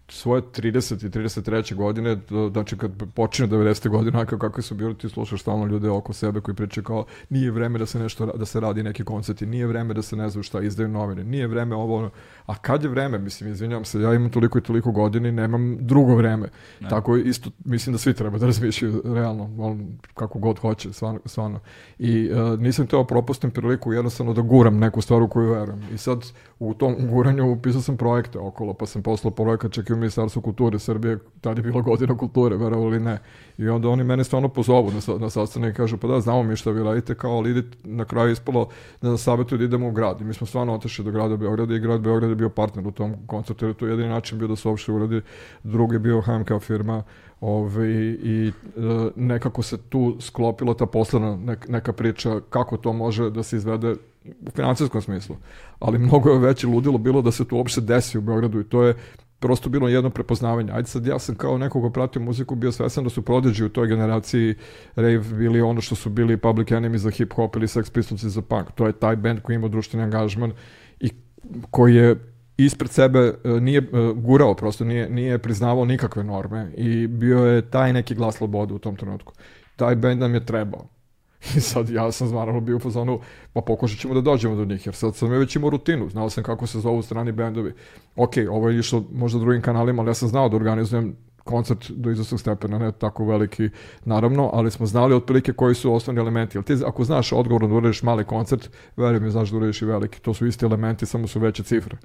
[0.09, 1.75] svoje 30 i 33.
[1.75, 2.19] godine,
[2.53, 3.89] znači kad počinju 90.
[3.89, 7.51] godine, kako, kako su bili, ti slušaš stalno ljude oko sebe koji pričaju kao nije
[7.51, 10.43] vreme da se nešto, da se radi neki koncerti, nije vreme da se ne znam
[10.43, 12.11] šta izdaju novine, nije vreme ovo, ono.
[12.47, 15.77] a kad je vreme, mislim, izvinjam se, ja imam toliko i toliko godina i nemam
[15.81, 16.49] drugo vreme.
[16.91, 21.20] Tako isto, mislim da svi treba da razmišljaju realno, on, kako god hoće, stvarno.
[21.25, 21.60] stvarno.
[21.99, 25.83] I e, nisam teo propustim priliku jednostavno da guram neku stvar u koju verujem.
[25.94, 26.25] I sad
[26.59, 30.43] u tom guranju upisao sam projekte okolo, pa sam poslao projekat čak i u Ministarstvu
[30.43, 33.18] kulture Srbije, tad je bila godina kulture, verovali ili ne.
[33.59, 36.57] I onda oni mene stvarno pozovu na, na sastanak i kažu, pa da, znamo mi
[36.57, 38.68] šta vi radite, kao, ali idite, na kraju je ispalo
[39.02, 40.20] da nas savjetuju da idemo u grad.
[40.20, 42.91] I mi smo stvarno otišli do grada Beograda i grad Beograd je bio partner u
[42.91, 45.20] tom koncertu, jer je to jedini način bio da se uopšte uradi.
[45.62, 47.02] Drugi je bio HMK firma,
[47.41, 47.89] Ove,
[48.23, 48.81] i e,
[49.17, 53.92] nekako se tu sklopila ta poslovna nek- neka priča kako to može da se izvede
[54.25, 55.36] u financijskom smislu.
[55.78, 58.83] Ali mnogo je veće ludilo bilo da se to uopšte desi u Beogradu i to
[58.83, 58.94] je
[59.39, 60.73] prosto bilo jedno prepoznavanje.
[60.73, 63.68] Ajde sad ja sam kao neko ko pratio muziku bio svestan da su Prodigy u
[63.68, 64.55] toj generaciji
[64.97, 68.42] rave bili ono što su bili Public Enemy za hip hop ili Sex Pistols za
[68.42, 68.70] punk.
[68.75, 70.52] To je taj band koji ima društveni angažman
[71.00, 71.10] i
[71.70, 72.17] koji je
[72.59, 77.70] ispred sebe e, nije e, gurao, prosto nije, nije priznavao nikakve norme i bio je
[77.70, 79.33] taj neki glas slobode u tom trenutku.
[79.77, 80.89] Taj band nam je trebao.
[81.57, 83.20] I sad ja sam naravno bio u fazonu,
[83.53, 86.45] pa pokušat ćemo da dođemo do njih, jer sad sam već imao rutinu, znao sam
[86.45, 87.73] kako se zovu strani bendovi.
[88.17, 91.17] Ok, ovo je išlo možda drugim kanalima, ali ja sam znao da organizujem
[91.49, 93.70] koncert do izvesnog stepena, ne tako veliki
[94.05, 96.59] naravno, ali smo znali otprilike koji su osnovni elementi.
[96.59, 99.86] Jer ti ako znaš odgovorno da uradiš mali koncert, verujem mi znaš da uradiš i
[99.86, 100.20] veliki.
[100.20, 101.97] To su isti elementi, samo su veće cifre.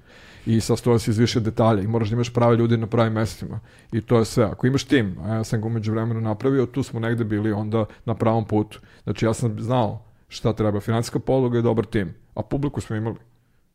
[0.46, 3.60] I sastoja se iz više detalja i moraš da imaš prave ljudi na pravim mestima.
[3.92, 4.46] I to je sve.
[4.46, 7.86] Ako imaš tim, a ja sam ga umeđu vremenu napravio, tu smo negde bili onda
[8.06, 8.80] na pravom putu.
[9.04, 10.80] Znači ja sam znao šta treba.
[10.80, 12.14] Financijska podloga i dobar tim.
[12.36, 13.33] A publiku smo imali.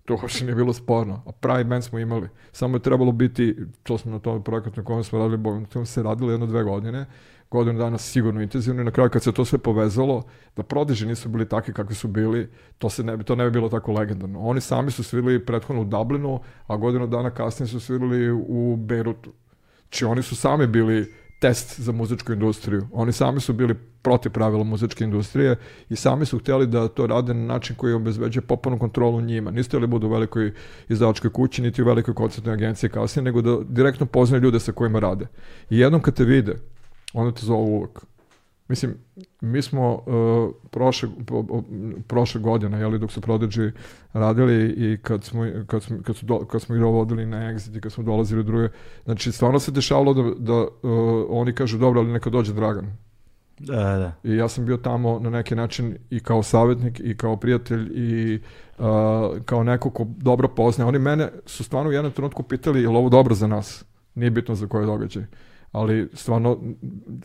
[0.08, 1.22] To uopšte nije bilo sporno.
[1.26, 2.28] A pravi band smo imali.
[2.52, 5.86] Samo je trebalo biti, to smo na tom projekatu na kojem smo radili, bo- tom
[5.86, 7.06] se radilo jedno dve godine,
[7.50, 10.22] godinu dana sigurno intenzivno i na kraju kad se to sve povezalo,
[10.56, 13.50] da prodiži nisu bili takvi kakvi su bili, to, se ne, bi- to ne bi
[13.50, 14.40] bilo tako legendarno.
[14.40, 19.32] Oni sami su svirali prethodno u Dublinu, a godinu dana kasnije su svirali u Beirutu.
[19.80, 22.86] Znači oni su sami bili test za muzičku industriju.
[22.92, 25.56] Oni sami su bili protiv pravila muzičke industrije
[25.88, 29.50] i sami su htjeli da to rade na način koji obezbeđuje popolnu kontrolu njima.
[29.50, 30.52] Nisu htjeli budu u velikoj
[30.88, 34.98] izdavačkoj kući, niti u velikoj koncertnoj agenciji kasnije, nego da direktno poznaju ljude sa kojima
[34.98, 35.26] rade.
[35.70, 36.54] I jednom kad te vide,
[37.12, 37.98] onda te zovu uvek.
[38.68, 38.94] Mislim,
[39.40, 41.08] mi smo uh, prošle,
[42.06, 43.70] prošle godine, jeli, dok su Prodigy
[44.12, 47.78] radili i kad smo, kad smo, kad su do, kad smo ih dovodili na Exit
[47.78, 48.68] i kad smo dolazili druge,
[49.04, 50.68] znači stvarno se dešavalo da, da uh,
[51.28, 52.96] oni kažu dobro, ali neka dođe Dragan.
[53.58, 54.12] Da, da.
[54.24, 58.40] I ja sam bio tamo na neki način i kao savjetnik i kao prijatelj i
[58.78, 58.84] uh,
[59.44, 60.88] kao neko ko dobro poznaje.
[60.88, 63.84] Oni mene su stvarno u jednom trenutku pitali je li ovo dobro za nas?
[64.18, 65.24] nije bitno za koje događaj.
[65.72, 66.58] Ali stvarno,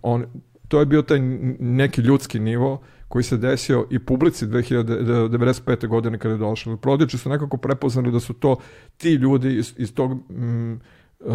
[0.02, 0.26] on,
[0.74, 1.20] to je bio taj
[1.60, 5.88] neki ljudski nivo koji se desio i publici 2095.
[5.88, 6.78] godine kada je došlo.
[6.78, 8.56] Prodiči su nekako prepoznali da su to
[8.98, 10.82] ti ljudi iz, iz tog mm,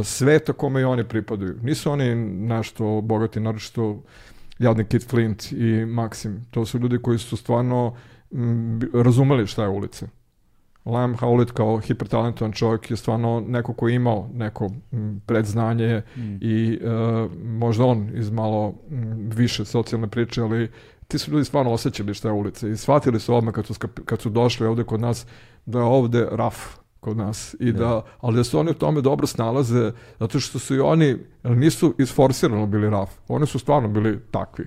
[0.03, 1.59] sveta kome i oni pripadaju.
[1.63, 2.15] Nisu oni
[2.47, 4.03] našto bogati, naročito
[4.59, 6.41] jadni Kit Flint i Maxim.
[6.51, 7.95] To su ljudi koji su stvarno
[8.33, 10.07] m, razumeli šta je ulica.
[10.85, 14.71] Lam Howlett kao hipertalentovan čovjek je stvarno neko ko je imao neko
[15.27, 16.37] predznanje mm.
[16.41, 18.75] i uh, možda on iz malo
[19.35, 20.71] više socijalne priče, ali
[21.09, 23.75] ti su ljudi stvarno osjećali šta je ulica i shvatili su odmah kad su,
[24.05, 25.27] kad su došli ovde kod nas
[25.67, 26.57] da je ovde raf
[27.01, 30.59] kod nas i da, da ali da se oni u tome dobro snalaze zato što
[30.59, 34.67] su i oni nisu isforsirano bili raf oni su stvarno bili takvi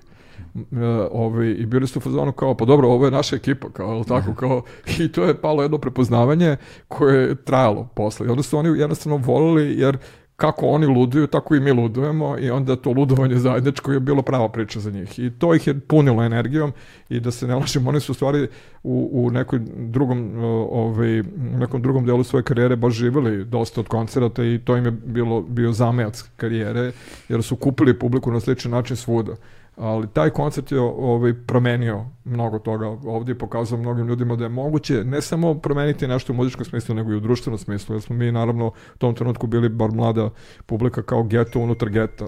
[1.12, 4.34] ovaj, i bili su u fazonu kao, pa dobro, ovo je naša ekipa, kao, tako,
[4.34, 4.62] kao,
[5.00, 8.28] i to je palo jedno prepoznavanje koje je trajalo posle.
[8.28, 9.98] I onda su oni jednostavno volili, jer
[10.42, 14.50] kako oni luduju, tako i mi ludujemo i onda to ludovanje zajedničko je bilo prava
[14.50, 15.20] priča za njih.
[15.20, 16.72] I to ih je punilo energijom
[17.10, 18.48] i da se ne lažemo, oni su u stvari
[18.84, 23.88] u, u nekoj drugom, ovaj, u nekom drugom delu svoje karijere baš živjeli dosta od
[23.88, 26.92] koncerata i to im je bilo, bio zamejac karijere,
[27.30, 29.36] jer su kupili publiku na sličan način svuda
[29.76, 34.50] ali taj koncert je ovaj, promenio mnogo toga ovdje i pokazao mnogim ljudima da je
[34.50, 38.16] moguće ne samo promeniti nešto u muzičkom smislu, nego i u društvenom smislu, jer smo
[38.16, 40.30] mi naravno u tom trenutku bili bar mlada
[40.66, 42.26] publika kao geto unutar geta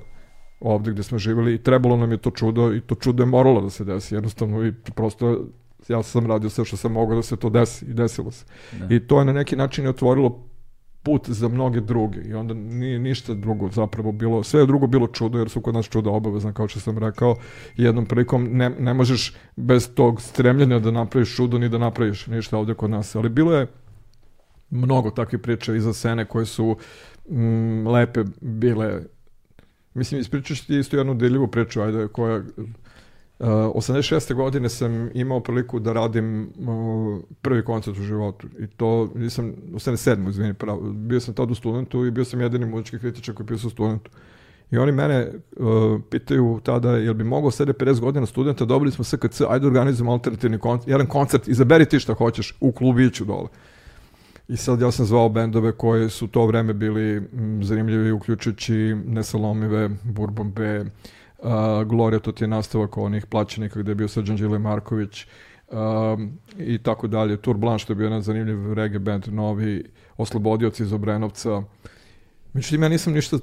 [0.60, 3.62] ovdje gdje smo živjeli i trebalo nam je to čudo i to čudo je moralo
[3.62, 5.46] da se desi jednostavno i prosto
[5.88, 8.46] ja sam radio sve što sam mogao da se to desi i desilo se.
[8.72, 8.96] Da.
[8.96, 10.40] I to je na neki način otvorilo
[11.04, 15.08] put za mnoge druge i onda nije ništa drugo zapravo bilo, sve je drugo bilo
[15.08, 17.36] čudo jer su kod nas čuda obavezna kao što sam rekao
[17.78, 22.58] jednom prilikom ne, ne možeš bez tog stremljenja da napraviš čudo ni da napraviš ništa
[22.58, 23.68] ovde kod nas, ali bilo je
[24.70, 26.78] mnogo takvih priča iza scene koje su
[27.30, 29.02] mm, lepe bile.
[29.94, 32.42] Mislim ispričaš ti isto jednu deljivu priču ajde koja
[33.48, 34.34] 86.
[34.34, 40.30] godine sam imao priliku da radim uh, prvi koncert u životu i to nisam, 87.
[40.30, 43.48] izvini, pravo, bio sam tad u studentu i bio sam jedini muzički kritičar koji je
[43.48, 44.12] pisao studentu.
[44.72, 49.04] I oni mene uh, pitaju tada, jel bi mogao sede 50 godina studenta, dobili smo
[49.04, 53.48] SKC, ajde organizujemo alternativni koncert, jedan koncert, izaberi ti šta hoćeš u klubiću dole.
[54.48, 59.90] I sad ja sam zvao bendove koje su to vreme bili m, zanimljivi, uključujući Nesalomive,
[60.04, 60.86] Bourbon B,
[61.44, 65.26] Uh, Gloria, to ti je nastavak onih plaćenika gde je bio Srđan Đile Marković
[65.72, 67.38] um, i tako dalje.
[67.38, 69.84] Tour Blanche, to je bio jedan zanimljiv reggae band, novi
[70.18, 71.64] Oslobodioci iz Obrenovca.
[72.54, 73.38] Međutim, ja nisam ništa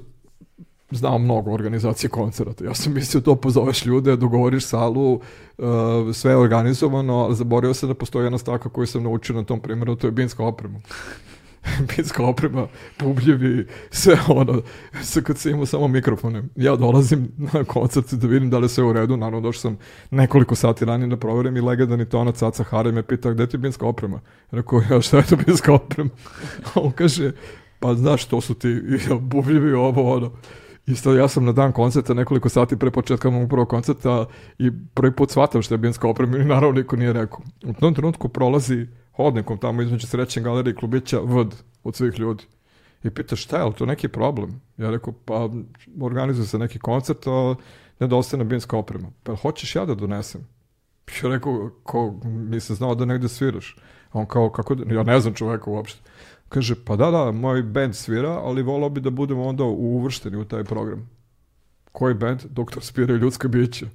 [0.91, 2.65] znao mnogo organizacije koncerata.
[2.65, 5.65] Ja sam mislio to pozoveš ljude, dogovoriš salu, uh,
[6.13, 9.59] sve je organizovano, ali zaboravio sam da postoji jedna stavka koju sam naučio na tom
[9.59, 10.79] primjeru, to je binska oprema.
[11.95, 12.67] pitska oprema,
[12.97, 14.61] publjevi, sve ono,
[15.01, 16.43] sve kad se imao samo mikrofone.
[16.55, 19.77] Ja dolazim na koncert da vidim da li sve u redu, naravno došao sam
[20.11, 23.59] nekoliko sati ranije da proverim i legendarni tonac Caca Hare me pita gde ti je
[23.59, 24.19] binska oprema?
[24.51, 26.09] Rekao, ja šta je to binska oprema?
[26.63, 27.31] A on kaže,
[27.79, 28.81] pa znaš, to su ti
[29.19, 30.31] bubljevi ovo, ono.
[30.87, 34.25] Isto ja sam na dan koncerta nekoliko sati pre početka mog prvog koncerta
[34.59, 37.39] i prvi put shvatam što je binska oprema i naravno niko nije rekao.
[37.65, 42.43] U tom trenutku prolazi hodnikom tamo između srećne galerije klubića vd od svih ljudi.
[43.03, 44.61] I pita šta je to neki problem?
[44.77, 45.49] Ja rekao pa
[46.01, 47.55] organizuje se neki koncert, a
[47.99, 49.07] nedostaje binska oprema.
[49.23, 50.47] Pa hoćeš ja da donesem?
[51.23, 53.77] Ja rekao, ko, nisam znao da negde sviraš.
[54.11, 55.99] A on kao, kako, da, ja ne znam čoveka uopšte.
[56.49, 60.45] Kaže, pa da, da, moj band svira, ali volao bi da budemo onda uvršteni u
[60.45, 61.09] taj program.
[61.91, 62.41] Koji band?
[62.49, 63.85] Doktor Spira i ljudska bića.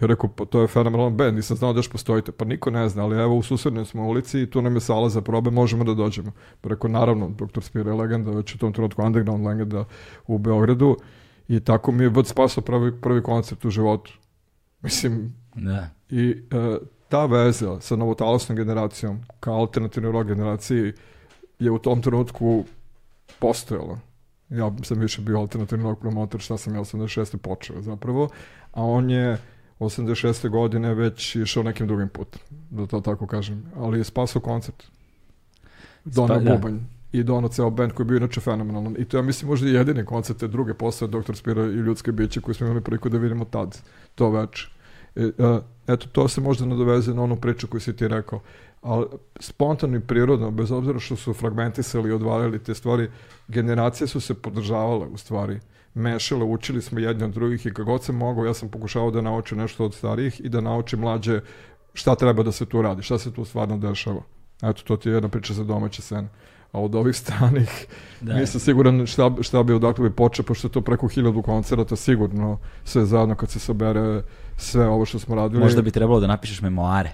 [0.00, 2.32] Ja rekao, pa to je fenomenalan band, nisam znao da još postojite.
[2.32, 5.08] Pa niko ne zna, ali evo u susrednoj smo ulici i tu nam je sala
[5.08, 6.32] za probe, možemo da dođemo.
[6.60, 7.62] Pa rekao, naravno, Dr.
[7.62, 9.84] Spira je legenda, već u tom trenutku underground legenda
[10.26, 10.96] u Beogradu.
[11.48, 14.12] I tako mi je vod spasao prvi, prvi koncert u životu.
[14.80, 15.88] Mislim, da.
[16.10, 20.92] i e, ta veza sa novotalasnom generacijom, kao alternativnoj rock generaciji,
[21.58, 22.64] je u tom trenutku
[23.38, 23.98] postojala.
[24.48, 27.36] Ja sam više bio alternativni rock promotor, šta sam ja 86.
[27.36, 28.28] počeo zapravo,
[28.72, 29.38] a on je
[29.84, 30.48] 86.
[30.48, 33.64] godine već išao nekim drugim putem, da to tako kažem.
[33.76, 34.84] Ali je spasao koncert.
[36.04, 36.56] Donao Spa, da.
[36.56, 36.78] bubanj
[37.12, 38.96] i donao ceo band koji je bio inače fenomenalan.
[38.98, 41.36] I to ja mislim možda i jedine koncerte druge posle Dr.
[41.36, 43.78] Spira i Ljudske biće koje smo imali priliku da vidimo tad,
[44.14, 44.68] to veče.
[45.16, 45.30] E,
[45.86, 48.40] eto, to se možda nadoveze na onu priču koju si ti rekao.
[48.82, 49.06] Ali
[49.40, 53.10] spontano i prirodno, bez obzira što su fragmentisali i odvalili te stvari,
[53.48, 55.60] generacije su se podržavale u stvari
[55.94, 59.20] mešale, učili smo jedni od drugih i kako god sam mogao, ja sam pokušavao da
[59.20, 61.40] naučim nešto od starijih i da naučim mlađe
[61.94, 64.22] šta treba da se tu radi, šta se tu stvarno dešava.
[64.62, 66.28] Eto, to ti je jedna priča za domaće scene.
[66.72, 67.86] a od ovih stranih
[68.20, 68.34] Da.
[68.34, 72.58] nisam siguran šta, šta bi odakle bi počeo, pošto je to preko hiljadu koncerata sigurno
[72.84, 74.22] sve zajedno kad se sabere
[74.56, 75.60] sve ovo što smo radili.
[75.60, 77.10] Možda bi trebalo da napišeš memoare.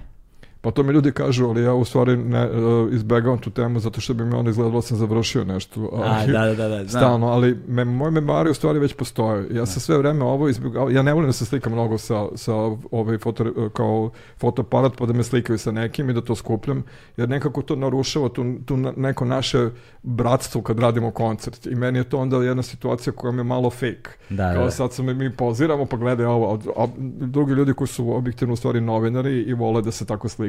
[0.60, 2.48] Pa to mi ljudi kažu, ali ja u stvari ne, e,
[2.92, 5.90] izbegavam tu temu zato što bi mi onda izgledalo da sam završio nešto.
[5.92, 6.76] A, ali- da, da, da, da.
[6.76, 6.88] znam.
[6.88, 9.46] Stalno, ali me, moje memari u stvari već postoje.
[9.50, 12.54] Ja sam sve vreme ovo izbjegao, ja ne volim da se slikam mnogo sa, sa
[12.90, 16.82] ovaj foto, kao fotoaparat pa da me slikaju sa nekim i da to skupljam,
[17.16, 19.68] jer nekako to narušava tu, tu neko naše
[20.02, 23.70] bratstvo kad radimo koncert i meni je to onda jedna situacija koja mi je malo
[23.70, 24.10] fake.
[24.30, 24.70] Da, Kao da.
[24.70, 26.86] sad sam mi poziramo pa gledaj ovo, a, a
[27.20, 30.47] drugi ljudi koji su objektivno u stvari novinari i vole da se tako slikaju,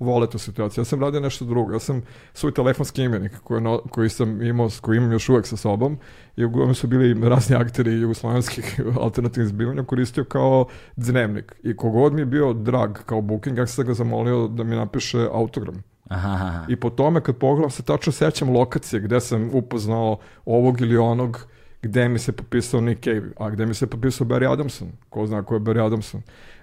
[0.00, 0.80] vole tu situaciju.
[0.80, 2.02] Ja sam radio nešto drugo, ja sam
[2.34, 5.98] svoj telefonski imenik koji, no, koji sam imao, koji imam još uvek sa sobom
[6.36, 12.20] i uglavnom su bili razni akteri jugoslovenskih alternativnih zbivanja koristio kao dnevnik i kogod mi
[12.20, 15.82] je bio drag kao booking, ja sam ga zamolio da mi napiše autogram.
[16.08, 16.64] Aha, aha.
[16.68, 21.46] I po tome kad pogledam se tačno sećam lokacije gde sam upoznao ovog ili onog
[21.82, 25.42] gde mi se popisao Nick Cave, a gde mi se popisao Barry Adamson, ko zna
[25.42, 26.22] ko je Barry Adamson.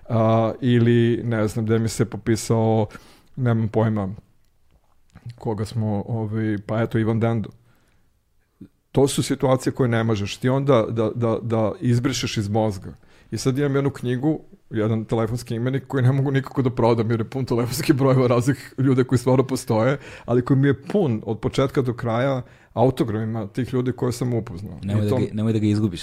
[0.10, 2.88] A, ili ne znam gde mi se popisao,
[3.36, 4.10] nemam pojma,
[5.36, 7.50] koga smo, ovaj, pa eto Ivan Dendo.
[8.92, 12.94] To su situacije koje ne možeš ti onda da, da, da izbrišeš iz mozga.
[13.32, 14.40] I sad imam jednu knjigu,
[14.70, 18.74] jedan telefonski imenik koji ne mogu nikako da prodam jer je pun telefonskih brojeva raznih
[18.78, 22.42] ljude koji stvarno postoje, ali koji mi je pun od početka do kraja
[22.74, 24.78] autogramima tih ljudi koje sam upoznao.
[24.84, 26.02] Nemoj I da, ga, nemoj da ga izgubiš.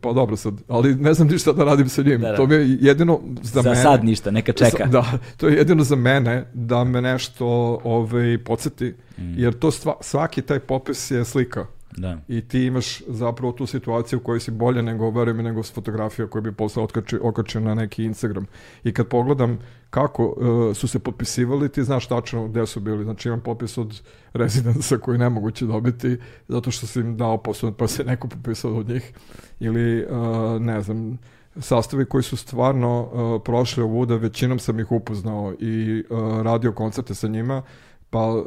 [0.00, 2.20] Pa dobro sad, ali ne znam ni šta da radim sa njim.
[2.20, 2.36] Da, da.
[2.36, 3.82] To mi je jedino za, Za mene.
[3.82, 4.76] sad ništa, neka čeka.
[4.78, 5.04] Za- Da,
[5.36, 7.46] to je jedino za mene da me nešto
[7.84, 9.34] ovaj, podsjeti, Mm.
[9.36, 11.66] jer to stva, svaki taj popis je slika.
[11.96, 12.18] Da.
[12.28, 16.26] I ti imaš zapravo tu situaciju u kojoj si bolje nego, verujem, nego s fotografija
[16.26, 18.46] koju bi posle otkačio, okačio na neki Instagram.
[18.84, 19.58] I kad pogledam
[19.90, 23.04] kako uh, su se potpisivali, ti znaš tačno gde su bili.
[23.04, 27.72] Znači imam popis od rezidensa koji je nemoguće dobiti zato što si im dao posao
[27.72, 29.12] pa se neko popisao od njih.
[29.60, 31.18] Ili, uh, ne znam,
[31.60, 37.14] sastavi koji su stvarno uh, prošli ovuda, većinom sam ih upoznao i uh, radio koncerte
[37.14, 37.62] sa njima,
[38.10, 38.44] pa uh,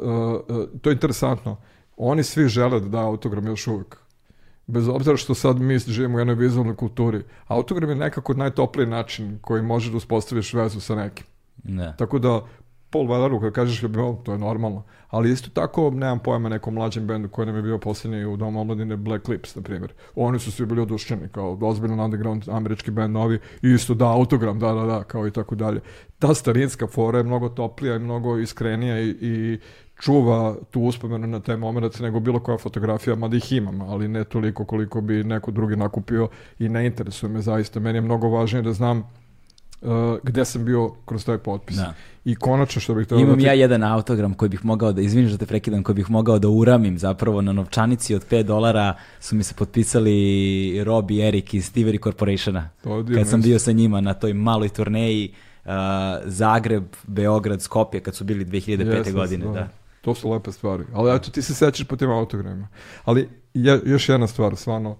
[0.48, 1.56] uh, to je interesantno.
[1.98, 3.96] Oni svi žele da daju autogram još uvek.
[4.66, 7.22] Bez obzira što sad mi živimo u jednoj vizualnoj kulturi.
[7.46, 11.26] Autogram je nekako najtopliji način koji može da uspostaviš vezu sa nekim.
[11.56, 11.92] Da.
[11.92, 12.42] Tako da,
[12.90, 14.82] Paul Welleru, kad kažeš ljubim, "O, to je normalno.
[15.08, 18.60] Ali isto tako, nemam pojma nekom mlađem bendu koji nam je bio posljednji u Domu
[18.60, 19.92] omladine Black Lips, na primjer.
[20.14, 24.58] Oni su svi bili odušćeni, kao ozbiljno underground američki band novi, i isto da, autogram,
[24.58, 25.80] da, da, da, kao i tako dalje.
[26.18, 29.58] Ta starinska fora je mnogo toplija i mnogo iskrenija i, i
[30.00, 34.24] čuva tu uspomenu na taj moment nego bilo koja fotografija, mada ih imam, ali ne
[34.24, 36.28] toliko koliko bi neko drugi nakupio
[36.58, 37.80] i ne interesuje me zaista.
[37.80, 39.88] Meni je mnogo važnije da znam uh,
[40.22, 41.76] gde sam bio kroz taj potpis.
[41.76, 41.94] Da.
[42.24, 45.00] I konačno što bih htio Imam da ti- ja jedan autogram koji bih mogao da,
[45.02, 48.94] izviniš da te prekidam, koji bih mogao da uramim zapravo na novčanici od 5 dolara
[49.20, 50.14] su mi se potpisali
[50.84, 52.68] Rob i Erik iz Stivery Corporationa.
[53.14, 55.32] Kad sam bio sa njima na toj maloj turneji
[55.64, 55.70] uh,
[56.24, 58.96] Zagreb, Beograd, Skopje kad su bili 2005.
[58.96, 59.44] Jeste, godine.
[59.46, 59.68] Da.
[60.08, 60.84] To su lepe stvari.
[60.94, 62.68] Ali eto, ti se sećaš po tim autogramima.
[63.04, 64.96] Ali je, još jedna stvar, stvarno,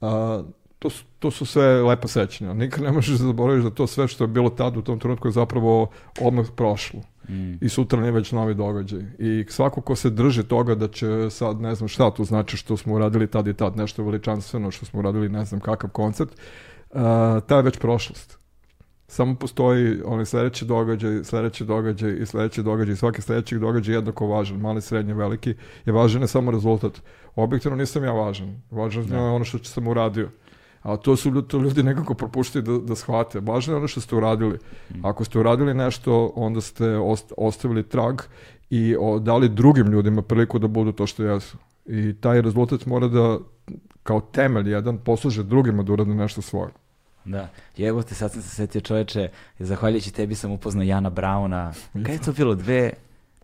[0.00, 0.42] a,
[0.78, 2.54] to, su, to su sve lepa sećanja.
[2.54, 5.28] Nikad ne možeš da zaboraviš da to sve što je bilo tad u tom trenutku
[5.28, 5.90] je zapravo
[6.20, 7.00] odmah prošlo.
[7.28, 7.64] Mm.
[7.64, 9.02] I sutra je već novi događaj.
[9.18, 12.76] I svako ko se drži toga da će sad, ne znam šta to znači što
[12.76, 16.30] smo uradili tad i tad, nešto veličanstveno, što smo uradili ne znam kakav koncert,
[16.94, 18.38] a, ta je već prošlost.
[19.10, 22.96] Samo postoji onaj sledeći događaj, sledeći događaj i sledeći događaj.
[22.96, 25.54] Svaki sledeći događaj je jednako važan, mali, srednji, veliki.
[25.86, 27.02] Je važan ne samo rezultat.
[27.36, 28.60] Objektivno nisam ja važan.
[28.70, 30.28] Važan je ono što sam uradio.
[30.82, 33.40] A to su ljudi, to ljudi nekako propuštaju da, da shvate.
[33.40, 34.58] Važno je ono što ste uradili.
[35.02, 38.20] Ako ste uradili nešto, onda ste ost- ostavili trag
[38.70, 41.58] i dali drugim ljudima priliku da budu to što jesu.
[41.86, 43.38] I taj rezultat mora da,
[44.02, 46.70] kao temelj jedan, posluže drugima da urade nešto svoje.
[47.24, 51.72] Da, jebo te, sad sam se setio čoveče, zahvaljujući tebi sam upoznao Jana Brauna.
[51.92, 52.54] Kada je to bilo?
[52.54, 52.92] Dve,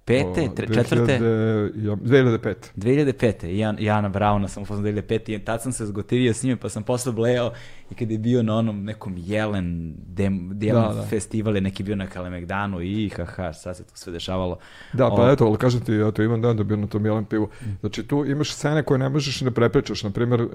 [0.04, 1.18] pete, tre, četvrte?
[1.18, 2.54] 2000, ja, 2005.
[2.76, 3.46] 2005.
[3.46, 5.34] Jan, Jana Brauna sam upoznao 2005.
[5.34, 7.52] I tad sam se zgotivio s njime, pa sam posle bleo
[7.90, 11.02] i kad je bio na onom nekom jelen, dem, jelen Da, da.
[11.06, 14.58] festival je neki bio na Kalemegdanu i haha, sad se to sve dešavalo.
[14.92, 17.48] Da, pa O- eto, ali kažem ti, eto, Ivan Dendo bio na tom jelen pivu.
[17.80, 20.02] Znači, tu imaš scene koje ne možeš da prepričaš.
[20.02, 20.50] Na primjer, uh,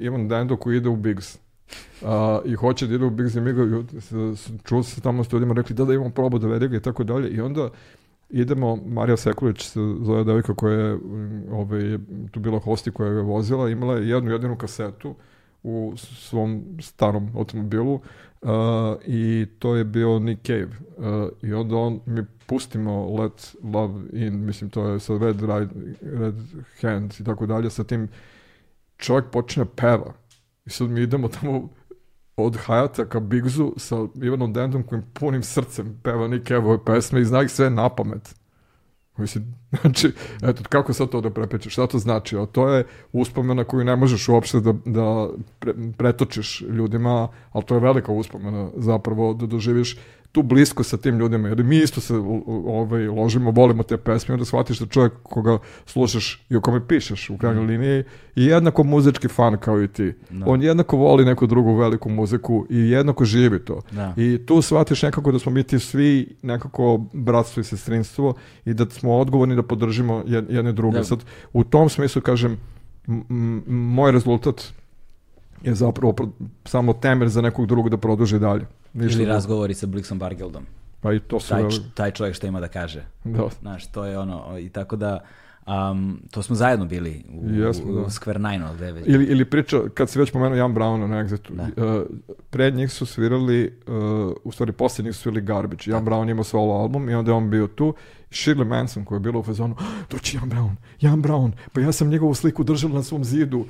[0.00, 1.38] Ivan Dendo koji ide u Biggs.
[2.04, 5.54] A, I hoće da ide u i ju- s- s- čuo se tamo s ljudima,
[5.54, 7.28] rekli da da imamo probu da vede ga i tako dalje.
[7.28, 7.70] I onda
[8.30, 11.98] idemo, Marija Sekulić se zove devojka koja je, mm, ovaj,
[12.30, 15.14] tu bila hosti koja ga vozila, imala je jednu jedinu kasetu
[15.62, 18.48] u svom starom automobilu uh,
[19.06, 20.66] i to je bio Nick Cave.
[20.96, 21.04] Uh,
[21.42, 25.70] I onda on mi pustimo Let Love In, mislim to je sa Red, right,
[26.02, 26.34] red
[26.82, 28.08] Hand i tako dalje, sa tim
[28.96, 30.12] čovjek počne peva.
[30.66, 31.68] I sad mi idemo tamo
[32.36, 37.24] od Hayata ka Bigzu sa Ivanom Dendom kojim punim srcem peva Nick Cave-ove pesme i
[37.24, 38.34] zna ih sve na pamet.
[39.16, 41.72] Mislim, znači, eto, kako sad to da prepečeš?
[41.72, 42.36] Šta to znači?
[42.36, 47.74] A to je uspomena koju ne možeš uopšte da, da pre, pretočiš ljudima, ali to
[47.74, 49.98] je velika uspomena zapravo da doživiš
[50.32, 54.44] tu blisko sa tim ljudima, jer mi isto se ovaj, ložimo, volimo te pesme, onda
[54.44, 57.68] shvatiš da čovjek koga slušaš i o kome pišeš u krajnjoj mm.
[57.68, 58.04] liniji
[58.36, 60.14] i jednako muzički fan kao i ti.
[60.30, 60.46] Da.
[60.46, 63.80] On jednako voli neku drugu veliku muziku i jednako živi to.
[63.90, 64.14] Da.
[64.16, 68.34] I tu shvatiš nekako da smo mi ti svi nekako bratstvo i sestrinstvo
[68.64, 70.98] i da smo odgovorni da podržimo jedne druge.
[70.98, 71.04] Da.
[71.04, 72.58] Sad, u tom smislu, kažem,
[73.66, 74.72] moj rezultat
[75.62, 76.14] je zapravo
[76.64, 78.66] samo temelj za nekog drugog da produži dalje.
[78.92, 80.66] Ništa Ili razgovori sa Blixom Bargeldom.
[81.00, 81.48] Pa i to su...
[81.48, 81.62] Taj,
[81.94, 83.04] taj čovjek što ima da kaže.
[83.24, 83.48] Da.
[83.60, 85.20] Znaš, to je ono, i tako da...
[85.66, 88.00] Um, to smo zajedno bili u, Jesmo, da.
[88.00, 89.04] u Square Nine, ali već.
[89.06, 91.62] Ili, ili priča, kad si već pomenuo Jan Brown na Exitu, da.
[91.62, 92.02] uh,
[92.50, 95.82] pred njih su svirali, uh, u stvari poslije njih su svirali Garbage.
[95.86, 96.10] Jan da.
[96.10, 97.94] Brown imao solo album i onda je on bio tu
[98.30, 99.76] Shirley Manson koja je bila u fazonu,
[100.10, 103.66] doći Jan Brown, Jan Brown, pa ja sam njegovu sliku držala na svom zidu,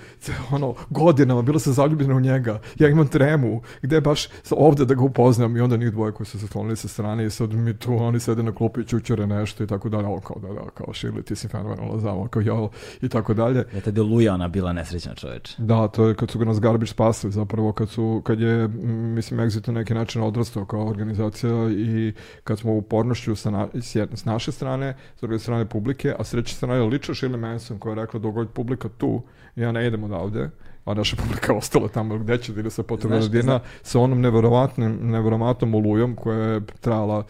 [0.51, 5.03] ono, godinama, bila sam zaljubljena u njega, ja imam tremu, gde baš ovde da ga
[5.03, 7.97] upoznam i onda njih dvoje koji su se sklonili sa strane i sad mi tu,
[7.97, 10.87] oni sede na klupi i čučere nešto i tako dalje, ovo kao da, da, kao
[10.87, 12.69] Shirley, ti si fenomenalna zamo, kao ja,
[13.03, 13.65] i tako dalje.
[13.75, 15.55] Ja tada je Luja ona bila nesrećna čoveč.
[15.59, 19.41] Da, to je kad su ga nas Garbage spasili, zapravo kad su, kad je, mislim,
[19.41, 22.13] Exit na neki način odrastao kao organizacija i
[22.45, 23.69] kad smo u pornošću sa, na,
[24.15, 27.79] s naše naše strane, s druge strane publike, a s treće strane lično Shirley Manson
[27.79, 29.23] koja je rekla dok publika tu,
[29.57, 30.51] ja ne idem odavde,
[30.85, 34.99] a naša publika ostala tamo gde će da ide sa potrebna dina, sa onom neverovatnim,
[35.03, 37.25] neverovatnom olujom koja je trajala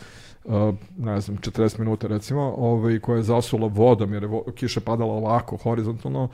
[0.44, 4.80] Uh, ne znam, 40 minuta recimo, ovaj, koja je zasula vodom, jer je vo, kiša
[4.80, 6.28] padala ovako, horizontalno,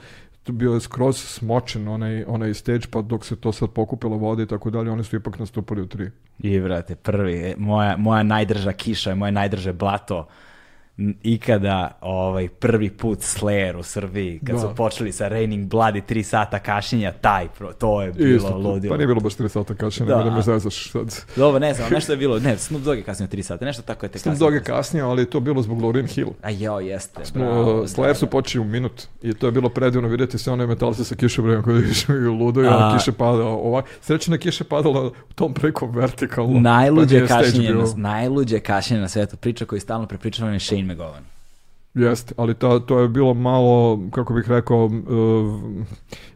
[0.51, 4.47] bio je skroz smočen onaj, onaj stage, pa dok se to sad pokupilo vode i
[4.47, 6.09] tako dalje, oni su ipak nastupali u tri.
[6.39, 10.27] I, vrate, prvi, moja, moja najdrža kiša, moje najdrže blato,
[11.23, 14.61] ikada ovaj prvi put Slayer u Srbiji kad da.
[14.61, 18.57] su počeli sa Raining Blood i 3 sata kašenja taj pro, to je bilo Isto,
[18.57, 18.93] ludilo.
[18.93, 20.23] Pa nije bilo baš 3 sata kašenja, da.
[20.23, 21.15] da me zezaš sad.
[21.35, 24.05] Dobro, ne znam, nešto je bilo, ne, Snoop Dogg je kasnio 3 sata, nešto tako
[24.05, 24.35] je te kasnio.
[24.35, 26.29] Snoop Dogg je kasnio, ali to bilo zbog Lauryn Hill.
[26.41, 27.25] A jo, jeste.
[27.25, 30.67] Smo, bravo, Slayer su počeli u minut i to je bilo predivno vidjeti sve one
[30.67, 33.85] metalce sa kišobrajem koji išli ludo i kiše pada ovak.
[34.01, 36.59] Srećna kiše padala u tom preko vertikalno.
[36.59, 41.37] Najluđe pa kašnjenje, najluđe kašnjenje na svetu, priča koju stalno prepričavam je Shane McGowan.
[41.97, 44.91] Jeste, ali to, to je bilo malo, kako bih rekao, uh,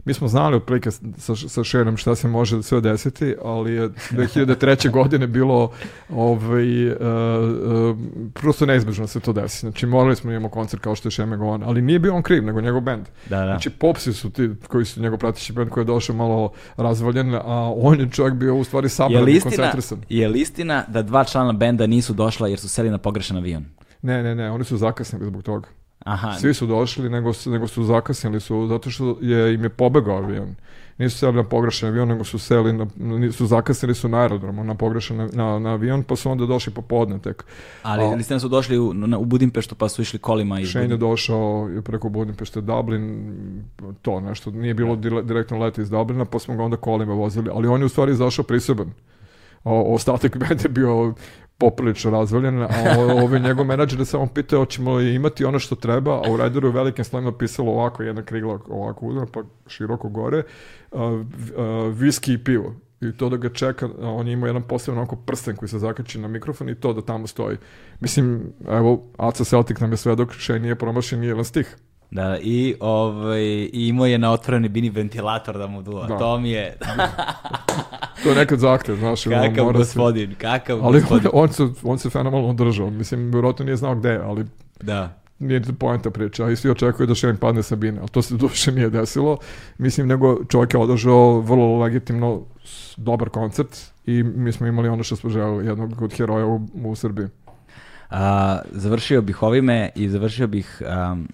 [0.04, 4.90] mi smo znali otprilike sa, sa Šerom šta se može sve desiti, ali je 2003.
[4.98, 5.70] godine bilo
[6.10, 7.96] ovaj, uh, uh,
[8.34, 9.60] prosto neizbežno da se to desi.
[9.60, 12.22] Znači morali smo da imamo koncert kao što je Šeme Govan, ali nije bio on
[12.22, 13.06] kriv, nego njegov bend.
[13.28, 13.46] Da, da.
[13.46, 17.72] Znači Popsi su ti koji su njegov pratići bend koji je došao malo razvaljen, a
[17.76, 19.98] on je čovjek bio u stvari sabran i koncentrisan.
[20.08, 23.64] Je li istina da dva člana benda nisu došla jer su seli na pogrešan avion?
[24.02, 25.68] Ne, ne, ne, oni su zakasnili zbog toga.
[26.04, 26.32] Aha.
[26.32, 30.54] Svi su došli, nego, nego su zakasnili su, zato što je, im je pobegao avion.
[30.98, 32.86] Nisu seli na pogrešan avion, nego su seli, na,
[33.32, 37.18] su zakasnili su na aerodromu, na pogrešan na, na avion, pa su onda došli popodne
[37.18, 37.44] tek.
[37.82, 40.88] Ali A, ste su došli u, na, u Budimpeštu, pa su išli kolima iz Shane
[40.88, 43.32] je došao preko Budimpešte Dublin,
[44.02, 45.22] to nešto, nije bilo da.
[45.22, 48.12] direktno leta iz Dublina, pa smo ga onda kolima vozili, ali on je u stvari
[48.12, 48.92] izašao priseban.
[49.64, 51.14] O, ostatak bende bio
[51.62, 52.68] poprilično razvaljen, a
[53.22, 56.68] ovaj njegov menadžer je samo pitao hoćemo li imati ono što treba, a u Raideru
[56.68, 60.42] je velikim slovima pisalo ovako, jedna krigla ovako udana, pa široko gore,
[60.90, 61.18] uh, uh,
[61.94, 62.74] viski i pivo.
[63.00, 66.18] I to da ga čeka, on je imao jedan poseban onako prsten koji se zakači
[66.18, 67.56] na mikrofon i to da tamo stoji.
[68.00, 71.76] Mislim, evo, Aca Celtic nam je sve dok še nije promašen ni jedan stih.
[72.12, 73.42] Da, i, ovaj,
[73.72, 76.06] i imao je na otvoreni bini ventilator da mu duva.
[76.06, 76.18] Da.
[76.18, 76.76] To mi je...
[78.22, 79.24] to je nekad zahtev, znaš.
[79.24, 80.36] Kakav gospodin, se...
[80.38, 81.30] kakav ali gospodin.
[81.32, 82.90] On, on, se, on se fenomenalno držao.
[82.90, 84.46] Mislim, vjerojatno nije znao gde, ali...
[84.80, 88.36] Da nije poenta priča, i svi očekuju da Šerin padne sa bine, ali to se
[88.36, 89.38] duše nije desilo.
[89.78, 92.42] Mislim, nego čovjek je održao vrlo legitimno
[92.96, 96.94] dobar koncert i mi smo imali ono što smo želeli, jednog od heroja u, u
[96.94, 97.26] Srbiji.
[98.12, 100.82] A, završio bih ovime i završio bih
[101.12, 101.28] um,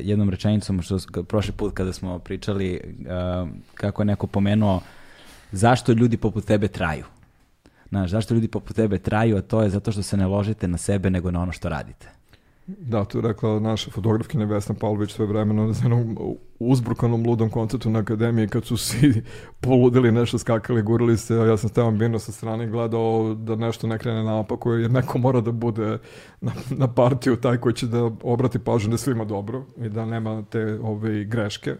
[0.00, 4.80] jednom rečenicom što prošli put kada smo pričali um, kako je neko pomenuo
[5.52, 7.04] zašto ljudi poput tebe traju.
[7.88, 10.78] Znaš, zašto ljudi poput tebe traju, a to je zato što se ne ložite na
[10.78, 12.19] sebe nego na ono što radite.
[12.66, 16.16] Da, to je rekla naša fotografkinja Vesna Pavlović sve vremeno na jednom
[16.58, 19.22] uzbrukanom ludom koncertu na akademiji kad su svi
[19.60, 23.98] poludili nešto, skakali, gurali se, ja sam Stevan Bino sa strane gledao da nešto ne
[23.98, 25.98] krene naopako jer neko mora da bude
[26.40, 30.42] na, na partiju taj koji će da obrati pažnju da svima dobro i da nema
[30.50, 31.76] te ove greške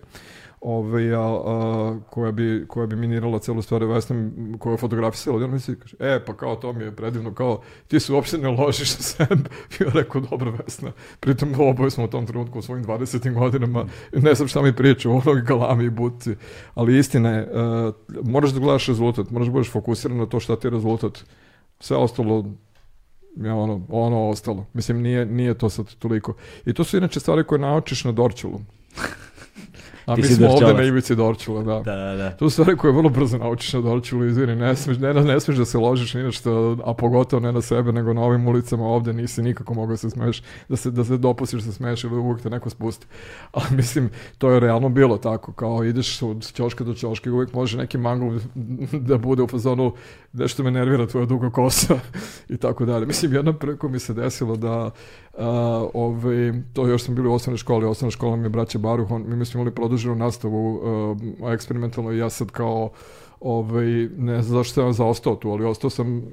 [0.61, 5.45] ovaj, a, a, koja, bi, koja bi minirala celu stvar Vesna koja je fotografisala i
[5.45, 8.39] on mi se kaže, e pa kao to mi je predivno kao ti se uopšte
[8.39, 9.35] ne ložiš na sebe
[9.81, 13.35] ja rekao dobro Vesna pritom oboje smo u tom trenutku u svojim 20.
[13.35, 16.35] godinama ne znam šta mi priča o onog galami i buci
[16.75, 20.57] ali istina je uh, moraš da gledaš rezultat moraš da budeš fokusiran na to šta
[20.57, 21.25] ti je rezultat
[21.81, 22.45] sve ostalo
[23.37, 24.67] je ono, ono ostalo.
[24.73, 26.35] Mislim, nije, nije to sad toliko.
[26.67, 28.61] I to su inače stvari koje naučiš na Dorčulu.
[30.11, 31.81] A mi smo ovde na ivici Dorčula, da.
[31.81, 32.31] Da, da, da.
[32.31, 35.57] To su stvari koje vrlo brzo naučiš na Dorčulu, izvini, ne smeš, ne, ne smeš
[35.57, 39.13] da se ložiš ni što, a pogotovo ne na sebe, nego na ovim ulicama ovde
[39.13, 42.17] nisi nikako mogao da se smeš, da se, da se dopustiš da se smeš ili
[42.17, 43.07] uvijek te neko spusti.
[43.53, 47.53] Ali mislim, to je realno bilo tako, kao ideš od ćoška do ćoška i uvijek
[47.53, 48.39] može neki mangl
[49.09, 49.95] da bude u fazonu
[50.33, 51.99] nešto me nervira tvoja duga kosa
[52.49, 53.07] i tako dalje.
[53.07, 54.91] Mislim, jednom preko mi se desilo da
[55.33, 55.45] Uh,
[55.95, 59.25] ovaj, to još sam bili u osnovnoj školi, osnovna škola mi je braće Baruh, on,
[59.27, 60.75] mi smo imali produženu nastavu
[61.43, 62.91] uh, eksperimentalno i ja sad kao
[63.41, 63.87] ovaj,
[64.17, 66.25] ne znam zašto sam zaostao tu, ali ostao sam uh,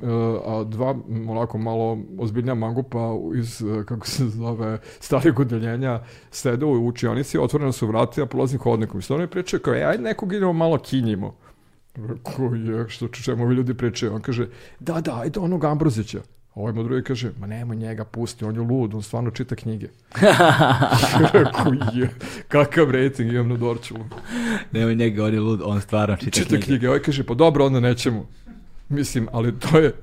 [0.46, 0.96] a dva
[1.30, 7.72] onako malo ozbiljnija mangupa iz, uh, kako se zove, starijeg odeljenja sede u učionici, otvorena
[7.72, 10.78] su vrata, ja polazim hodnikom i što oni pričaju kao, e, ajde nekog idemo malo
[10.78, 11.36] kinjimo.
[11.96, 14.16] Rekao je, što čemu ovi ljudi pričaju?
[14.16, 16.22] On kaže, da, da, ajde onog Ambrozića.
[16.58, 19.88] Ovaj mu drugi kaže, ma nemoj njega pusti, on je lud, on stvarno čita knjige.
[21.34, 22.10] Rekao je,
[22.48, 24.06] kakav rating imam na Dorčulu.
[24.72, 26.66] Nemoj njega, on je lud, on stvarno čita, Čita knjige.
[26.66, 26.88] knjige.
[26.88, 28.26] Ovaj kaže, pa dobro, onda nećemo.
[28.90, 29.94] Mislim, ali to je,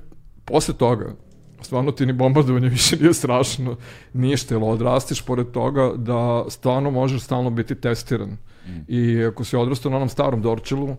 [0.45, 1.13] posle toga,
[1.61, 3.75] stvarno ti ni bombardovanje više nije strašno,
[4.13, 8.29] ništa, jer odrastiš pored toga da stvarno možeš stalno biti testiran.
[8.67, 8.79] Mm.
[8.87, 10.95] I ako si odrastao na onom starom Dorčelu,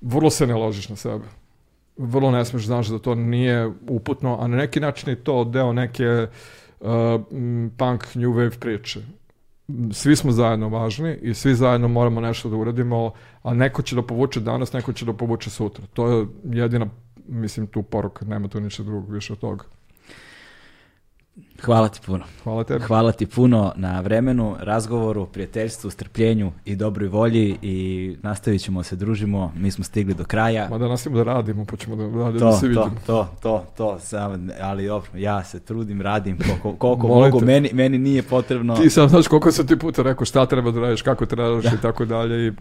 [0.00, 1.24] vrlo se ne ložiš na sebe.
[2.00, 5.72] Vrlo ne smeš, znaš da to nije uputno, a na neki način je to deo
[5.72, 6.26] neke
[6.80, 6.86] uh,
[7.76, 9.00] punk new wave priče.
[9.92, 13.12] Svi smo zajedno važni i svi zajedno moramo nešto da uradimo,
[13.42, 15.84] a neko će da povuče danas, neko će da povuče sutra.
[15.92, 16.86] To je jedina,
[17.28, 19.64] mislim, tu poruka, nema tu ništa drugog više od toga.
[21.62, 22.24] Hvala ti puno.
[22.44, 22.84] Hvala tebi.
[22.84, 28.96] Hvala ti puno na vremenu, razgovoru, prijateljstvu, strpljenju i dobroj volji i nastavit ćemo se
[28.96, 29.52] družimo.
[29.56, 30.68] Mi smo stigli do kraja.
[30.70, 32.90] Ma da nastavimo da radimo, pa ćemo da, da, da To, se to, vidimo.
[33.06, 37.98] to, to, to, samo, ali dobro, ja se trudim, radim koliko, koliko mogu, meni, meni
[37.98, 41.26] nije potrebno, Ti sam znaš koliko sam ti puta rekao šta treba da radiš, kako
[41.26, 42.52] treba da i tako dalje i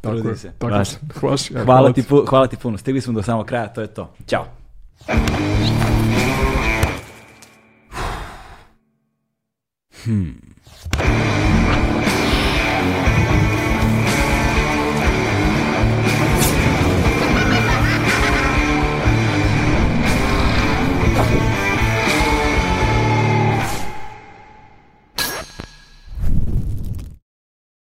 [0.00, 0.88] tako Trudi je, se, tako baš.
[1.20, 4.46] Hvala, hvala, ti, hvala ti puno, stigli smo do samog kraja, to je to, ćao.
[10.04, 11.31] Hmm.